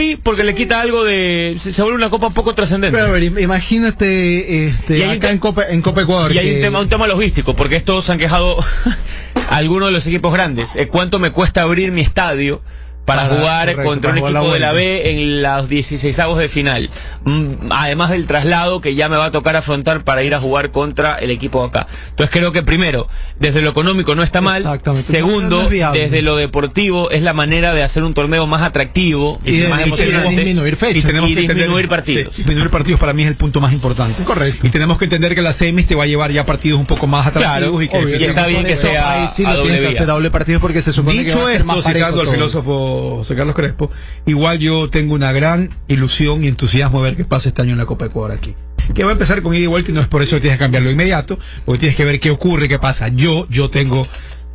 Sí, 0.00 0.18
porque 0.22 0.44
le 0.44 0.54
quita 0.54 0.80
algo 0.80 1.04
de. 1.04 1.56
Se, 1.58 1.82
vuelve 1.82 1.98
una 1.98 2.08
copa 2.08 2.30
poco 2.30 2.54
trascendente. 2.54 2.96
Pero 2.96 3.10
a 3.10 3.12
ver, 3.12 3.22
imagínate 3.22 4.68
este, 4.68 5.04
acá 5.04 5.30
en, 5.30 5.36
Copa, 5.36 5.64
en 5.68 5.82
Copa 5.82 6.00
Ecuador. 6.00 6.32
Y 6.32 6.38
hay 6.38 6.54
un, 6.54 6.60
tema, 6.62 6.80
un 6.80 6.88
tema 6.88 7.06
logístico, 7.06 7.54
porque 7.54 7.76
estos 7.76 8.08
han 8.08 8.18
quejado 8.18 8.56
algunos 9.50 9.88
de 9.88 9.92
los 9.92 10.06
equipos 10.06 10.32
grandes. 10.32 10.74
Eh, 10.74 10.86
¿Cuánto 10.86 11.18
me 11.18 11.32
cuesta 11.32 11.60
abrir 11.60 11.92
mi 11.92 12.00
estadio? 12.00 12.62
Para 13.10 13.26
jugar 13.26 13.82
contra 13.82 14.12
un 14.12 14.18
equipo 14.18 14.52
de 14.52 14.60
la 14.60 14.72
B 14.72 15.10
en 15.10 15.42
las 15.42 15.68
16 15.68 16.16
de 16.38 16.48
final. 16.48 16.90
Mm, 17.24 17.70
además 17.70 18.10
del 18.10 18.26
traslado 18.26 18.80
que 18.80 18.94
ya 18.94 19.08
me 19.08 19.16
va 19.16 19.26
a 19.26 19.30
tocar 19.30 19.56
afrontar 19.56 20.04
para 20.04 20.22
ir 20.22 20.34
a 20.34 20.40
jugar 20.40 20.70
contra 20.70 21.16
el 21.16 21.30
equipo 21.30 21.60
de 21.62 21.68
acá. 21.68 21.86
Entonces 22.10 22.30
creo 22.32 22.52
que 22.52 22.62
primero, 22.62 23.08
desde 23.38 23.62
lo 23.62 23.70
económico 23.70 24.14
no 24.14 24.22
está 24.22 24.40
mal. 24.40 24.64
Segundo, 25.06 25.68
desde 25.68 26.22
lo 26.22 26.36
deportivo 26.36 27.10
es 27.10 27.22
la 27.22 27.32
manera 27.32 27.74
de 27.74 27.82
hacer 27.82 28.02
un 28.02 28.14
torneo 28.14 28.46
más 28.46 28.62
atractivo 28.62 29.40
y, 29.44 29.60
más 29.62 29.84
disminuir 29.84 30.78
Y, 30.94 31.02
tenemos 31.02 31.30
que 31.30 31.40
disminuir 31.40 31.88
partidos. 31.88 32.36
disminuir 32.36 32.70
partidos 32.70 33.00
para 33.00 33.12
mí 33.12 33.22
es 33.22 33.28
el 33.28 33.36
punto 33.36 33.60
más 33.60 33.72
importante. 33.72 34.22
Correcto. 34.22 34.66
Y 34.66 34.70
tenemos 34.70 34.98
que 34.98 35.04
entender 35.04 35.34
que 35.34 35.42
la 35.42 35.52
semis 35.52 35.86
te 35.86 35.94
va 35.94 36.04
a 36.04 36.06
llevar 36.06 36.30
ya 36.30 36.46
partidos 36.46 36.78
un 36.78 36.86
poco 36.86 37.06
más 37.06 37.26
atractivos 37.26 37.82
y 37.82 37.88
que 37.88 38.26
está 38.26 38.46
bien 38.46 38.64
que 38.64 38.76
sea 38.76 39.32
a 39.32 39.54
doble, 39.54 39.94
que 39.94 40.04
doble 40.04 40.30
partido 40.30 40.60
porque 40.60 40.82
se 40.82 40.92
supone 40.92 41.22
Dicho 41.22 41.46
que 41.46 41.62
va 41.62 41.74
a 41.74 41.82
ser 41.82 41.96
esto, 41.96 42.20
al 42.20 42.30
filósofo 42.30 42.99
José 43.00 43.34
Carlos 43.34 43.54
Crespo, 43.54 43.90
igual 44.26 44.58
yo 44.58 44.88
tengo 44.90 45.14
una 45.14 45.32
gran 45.32 45.70
ilusión 45.88 46.44
y 46.44 46.48
entusiasmo 46.48 47.02
de 47.02 47.10
ver 47.10 47.16
qué 47.16 47.24
pasa 47.24 47.48
este 47.48 47.62
año 47.62 47.72
en 47.72 47.78
la 47.78 47.86
Copa 47.86 48.06
Ecuador 48.06 48.32
aquí. 48.32 48.54
Que 48.94 49.04
va 49.04 49.10
a 49.10 49.12
empezar 49.12 49.42
con 49.42 49.54
ida 49.54 49.64
y 49.64 49.66
vuelta 49.66 49.90
y 49.90 49.94
no 49.94 50.00
es 50.00 50.08
por 50.08 50.22
eso 50.22 50.36
que 50.36 50.42
tienes 50.42 50.58
que 50.58 50.64
cambiarlo 50.64 50.90
inmediato, 50.90 51.38
porque 51.64 51.80
tienes 51.80 51.96
que 51.96 52.04
ver 52.04 52.18
qué 52.18 52.30
ocurre, 52.30 52.68
qué 52.68 52.78
pasa. 52.78 53.08
Yo, 53.08 53.46
yo 53.48 53.70
tengo 53.70 54.06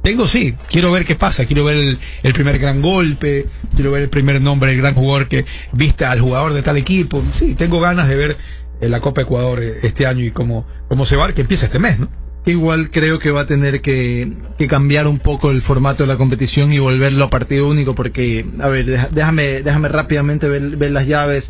tengo 0.06 0.28
sí, 0.28 0.54
quiero 0.70 0.92
ver 0.92 1.04
qué 1.04 1.16
pasa, 1.16 1.46
quiero 1.46 1.64
ver 1.64 1.98
el, 2.22 2.34
primer 2.34 2.60
gran 2.60 2.80
golpe, 2.80 3.48
quiero 3.74 3.92
ver 3.92 4.04
el 4.04 4.10
primer 4.10 4.40
nombre 4.40 4.70
del 4.70 4.80
gran 4.80 4.94
jugador 4.94 5.28
que 5.28 5.46
vista 5.72 6.12
al 6.12 6.22
jugador 6.22 6.54
de 6.54 6.62
tal 6.62 6.78
equipo. 6.78 7.24
Sí, 7.40 7.56
tengo 7.56 7.80
ganas 7.80 8.08
de 8.08 8.16
ver 8.16 8.38
eh, 8.82 8.88
la 8.88 9.00
Copa 9.00 9.22
Ecuador 9.22 9.64
eh, 9.64 9.80
este 9.82 10.06
año 10.06 10.24
y 10.24 10.30
cómo, 10.30 10.68
cómo 10.88 11.06
se 11.06 11.16
va, 11.16 11.34
que 11.34 11.42
empieza 11.42 11.66
este 11.66 11.80
mes, 11.80 11.98
¿no? 11.98 12.25
Igual 12.46 12.92
creo 12.92 13.18
que 13.18 13.32
va 13.32 13.42
a 13.42 13.48
tener 13.48 13.82
que, 13.82 14.32
cambiar 14.70 15.08
un 15.08 15.20
poco 15.20 15.50
el 15.50 15.64
formato 15.64 16.04
de 16.04 16.08
la 16.08 16.18
competición 16.18 16.72
y 16.72 16.80
volverlo 16.80 17.26
a 17.26 17.30
partido 17.30 17.68
único 17.68 17.96
porque, 17.96 18.46
a 18.60 18.68
ver, 18.68 19.10
déjame, 19.12 19.62
déjame 19.64 19.88
rápidamente 19.88 20.48
ver, 20.48 20.92
las 20.92 21.08
llaves. 21.08 21.50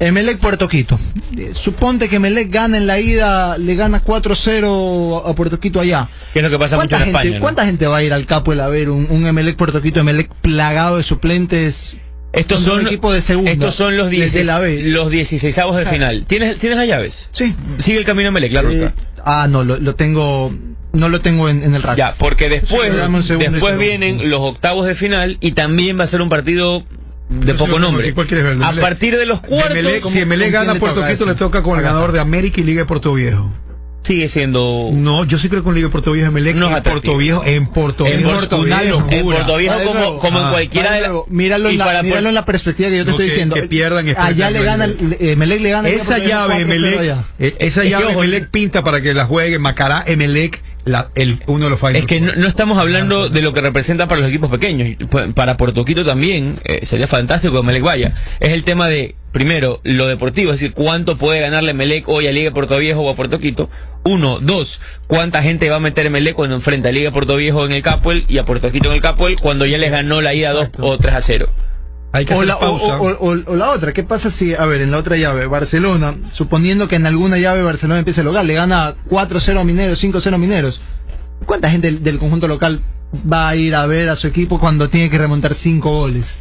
Emelec 0.00 0.38
Puerto 0.38 0.68
Quito. 0.68 0.98
Suponte 1.52 2.08
que 2.08 2.16
Emelec 2.16 2.50
gana 2.50 2.76
en 2.76 2.88
la 2.88 2.98
ida, 2.98 3.56
le 3.56 3.76
gana 3.76 4.02
4-0 4.02 5.22
a 5.24 5.34
Puerto 5.34 5.60
Quito 5.60 5.78
allá. 5.78 6.08
¿Qué 6.32 6.40
es 6.40 6.42
lo 6.42 6.50
que 6.50 6.58
pasa 6.58 6.76
mucho 6.76 6.96
en 6.96 7.02
España? 7.02 7.38
¿Cuánta 7.38 7.64
gente 7.64 7.86
va 7.86 7.98
a 7.98 8.02
ir 8.02 8.12
al 8.12 8.26
Capo 8.26 8.50
a 8.52 8.68
ver 8.68 8.90
un, 8.90 9.06
un 9.10 9.26
Emelec 9.26 9.56
Puerto 9.56 9.80
Quito, 9.80 10.00
Emelec 10.00 10.28
plagado 10.40 10.96
de 10.96 11.04
suplentes? 11.04 11.96
Estos 12.32 12.62
son, 12.62 12.86
equipos 12.86 13.14
de 13.14 13.22
segunda. 13.22 13.50
Estos 13.50 13.74
son 13.74 13.96
los, 13.96 14.08
16, 14.08 14.46
los 14.84 15.10
16 15.10 15.54
de 15.54 15.86
final. 15.86 16.24
¿Tienes, 16.26 16.58
¿Tienes 16.58 16.78
las 16.78 16.88
llaves? 16.88 17.28
Sí. 17.32 17.54
Sigue 17.78 17.98
el 17.98 18.04
camino 18.04 18.32
Melec, 18.32 18.52
la 18.52 18.62
ruta. 18.62 18.94
ah, 19.24 19.46
no, 19.48 19.62
lo, 19.64 19.94
tengo 19.94 20.52
no 20.92 21.08
lo 21.08 21.20
tengo 21.20 21.48
en, 21.48 21.74
el 21.74 21.82
rato. 21.82 21.98
Ya, 21.98 22.14
porque 22.18 22.48
después, 22.48 22.90
después 23.38 23.78
vienen 23.78 24.30
los 24.30 24.40
octavos 24.40 24.86
de 24.86 24.94
final 24.94 25.36
y 25.40 25.52
también 25.52 25.98
va 25.98 26.04
a 26.04 26.06
ser 26.06 26.22
un 26.22 26.30
partido 26.30 26.84
de 27.28 27.54
poco 27.54 27.78
nombre. 27.78 28.14
A 28.62 28.72
partir 28.80 29.16
de 29.16 29.26
los 29.26 29.40
cuartos. 29.42 30.12
si 30.12 30.24
Melec 30.24 30.52
gana 30.52 30.74
Puerto 30.76 31.06
Quito, 31.06 31.26
le 31.26 31.34
toca 31.34 31.62
con 31.62 31.78
el 31.78 31.84
ganador 31.84 32.12
de 32.12 32.20
América 32.20 32.60
y 32.60 32.64
Liga 32.64 32.82
de 32.82 32.86
Puerto 32.86 33.12
Viejo 33.12 33.52
sigue 34.02 34.28
siendo. 34.28 34.90
No, 34.92 35.24
yo 35.24 35.38
sí 35.38 35.48
creo 35.48 35.62
que 35.62 35.64
con 35.64 35.74
Liga 35.74 35.88
Puerto 35.88 36.12
Viejo 36.12 36.30
Melec 36.30 36.56
no 36.56 36.76
en 36.76 36.82
Puerto 36.82 37.16
Viejo, 37.16 37.42
en 37.44 37.66
Puerto 37.66 38.04
Viejo. 38.04 38.18
En 38.18 38.24
Puerto 38.24 38.62
Viejo, 38.62 39.06
en 39.10 39.24
Puerto 39.24 39.56
Viejo 39.56 39.82
como, 39.84 40.18
como 40.18 40.38
en 40.38 40.44
ah. 40.44 40.50
cualquiera 40.50 40.92
de 40.92 41.00
la, 41.02 41.12
míralo, 41.28 41.68
en 41.68 41.78
la, 41.78 42.02
míralo 42.02 42.28
en 42.28 42.34
la 42.34 42.44
perspectiva 42.44 42.90
que 42.90 42.98
yo 42.98 43.04
te 43.04 43.10
estoy 43.12 43.26
diciendo. 43.26 43.54
Que 43.54 43.62
pierdan 43.64 44.12
Allá 44.16 44.50
le 44.50 44.62
gana, 44.62 44.88
eh, 44.88 45.36
Melec 45.36 45.60
le 45.60 45.70
gana. 45.70 45.88
Esa 45.88 46.18
llave, 46.18 46.64
Melec, 46.64 47.16
eh, 47.38 47.56
esa 47.58 47.84
llave 47.84 48.16
Melec 48.16 48.50
pinta 48.50 48.82
para 48.82 49.00
que 49.00 49.14
la 49.14 49.26
juegue 49.26 49.58
Macará, 49.58 50.04
Emelec 50.06 50.60
la, 50.84 51.10
el, 51.14 51.42
uno 51.46 51.64
de 51.64 51.70
los 51.70 51.82
Es 51.94 52.06
que 52.06 52.20
no, 52.20 52.46
estamos 52.46 52.78
hablando 52.78 53.28
de 53.28 53.42
lo 53.42 53.52
que 53.52 53.60
representa 53.60 54.08
para 54.08 54.20
los 54.20 54.30
equipos 54.30 54.50
pequeños. 54.50 54.96
Para 55.34 55.56
Puerto 55.56 55.84
Quito 55.84 56.04
también 56.04 56.60
eh, 56.64 56.84
sería 56.84 57.06
fantástico 57.06 57.54
que 57.54 57.62
Melec 57.62 57.82
vaya. 57.82 58.14
Es 58.40 58.52
el 58.52 58.64
tema 58.64 58.88
de, 58.88 59.14
primero, 59.32 59.80
lo 59.84 60.06
deportivo, 60.06 60.52
es 60.52 60.60
decir, 60.60 60.74
cuánto 60.74 61.18
puede 61.18 61.40
ganarle 61.40 61.72
Melec 61.74 62.08
hoy 62.08 62.26
a 62.26 62.32
Liga 62.32 62.50
Puerto 62.50 62.78
Viejo 62.78 63.00
o 63.02 63.10
a 63.10 63.14
Puerto 63.14 63.38
Quito. 63.38 63.70
Uno, 64.04 64.40
dos, 64.40 64.80
cuánta 65.06 65.42
gente 65.42 65.68
va 65.70 65.76
a 65.76 65.80
meter 65.80 66.10
Melec 66.10 66.34
cuando 66.34 66.56
enfrenta 66.56 66.88
a 66.88 66.92
Liga 66.92 67.12
Puerto 67.12 67.36
Viejo 67.36 67.64
en 67.64 67.72
el 67.72 67.82
Capuel 67.82 68.24
y 68.28 68.38
a 68.38 68.44
Puerto 68.44 68.70
Quito 68.72 68.88
en 68.88 68.94
el 68.94 69.00
Capuel 69.00 69.36
cuando 69.40 69.66
ya 69.66 69.78
les 69.78 69.90
ganó 69.90 70.20
la 70.20 70.34
ida 70.34 70.52
2 70.52 70.70
o 70.80 70.98
3 70.98 71.14
a 71.14 71.20
0 71.20 71.48
o, 72.12 72.42
la, 72.44 72.56
O, 72.58 73.56
la 73.56 73.70
otra, 73.70 73.92
¿qué 73.92 74.02
pasa 74.02 74.30
si, 74.30 74.54
a 74.54 74.66
ver, 74.66 74.82
en 74.82 74.90
la 74.90 74.98
otra 74.98 75.16
llave, 75.16 75.46
Barcelona, 75.46 76.14
suponiendo 76.30 76.86
que 76.86 76.96
en 76.96 77.06
alguna 77.06 77.38
llave 77.38 77.62
Barcelona 77.62 78.00
empiece 78.00 78.22
local, 78.22 78.46
le 78.46 78.54
gana 78.54 78.96
4-0 79.08 79.58
a 79.58 79.64
Mineros, 79.64 80.02
5-0 80.02 80.34
a 80.34 80.38
Mineros? 80.38 80.82
¿Cuánta 81.46 81.70
gente 81.70 81.90
del, 81.90 82.18
conjunto 82.18 82.48
local 82.48 82.82
va 83.30 83.48
a 83.48 83.56
ir 83.56 83.74
a 83.74 83.86
ver 83.86 84.10
a 84.10 84.16
su 84.16 84.26
equipo 84.26 84.60
cuando 84.60 84.88
tiene 84.88 85.08
que 85.08 85.18
remontar 85.18 85.54
5 85.54 85.90
goles? 85.90 86.38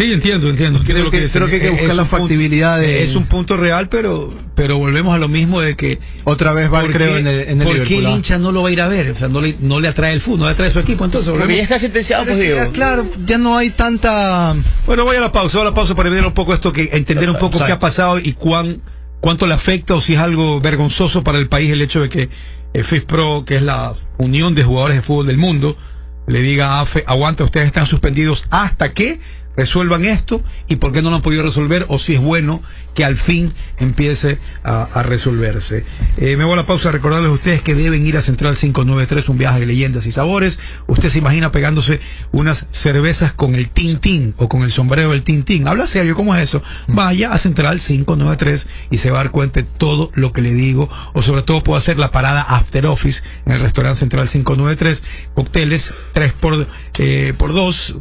Sí, 0.00 0.10
entiendo, 0.10 0.48
entiendo. 0.48 0.80
Creo, 0.82 1.10
que, 1.10 1.28
creo 1.28 1.46
que 1.46 1.56
hay 1.56 1.60
que 1.60 1.70
buscar 1.70 1.94
la 1.94 2.06
factibilidad 2.06 2.80
de... 2.80 3.02
Es 3.02 3.14
un 3.14 3.26
punto 3.26 3.58
real, 3.58 3.90
pero 3.90 4.32
pero 4.54 4.78
volvemos 4.78 5.14
a 5.14 5.18
lo 5.18 5.28
mismo 5.28 5.60
de 5.60 5.76
que... 5.76 5.98
Otra 6.24 6.54
vez 6.54 6.72
va, 6.72 6.86
creo, 6.86 7.18
en 7.18 7.26
el, 7.26 7.40
en 7.40 7.60
el 7.60 7.66
¿Por 7.66 7.82
qué 7.86 7.98
el 7.98 8.08
hincha 8.08 8.38
no 8.38 8.50
lo 8.50 8.62
va 8.62 8.70
a 8.70 8.72
ir 8.72 8.80
a 8.80 8.88
ver? 8.88 9.10
O 9.10 9.14
sea, 9.14 9.28
no 9.28 9.42
le, 9.42 9.56
no 9.60 9.78
le 9.78 9.88
atrae 9.88 10.14
el 10.14 10.22
fútbol, 10.22 10.40
no 10.40 10.44
le 10.46 10.52
atrae 10.52 10.70
su 10.70 10.78
equipo, 10.78 11.04
entonces... 11.04 11.30
Porque 11.30 11.54
ya 11.54 11.62
está 11.62 11.78
sentenciado, 11.78 12.24
pues 12.24 12.38
digo. 12.38 12.72
claro, 12.72 13.10
ya 13.26 13.36
no 13.36 13.58
hay 13.58 13.70
tanta... 13.70 14.56
Bueno, 14.86 15.04
voy 15.04 15.16
a 15.16 15.20
la 15.20 15.32
pausa, 15.32 15.58
voy 15.58 15.66
a 15.66 15.70
la 15.70 15.74
pausa 15.74 15.94
para 15.94 16.08
ver 16.08 16.24
un 16.24 16.32
poco 16.32 16.54
esto, 16.54 16.72
que 16.72 16.88
entender 16.92 17.28
un 17.28 17.38
poco 17.38 17.62
qué 17.62 17.72
ha 17.72 17.78
pasado 17.78 18.18
y 18.18 18.32
cuán 18.32 18.80
cuánto 19.20 19.46
le 19.46 19.52
afecta 19.52 19.94
o 19.94 20.00
si 20.00 20.14
es 20.14 20.18
algo 20.18 20.62
vergonzoso 20.62 21.22
para 21.22 21.38
el 21.38 21.48
país 21.48 21.70
el 21.70 21.82
hecho 21.82 22.00
de 22.00 22.08
que 22.08 22.30
el 22.72 22.84
FIFPRO, 22.84 23.44
que 23.44 23.56
es 23.56 23.62
la 23.62 23.92
unión 24.16 24.54
de 24.54 24.64
jugadores 24.64 24.96
de 24.96 25.02
fútbol 25.02 25.26
del 25.26 25.36
mundo, 25.36 25.76
le 26.26 26.40
diga 26.40 26.74
a 26.74 26.80
AFE, 26.82 27.04
aguanta, 27.06 27.44
ustedes 27.44 27.66
están 27.66 27.86
suspendidos 27.86 28.44
hasta 28.50 28.92
que 28.92 29.20
resuelvan 29.56 30.04
esto 30.04 30.42
y 30.68 30.76
por 30.76 30.92
qué 30.92 31.02
no 31.02 31.10
lo 31.10 31.16
han 31.16 31.22
podido 31.22 31.42
resolver 31.42 31.86
o 31.88 31.98
si 31.98 32.14
es 32.14 32.20
bueno 32.20 32.62
que 32.94 33.04
al 33.04 33.16
fin 33.16 33.52
empiece 33.78 34.38
a, 34.64 35.02
resolverse. 35.02 35.84
Eh, 36.16 36.36
me 36.36 36.44
voy 36.44 36.54
a 36.54 36.56
la 36.56 36.66
pausa 36.66 36.88
a 36.88 36.92
recordarles 36.92 37.30
a 37.30 37.34
ustedes 37.34 37.62
que 37.62 37.74
deben 37.74 38.06
ir 38.06 38.16
a 38.16 38.22
Central 38.22 38.56
593, 38.56 39.28
un 39.28 39.38
viaje 39.38 39.60
de 39.60 39.66
leyendas 39.66 40.06
y 40.06 40.12
sabores. 40.12 40.58
Usted 40.86 41.08
se 41.08 41.18
imagina 41.18 41.52
pegándose 41.52 42.00
unas 42.32 42.66
cervezas 42.70 43.32
con 43.32 43.54
el 43.54 43.70
Tintín 43.70 44.34
o 44.36 44.48
con 44.48 44.62
el 44.62 44.72
sombrero 44.72 45.10
del 45.10 45.22
Tintín. 45.22 45.68
Habla 45.68 45.86
serio, 45.86 46.14
¿cómo 46.14 46.34
es 46.34 46.44
eso? 46.44 46.62
Vaya 46.88 47.32
a 47.32 47.38
Central 47.38 47.80
593 47.80 48.66
y 48.90 48.98
se 48.98 49.10
va 49.10 49.20
a 49.20 49.22
dar 49.24 49.32
cuenta 49.32 49.60
de 49.60 49.68
todo 49.78 50.10
lo 50.14 50.32
que 50.32 50.42
le 50.42 50.52
digo 50.52 50.88
o 51.12 51.22
sobre 51.22 51.42
todo 51.42 51.62
puede 51.62 51.78
hacer 51.78 51.98
la 51.98 52.10
parada 52.10 52.42
After 52.42 52.86
Office 52.86 53.22
en 53.46 53.52
el 53.52 53.60
restaurante 53.60 54.00
Central 54.00 54.28
593, 54.28 55.02
cócteles 55.34 55.94
3 56.12 56.32
por, 56.34 56.66
eh, 56.98 57.34
por 57.36 57.54
2 57.54 57.96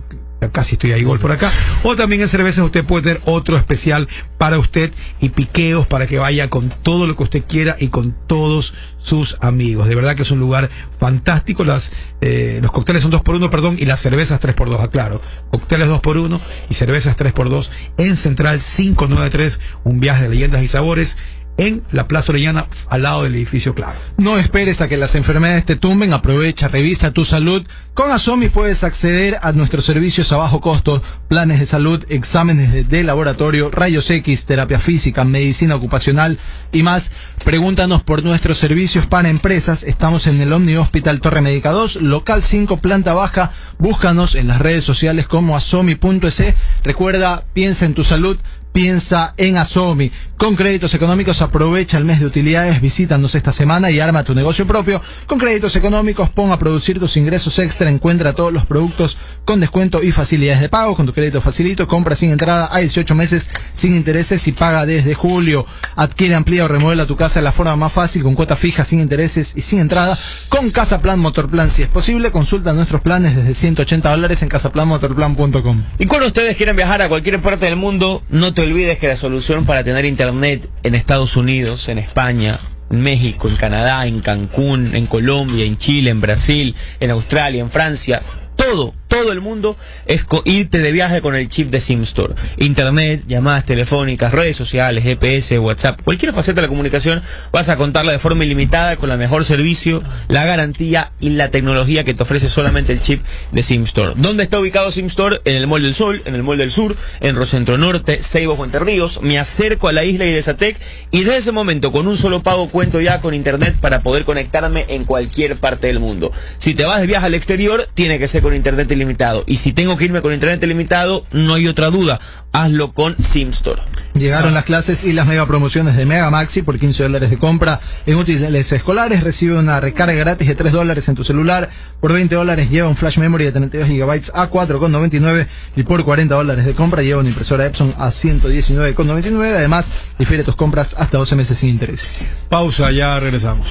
casi 0.48 0.76
estoy 0.76 0.94
ahí 0.94 1.04
gol 1.04 1.20
por 1.20 1.32
acá. 1.32 1.52
O 1.84 1.96
también 1.96 2.22
en 2.22 2.28
cervezas 2.28 2.64
usted 2.64 2.86
puede 2.86 3.04
tener 3.04 3.22
otro 3.26 3.58
especial 3.58 4.08
para 4.38 4.58
usted 4.58 4.92
y 5.20 5.30
piqueos 5.30 5.88
para 5.88 6.08
que 6.08 6.18
vaya 6.18 6.50
con 6.50 6.70
todo 6.82 7.08
lo 7.08 7.16
que 7.16 7.24
usted 7.24 7.44
quiera 7.48 7.76
y 7.80 7.90
con 7.90 8.16
todos 8.28 8.74
sus 9.00 9.38
amigos. 9.42 9.88
De 9.88 9.96
verdad 9.96 10.16
que 10.16 10.24
es 10.24 10.32
un 10.32 10.40
lugar 10.40 10.70
fantástico. 11.00 11.64
Las, 11.64 11.92
eh, 12.22 12.60
los 12.62 12.72
cócteles 12.72 13.02
son 13.02 13.12
2 13.12 13.22
por 13.22 13.36
1 13.36 13.50
perdón, 13.50 13.76
y 13.80 13.86
las 13.86 14.02
cervezas 14.02 14.40
3 14.40 14.56
por 14.56 14.70
2 14.70 14.80
aclaro. 14.80 15.22
Cócteles 15.52 15.88
2 15.88 16.02
por 16.02 16.18
1 16.18 16.42
y 16.70 16.74
cervezas 16.76 17.16
3 17.16 17.34
por 17.34 17.50
2 17.50 17.72
en 17.98 18.16
Central 18.16 18.62
593, 18.76 19.60
un 19.84 20.00
viaje 20.00 20.24
de 20.24 20.30
leyendas 20.30 20.64
y 20.64 20.68
sabores 20.68 21.18
en 21.60 21.84
la 21.92 22.08
Plaza 22.08 22.32
Orellana, 22.32 22.68
al 22.88 23.04
lado 23.04 23.24
del 23.24 23.36
edificio 23.36 23.76
Claro. 23.76 24.00
No 24.18 24.38
esperes 24.38 24.80
a 24.80 24.88
que 24.88 24.98
las 24.98 25.14
enfermedades 25.16 25.66
te 25.66 25.76
tumben, 25.76 26.14
aprovecha, 26.14 26.70
revisa 26.70 27.12
tu 27.12 27.26
salud. 27.26 27.66
Con 27.94 28.12
Asomi 28.12 28.48
puedes 28.48 28.84
acceder 28.86 29.38
a 29.42 29.52
nuestros 29.52 29.86
servicios 29.86 30.32
a 30.32 30.38
bajo 30.38 30.62
costo, 30.62 31.04
planes 31.28 31.60
de 31.60 31.66
salud, 31.66 32.06
exámenes 32.08 32.88
de, 32.88 33.04
laboratorio, 33.04 33.70
rayos 33.72 34.10
X, 34.10 34.46
terapia 34.46 34.80
física, 34.80 35.26
medicina 35.26 35.76
ocupacional 35.76 36.40
y 36.72 36.82
más. 36.82 37.12
Pregúntanos 37.44 38.04
por 38.04 38.24
nuestros 38.24 38.58
servicios 38.58 39.06
para 39.08 39.30
empresas. 39.30 39.84
Estamos 39.84 40.28
en 40.28 40.40
el 40.40 40.54
Omni 40.54 40.78
Hospital 40.78 41.20
Torre 41.20 41.42
Médica 41.42 41.72
2, 41.72 41.98
local 41.98 42.44
5, 42.44 42.78
planta 42.78 43.14
baja. 43.14 43.52
Búscanos 43.78 44.36
en 44.36 44.48
las 44.48 44.60
redes 44.60 44.86
sociales 44.86 45.28
como 45.28 45.58
asomi.es. 45.58 46.56
Recuerda, 46.84 47.44
piensa 47.54 47.86
en 47.86 47.94
tu 47.94 48.06
salud 48.06 48.38
piensa 48.72 49.34
en 49.38 49.58
Asomi. 49.58 50.12
Con 50.38 50.56
créditos 50.56 50.94
económicos 50.94 51.42
aprovecha 51.42 51.98
el 51.98 52.06
mes 52.06 52.20
de 52.20 52.26
utilidades, 52.26 52.80
visítanos 52.80 53.36
esta 53.36 53.52
semana 53.52 53.92
y 53.92 54.00
arma 54.00 54.24
tu 54.24 54.34
negocio 54.34 54.66
propio. 54.66 55.02
Con 55.26 55.38
créditos 55.38 55.76
económicos 55.76 56.30
pon 56.30 56.52
a 56.52 56.58
producir 56.58 57.00
tus 57.00 57.18
ingresos 57.18 57.60
extra, 57.60 57.90
encuentra 57.90 58.34
todos 58.34 58.54
los 58.54 58.66
productos 58.66 59.18
con 59.44 59.60
descuento 59.60 60.02
y 60.02 60.12
facilidades 60.12 60.62
de 60.62 60.70
pago. 60.70 60.96
Con 60.96 61.06
tu 61.06 61.14
crédito 61.14 61.42
facilito, 61.42 61.88
compra 61.88 62.16
sin 62.16 62.32
entrada 62.32 62.70
a 62.72 62.80
18 62.80 63.16
meses 63.16 63.50
sin 63.74 63.96
intereses 63.96 64.48
y 64.48 64.52
paga 64.54 64.86
desde 64.86 65.14
julio. 65.14 65.66
Adquiere, 65.96 66.36
amplía 66.36 66.66
o 66.66 66.68
remueve 66.68 67.06
tu 67.06 67.16
casa 67.16 67.40
de 67.40 67.44
la 67.44 67.52
forma 67.52 67.76
más 67.76 67.94
fácil, 67.94 68.24
con 68.24 68.36
cuota 68.36 68.56
fija, 68.56 68.86
sin 68.86 69.00
intereses 69.00 69.54
y 69.56 69.62
sin 69.62 69.80
entrada. 69.80 70.18
Con 70.50 70.72
Casa 70.72 71.02
Plan 71.02 71.20
Motor 71.20 71.50
Plan, 71.50 71.72
si 71.72 71.84
es 71.84 71.90
posible, 71.90 72.32
consulta 72.32 72.74
nuestros 72.74 73.02
planes 73.02 73.36
desde 73.36 73.54
180 73.54 74.10
dólares 74.10 74.42
en 74.42 74.50
casaplanmotorplan.com. 74.50 75.84
Y 75.98 76.06
cuando 76.06 76.28
ustedes 76.28 76.56
quieren 76.58 76.76
viajar 76.76 77.02
a 77.02 77.10
cualquier 77.10 77.42
parte 77.42 77.66
del 77.66 77.76
mundo, 77.76 78.24
no 78.30 78.54
te 78.54 78.59
olvides 78.62 79.00
que 79.00 79.08
la 79.08 79.18
solución 79.18 79.66
para 79.66 79.84
tener 79.84 80.06
internet 80.06 80.70
en 80.84 80.96
Estados 80.96 81.36
Unidos, 81.36 81.88
en 81.90 81.98
España, 81.98 82.60
en 82.90 83.02
México, 83.02 83.48
en 83.48 83.56
Canadá, 83.56 84.06
en 84.06 84.22
Cancún, 84.22 84.96
en 84.96 85.06
Colombia, 85.08 85.66
en 85.66 85.78
Chile, 85.78 86.10
en 86.10 86.22
Brasil, 86.22 86.76
en 87.00 87.12
Australia, 87.12 87.62
en 87.62 87.72
Francia, 87.72 88.22
todo, 88.56 88.94
todo 89.10 89.34
el 89.34 89.42
mundo 89.42 89.76
es 90.06 90.26
irte 90.46 90.78
de 90.78 90.92
viaje 90.94 91.22
con 91.22 91.36
el 91.36 91.50
chip 91.50 91.70
de 91.70 91.82
SimStore. 91.82 92.36
Internet, 92.58 93.24
llamadas 93.28 93.66
telefónicas, 93.66 94.32
redes 94.32 94.56
sociales, 94.56 95.04
GPS, 95.04 95.60
WhatsApp, 95.60 96.02
cualquier 96.04 96.32
faceta 96.32 96.62
de 96.62 96.68
la 96.68 96.70
comunicación, 96.70 97.22
vas 97.52 97.68
a 97.68 97.76
contarla 97.76 98.14
de 98.14 98.20
forma 98.20 98.46
ilimitada 98.46 98.96
con 98.96 99.10
la 99.10 99.18
mejor 99.18 99.44
servicio, 99.44 100.02
la 100.28 100.46
garantía 100.46 101.12
y 101.20 101.32
la 101.32 101.50
tecnología 101.50 102.04
que 102.04 102.14
te 102.14 102.24
ofrece 102.24 102.50
solamente 102.50 102.94
el 102.94 103.02
chip 103.02 103.22
de 103.52 103.64
SimStore. 103.64 104.14
¿Dónde 104.16 104.44
está 104.44 104.60
ubicado 104.60 104.92
SimStore? 104.92 105.42
En 105.44 105.56
el 105.56 105.68
Mall 105.68 105.82
del 105.82 105.96
Sol, 105.96 106.22
en 106.26 106.36
el 106.36 106.44
Mall 106.44 106.58
del 106.58 106.72
Sur, 106.72 106.96
en 107.20 107.36
Rocentro 107.36 107.78
Norte, 107.78 108.22
Seibo, 108.22 108.56
Fuente 108.56 108.80
Ríos. 108.80 109.22
Me 109.22 109.40
acerco 109.40 109.88
a 109.88 109.92
la 109.92 110.06
isla 110.06 110.26
y 110.26 110.32
de 110.32 110.42
Satec 110.44 110.80
y 111.12 111.24
desde 111.24 111.38
ese 111.38 111.52
momento 111.52 111.92
con 111.92 112.08
un 112.08 112.18
solo 112.18 112.44
pago 112.44 112.70
cuento 112.70 113.02
ya 113.02 113.22
con 113.22 113.34
Internet 113.34 113.78
para 113.82 114.02
poder 114.02 114.24
conectarme 114.24 114.86
en 114.88 115.06
cualquier 115.06 115.58
parte 115.58 115.88
del 115.88 116.00
mundo. 116.00 116.32
Si 116.60 116.76
te 116.76 116.86
vas 116.86 117.02
de 117.02 117.08
viaje 117.08 117.26
al 117.26 117.34
exterior, 117.34 117.88
tiene 117.96 118.20
que 118.20 118.28
ser 118.28 118.44
con 118.44 118.56
Internet 118.56 118.88
ilimitado. 119.00 119.44
Y 119.48 119.56
si 119.56 119.74
tengo 119.74 119.98
que 119.98 120.06
irme 120.06 120.22
con 120.22 120.34
Internet 120.34 120.62
ilimitado, 120.64 121.24
no 121.32 121.54
hay 121.54 121.68
otra 121.68 121.90
duda. 121.90 122.20
Hazlo 122.52 122.94
con 122.94 123.16
SimStore. 123.18 123.82
Llegaron 124.16 124.56
las 124.56 124.64
clases 124.64 125.04
y 125.04 125.14
las 125.14 125.28
mega 125.28 125.46
promociones 125.46 125.96
de 125.96 126.06
Mega 126.06 126.30
Maxi 126.32 126.64
por 126.64 126.80
15 126.80 127.04
dólares 127.04 127.30
de 127.30 127.38
compra 127.38 127.80
en 128.06 128.16
útiles 128.16 128.72
escolares. 128.72 129.24
Recibe 129.24 129.58
una 129.58 129.80
recarga 129.80 130.14
gratis 130.14 130.48
de 130.48 130.56
3 130.56 130.72
dólares 130.74 131.08
en 131.08 131.16
tu 131.16 131.24
celular. 131.24 131.70
Por 132.02 132.12
20 132.12 132.34
dólares 132.34 132.70
lleva 132.70 132.90
un 132.90 132.98
flash 132.98 133.18
memory 133.18 133.46
de 133.46 133.52
32 133.52 133.88
gigabytes 133.88 134.32
a 134.34 134.50
4,99 134.50 135.48
y 135.76 135.84
por 135.84 136.04
40 136.04 136.34
dólares 136.34 136.66
de 136.66 136.74
compra 136.74 137.04
lleva 137.04 137.20
una 137.20 137.30
impresora 137.30 137.66
Epson 137.66 137.94
a 137.98 138.10
119,99. 138.10 139.56
Además, 139.56 139.90
difiere 140.18 140.44
tus 140.44 140.56
compras 140.56 140.96
hasta 140.98 141.18
12 141.18 141.36
meses 141.36 141.58
sin 141.60 141.70
intereses. 141.70 142.28
Pausa, 142.50 142.92
ya 142.92 143.20
regresamos. 143.20 143.68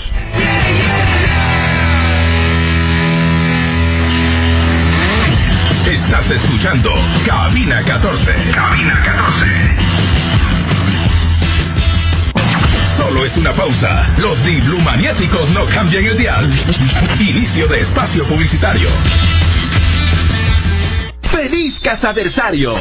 Estás 6.08 6.30
escuchando 6.30 6.90
Cabina 7.26 7.84
14. 7.84 8.32
Cabina 8.50 9.02
14. 9.04 9.46
Solo 12.96 13.26
es 13.26 13.36
una 13.36 13.52
pausa. 13.52 14.14
Los 14.16 14.42
diblumaniáticos 14.42 15.50
no 15.50 15.66
cambian 15.66 16.06
el 16.06 16.16
dial. 16.16 16.50
Inicio 17.20 17.68
de 17.68 17.82
espacio 17.82 18.26
publicitario. 18.26 18.88
¡Feliz 21.30 21.78
casaversario! 21.80 22.74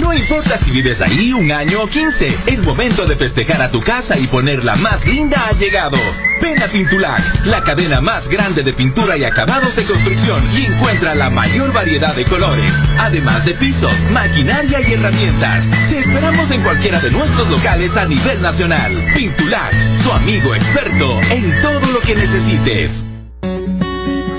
No 0.00 0.12
importa 0.12 0.58
si 0.64 0.70
vives 0.70 1.00
ahí 1.00 1.32
un 1.32 1.50
año 1.50 1.82
o 1.82 1.86
15, 1.86 2.38
el 2.46 2.62
momento 2.62 3.06
de 3.06 3.16
festejar 3.16 3.62
a 3.62 3.70
tu 3.70 3.80
casa 3.80 4.18
y 4.18 4.26
ponerla 4.26 4.74
más 4.76 5.04
linda 5.04 5.48
ha 5.48 5.52
llegado. 5.52 5.96
Ven 6.42 6.62
a 6.62 6.66
Pintulac, 6.66 7.44
la 7.44 7.62
cadena 7.62 8.00
más 8.00 8.28
grande 8.28 8.62
de 8.62 8.72
pintura 8.72 9.16
y 9.16 9.24
acabados 9.24 9.74
de 9.76 9.84
construcción 9.84 10.42
y 10.52 10.66
encuentra 10.66 11.14
la 11.14 11.30
mayor 11.30 11.72
variedad 11.72 12.14
de 12.14 12.24
colores, 12.24 12.70
además 12.98 13.44
de 13.44 13.54
pisos, 13.54 13.92
maquinaria 14.10 14.80
y 14.80 14.92
herramientas. 14.94 15.64
Te 15.88 16.00
esperamos 16.00 16.50
en 16.50 16.62
cualquiera 16.62 17.00
de 17.00 17.10
nuestros 17.10 17.48
locales 17.48 17.96
a 17.96 18.04
nivel 18.04 18.42
nacional. 18.42 18.92
Pintulac, 19.14 19.72
tu 20.02 20.10
amigo 20.10 20.54
experto 20.54 21.20
en 21.30 21.62
todo 21.62 21.86
lo 21.92 22.00
que 22.00 22.14
necesites. 22.16 22.90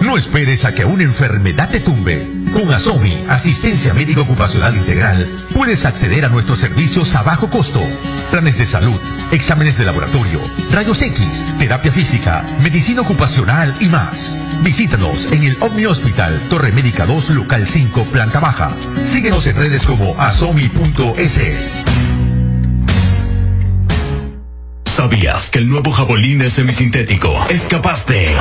No 0.02 0.18
esperes 0.18 0.64
a 0.66 0.74
que 0.74 0.86
una 0.86 1.04
enfermedad 1.04 1.70
te 1.70 1.80
tumbe. 1.80 2.35
Con 2.56 2.74
Asomi, 2.74 3.26
Asistencia 3.28 3.94
Médica 3.94 4.22
Ocupacional 4.22 4.78
Integral, 4.78 5.46
puedes 5.54 5.84
acceder 5.84 6.24
a 6.24 6.30
nuestros 6.30 6.58
servicios 6.58 7.14
a 7.14 7.22
bajo 7.22 7.50
costo. 7.50 7.82
Planes 8.32 8.58
de 8.58 8.66
salud, 8.66 8.98
exámenes 9.34 9.78
de 9.78 9.84
laboratorio, 9.84 10.40
rayos 10.72 11.02
X, 11.02 11.46
terapia 11.60 11.92
física, 11.92 12.46
medicina 12.62 13.02
ocupacional 13.02 13.76
y 13.82 13.90
más. 13.90 14.40
Visítanos 14.62 15.30
en 15.34 15.44
el 15.44 15.58
Omni 15.60 15.86
Hospital, 15.86 16.48
Torre 16.48 16.72
Médica 16.72 17.06
2, 17.06 17.32
Local 17.32 17.68
5, 17.68 18.06
Planta 18.06 18.40
Baja. 18.40 18.72
Síguenos 19.08 19.46
en 19.48 19.58
redes 19.58 19.84
como 19.84 20.18
asomi.es. 20.18 21.42
¿Sabías 24.96 25.50
que 25.50 25.60
el 25.60 25.68
nuevo 25.68 25.92
jabolín 25.92 26.50
semisintético 26.50 27.48
es 27.50 27.64
capaz 27.66 28.06
de 28.06 28.34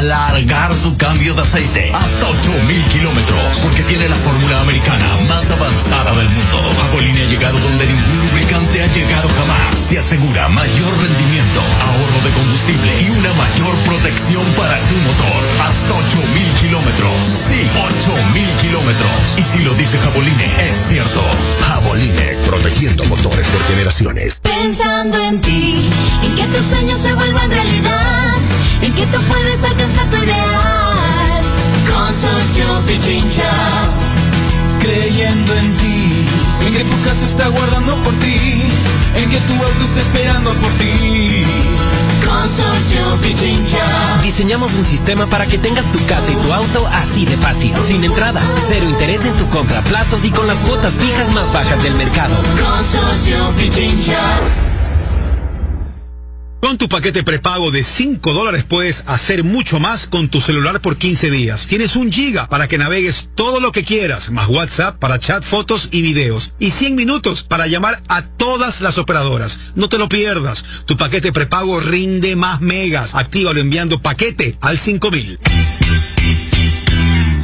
alargar 0.00 0.74
tu 0.76 0.96
cambio 0.96 1.34
de 1.34 1.42
aceite 1.42 1.92
hasta 1.92 2.30
8000 2.30 2.84
kilómetros? 2.86 3.58
Porque 3.62 3.82
tiene 3.82 4.08
la 4.08 4.16
fórmula 4.16 4.60
americana 4.60 5.18
más 5.28 5.48
avanzada 5.50 6.14
del 6.16 6.28
mundo. 6.30 6.56
Jabolín 6.80 7.16
ha 7.18 7.24
llegado 7.24 7.58
donde 7.58 7.86
ningún 7.86 8.18
lubricante 8.28 8.82
ha 8.82 8.86
llegado 8.86 9.28
jamás. 9.28 9.76
Te 9.90 9.98
asegura 9.98 10.48
mayor 10.48 10.96
rendimiento, 10.96 11.60
ahorro 11.60 12.20
de 12.24 12.30
combustible 12.32 13.02
y 13.02 13.10
una 13.10 13.32
mayor 13.34 13.76
protección 13.84 14.44
para 14.56 14.80
tu 14.88 14.96
motor. 14.96 15.42
Hasta 15.60 15.92
8000 15.92 16.54
kilómetros. 16.62 17.26
Sí, 17.48 17.68
8000 17.76 18.56
kilómetros. 18.56 19.12
Y 19.36 19.42
si 19.52 19.58
lo 19.58 19.74
dice 19.74 19.98
Jaboline, 19.98 20.70
es 20.70 20.76
cierto. 20.88 21.22
Jaboline, 21.60 22.38
protegiendo 22.46 23.04
motores 23.04 23.46
por 23.48 23.62
generaciones. 23.64 24.34
Pensando 24.36 25.22
en 25.22 25.40
ti, 25.42 25.90
en 26.22 26.34
que 26.36 26.44
tus 26.44 26.66
sueños 26.68 26.98
se 27.02 27.12
vuelvan 27.12 27.50
realidad, 27.50 28.29
en 28.82 28.94
que 28.94 29.06
tú 29.06 29.20
puedes 29.22 29.62
alcanzar 29.62 30.10
tu 30.10 30.16
ideal. 30.16 31.42
Consorcio 31.86 32.86
Pichincha. 32.86 33.90
Creyendo 34.80 35.54
en 35.54 35.76
ti, 35.76 36.26
en 36.66 36.72
que 36.72 36.84
tu 36.84 37.02
casa 37.02 37.26
está 37.30 37.48
guardando 37.48 37.96
por 38.02 38.14
ti, 38.14 38.62
en 39.14 39.30
que 39.30 39.40
tu 39.40 39.52
auto 39.54 39.84
está 39.84 40.00
esperando 40.00 40.54
por 40.54 40.70
ti. 40.78 41.44
Consorcio 42.26 43.20
Pichincha. 43.20 44.20
Diseñamos 44.22 44.72
un 44.74 44.86
sistema 44.86 45.26
para 45.26 45.46
que 45.46 45.58
tengas 45.58 45.84
tu 45.92 45.98
casa 46.06 46.30
y 46.30 46.36
tu 46.36 46.52
auto 46.52 46.86
así 46.86 47.26
de 47.26 47.36
fácil, 47.36 47.74
sin 47.88 48.04
entrada, 48.04 48.40
cero 48.68 48.88
interés 48.88 49.20
en 49.24 49.34
tu 49.34 49.48
compra, 49.50 49.82
plazos 49.82 50.24
y 50.24 50.30
con 50.30 50.46
las 50.46 50.56
cuotas 50.58 50.94
fijas 50.94 51.30
más 51.30 51.52
bajas 51.52 51.82
del 51.82 51.94
mercado. 51.94 52.36
Consorcio 52.36 53.54
Pichincha. 53.56 54.79
Con 56.60 56.76
tu 56.76 56.88
paquete 56.88 57.22
prepago 57.22 57.70
de 57.70 57.82
5 57.82 58.32
dólares 58.34 58.64
puedes 58.68 59.02
hacer 59.06 59.42
mucho 59.42 59.80
más 59.80 60.06
con 60.06 60.28
tu 60.28 60.42
celular 60.42 60.80
por 60.80 60.98
15 60.98 61.30
días. 61.30 61.66
Tienes 61.66 61.96
un 61.96 62.12
giga 62.12 62.48
para 62.48 62.68
que 62.68 62.76
navegues 62.76 63.30
todo 63.34 63.60
lo 63.60 63.72
que 63.72 63.82
quieras, 63.82 64.30
más 64.30 64.46
WhatsApp 64.46 64.98
para 64.98 65.18
chat, 65.18 65.42
fotos 65.42 65.88
y 65.90 66.02
videos. 66.02 66.52
Y 66.58 66.70
100 66.70 66.94
minutos 66.94 67.42
para 67.42 67.66
llamar 67.66 68.02
a 68.08 68.22
todas 68.36 68.80
las 68.82 68.98
operadoras. 68.98 69.58
No 69.74 69.88
te 69.88 69.96
lo 69.96 70.08
pierdas. 70.08 70.62
Tu 70.84 70.98
paquete 70.98 71.32
prepago 71.32 71.80
rinde 71.80 72.36
más 72.36 72.60
megas. 72.60 73.14
Actívalo 73.14 73.58
enviando 73.58 74.02
paquete 74.02 74.58
al 74.60 74.78
5000. 74.78 75.38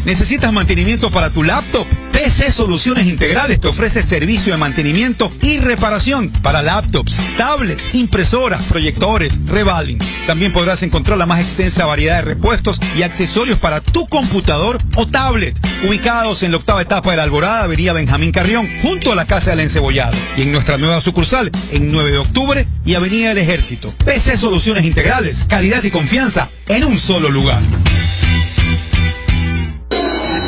¿Necesitas 0.06 0.52
mantenimiento 0.52 1.10
para 1.10 1.30
tu 1.30 1.42
laptop? 1.42 1.84
PC 2.12 2.52
Soluciones 2.52 3.08
Integrales 3.08 3.60
te 3.60 3.66
ofrece 3.66 4.04
servicio 4.04 4.52
de 4.52 4.56
mantenimiento 4.56 5.32
y 5.42 5.58
reparación 5.58 6.30
para 6.30 6.62
laptops, 6.62 7.20
tablets, 7.36 7.82
impresoras, 7.92 8.62
proyectores, 8.66 9.36
revaling. 9.46 9.98
También 10.28 10.52
podrás 10.52 10.80
encontrar 10.84 11.18
la 11.18 11.26
más 11.26 11.40
extensa 11.40 11.86
variedad 11.86 12.18
de 12.18 12.22
repuestos 12.22 12.80
y 12.96 13.02
accesorios 13.02 13.58
para 13.58 13.80
tu 13.80 14.06
computador 14.06 14.78
o 14.94 15.08
tablet, 15.08 15.58
ubicados 15.84 16.44
en 16.44 16.52
la 16.52 16.58
octava 16.58 16.82
etapa 16.82 17.10
de 17.10 17.16
la 17.16 17.24
Alborada, 17.24 17.64
Avenida 17.64 17.92
Benjamín 17.92 18.30
Carrión, 18.30 18.68
junto 18.82 19.10
a 19.10 19.16
la 19.16 19.26
Casa 19.26 19.50
del 19.50 19.60
Encebollado. 19.60 20.16
Y 20.36 20.42
en 20.42 20.52
nuestra 20.52 20.78
nueva 20.78 21.00
sucursal, 21.00 21.50
en 21.72 21.90
9 21.90 22.12
de 22.12 22.18
octubre 22.18 22.68
y 22.84 22.94
Avenida 22.94 23.30
del 23.30 23.38
Ejército. 23.38 23.92
PC 24.04 24.36
Soluciones 24.36 24.84
Integrales, 24.84 25.44
calidad 25.48 25.82
y 25.82 25.90
confianza 25.90 26.48
en 26.68 26.84
un 26.84 26.96
solo 27.00 27.28
lugar. 27.28 27.62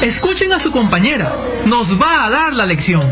Escuchen 0.03 0.53
a 0.53 0.61
su 0.61 0.71
compañera. 0.71 1.35
Nos 1.65 1.91
va 2.01 2.27
a 2.27 2.31
dar 2.31 2.53
la 2.53 2.65
lección. 2.67 3.03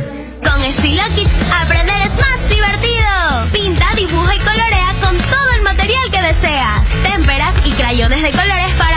Con 0.41 0.63
Estilo 0.63 1.03
Kids, 1.17 1.31
aprender 1.53 1.97
es 2.03 2.15
más 2.15 2.49
divertido. 2.49 3.51
Pinta, 3.53 3.93
dibuja 3.97 4.37
y 4.37 4.39
colorea 4.39 4.95
con 5.03 5.19
todo 5.19 5.51
el 5.57 5.63
material 5.63 6.11
que 6.13 6.23
deseas. 6.23 6.83
Témperas 7.03 7.55
y 7.65 7.73
crayones 7.73 8.23
de 8.23 8.31
colores 8.31 8.73
para 8.79 8.96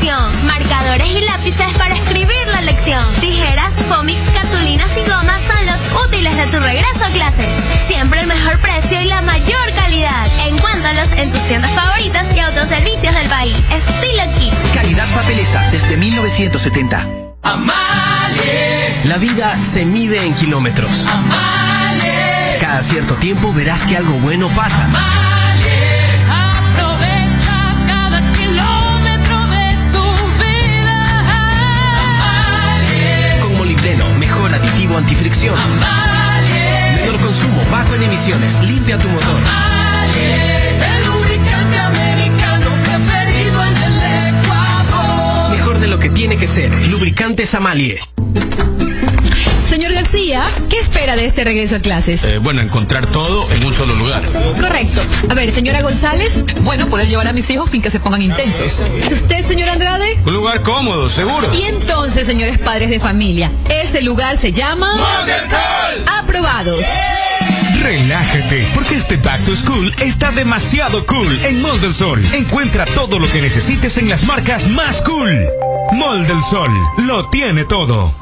Marcadores 0.00 1.10
y 1.10 1.20
lápices 1.22 1.76
para 1.76 1.96
escribir 1.96 2.46
la 2.46 2.62
lección. 2.62 3.14
Tijeras, 3.20 3.72
cómics, 3.88 4.20
cartulinas 4.32 4.88
y 4.96 5.00
gomas 5.00 5.42
son 5.48 5.66
los 5.66 6.06
útiles 6.06 6.36
de 6.36 6.46
tu 6.46 6.60
regreso 6.60 7.04
a 7.04 7.10
clases. 7.10 7.48
Siempre 7.88 8.20
el 8.20 8.28
mejor 8.28 8.60
precio 8.60 9.02
y 9.02 9.06
la 9.06 9.20
mayor 9.22 9.72
calidad. 9.74 10.28
Encuéntralos 10.46 11.08
en 11.16 11.32
tus 11.32 11.42
tiendas 11.48 11.72
favoritas 11.72 12.24
y 12.34 12.38
autoservicios 12.38 13.12
del 13.12 13.28
país. 13.28 13.56
Estilo 13.70 14.22
Kids. 14.38 14.56
Calidad 14.72 15.12
papeleta 15.14 15.68
desde 15.72 15.96
1970. 15.96 17.06
Amalie. 17.42 19.04
La 19.04 19.16
vida 19.16 19.58
se 19.74 19.84
mide 19.84 20.24
en 20.24 20.34
kilómetros. 20.34 20.92
Amalie. 21.06 22.58
Cada 22.60 22.84
cierto 22.84 23.16
tiempo 23.16 23.52
verás 23.52 23.80
que 23.82 23.96
algo 23.96 24.14
bueno 24.20 24.48
pasa. 24.50 24.84
Amalie. 24.84 25.37
Antifricción. 34.98 35.56
Amalie. 35.56 37.04
Menor 37.04 37.20
consumo, 37.20 37.64
bajo 37.70 37.94
en 37.94 38.02
emisiones, 38.02 38.60
limpia 38.62 38.98
tu 38.98 39.08
motor. 39.08 39.36
Amalie. 39.36 40.76
El 40.84 41.06
lubricante 41.06 41.78
americano 41.78 42.70
preferido 42.84 43.64
en 43.64 43.76
el 43.76 44.34
Ecuador. 44.34 45.50
Mejor 45.56 45.78
de 45.78 45.86
lo 45.86 45.98
que 45.98 46.10
tiene 46.10 46.36
que 46.36 46.48
ser. 46.48 46.72
Lubricantes 46.72 47.54
Amalie. 47.54 48.00
¿Qué 50.10 50.80
espera 50.80 51.16
de 51.16 51.26
este 51.26 51.44
regreso 51.44 51.76
a 51.76 51.80
clases? 51.80 52.22
Eh, 52.24 52.38
bueno, 52.38 52.60
encontrar 52.60 53.06
todo 53.06 53.50
en 53.50 53.64
un 53.64 53.74
solo 53.74 53.94
lugar. 53.94 54.22
Correcto. 54.60 55.02
A 55.28 55.34
ver, 55.34 55.54
señora 55.54 55.82
González. 55.82 56.32
Bueno, 56.62 56.88
poder 56.88 57.08
llevar 57.08 57.28
a 57.28 57.32
mis 57.32 57.48
hijos 57.50 57.70
sin 57.70 57.82
que 57.82 57.90
se 57.90 58.00
pongan 58.00 58.22
intensos. 58.22 58.90
¿Y 59.10 59.14
usted, 59.14 59.46
señor 59.46 59.68
Andrade? 59.68 60.18
Un 60.24 60.34
lugar 60.34 60.62
cómodo, 60.62 61.10
seguro. 61.10 61.54
Y 61.54 61.62
entonces, 61.62 62.26
señores 62.26 62.58
padres 62.58 62.90
de 62.90 63.00
familia, 63.00 63.52
este 63.68 64.02
lugar 64.02 64.40
se 64.40 64.52
llama... 64.52 65.24
Aprobados. 66.18 66.84
Relájate, 67.82 68.68
porque 68.74 68.96
este 68.96 69.16
Back 69.16 69.44
to 69.44 69.56
School 69.56 69.94
está 69.98 70.30
demasiado 70.30 71.06
cool 71.06 71.38
en 71.44 71.62
Mall 71.62 71.80
del 71.80 71.94
Sol. 71.94 72.24
Encuentra 72.32 72.84
todo 72.86 73.18
lo 73.18 73.30
que 73.30 73.40
necesites 73.40 73.96
en 73.98 74.08
las 74.08 74.24
marcas 74.24 74.68
más 74.68 75.00
cool. 75.02 75.46
Mall 75.92 76.26
del 76.26 76.42
Sol, 76.50 76.70
lo 76.98 77.28
tiene 77.30 77.64
todo. 77.64 78.14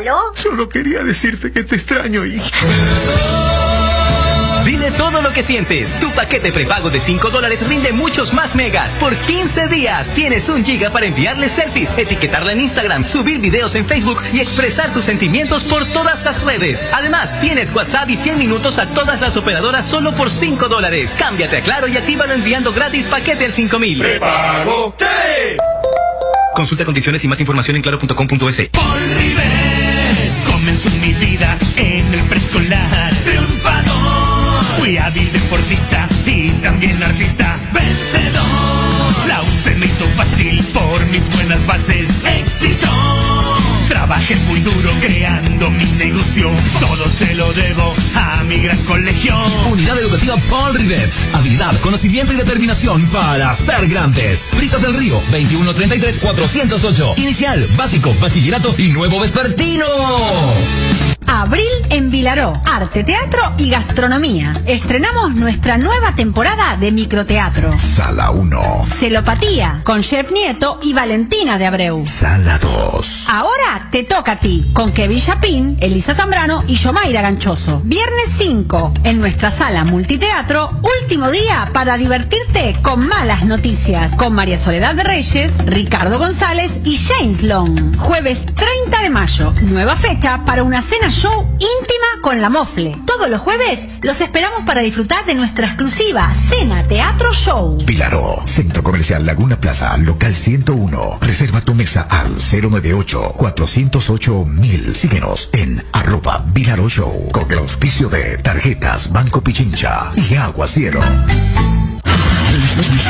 ¿Aló? 0.00 0.32
Solo 0.34 0.66
quería 0.66 1.04
decirte 1.04 1.52
que 1.52 1.62
te 1.62 1.76
extraño, 1.76 2.24
hija. 2.24 2.48
Dile 4.64 4.92
todo 4.92 5.20
lo 5.20 5.30
que 5.30 5.42
sientes. 5.42 5.88
Tu 6.00 6.10
paquete 6.12 6.52
prepago 6.52 6.88
de 6.88 7.00
5 7.00 7.28
dólares 7.28 7.60
rinde 7.68 7.92
muchos 7.92 8.32
más 8.32 8.54
megas. 8.54 8.94
Por 8.94 9.14
15 9.14 9.66
días 9.68 10.06
tienes 10.14 10.48
un 10.48 10.64
giga 10.64 10.90
para 10.90 11.04
enviarle 11.04 11.50
selfies, 11.50 11.90
etiquetarla 11.98 12.52
en 12.52 12.60
Instagram, 12.60 13.06
subir 13.08 13.40
videos 13.40 13.74
en 13.74 13.84
Facebook 13.84 14.22
y 14.32 14.40
expresar 14.40 14.94
tus 14.94 15.04
sentimientos 15.04 15.64
por 15.64 15.84
todas 15.92 16.24
las 16.24 16.40
redes. 16.42 16.80
Además, 16.92 17.38
tienes 17.42 17.70
WhatsApp 17.74 18.08
y 18.08 18.16
100 18.16 18.38
minutos 18.38 18.78
a 18.78 18.94
todas 18.94 19.20
las 19.20 19.36
operadoras 19.36 19.86
solo 19.86 20.14
por 20.16 20.30
5 20.30 20.66
dólares. 20.68 21.14
Cámbiate 21.18 21.58
a 21.58 21.62
Claro 21.62 21.88
y 21.88 21.98
actívalo 21.98 22.32
enviando 22.32 22.72
gratis 22.72 23.04
paquete 23.06 23.44
al 23.44 23.52
5000. 23.52 23.98
¡Prepago! 23.98 24.94
Consulta 26.54 26.84
condiciones 26.84 27.22
y 27.24 27.28
más 27.28 27.40
información 27.40 27.76
en 27.76 27.82
claro.com.es. 27.82 28.70
Comenzó 30.46 30.90
mi 31.00 31.12
vida 31.14 31.58
en 31.76 32.14
el 32.14 32.28
preescolar. 32.28 33.14
Triunfador. 33.24 34.64
Fui 34.78 34.98
hábil 34.98 35.32
deportista 35.32 36.08
y 36.26 36.50
también 36.62 37.02
artista. 37.02 37.58
Vencedor. 37.72 39.26
La 39.26 39.42
UC 39.42 39.76
me 39.76 39.86
hizo 39.86 40.06
fácil 40.16 40.64
por 40.72 41.06
mis 41.06 41.26
buenas 41.34 41.64
bases. 41.66 42.09
Trabajé 44.10 44.34
muy 44.38 44.58
duro 44.58 44.90
creando 45.00 45.70
mi 45.70 45.84
negocio. 45.92 46.50
Todo 46.80 47.08
se 47.12 47.32
lo 47.32 47.52
debo 47.52 47.94
a 48.16 48.42
mi 48.42 48.56
gran 48.56 48.82
colegio. 48.82 49.36
Unidad 49.70 50.00
Educativa 50.00 50.36
Paul 50.50 50.74
Rivet. 50.74 51.12
Habilidad, 51.32 51.80
conocimiento 51.80 52.32
y 52.32 52.36
determinación 52.36 53.06
para 53.10 53.56
ser 53.58 53.86
grandes. 53.86 54.40
Fritas 54.50 54.82
del 54.82 54.94
Río, 54.94 55.22
2133-408. 55.30 57.18
Inicial, 57.18 57.68
básico, 57.76 58.12
bachillerato 58.20 58.74
y 58.76 58.88
nuevo 58.88 59.20
vespertino. 59.20 59.86
Abril 61.32 61.68
en 61.90 62.10
Vilaró, 62.10 62.60
arte, 62.64 63.04
teatro 63.04 63.52
y 63.56 63.70
gastronomía. 63.70 64.62
Estrenamos 64.66 65.32
nuestra 65.32 65.78
nueva 65.78 66.16
temporada 66.16 66.76
de 66.76 66.90
microteatro. 66.90 67.72
Sala 67.94 68.32
1. 68.32 68.82
Celopatía, 68.98 69.80
con 69.84 70.02
Chef 70.02 70.28
Nieto 70.32 70.80
y 70.82 70.92
Valentina 70.92 71.56
de 71.56 71.66
Abreu. 71.66 72.04
Sala 72.04 72.58
2. 72.58 73.26
Ahora 73.28 73.90
te 73.92 74.02
toca 74.02 74.32
a 74.32 74.40
ti, 74.40 74.72
con 74.72 74.90
Kevin 74.90 75.20
Chapín, 75.20 75.76
Elisa 75.80 76.16
Zambrano 76.16 76.64
y 76.66 76.74
Yomaira 76.74 77.22
Ganchoso. 77.22 77.80
Viernes 77.84 78.26
5, 78.38 78.94
en 79.04 79.20
nuestra 79.20 79.56
sala 79.56 79.84
multiteatro, 79.84 80.80
último 81.00 81.30
día 81.30 81.70
para 81.72 81.96
divertirte 81.96 82.76
con 82.82 83.06
malas 83.06 83.44
noticias. 83.44 84.16
Con 84.16 84.32
María 84.32 84.58
Soledad 84.64 84.96
de 84.96 85.04
Reyes, 85.04 85.52
Ricardo 85.64 86.18
González 86.18 86.72
y 86.84 86.96
James 86.96 87.40
Long. 87.44 87.96
Jueves 87.98 88.44
30 88.46 89.00
de 89.00 89.10
mayo, 89.10 89.52
nueva 89.62 89.94
fecha 89.94 90.44
para 90.44 90.64
una 90.64 90.82
cena 90.82 91.12
show 91.20 91.46
íntima 91.58 92.06
con 92.22 92.40
la 92.40 92.48
Mofle. 92.48 92.96
Todos 93.04 93.28
los 93.28 93.40
jueves 93.40 93.78
los 94.00 94.18
esperamos 94.20 94.62
para 94.64 94.80
disfrutar 94.80 95.26
de 95.26 95.34
nuestra 95.34 95.66
exclusiva 95.66 96.34
Cena 96.48 96.88
Teatro 96.88 97.34
Show. 97.34 97.76
Pilaró, 97.84 98.40
Centro 98.46 98.82
Comercial 98.82 99.26
Laguna 99.26 99.60
Plaza, 99.60 99.94
local 99.98 100.34
101. 100.34 101.18
Reserva 101.20 101.60
tu 101.60 101.74
mesa 101.74 102.06
al 102.08 102.36
098-408-1000. 102.36 104.94
Síguenos 104.94 105.50
en 105.52 105.84
arroba 105.92 106.42
Vilaro 106.46 106.88
Show 106.88 107.28
con 107.32 107.52
el 107.52 107.58
auspicio 107.58 108.08
de 108.08 108.38
tarjetas 108.38 109.12
Banco 109.12 109.42
Pichincha 109.42 110.12
y 110.16 110.36
Agua 110.36 110.68
Cielo. 110.68 111.00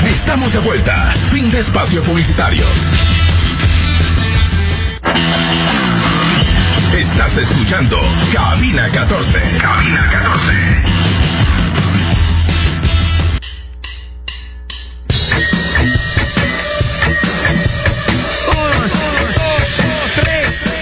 Estamos 0.05 0.53
de 0.53 0.59
vuelta, 0.59 1.15
fin 1.31 1.49
de 1.51 1.61
espacio 1.61 2.03
publicitario. 2.03 2.66
Estás 7.21 7.37
escuchando 7.37 7.99
Cabina 8.33 8.91
14. 8.91 9.59
Cabina 9.59 10.09
14. 10.11 11.10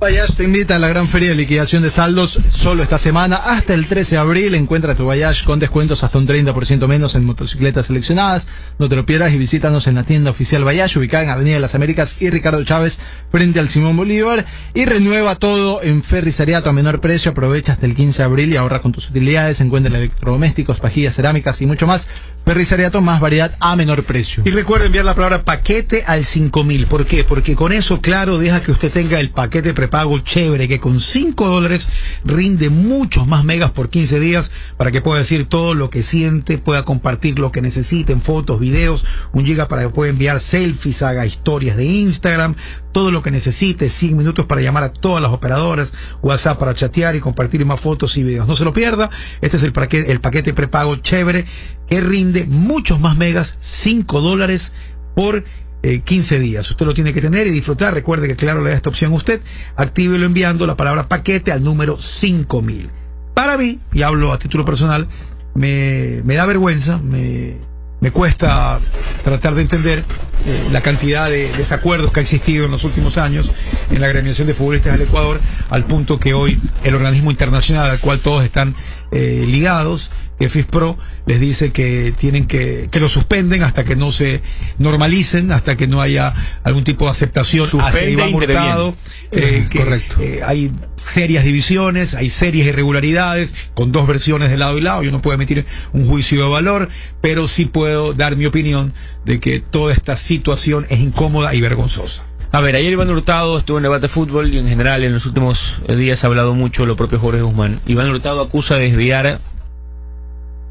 Bayash 0.00 0.32
te 0.34 0.44
invita 0.44 0.76
a 0.76 0.78
la 0.78 0.88
gran 0.88 1.10
feria 1.10 1.28
de 1.28 1.34
liquidación 1.34 1.82
de 1.82 1.90
saldos 1.90 2.40
solo 2.48 2.82
esta 2.82 2.98
semana. 2.98 3.36
Hasta 3.36 3.74
el 3.74 3.86
13 3.86 4.14
de 4.14 4.18
abril 4.18 4.54
encuentra 4.54 4.94
tu 4.94 5.04
Bayash 5.04 5.44
con 5.44 5.58
descuentos 5.58 6.02
hasta 6.02 6.16
un 6.16 6.26
30% 6.26 6.86
menos 6.88 7.14
en 7.14 7.26
motocicletas 7.26 7.84
seleccionadas. 7.84 8.48
No 8.78 8.88
te 8.88 8.96
lo 8.96 9.04
pierdas 9.04 9.30
y 9.34 9.36
visítanos 9.36 9.86
en 9.86 9.96
la 9.96 10.04
tienda 10.04 10.30
oficial 10.30 10.64
Bayash 10.64 10.96
ubicada 10.96 11.24
en 11.24 11.28
Avenida 11.28 11.56
de 11.56 11.60
las 11.60 11.74
Américas 11.74 12.16
y 12.18 12.30
Ricardo 12.30 12.64
Chávez 12.64 12.98
frente 13.30 13.60
al 13.60 13.68
Simón 13.68 13.94
Bolívar. 13.94 14.46
Y 14.72 14.86
renueva 14.86 15.36
todo 15.36 15.82
en 15.82 16.02
Ferrisariato 16.02 16.70
a 16.70 16.72
menor 16.72 17.02
precio. 17.02 17.32
Aprovecha 17.32 17.74
hasta 17.74 17.84
el 17.84 17.94
15 17.94 18.22
de 18.22 18.24
abril 18.24 18.54
y 18.54 18.56
ahorra 18.56 18.80
con 18.80 18.92
tus 18.92 19.10
utilidades. 19.10 19.60
Encuentra 19.60 19.94
electrodomésticos, 19.94 20.80
pajillas, 20.80 21.14
cerámicas 21.14 21.60
y 21.60 21.66
mucho 21.66 21.86
más. 21.86 22.08
Ferrisariato 22.44 23.00
más 23.00 23.20
variedad 23.20 23.54
a 23.60 23.76
menor 23.76 24.04
precio. 24.04 24.42
Y 24.44 24.50
recuerda 24.50 24.86
enviar 24.86 25.04
la 25.04 25.14
palabra 25.14 25.42
paquete 25.42 26.02
al 26.06 26.24
5000. 26.24 26.86
¿Por 26.86 27.06
qué? 27.06 27.22
Porque 27.22 27.54
con 27.54 27.72
eso, 27.72 28.00
claro, 28.00 28.38
deja 28.38 28.62
que 28.62 28.72
usted 28.72 28.90
tenga 28.90 29.20
el 29.20 29.30
paquete 29.30 29.74
prepago 29.74 30.18
chévere 30.18 30.66
que 30.66 30.80
con 30.80 31.00
5 31.00 31.46
dólares 31.46 31.88
rinde 32.24 32.70
muchos 32.70 33.26
más 33.26 33.44
megas 33.44 33.70
por 33.70 33.90
15 33.90 34.18
días 34.18 34.50
para 34.76 34.90
que 34.90 35.00
pueda 35.00 35.20
decir 35.20 35.46
todo 35.46 35.74
lo 35.74 35.90
que 35.90 36.02
siente, 36.02 36.58
pueda 36.58 36.84
compartir 36.84 37.38
lo 37.38 37.52
que 37.52 37.60
necesite 37.60 38.12
en 38.12 38.22
fotos, 38.22 38.58
videos, 38.58 39.04
un 39.32 39.44
giga 39.44 39.68
para 39.68 39.82
que 39.82 39.90
pueda 39.90 40.10
enviar 40.10 40.40
selfies, 40.40 41.02
haga 41.02 41.26
historias 41.26 41.76
de 41.76 41.84
Instagram, 41.84 42.56
todo 42.92 43.10
lo 43.10 43.22
que 43.22 43.30
necesite, 43.30 43.88
100 43.88 44.16
minutos 44.16 44.46
para 44.46 44.60
llamar 44.60 44.82
a 44.82 44.92
todas 44.92 45.22
las 45.22 45.32
operadoras, 45.32 45.92
WhatsApp 46.22 46.58
para 46.58 46.74
chatear 46.74 47.14
y 47.14 47.20
compartir 47.20 47.64
más 47.64 47.80
fotos 47.80 48.16
y 48.16 48.22
videos. 48.22 48.48
No 48.48 48.56
se 48.56 48.64
lo 48.64 48.72
pierda, 48.72 49.10
este 49.40 49.56
es 49.56 49.62
el 49.62 49.72
paquete, 49.72 50.10
el 50.10 50.20
paquete 50.20 50.52
prepago 50.52 50.96
chévere 50.96 51.46
que 51.90 52.00
rinde 52.00 52.46
muchos 52.46 53.00
más 53.00 53.16
megas, 53.16 53.56
5 53.82 54.20
dólares 54.20 54.72
por 55.14 55.44
eh, 55.82 56.00
15 56.00 56.38
días. 56.38 56.70
Usted 56.70 56.86
lo 56.86 56.94
tiene 56.94 57.12
que 57.12 57.20
tener 57.20 57.48
y 57.48 57.50
disfrutar. 57.50 57.92
Recuerde 57.92 58.28
que 58.28 58.36
claro 58.36 58.62
le 58.62 58.70
da 58.70 58.76
esta 58.76 58.90
opción 58.90 59.12
a 59.12 59.16
usted. 59.16 59.40
Actívelo 59.76 60.24
enviando 60.24 60.66
la 60.66 60.76
palabra 60.76 61.08
paquete 61.08 61.50
al 61.50 61.64
número 61.64 61.96
5000. 61.98 62.90
Para 63.34 63.58
mí, 63.58 63.80
y 63.92 64.02
hablo 64.02 64.32
a 64.32 64.38
título 64.38 64.64
personal, 64.64 65.08
me, 65.54 66.22
me 66.24 66.36
da 66.36 66.46
vergüenza, 66.46 66.98
me, 66.98 67.56
me 68.00 68.12
cuesta 68.12 68.80
tratar 69.24 69.54
de 69.54 69.62
entender 69.62 70.04
eh, 70.44 70.68
la 70.70 70.80
cantidad 70.82 71.28
de 71.28 71.52
desacuerdos 71.52 72.12
que 72.12 72.20
ha 72.20 72.22
existido 72.22 72.64
en 72.64 72.70
los 72.70 72.84
últimos 72.84 73.18
años 73.18 73.50
en 73.90 74.00
la 74.00 74.06
agremiación 74.06 74.46
de 74.46 74.54
futbolistas 74.54 74.92
del 74.92 75.08
Ecuador, 75.08 75.40
al 75.68 75.84
punto 75.84 76.18
que 76.18 76.34
hoy 76.34 76.60
el 76.82 76.94
organismo 76.94 77.30
internacional 77.30 77.90
al 77.90 78.00
cual 78.00 78.20
todos 78.20 78.44
están 78.44 78.74
eh, 79.10 79.44
ligados, 79.46 80.10
FISPRO 80.48 80.96
les 81.26 81.40
dice 81.40 81.70
que 81.70 82.14
tienen 82.18 82.46
que, 82.46 82.88
que 82.90 83.00
lo 83.00 83.08
suspenden 83.08 83.62
hasta 83.62 83.84
que 83.84 83.96
no 83.96 84.10
se 84.10 84.40
normalicen, 84.78 85.52
hasta 85.52 85.76
que 85.76 85.86
no 85.86 86.00
haya 86.00 86.60
algún 86.62 86.84
tipo 86.84 87.04
de 87.04 87.10
aceptación 87.10 87.68
hacia 87.80 88.08
Iván 88.08 88.34
Hurtado, 88.34 88.94
eh, 89.30 89.66
que, 89.70 89.78
Correcto. 89.78 90.16
eh, 90.20 90.40
hay 90.44 90.72
serias 91.14 91.44
divisiones, 91.44 92.14
hay 92.14 92.30
serias 92.30 92.66
irregularidades, 92.68 93.54
con 93.74 93.92
dos 93.92 94.06
versiones 94.06 94.50
de 94.50 94.56
lado 94.56 94.78
y 94.78 94.80
lado, 94.80 95.02
yo 95.02 95.10
no 95.10 95.20
puedo 95.20 95.34
emitir 95.34 95.66
un 95.92 96.06
juicio 96.08 96.42
de 96.42 96.48
valor, 96.48 96.88
pero 97.20 97.46
sí 97.46 97.66
puedo 97.66 98.14
dar 98.14 98.36
mi 98.36 98.46
opinión 98.46 98.94
de 99.24 99.40
que 99.40 99.60
toda 99.60 99.92
esta 99.92 100.16
situación 100.16 100.86
es 100.88 101.00
incómoda 101.00 101.54
y 101.54 101.60
vergonzosa. 101.60 102.24
A 102.52 102.60
ver, 102.60 102.74
ayer 102.74 102.92
Iván 102.92 103.08
Hurtado 103.10 103.58
estuvo 103.58 103.76
en 103.76 103.84
debate 103.84 104.02
de 104.02 104.08
fútbol 104.08 104.52
y 104.52 104.58
en 104.58 104.66
general 104.66 105.04
en 105.04 105.12
los 105.12 105.24
últimos 105.24 105.78
días 105.88 106.24
ha 106.24 106.26
hablado 106.26 106.52
mucho 106.54 106.84
lo 106.84 106.96
propio 106.96 107.20
Jorge 107.20 107.42
Guzmán. 107.42 107.80
Iván 107.86 108.10
Hurtado 108.10 108.40
acusa 108.40 108.74
de 108.74 108.86
desviar 108.86 109.40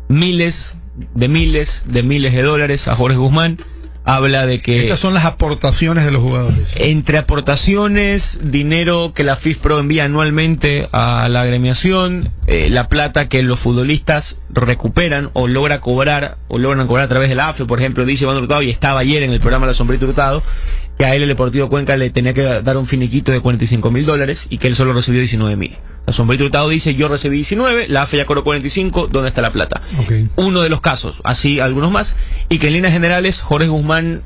miles 0.10 0.76
de 1.15 1.27
miles 1.30 1.84
de 1.88 2.03
miles 2.03 2.34
de 2.34 2.41
dólares 2.41 2.88
a 2.88 2.95
Jorge 2.95 3.18
Guzmán. 3.18 3.60
Habla 4.06 4.48
de 4.48 4.60
que 4.60 4.80
Estas 4.80 4.99
son 4.99 5.14
las 5.14 5.23
aportaciones 5.26 6.03
de 6.03 6.10
los 6.11 6.23
jugadores. 6.23 6.73
entre 6.77 7.19
aportaciones, 7.19 8.40
dinero 8.41 9.14
que 9.14 9.23
la 9.23 9.36
FIFPRO 9.36 9.77
envía 9.77 10.06
anualmente 10.06 10.88
a 10.91 11.30
la 11.30 11.41
agremiación, 11.41 12.31
eh, 12.48 12.69
la 12.72 12.88
plata 12.88 13.27
que 13.27 13.44
los 13.44 13.60
futbolistas 13.60 14.41
recuperan 14.49 15.30
o 15.34 15.48
logra 15.48 15.80
cobrar 15.80 16.38
o 16.48 16.57
logran 16.57 16.88
cobrar 16.88 17.06
a 17.06 17.10
través 17.10 17.30
de 17.30 17.36
la 17.36 17.49
AFE, 17.49 17.65
por 17.65 17.80
ejemplo, 17.80 18.03
dice 18.03 18.23
Iván 18.23 18.38
Hurtado 18.38 18.64
y 18.64 18.72
estaba 18.72 19.02
ayer 19.02 19.22
en 19.22 19.31
el 19.31 19.41
programa 19.41 19.68
La 19.68 19.73
Sombrita 19.73 20.06
Hurtado, 20.07 20.41
que 20.98 21.06
a 21.06 21.14
él 21.14 21.22
el 21.22 21.30
Deportivo 21.30 21.69
Cuenca 21.69 21.95
le 21.95 22.10
tenía 22.10 22.34
que 22.34 22.44
dar 22.64 22.77
un 22.77 22.88
finiquito 22.88 23.31
de 23.31 23.41
45 23.41 23.91
mil 23.91 24.06
dólares 24.07 24.48
y 24.49 24.57
que 24.57 24.68
él 24.69 24.76
solo 24.76 24.94
recibió 24.94 25.19
19 25.19 25.56
mil. 25.56 25.77
La 26.10 26.14
Sombrita 26.14 26.44
Hurtado 26.44 26.69
dice 26.69 26.95
yo 26.95 27.07
recibí 27.07 27.36
19, 27.36 27.88
la 27.88 28.02
AFE 28.02 28.18
ya 28.18 28.26
cobró 28.26 28.44
45, 28.44 29.10
¿dónde 29.11 29.30
está 29.30 29.41
la 29.44 29.52
plata? 29.52 29.84
Uno 30.38 30.61
de 30.61 30.69
los 30.69 30.81
casos, 30.81 31.22
así 31.23 31.60
algunos 31.60 31.91
más, 31.91 32.18
y 32.49 32.57
que 32.57 32.65
en 32.68 32.73
líneas 32.73 32.94
generales 32.94 33.40
Jorge 33.41 33.68
Guzmán 33.68 34.23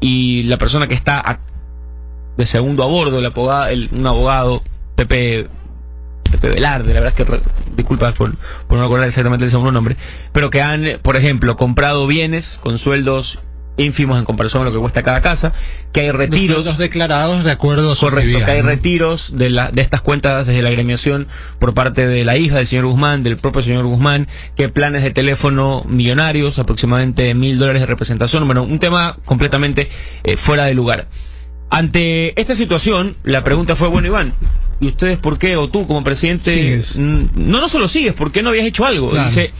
y 0.00 0.44
la 0.44 0.56
persona 0.56 0.88
que 0.88 0.94
está 0.94 1.18
a- 1.20 1.38
de 2.38 2.46
segundo 2.46 2.82
a 2.82 2.86
bordo, 2.86 3.18
el 3.18 3.26
abogado, 3.26 3.66
el- 3.66 3.90
un 3.92 4.06
abogado, 4.06 4.62
Pepe, 4.96 5.48
Pepe 6.30 6.48
Velarde, 6.48 6.94
la 6.94 7.00
verdad 7.00 7.08
es 7.18 7.26
que, 7.26 7.30
re- 7.30 7.42
disculpa 7.76 8.12
por, 8.14 8.34
por 8.66 8.78
no 8.78 8.84
acordar 8.84 9.06
exactamente 9.06 9.44
el 9.44 9.50
segundo 9.50 9.70
nombre, 9.70 9.98
pero 10.32 10.48
que 10.48 10.62
han, 10.62 10.98
por 11.02 11.16
ejemplo, 11.16 11.58
comprado 11.58 12.06
bienes 12.06 12.58
con 12.62 12.78
sueldos 12.78 13.38
ínfimos 13.76 14.18
en 14.18 14.24
comparación 14.24 14.62
a 14.62 14.64
lo 14.66 14.72
que 14.72 14.78
cuesta 14.78 15.02
cada 15.02 15.20
casa, 15.20 15.52
que 15.92 16.00
hay 16.02 16.10
retiros 16.10 16.64
Los 16.64 16.78
declarados 16.78 17.44
de 17.44 17.50
acuerdo 17.50 17.96
Correcto, 17.96 18.44
que 18.44 18.50
hay 18.50 18.62
¿no? 18.62 18.68
retiros 18.68 19.36
de, 19.36 19.50
la, 19.50 19.70
de 19.70 19.82
estas 19.82 20.02
cuentas 20.02 20.46
desde 20.46 20.62
la 20.62 20.68
agremiación 20.68 21.26
por 21.58 21.74
parte 21.74 22.06
de 22.06 22.24
la 22.24 22.36
hija 22.36 22.56
del 22.56 22.66
señor 22.66 22.86
Guzmán, 22.86 23.22
del 23.22 23.38
propio 23.38 23.62
señor 23.62 23.84
Guzmán, 23.84 24.28
que 24.56 24.68
planes 24.68 25.02
de 25.02 25.10
teléfono 25.10 25.84
millonarios, 25.88 26.58
aproximadamente 26.58 27.34
mil 27.34 27.58
dólares 27.58 27.80
de 27.80 27.86
representación, 27.86 28.44
bueno, 28.46 28.62
un 28.62 28.78
tema 28.78 29.16
completamente 29.24 29.88
eh, 30.24 30.36
fuera 30.36 30.64
de 30.64 30.74
lugar. 30.74 31.08
Ante 31.70 32.38
esta 32.38 32.54
situación, 32.54 33.16
la 33.24 33.42
pregunta 33.42 33.76
fue, 33.76 33.88
bueno, 33.88 34.06
Iván, 34.06 34.34
¿y 34.80 34.88
ustedes 34.88 35.18
por 35.18 35.38
qué? 35.38 35.56
O 35.56 35.70
tú 35.70 35.86
como 35.86 36.04
presidente, 36.04 36.82
no, 36.98 37.60
no 37.60 37.68
solo 37.68 37.88
sigues, 37.88 38.12
¿por 38.12 38.30
qué 38.30 38.42
no 38.42 38.50
habías 38.50 38.66
hecho 38.66 38.84
algo? 38.84 39.14
Dice, 39.24 39.52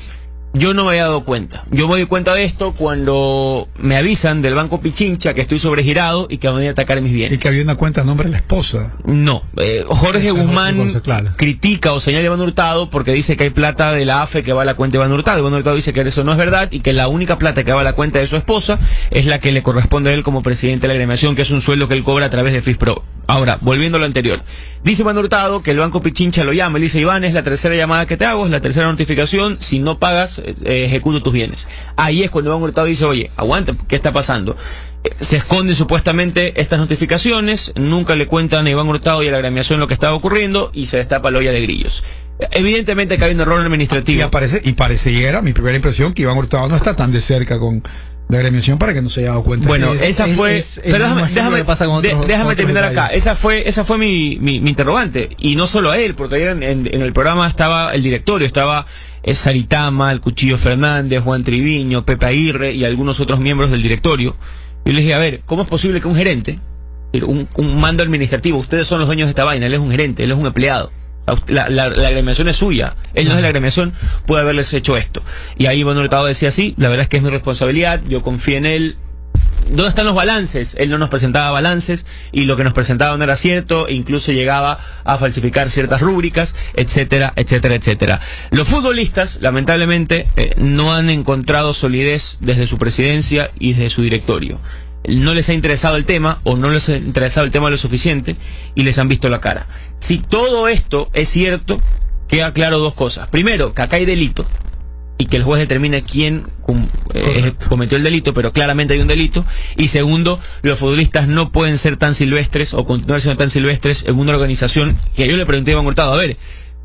yo 0.55 0.75
no 0.75 0.85
me 0.85 0.91
había 0.91 1.05
dado 1.05 1.25
cuenta. 1.25 1.65
Yo 1.71 1.89
me 1.89 1.95
doy 1.95 2.07
cuenta 2.07 2.35
de 2.35 2.45
esto 2.45 2.75
cuando 2.75 3.69
me 3.79 3.97
avisan 3.97 4.43
del 4.43 4.55
Banco 4.55 4.81
Pichincha 4.81 5.35
que 5.35 5.41
estoy 5.41 5.59
sobregirado 5.59 6.27
y 6.29 6.39
que 6.39 6.49
van 6.49 6.67
a 6.67 6.71
atacar 6.71 7.01
mis 7.01 7.13
bienes. 7.13 7.39
Y 7.39 7.41
que 7.41 7.49
había 7.49 7.63
una 7.63 7.77
cuenta 7.77 8.03
a 8.03 8.05
nombre 8.05 8.27
de 8.27 8.33
la 8.33 8.39
esposa. 8.39 8.93
No. 9.05 9.43
Eh, 9.57 9.85
Jorge 9.87 10.31
Guzmán 10.31 11.03
critica 11.37 11.93
o 11.93 12.01
señala 12.01 12.25
a 12.25 12.27
Iván 12.27 12.41
Hurtado 12.41 12.91
porque 12.91 13.13
dice 13.13 13.37
que 13.37 13.45
hay 13.45 13.51
plata 13.51 13.93
de 13.93 14.05
la 14.05 14.23
AFE 14.23 14.43
que 14.43 14.53
va 14.53 14.63
a 14.63 14.65
la 14.67 14.75
cuenta 14.75 14.99
de 14.99 15.05
Iván 15.05 15.13
Hurtado. 15.13 15.39
Iván 15.39 15.55
Hurtado 15.55 15.77
dice 15.77 15.93
que 15.93 16.03
eso 16.03 16.25
no 16.25 16.33
es 16.33 16.39
verdad 16.39 16.69
y 16.71 16.81
que 16.81 16.93
la 16.93 17.09
única 17.09 17.39
plata 17.39 17.65
que 17.65 17.73
va 17.73 17.81
a 17.81 17.85
la 17.85 17.95
cuenta 17.95 18.19
de 18.19 18.27
su 18.27 18.37
esposa 18.37 18.79
es 19.11 19.25
la 19.27 19.41
que 19.41 19.53
le 19.53 19.63
corresponde 19.63 20.11
a 20.11 20.15
él 20.15 20.23
como 20.23 20.43
presidente 20.43 20.83
de 20.83 20.89
la 20.89 20.95
agremiación, 20.95 21.35
que 21.35 21.43
es 21.43 21.51
un 21.51 21.61
sueldo 21.61 21.89
que 21.89 21.95
él 21.95 22.05
cobra 22.05 22.27
a 22.27 22.31
través 22.31 22.53
de 22.53 22.61
FISPRO. 22.61 23.03
Ahora, 23.27 23.59
volviendo 23.61 23.97
a 23.97 24.01
lo 24.01 24.07
anterior. 24.07 24.43
Dice 24.83 25.03
Iván 25.03 25.17
Hurtado 25.17 25.63
que 25.63 25.71
el 25.71 25.79
Banco 25.79 26.03
Pichincha 26.03 26.43
lo 26.45 26.53
llama. 26.53 26.79
Le 26.79 26.85
dice, 26.85 26.99
Iván, 26.99 27.25
es 27.25 27.33
la 27.33 27.43
tercera 27.43 27.75
llamada 27.75 28.07
que 28.07 28.17
te 28.17 28.25
hago, 28.25 28.45
es 28.45 28.51
la 28.51 28.61
tercera 28.61 28.87
notificación. 28.89 29.61
Si 29.61 29.79
no 29.79 29.99
pagas, 29.99 30.39
eh, 30.39 30.85
ejecuto 30.85 31.23
tus 31.23 31.33
bienes. 31.33 31.69
Ahí 31.97 32.23
es 32.23 32.31
cuando 32.31 32.51
Iván 32.51 32.63
Hurtado 32.63 32.87
dice, 32.87 33.05
oye, 33.05 33.31
aguanta, 33.37 33.75
¿qué 33.89 33.97
está 33.97 34.13
pasando? 34.13 34.57
Eh, 35.05 35.11
se 35.21 35.37
esconden 35.37 35.77
supuestamente 35.77 36.61
estas 36.61 36.79
notificaciones, 36.79 37.73
nunca 37.77 38.17
le 38.17 38.27
cuentan 38.27 38.67
a 38.67 38.71
Iván 38.71 38.89
Hurtado 38.89 39.23
y 39.23 39.29
a 39.29 39.31
la 39.31 39.37
agremiación 39.39 39.79
lo 39.79 39.87
que 39.87 39.95
estaba 39.95 40.15
ocurriendo 40.15 40.71
y 40.73 40.87
se 40.87 40.97
destapa 40.97 41.31
la 41.31 41.39
olla 41.39 41.53
de 41.53 41.61
grillos. 41.61 42.03
Evidentemente 42.51 43.19
que 43.19 43.25
hay 43.25 43.35
un 43.35 43.41
error 43.41 43.61
administrativo. 43.61 44.19
Y, 44.19 44.23
aparece, 44.23 44.61
y 44.65 44.73
pareciera, 44.73 45.43
mi 45.43 45.53
primera 45.53 45.77
impresión, 45.77 46.13
que 46.13 46.23
Iván 46.23 46.37
Hurtado 46.39 46.69
no 46.69 46.77
está 46.77 46.97
tan 46.97 47.13
de 47.13 47.21
cerca 47.21 47.59
con 47.59 47.83
la 48.33 48.39
agremiación 48.39 48.79
para 48.79 48.95
que 48.95 49.03
no 49.03 49.11
se 49.11 49.21
haya 49.21 49.29
dado 49.31 49.43
cuenta. 49.43 49.69
Bueno, 49.69 49.93
esa 49.93 50.27
fue. 50.29 50.65
pero 50.83 51.05
déjame, 51.05 51.63
déjame, 52.27 52.57
terminar 52.57 52.85
acá. 52.85 53.09
Esa 53.09 53.35
fue, 53.35 53.69
esa 53.69 53.85
fue 53.85 53.99
mi, 53.99 54.39
mi, 54.41 54.57
interrogante. 54.57 55.29
Y 55.39 55.55
no 55.55 55.67
solo 55.67 55.91
a 55.91 55.99
él, 55.99 56.15
porque 56.15 56.37
ayer 56.37 56.63
en, 56.63 56.87
el 56.87 57.13
programa 57.13 57.47
estaba 57.47 57.93
el 57.93 58.03
directorio, 58.03 58.47
estaba 58.47 58.87
eh, 59.23 59.35
Saritama, 59.35 60.11
el 60.13 60.23
Cuchillo 60.23 60.57
Fernández, 60.57 61.23
Juan 61.23 61.45
Triviño, 61.45 62.07
Pepe 62.07 62.25
Aguirre 62.25 62.73
y 62.73 62.87
algunos 62.87 63.21
otros 63.21 63.39
miembros 63.39 63.71
del 63.71 63.83
directorio. 63.83 64.35
Y 64.87 64.93
le 64.93 65.03
dije, 65.03 65.13
a 65.13 65.19
ver, 65.19 65.43
¿cómo 65.45 65.63
es 65.63 65.69
posible 65.69 66.01
que 66.01 66.09
un 66.09 66.17
gerente, 66.17 66.59
un, 67.13 67.47
un 67.55 67.81
mando 67.81 68.03
administrativo, 68.03 68.59
ustedes 68.59 68.87
son 68.87 68.99
los 68.99 69.09
dueños 69.09 69.27
de 69.27 69.31
esta 69.33 69.45
vaina, 69.45 69.67
él 69.67 69.75
es 69.75 69.81
un 69.81 69.91
gerente, 69.91 70.25
él 70.25 70.33
es 70.33 70.39
un 70.39 70.47
empleado 70.47 70.91
la, 71.47 71.69
la, 71.69 71.85
agremiación 71.85 72.49
es 72.49 72.57
suya, 72.57 72.97
él 73.15 73.27
no 73.27 73.31
es 73.31 73.37
de 73.37 73.43
la 73.43 73.49
agremiación, 73.49 73.95
puede 74.27 74.43
haberles 74.43 74.73
hecho 74.73 74.97
esto. 74.97 75.23
Y 75.57 75.67
ahí 75.67 75.81
Iván 75.81 75.99
Hurtado 75.99 76.27
decía 76.27 76.51
sí, 76.51 76.75
la 76.77 76.89
verdad 76.89 77.05
es 77.05 77.09
que 77.09 77.19
es 77.19 77.23
mi 77.23 77.31
responsabilidad, 77.31 78.01
yo 78.09 78.23
confío 78.23 78.57
en 78.57 78.67
él. 78.67 78.97
¿Dónde 79.69 79.89
están 79.89 80.07
los 80.07 80.17
balances? 80.17 80.75
Él 80.79 80.91
no 80.91 80.99
nos 80.99 81.09
presentaba 81.09 81.53
balances 81.53 82.05
y 82.33 82.45
lo 82.45 82.57
que 82.57 82.65
nos 82.65 82.73
presentaba 82.73 83.17
no 83.17 83.23
era 83.23 83.37
cierto, 83.37 83.87
e 83.87 83.95
incluso 83.95 84.33
llegaba 84.33 84.79
a 85.05 85.19
falsificar 85.19 85.71
ciertas 85.71 86.01
rúbricas, 86.01 86.57
etcétera, 86.75 87.33
etcétera, 87.37 87.77
etcétera. 87.77 88.21
Los 88.51 88.67
futbolistas, 88.67 89.39
lamentablemente, 89.41 90.27
eh, 90.37 90.55
no 90.59 90.93
han 90.93 91.11
encontrado 91.11 91.73
solidez 91.73 92.39
desde 92.41 92.67
su 92.67 92.77
presidencia 92.77 93.53
y 93.59 93.75
desde 93.75 93.91
su 93.91 94.03
directorio 94.03 94.59
no 95.05 95.35
les 95.35 95.49
ha 95.49 95.53
interesado 95.53 95.97
el 95.97 96.05
tema 96.05 96.41
o 96.45 96.57
no 96.57 96.71
les 96.71 96.89
ha 96.89 96.97
interesado 96.97 97.45
el 97.47 97.53
tema 97.53 97.71
lo 97.71 97.77
suficiente 97.77 98.37
y 98.75 98.83
les 98.83 98.99
han 98.99 99.09
visto 99.09 99.29
la 99.29 99.41
cara. 99.41 99.67
Si 100.01 100.19
todo 100.19 100.69
esto 100.69 101.09
es 101.13 101.29
cierto, 101.29 101.81
queda 102.29 102.53
claro 102.53 102.79
dos 102.79 102.95
cosas. 102.95 103.29
Primero, 103.29 103.75
que 103.75 103.83
acá 103.83 103.97
hay 103.97 104.05
delito 104.05 104.47
y 105.19 105.27
que 105.27 105.37
el 105.37 105.45
juez 105.45 105.61
determine 105.61 106.03
quién 106.03 106.47
eh, 107.15 107.53
cometió 107.69 107.97
el 107.97 108.03
delito, 108.03 108.35
pero 108.35 108.53
claramente 108.53 108.95
hay 108.95 109.01
un 109.01 109.07
delito. 109.07 109.45
Y 109.77 109.89
segundo, 109.89 110.41
los 110.63 110.79
futbolistas 110.79 111.29
no 111.29 111.53
pueden 111.53 111.79
ser 111.79 111.97
tan 111.97 112.15
silvestres 112.15 112.75
o 112.75 112.85
continuar 112.85 113.21
siendo 113.21 113.39
tan 113.39 113.51
silvestres 113.51 114.05
en 114.07 114.19
una 114.19 114.33
organización 114.33 114.99
que 115.15 115.29
yo 115.29 115.37
le 115.37 115.47
pregunté 115.47 115.71
a 115.71 115.75
Iván 115.75 115.87
Hurtado, 115.87 116.13
a 116.13 116.17
ver, 116.17 116.39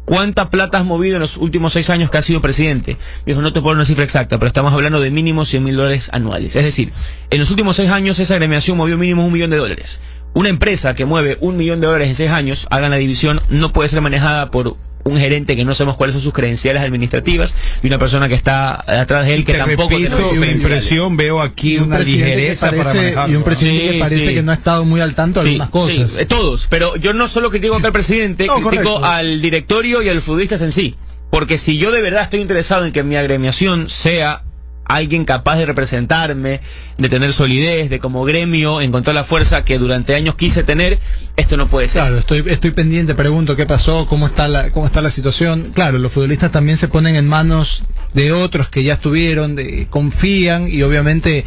¿Cuánta 0.08 0.50
plata 0.50 0.78
has 0.78 0.86
movido 0.86 1.18
en 1.18 1.22
los 1.24 1.36
últimos 1.36 1.74
seis 1.74 1.90
años 1.90 2.10
que 2.10 2.18
has 2.18 2.24
sido 2.24 2.40
presidente? 2.40 2.96
Dijo, 3.26 3.42
no 3.42 3.52
te 3.52 3.60
puedo 3.60 3.72
dar 3.72 3.80
una 3.80 3.84
cifra 3.84 4.06
exacta, 4.06 4.38
pero 4.38 4.48
estamos 4.48 4.72
hablando 4.72 5.02
de 5.02 5.12
mínimo 5.12 5.44
100 5.44 5.62
mil 5.62 5.76
dólares 5.76 6.10
anuales. 6.14 6.56
Es 6.56 6.64
decir, 6.64 6.94
en 7.30 7.40
los 7.42 7.50
últimos 7.50 7.76
seis 7.76 7.92
años 7.92 8.18
esa 8.18 8.36
agremiación 8.36 8.78
movió 8.78 8.98
mínimo 8.98 9.26
un 9.26 9.34
millón 9.34 9.50
de 9.50 9.58
dólares. 9.58 10.02
Una 10.34 10.48
empresa 10.48 10.96
que 10.96 11.04
mueve 11.04 11.38
un 11.42 11.58
millón 11.58 11.82
de 11.82 11.88
dólares 11.88 12.08
en 12.08 12.16
seis 12.16 12.32
años, 12.32 12.68
hagan 12.70 12.92
la 12.92 12.96
división, 12.96 13.42
no 13.50 13.74
puede 13.74 13.90
ser 13.90 14.00
manejada 14.00 14.50
por 14.50 14.78
un 15.08 15.20
gerente 15.20 15.56
que 15.56 15.66
no 15.66 15.76
sabemos 15.76 15.98
cuáles 15.98 16.14
son 16.14 16.22
sus 16.22 16.34
credenciales 16.34 16.82
administrativas 16.82 17.56
y 17.82 17.88
una 17.88 17.98
persona 17.98 18.28
que 18.28 18.36
está 18.36 18.84
atrás 19.02 19.26
de 19.26 19.36
él 19.36 19.46
que 19.46 19.54
tampoco 19.54 19.98
repito, 19.98 20.30
tiene 20.30 20.52
impresión 20.52 21.18
veo 21.18 21.42
aquí 21.42 21.78
una 21.78 22.00
ligereza 22.00 22.72
para 22.72 22.94
manejarlo. 22.94 23.34
y 23.34 23.38
un 23.38 23.44
presidente 23.44 23.94
que 23.94 24.00
parece 24.00 24.34
que 24.34 24.44
no 24.44 24.52
ha 24.52 24.56
estado 24.56 24.86
muy 24.86 25.02
al 25.02 25.16
tanto 25.16 25.42
de 25.42 25.50
algunas 25.50 25.70
cosas. 25.70 26.18
eh, 26.20 26.26
todos 26.26 26.68
pero 26.70 26.96
yo 26.96 27.14
no 27.14 27.28
solo 27.28 27.50
critico 27.50 27.76
acá 27.76 27.88
al 27.88 27.94
presidente 27.94 28.48
critico 28.48 29.04
al 29.04 29.42
directorio 29.42 30.02
y 30.02 30.10
a 30.10 30.14
los 30.14 30.24
futbolistas 30.24 30.62
en 30.62 30.72
sí 30.72 30.96
porque 31.30 31.58
si 31.58 31.78
yo 31.78 31.92
de 31.92 32.02
verdad 32.02 32.24
estoy 32.24 32.42
interesado 32.42 32.86
en 32.86 32.92
que 32.92 33.04
mi 33.04 33.16
agremiación 33.16 33.90
sea 33.90 34.44
alguien 34.88 35.26
capaz 35.26 35.58
de 35.58 35.66
representarme, 35.66 36.62
de 36.98 37.10
tener 37.10 37.34
solidez, 37.34 37.90
de 37.90 38.00
como 38.00 38.24
gremio 38.24 38.82
encontrar 38.82 39.16
la 39.16 39.24
fuerza 39.24 39.64
que 39.64 39.78
durante 39.78 40.16
años 40.16 40.36
quise 40.36 40.64
tener, 40.64 41.00
esto 41.36 41.58
no 41.58 41.68
puede 41.68 41.88
ser. 41.88 42.04
Claro, 42.04 42.18
estoy, 42.20 42.44
estoy 42.48 42.72
pendiente, 42.72 43.16
pregunto 43.16 43.56
qué 43.56 43.66
pasó, 43.66 44.08
cómo 44.08 44.28
está, 44.28 44.48
la, 44.48 44.72
cómo 44.72 44.86
está 44.86 45.02
la 45.02 45.12
situación. 45.12 45.72
Claro, 45.74 45.98
los 45.98 46.12
futbolistas 46.12 46.52
también 46.52 46.78
se 46.78 46.88
ponen 46.88 47.16
en 47.16 47.28
manos 47.28 47.84
de 48.14 48.32
otros 48.32 48.70
que 48.70 48.84
ya 48.84 48.94
estuvieron, 48.94 49.56
de, 49.56 49.88
confían 49.90 50.68
y 50.68 50.82
obviamente 50.82 51.46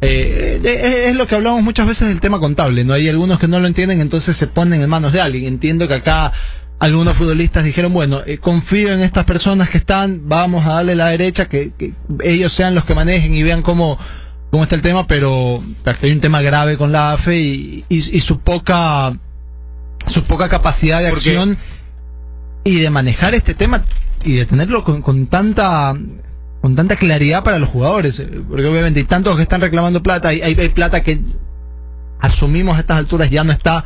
eh, 0.00 1.06
es 1.08 1.16
lo 1.16 1.26
que 1.26 1.34
hablamos 1.34 1.62
muchas 1.62 1.86
veces 1.86 2.08
del 2.08 2.20
tema 2.20 2.38
contable, 2.38 2.84
¿no? 2.84 2.94
Hay 2.94 3.08
algunos 3.08 3.38
que 3.38 3.48
no 3.48 3.58
lo 3.58 3.66
entienden, 3.66 4.00
entonces 4.00 4.36
se 4.36 4.46
ponen 4.46 4.80
en 4.80 4.88
manos 4.88 5.12
de 5.12 5.20
alguien. 5.20 5.44
Entiendo 5.44 5.88
que 5.88 5.94
acá 5.94 6.32
algunos 6.78 7.16
futbolistas 7.16 7.64
dijeron, 7.64 7.92
bueno, 7.92 8.22
eh, 8.24 8.38
confío 8.38 8.92
en 8.92 9.00
estas 9.00 9.24
personas 9.24 9.68
que 9.70 9.78
están, 9.78 10.28
vamos 10.28 10.64
a 10.64 10.74
darle 10.74 10.94
la 10.94 11.08
derecha, 11.08 11.46
que, 11.46 11.72
ellos 12.22 12.52
sean 12.52 12.74
los 12.74 12.84
que 12.84 12.94
manejen 12.94 13.34
y 13.34 13.42
vean 13.42 13.62
cómo, 13.62 13.98
cómo 14.50 14.62
está 14.62 14.76
el 14.76 14.82
tema, 14.82 15.06
pero, 15.06 15.62
hay 15.84 16.12
un 16.12 16.20
tema 16.20 16.40
grave 16.40 16.76
con 16.76 16.92
la 16.92 17.12
AFE 17.12 17.36
y, 17.36 17.84
y, 17.88 18.20
su 18.20 18.40
poca 18.40 19.16
su 20.06 20.24
poca 20.24 20.48
capacidad 20.48 21.00
de 21.00 21.08
acción 21.08 21.58
y 22.64 22.80
de 22.80 22.88
manejar 22.88 23.34
este 23.34 23.54
tema 23.54 23.84
y 24.24 24.36
de 24.36 24.46
tenerlo 24.46 24.84
con, 24.84 25.02
con 25.02 25.26
tanta 25.26 25.94
con 26.60 26.74
tanta 26.74 26.96
claridad 26.96 27.44
para 27.44 27.58
los 27.58 27.68
jugadores, 27.68 28.18
eh, 28.20 28.40
porque 28.48 28.66
obviamente 28.66 29.00
hay 29.00 29.06
tantos 29.06 29.36
que 29.36 29.42
están 29.42 29.60
reclamando 29.60 30.02
plata, 30.02 30.28
hay, 30.28 30.40
hay 30.40 30.68
plata 30.70 31.02
que 31.02 31.20
asumimos 32.20 32.76
a 32.76 32.80
estas 32.80 32.98
alturas 32.98 33.30
ya 33.30 33.44
no 33.44 33.52
está 33.52 33.84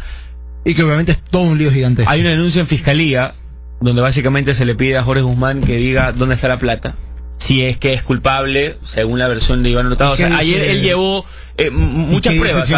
y 0.64 0.74
que 0.74 0.82
obviamente 0.82 1.12
es 1.12 1.22
todo 1.22 1.42
un 1.42 1.58
lío 1.58 1.70
gigante. 1.70 2.04
Hay 2.06 2.20
una 2.20 2.30
denuncia 2.30 2.60
en 2.60 2.66
fiscalía 2.66 3.34
donde 3.80 4.00
básicamente 4.00 4.54
se 4.54 4.64
le 4.64 4.74
pide 4.74 4.96
a 4.96 5.02
Jorge 5.02 5.22
Guzmán 5.22 5.62
que 5.62 5.76
diga 5.76 6.12
dónde 6.12 6.36
está 6.36 6.48
la 6.48 6.58
plata. 6.58 6.94
Si 7.38 7.64
es 7.64 7.78
que 7.78 7.92
es 7.92 8.02
culpable, 8.02 8.76
según 8.84 9.18
la 9.18 9.26
versión 9.26 9.62
de 9.62 9.70
Iván 9.70 9.86
Hurtado. 9.86 10.12
O 10.12 10.16
sea, 10.16 10.36
ayer 10.36 10.62
él 10.62 10.82
llevó 10.82 11.24
eh, 11.56 11.70
muchas 11.70 12.34
pruebas. 12.34 12.68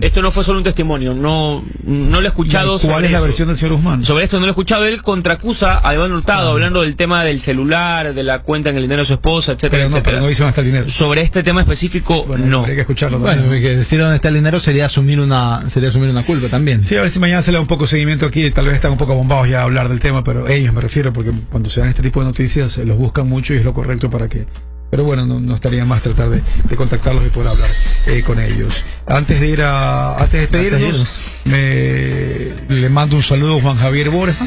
Esto 0.00 0.22
no 0.22 0.30
fue 0.30 0.44
solo 0.44 0.58
un 0.58 0.64
testimonio, 0.64 1.14
no, 1.14 1.64
no 1.84 2.20
lo 2.20 2.26
he 2.26 2.28
escuchado. 2.28 2.78
¿Cuál 2.78 3.04
es 3.04 3.10
la 3.10 3.20
versión 3.20 3.48
del 3.48 3.56
señor 3.56 3.76
Guzmán? 3.76 4.04
Sobre 4.04 4.24
esto 4.24 4.38
no 4.38 4.46
lo 4.46 4.48
he 4.48 4.50
escuchado. 4.50 4.84
Él 4.86 5.02
contracusa 5.02 5.80
a 5.86 5.94
Iván 5.94 6.12
Hurtado, 6.12 6.48
ah. 6.48 6.52
hablando 6.52 6.82
del 6.82 6.96
tema 6.96 7.24
del 7.24 7.40
celular, 7.40 8.12
de 8.14 8.22
la 8.22 8.40
cuenta 8.40 8.70
en 8.70 8.76
el 8.76 8.82
dinero 8.82 9.02
de 9.02 9.06
su 9.06 9.14
esposa, 9.14 9.52
etcétera, 9.52 9.88
pero 10.02 10.20
no, 10.20 10.28
dice 10.28 10.42
dónde 10.42 10.50
está 10.50 10.60
el 10.60 10.66
dinero. 10.66 10.90
Sobre 10.90 11.22
este 11.22 11.42
tema 11.42 11.60
específico, 11.60 12.26
no. 12.38 12.64
Hay 12.64 12.74
que 12.74 12.80
escucharlo. 12.80 13.18
Bueno, 13.18 13.50
que 13.50 13.76
decir 13.76 14.00
dónde 14.00 14.16
está 14.16 14.28
el 14.28 14.34
dinero 14.34 14.60
sería 14.60 14.86
asumir 14.86 15.20
una 15.20 15.68
sería 15.70 15.88
asumir 15.88 16.10
una 16.10 16.26
culpa 16.26 16.48
también. 16.48 16.82
Sí, 16.82 16.96
a 16.96 17.02
ver 17.02 17.10
si 17.10 17.18
mañana 17.18 17.42
se 17.42 17.52
le 17.52 17.58
da 17.58 17.60
un 17.60 17.66
poco 17.66 17.84
de 17.84 17.88
seguimiento 17.88 18.26
aquí. 18.26 18.50
Tal 18.50 18.66
vez 18.66 18.74
están 18.74 18.92
un 18.92 18.98
poco 18.98 19.14
bombados 19.14 19.48
ya 19.48 19.60
a 19.60 19.62
hablar 19.64 19.88
del 19.88 20.00
tema, 20.00 20.24
pero 20.24 20.48
ellos 20.48 20.74
me 20.74 20.80
refiero, 20.80 21.12
porque 21.12 21.32
cuando 21.50 21.70
se 21.70 21.80
dan 21.80 21.88
este 21.88 22.02
tipo 22.02 22.20
de 22.20 22.26
noticias 22.26 22.78
los 22.78 22.98
buscan 22.98 23.28
mucho 23.28 23.54
y 23.54 23.58
es 23.58 23.64
lo 23.64 23.72
correcto 23.72 24.10
para 24.10 24.28
que 24.28 24.46
pero 24.90 25.04
bueno, 25.04 25.26
no, 25.26 25.54
estaría 25.54 25.84
más 25.84 26.02
tratar 26.02 26.30
de, 26.30 26.76
contactarlos 26.76 27.26
y 27.26 27.30
poder 27.30 27.50
hablar 27.50 27.70
eh, 28.06 28.22
con 28.22 28.38
ellos. 28.40 28.82
Antes 29.06 29.40
de 29.40 29.48
ir 29.48 29.62
a, 29.62 30.16
antes 30.18 30.32
de 30.32 30.40
despedirnos, 30.40 31.06
me, 31.44 32.74
le 32.74 32.88
mando 32.90 33.16
un 33.16 33.22
saludo 33.22 33.58
a 33.58 33.62
Juan 33.62 33.76
Javier 33.76 34.10
Borja. 34.10 34.46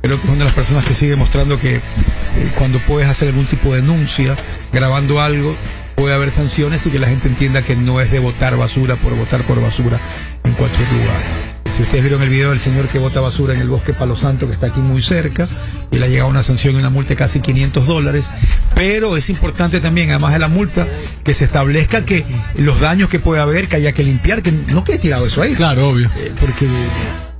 Creo 0.00 0.16
que 0.16 0.26
es 0.26 0.30
una 0.30 0.40
de 0.40 0.44
las 0.46 0.54
personas 0.54 0.84
que 0.84 0.94
sigue 0.94 1.14
mostrando 1.14 1.60
que 1.60 1.76
eh, 1.76 2.52
cuando 2.58 2.80
puedes 2.80 3.08
hacer 3.08 3.28
algún 3.28 3.46
tipo 3.46 3.72
de 3.72 3.82
denuncia 3.82 4.36
grabando 4.72 5.20
algo, 5.20 5.54
puede 5.96 6.14
haber 6.14 6.30
sanciones 6.30 6.84
y 6.86 6.90
que 6.90 6.98
la 6.98 7.08
gente 7.08 7.28
entienda 7.28 7.62
que 7.62 7.76
no 7.76 8.00
es 8.00 8.10
de 8.10 8.18
votar 8.18 8.56
basura 8.56 8.96
por 8.96 9.14
votar 9.14 9.42
por 9.46 9.60
basura 9.60 9.98
en 10.44 10.54
cualquier 10.54 10.90
lugar. 10.92 11.52
Si 11.72 11.82
ustedes 11.82 12.02
vieron 12.04 12.20
el 12.20 12.28
video 12.28 12.50
del 12.50 12.60
señor 12.60 12.88
que 12.88 12.98
bota 12.98 13.20
basura 13.20 13.54
en 13.54 13.60
el 13.60 13.68
bosque 13.68 13.94
Palo 13.94 14.14
Santo, 14.14 14.46
que 14.46 14.52
está 14.52 14.66
aquí 14.66 14.80
muy 14.80 15.02
cerca, 15.02 15.48
y 15.90 15.96
le 15.96 16.04
ha 16.04 16.08
llegado 16.08 16.28
una 16.28 16.42
sanción 16.42 16.74
y 16.74 16.78
una 16.78 16.90
multa 16.90 17.10
de 17.10 17.16
casi 17.16 17.40
500 17.40 17.86
dólares, 17.86 18.30
pero 18.74 19.16
es 19.16 19.30
importante 19.30 19.80
también, 19.80 20.10
además 20.10 20.34
de 20.34 20.38
la 20.38 20.48
multa, 20.48 20.86
que 21.24 21.32
se 21.32 21.46
establezca 21.46 22.04
que 22.04 22.26
los 22.56 22.78
daños 22.78 23.08
que 23.08 23.20
puede 23.20 23.40
haber, 23.40 23.68
que 23.68 23.76
haya 23.76 23.92
que 23.92 24.02
limpiar, 24.02 24.42
que 24.42 24.52
no 24.52 24.84
quede 24.84 24.98
tirado 24.98 25.24
eso 25.24 25.40
ahí. 25.40 25.54
Claro, 25.54 25.88
obvio. 25.88 26.10
Eh, 26.14 26.32
porque 26.38 26.66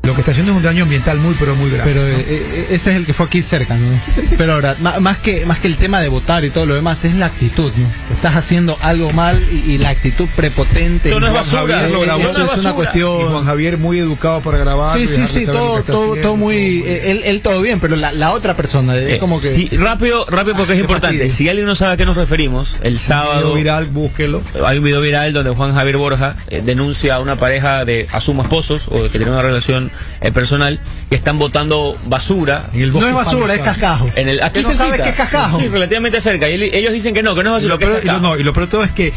lo 0.03 0.15
que 0.15 0.21
está 0.23 0.33
haciendo 0.33 0.51
es 0.51 0.57
un 0.57 0.65
daño 0.65 0.83
ambiental 0.83 1.19
muy, 1.19 1.37
pero 1.39 1.55
muy 1.55 1.71
grave. 1.71 1.93
Pero 1.93 2.09
eh, 2.09 2.25
eh, 2.27 2.67
ese 2.71 2.91
es 2.91 2.97
el 2.97 3.07
que 3.07 3.15
fue 3.15 3.27
aquí 3.27 3.43
cerca, 3.43 3.77
¿no? 3.77 4.01
Pero 4.37 4.55
ahora, 4.55 4.77
más 4.81 5.19
que, 5.19 5.47
más 5.47 5.61
que 5.61 5.69
el 5.69 5.77
tema 5.77 6.01
de 6.01 6.09
votar 6.09 6.45
y 6.45 6.51
todo 6.51 6.67
lo 6.67 6.75
demás, 6.75 7.05
es 7.05 7.15
la 7.15 7.27
actitud, 7.27 7.73
¿no? 7.77 7.89
Estás 8.13 8.35
haciendo 8.35 8.77
algo 8.81 9.13
mal 9.13 9.47
y, 9.53 9.79
la 9.79 9.91
actitud 9.91 10.29
prepotente. 10.35 11.09
Esto 11.09 11.21
no 11.21 11.29
es 11.29 11.33
basura, 11.33 11.87
eso 11.87 12.45
es 12.45 12.59
una 12.59 12.73
cuestión. 12.75 13.31
Juan 13.31 13.45
Javier 13.45 13.79
muy 13.79 14.01
educado 14.01 14.41
para 14.41 14.59
grabar. 14.59 14.99
Sí, 14.99 15.07
sí, 15.07 15.27
sí, 15.27 15.47
todo, 15.47 15.83
todo, 15.85 16.17
todo 16.17 16.37
muy. 16.37 16.83
Él, 16.85 17.23
él, 17.25 17.41
todo 17.41 17.63
bien, 17.63 17.79
pero 17.79 17.95
la, 17.95 18.11
la 18.11 18.33
otra 18.33 18.57
persona, 18.57 18.97
es 18.97 19.21
como 19.21 19.41
que. 19.41 19.55
Sí, 19.55 19.69
rápido, 19.73 20.27
rápido 20.27 20.57
porque 20.57 20.73
es 20.73 20.81
importante. 20.81 21.29
Si 21.29 21.49
alguien 21.49 21.67
no 21.67 21.77
sabe 21.77 21.95
a 21.95 21.97
qué 21.97 22.07
nos 22.07 22.17
referimos, 22.17 22.77
el 22.83 22.99
sábado. 22.99 23.33
Un 23.33 23.39
video 23.39 23.55
viral, 23.55 23.87
búsquelo. 23.87 24.43
Hay 24.67 24.79
un 24.79 24.85
video 24.85 25.01
viral 25.01 25.33
donde 25.33 25.51
Juan 25.53 25.75
Javier 25.75 25.97
Borja 25.97 26.37
eh, 26.49 26.61
denuncia 26.65 27.15
a 27.15 27.21
una 27.21 27.37
pareja 27.37 27.85
de 27.85 28.09
asumo 28.11 28.43
esposos 28.43 28.83
o 28.89 29.03
que 29.05 29.11
tiene 29.11 29.31
una 29.31 29.43
relación 29.43 29.92
personal 30.33 30.79
que 31.09 31.17
están 31.17 31.39
botando 31.39 31.99
basura. 32.05 32.71
no 32.73 33.09
es 33.09 33.15
basura, 33.15 33.55
es 33.55 33.63
cascajo. 33.63 34.11
En 34.15 34.29
el, 34.29 34.43
aquí 34.43 34.63
no 34.63 34.75
sabe 34.75 34.99
qué 34.99 35.11
es 35.11 35.17
cascajo. 35.17 35.61
Sí, 35.61 35.69
relativamente 35.69 36.21
cerca. 36.21 36.49
Y 36.49 36.55
ellos 36.55 36.93
dicen 36.93 37.15
que 37.15 37.23
no, 37.23 37.35
que 37.35 37.43
no 37.43 37.57
es 37.57 37.65
basura. 37.65 37.75
Y 37.75 37.87
lo, 37.87 38.01
peor, 38.01 38.23
no, 38.23 38.37
y 38.37 38.43
lo 38.43 38.53
peor 38.53 38.67
de 38.67 38.71
todo 38.71 38.85
es 38.85 38.93
que 38.93 39.09
eh, 39.09 39.13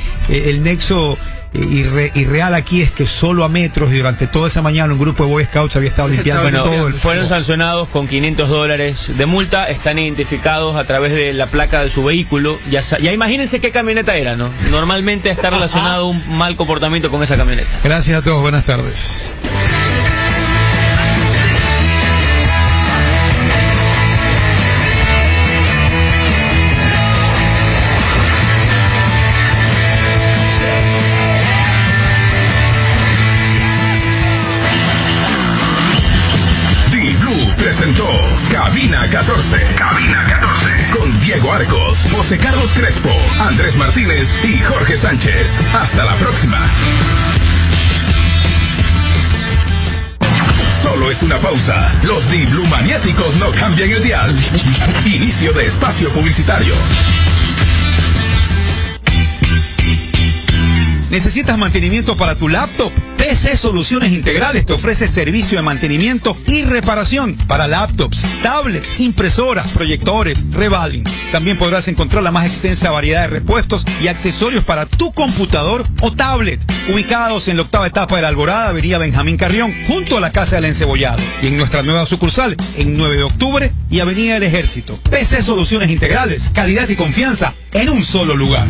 el 0.47 0.64
nexo 0.64 1.18
y 1.56 1.85
irreal 2.19 2.53
aquí 2.53 2.81
es 2.81 2.91
que 2.91 3.06
solo 3.06 3.43
a 3.43 3.49
metros 3.49 3.91
y 3.91 3.97
durante 3.97 4.27
toda 4.27 4.47
esa 4.47 4.61
mañana 4.61 4.93
un 4.93 4.99
grupo 4.99 5.23
de 5.23 5.30
Boy 5.30 5.45
Scouts 5.45 5.76
había 5.76 5.89
estado 5.89 6.10
limpiando 6.10 6.64
todo 6.64 6.88
el 6.88 6.95
Fueron 6.95 7.27
sancionados 7.27 7.88
con 7.89 8.07
500 8.07 8.49
dólares 8.49 9.14
de 9.15 9.26
multa, 9.26 9.65
están 9.69 9.99
identificados 9.99 10.76
a 10.76 10.85
través 10.85 11.14
de 11.14 11.34
la 11.34 11.47
placa 11.47 11.84
de 11.84 11.89
su 11.89 12.03
vehículo. 12.03 12.60
Ya, 12.69 12.81
ya 12.81 13.11
imagínense 13.11 13.60
qué 13.60 13.72
camioneta 13.72 14.15
era, 14.15 14.35
¿no? 14.35 14.49
Normalmente 14.69 15.30
está 15.30 15.49
relacionado 15.49 16.07
un 16.07 16.38
mal 16.38 16.56
comportamiento 16.56 17.10
con 17.10 17.23
esa 17.23 17.38
camioneta. 17.38 17.69
Gracias 17.84 18.19
a 18.19 18.22
todos, 18.22 18.41
buenas 18.41 18.65
tardes. 18.65 18.95
Cabina 38.66 39.08
14. 39.08 39.76
Cabina 39.76 40.26
14. 40.26 40.90
Con 40.98 41.20
Diego 41.20 41.54
Arcos, 41.54 42.00
José 42.12 42.36
Carlos 42.40 42.72
Crespo, 42.74 43.12
Andrés 43.40 43.78
Martínez 43.78 44.28
y 44.44 44.58
Jorge 44.58 44.98
Sánchez. 44.98 45.48
Hasta 45.72 46.04
la 46.04 46.16
próxima. 46.16 46.68
Solo 50.82 51.12
es 51.12 51.22
una 51.22 51.38
pausa. 51.38 51.94
Los 52.02 52.26
Blue 52.28 52.66
maniáticos 52.66 53.36
no 53.36 53.52
cambian 53.52 53.92
el 53.92 54.04
dial. 54.04 54.36
Inicio 55.06 55.54
de 55.54 55.68
espacio 55.68 56.12
publicitario. 56.12 56.74
¿Necesitas 61.10 61.57
mantenimiento 61.57 62.18
para 62.18 62.36
tu 62.36 62.49
laptop? 62.49 62.91
PC 63.18 63.56
Soluciones 63.56 64.11
Integrales 64.11 64.65
te 64.65 64.73
ofrece 64.73 65.07
servicio 65.07 65.57
de 65.57 65.61
mantenimiento 65.61 66.36
y 66.48 66.64
reparación 66.64 67.38
para 67.48 67.68
laptops, 67.68 68.26
tablets, 68.41 68.90
impresoras, 68.99 69.68
proyectores, 69.69 70.38
revaling. 70.52 71.03
También 71.32 71.57
podrás 71.57 71.88
encontrar 71.88 72.23
la 72.23 72.32
más 72.32 72.48
extensa 72.48 72.91
variedad 72.91 73.22
de 73.22 73.27
repuestos 73.27 73.86
y 74.02 74.07
accesorios 74.07 74.64
para 74.64 74.86
tu 74.86 75.14
computador 75.14 75.88
o 76.02 76.11
tablet, 76.11 76.60
ubicados 76.91 77.48
en 77.48 77.57
la 77.57 77.64
octava 77.64 77.88
etapa 77.88 78.15
de 78.15 78.22
la 78.23 78.27
Alborada, 78.30 78.69
Avenida 78.69 78.98
Benjamín 78.98 79.38
Carrión, 79.38 79.73
junto 79.88 80.18
a 80.18 80.19
la 80.19 80.32
Casa 80.32 80.56
del 80.56 80.65
Encebollado. 80.65 81.22
Y 81.41 81.48
en 81.48 81.57
nuestra 81.57 81.84
nueva 81.84 82.06
sucursal, 82.06 82.56
en 82.77 82.98
9 82.98 83.18
de 83.18 83.23
octubre 83.23 83.72
y 83.90 83.99
Avenida 83.99 84.36
del 84.36 84.44
Ejército. 84.44 84.99
PC 85.10 85.44
Soluciones 85.44 85.90
Integrales, 85.90 86.49
calidad 86.53 86.90
y 86.90 86.95
confianza 86.95 87.53
en 87.72 87.90
un 87.90 88.03
solo 88.03 88.36
lugar. 88.36 88.68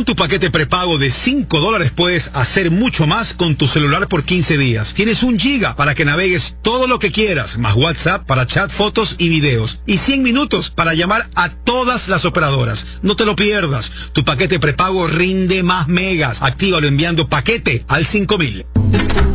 Con 0.00 0.06
tu 0.06 0.16
paquete 0.16 0.48
prepago 0.48 0.96
de 0.96 1.10
5 1.10 1.60
dólares 1.60 1.92
puedes 1.94 2.30
hacer 2.32 2.70
mucho 2.70 3.06
más 3.06 3.34
con 3.34 3.56
tu 3.56 3.68
celular 3.68 4.08
por 4.08 4.24
15 4.24 4.56
días. 4.56 4.94
Tienes 4.94 5.22
un 5.22 5.38
giga 5.38 5.76
para 5.76 5.94
que 5.94 6.06
navegues 6.06 6.56
todo 6.62 6.86
lo 6.86 6.98
que 6.98 7.12
quieras, 7.12 7.58
más 7.58 7.74
WhatsApp 7.74 8.24
para 8.24 8.46
chat, 8.46 8.70
fotos 8.70 9.14
y 9.18 9.28
videos. 9.28 9.78
Y 9.84 9.98
100 9.98 10.22
minutos 10.22 10.70
para 10.70 10.94
llamar 10.94 11.28
a 11.34 11.50
todas 11.50 12.08
las 12.08 12.24
operadoras. 12.24 12.86
No 13.02 13.14
te 13.14 13.26
lo 13.26 13.36
pierdas. 13.36 13.92
Tu 14.14 14.24
paquete 14.24 14.58
prepago 14.58 15.06
rinde 15.06 15.62
más 15.62 15.86
megas. 15.86 16.40
Actívalo 16.40 16.88
enviando 16.88 17.28
paquete 17.28 17.84
al 17.86 18.06
5000. 18.06 19.29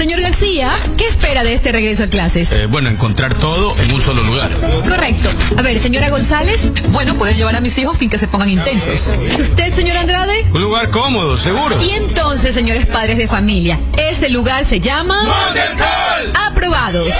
Señor 0.00 0.22
García, 0.22 0.72
¿qué 0.96 1.08
espera 1.08 1.44
de 1.44 1.52
este 1.52 1.72
regreso 1.72 2.04
a 2.04 2.06
clases? 2.06 2.50
Eh, 2.50 2.64
bueno, 2.64 2.88
encontrar 2.88 3.34
todo 3.34 3.78
en 3.78 3.92
un 3.92 4.00
solo 4.00 4.22
lugar. 4.22 4.50
Correcto. 4.88 5.28
A 5.58 5.60
ver, 5.60 5.82
señora 5.82 6.08
González. 6.08 6.58
Bueno, 6.88 7.18
poder 7.18 7.36
llevar 7.36 7.54
a 7.56 7.60
mis 7.60 7.76
hijos 7.76 7.98
sin 7.98 8.08
que 8.08 8.18
se 8.18 8.26
pongan 8.26 8.48
intensos. 8.48 9.14
¿Y 9.36 9.42
usted, 9.42 9.76
señor 9.76 9.98
Andrade? 9.98 10.46
Un 10.54 10.62
lugar 10.62 10.88
cómodo, 10.88 11.36
seguro. 11.36 11.84
Y 11.84 11.90
entonces, 11.90 12.54
señores 12.54 12.86
padres 12.86 13.18
de 13.18 13.28
familia, 13.28 13.78
ese 13.98 14.30
lugar 14.30 14.66
se 14.70 14.80
llama... 14.80 15.22
Model 15.22 16.32
Aprobados. 16.46 17.12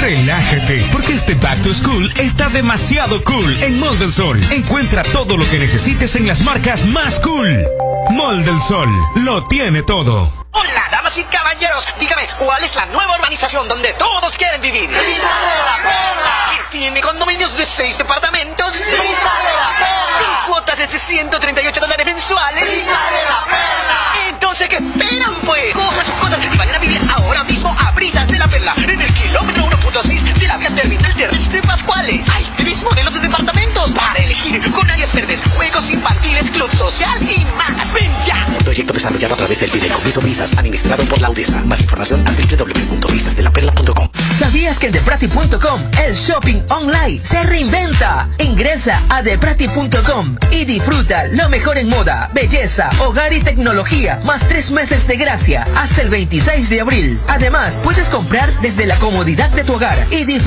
Relájate, 0.00 0.86
porque 0.92 1.14
este 1.14 1.34
Back 1.34 1.64
to 1.64 1.74
School 1.74 2.12
está 2.16 2.48
demasiado 2.50 3.20
cool 3.24 3.60
en 3.60 3.80
Mall 3.80 3.98
del 3.98 4.12
Sol. 4.12 4.40
Encuentra 4.52 5.02
todo 5.02 5.36
lo 5.36 5.50
que 5.50 5.58
necesites 5.58 6.14
en 6.14 6.28
las 6.28 6.40
marcas 6.40 6.86
más 6.86 7.18
cool. 7.18 7.66
Mall 8.10 8.44
del 8.44 8.60
Sol 8.62 8.88
lo 9.16 9.44
tiene 9.48 9.82
todo. 9.82 10.40
Hola, 10.52 10.88
damas 10.90 11.16
y 11.16 11.22
caballeros, 11.24 11.86
dígame, 12.00 12.26
¿cuál 12.38 12.64
es 12.64 12.74
la 12.74 12.86
nueva 12.86 13.14
urbanización 13.16 13.68
donde 13.68 13.92
todos 13.92 14.36
quieren 14.36 14.60
vivir? 14.60 14.90
¡Vista 14.90 15.04
de 15.06 15.14
la 15.14 15.76
Perla! 15.76 16.68
¿Tiene 16.70 17.00
condominios 17.00 17.56
de 17.56 17.66
seis 17.76 17.96
departamentos? 17.96 18.72
¡Vista 18.72 18.88
de 18.88 18.98
la 18.98 19.76
Perla! 19.78 20.18
¿Con 20.18 20.52
cuotas 20.52 20.78
de 20.78 20.88
138 20.98 21.80
dólares 21.80 22.04
mensuales? 22.04 22.64
¡Vista 22.68 23.10
de 23.10 23.24
la 23.24 23.44
Perla! 23.44 24.28
Entonces, 24.28 24.68
¿qué 24.68 24.76
esperan, 24.76 25.34
pues? 25.46 25.72
Cojan 25.72 26.04
sus 26.06 26.14
cosas 26.16 26.38
y 26.44 26.56
vayan 26.56 26.74
a 26.74 26.78
vivir 26.78 27.00
ahora 27.14 27.44
mismo 27.44 27.76
a 27.78 27.92
Britas 27.92 28.26
de 28.26 28.38
la 28.38 28.48
Perla, 28.48 28.74
en 28.76 29.00
el 29.00 29.14
kilómetro 29.14 29.62
1.6 29.64 30.09
vía 30.58 30.70
terminal 30.74 31.14
terrestre 31.14 31.62
Pascuales. 31.62 32.28
Hay 32.28 32.44
tres 32.56 32.82
modelos 32.82 33.14
de 33.14 33.20
departamentos 33.20 33.90
para 33.92 34.18
elegir, 34.18 34.60
con 34.72 34.90
áreas 34.90 35.12
verdes, 35.14 35.40
juegos 35.54 35.90
infantiles, 35.90 36.50
club 36.50 36.70
social 36.76 37.22
y 37.22 37.44
más. 37.56 37.92
¡Ven 37.92 38.10
ya! 38.26 38.46
Proyecto 38.64 38.92
desarrollado 38.92 39.34
a 39.34 39.36
través 39.36 39.60
del 39.60 39.70
Videocomiso 39.70 40.20
Visas, 40.20 40.52
administrado 40.56 41.04
por 41.04 41.20
la 41.20 41.30
UDESA. 41.30 41.62
Más 41.64 41.80
información 41.80 42.26
a 42.26 42.32
www.visasdelaperla.com. 42.32 44.08
¿Sabías 44.38 44.78
que 44.78 44.86
en 44.86 44.92
deprati.com 44.92 45.82
el 46.02 46.14
shopping 46.14 46.62
online 46.70 47.20
se 47.24 47.42
reinventa? 47.44 48.28
Ingresa 48.38 49.02
a 49.08 49.22
deprati.com 49.22 50.36
y 50.50 50.64
disfruta 50.64 51.26
lo 51.26 51.48
mejor 51.48 51.78
en 51.78 51.88
moda, 51.88 52.30
belleza, 52.32 52.90
hogar 53.00 53.32
y 53.32 53.40
tecnología, 53.40 54.20
más 54.24 54.46
tres 54.48 54.70
meses 54.70 55.06
de 55.06 55.16
gracia 55.16 55.66
hasta 55.74 56.02
el 56.02 56.10
26 56.10 56.68
de 56.68 56.80
abril. 56.80 57.20
Además, 57.28 57.78
puedes 57.82 58.08
comprar 58.08 58.60
desde 58.60 58.86
la 58.86 58.98
comodidad 58.98 59.50
de 59.50 59.64
tu 59.64 59.74
hogar 59.74 60.06
y 60.10 60.24
disfrutar 60.24 60.39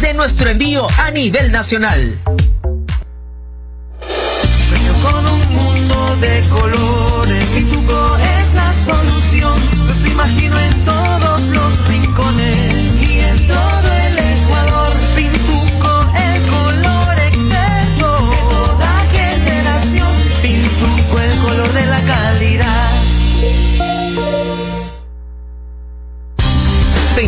de 0.00 0.14
nuestro 0.14 0.50
envío 0.50 0.86
a 0.98 1.10
nivel 1.10 1.50
nacional. 1.50 2.18
con 5.02 5.26
un 5.26 5.54
mundo 5.54 6.16
de 6.20 6.42
colores 6.50 7.44
y 7.56 7.62
tu 7.62 7.80
es 8.18 8.54
la 8.54 8.74
solución. 8.84 9.58
Lo 10.02 10.06
imagino 10.06 10.60
en 10.60 10.69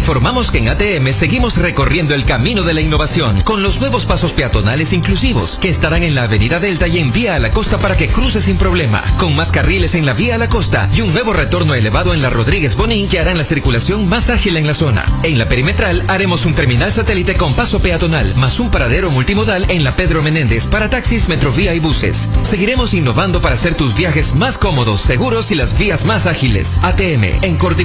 informamos 0.03 0.51
que 0.51 0.59
en 0.59 0.69
ATM 0.69 1.15
seguimos 1.21 1.57
recorriendo 1.57 2.13
el 2.13 2.25
camino 2.25 2.65
de 2.65 2.75
la 2.75 2.81
innovación 2.81 3.41
con 3.43 3.63
los 3.63 3.79
nuevos 3.79 4.05
pasos 4.05 4.33
peatonales 4.33 4.93
inclusivos 4.93 5.57
que 5.61 5.69
estarán 5.69 6.03
en 6.03 6.17
la 6.17 6.25
Avenida 6.25 6.59
Delta 6.59 6.89
y 6.89 6.99
en 6.99 7.13
Vía 7.13 7.37
a 7.37 7.39
la 7.39 7.53
Costa 7.53 7.79
para 7.79 7.97
que 7.97 8.09
cruces 8.09 8.43
sin 8.43 8.57
problema, 8.57 9.17
con 9.19 9.37
más 9.37 9.53
carriles 9.53 9.95
en 9.95 10.05
la 10.05 10.13
Vía 10.13 10.35
a 10.35 10.39
la 10.39 10.49
Costa 10.49 10.91
y 10.93 11.03
un 11.03 11.13
nuevo 11.13 11.33
retorno 11.33 11.75
elevado 11.75 12.15
en 12.15 12.21
la 12.21 12.31
Rodríguez 12.31 12.75
Bonín 12.75 13.09
que 13.09 13.21
harán 13.21 13.39
la 13.39 13.45
circulación 13.45 14.09
más 14.09 14.29
ágil 14.29 14.57
en 14.57 14.67
la 14.67 14.75
zona. 14.75 15.05
En 15.23 15.39
la 15.39 15.47
perimetral 15.47 16.03
haremos 16.09 16.45
un 16.47 16.55
terminal 16.55 16.93
satélite 16.93 17.37
con 17.37 17.55
paso 17.55 17.79
peatonal 17.79 18.35
más 18.35 18.59
un 18.59 18.73
paradero 18.73 19.09
multimodal 19.09 19.71
en 19.71 19.85
la 19.85 19.95
Pedro 19.95 20.21
Menéndez 20.21 20.67
para 20.67 20.91
taxis, 20.91 21.29
metrovía 21.29 21.77
y 21.77 21.79
buses. 21.79 22.17
Seguiremos 22.51 22.93
innovando 22.93 23.41
para 23.41 23.55
hacer 23.55 23.77
tus 23.77 23.95
viajes 23.95 24.35
más 24.35 24.59
cómodos, 24.59 25.01
seguros 25.03 25.53
y 25.53 25.55
las 25.55 25.79
vías 25.79 26.05
más 26.05 26.27
ágiles. 26.27 26.67
ATM, 26.83 27.45
en 27.45 27.57
coordinación 27.57 27.83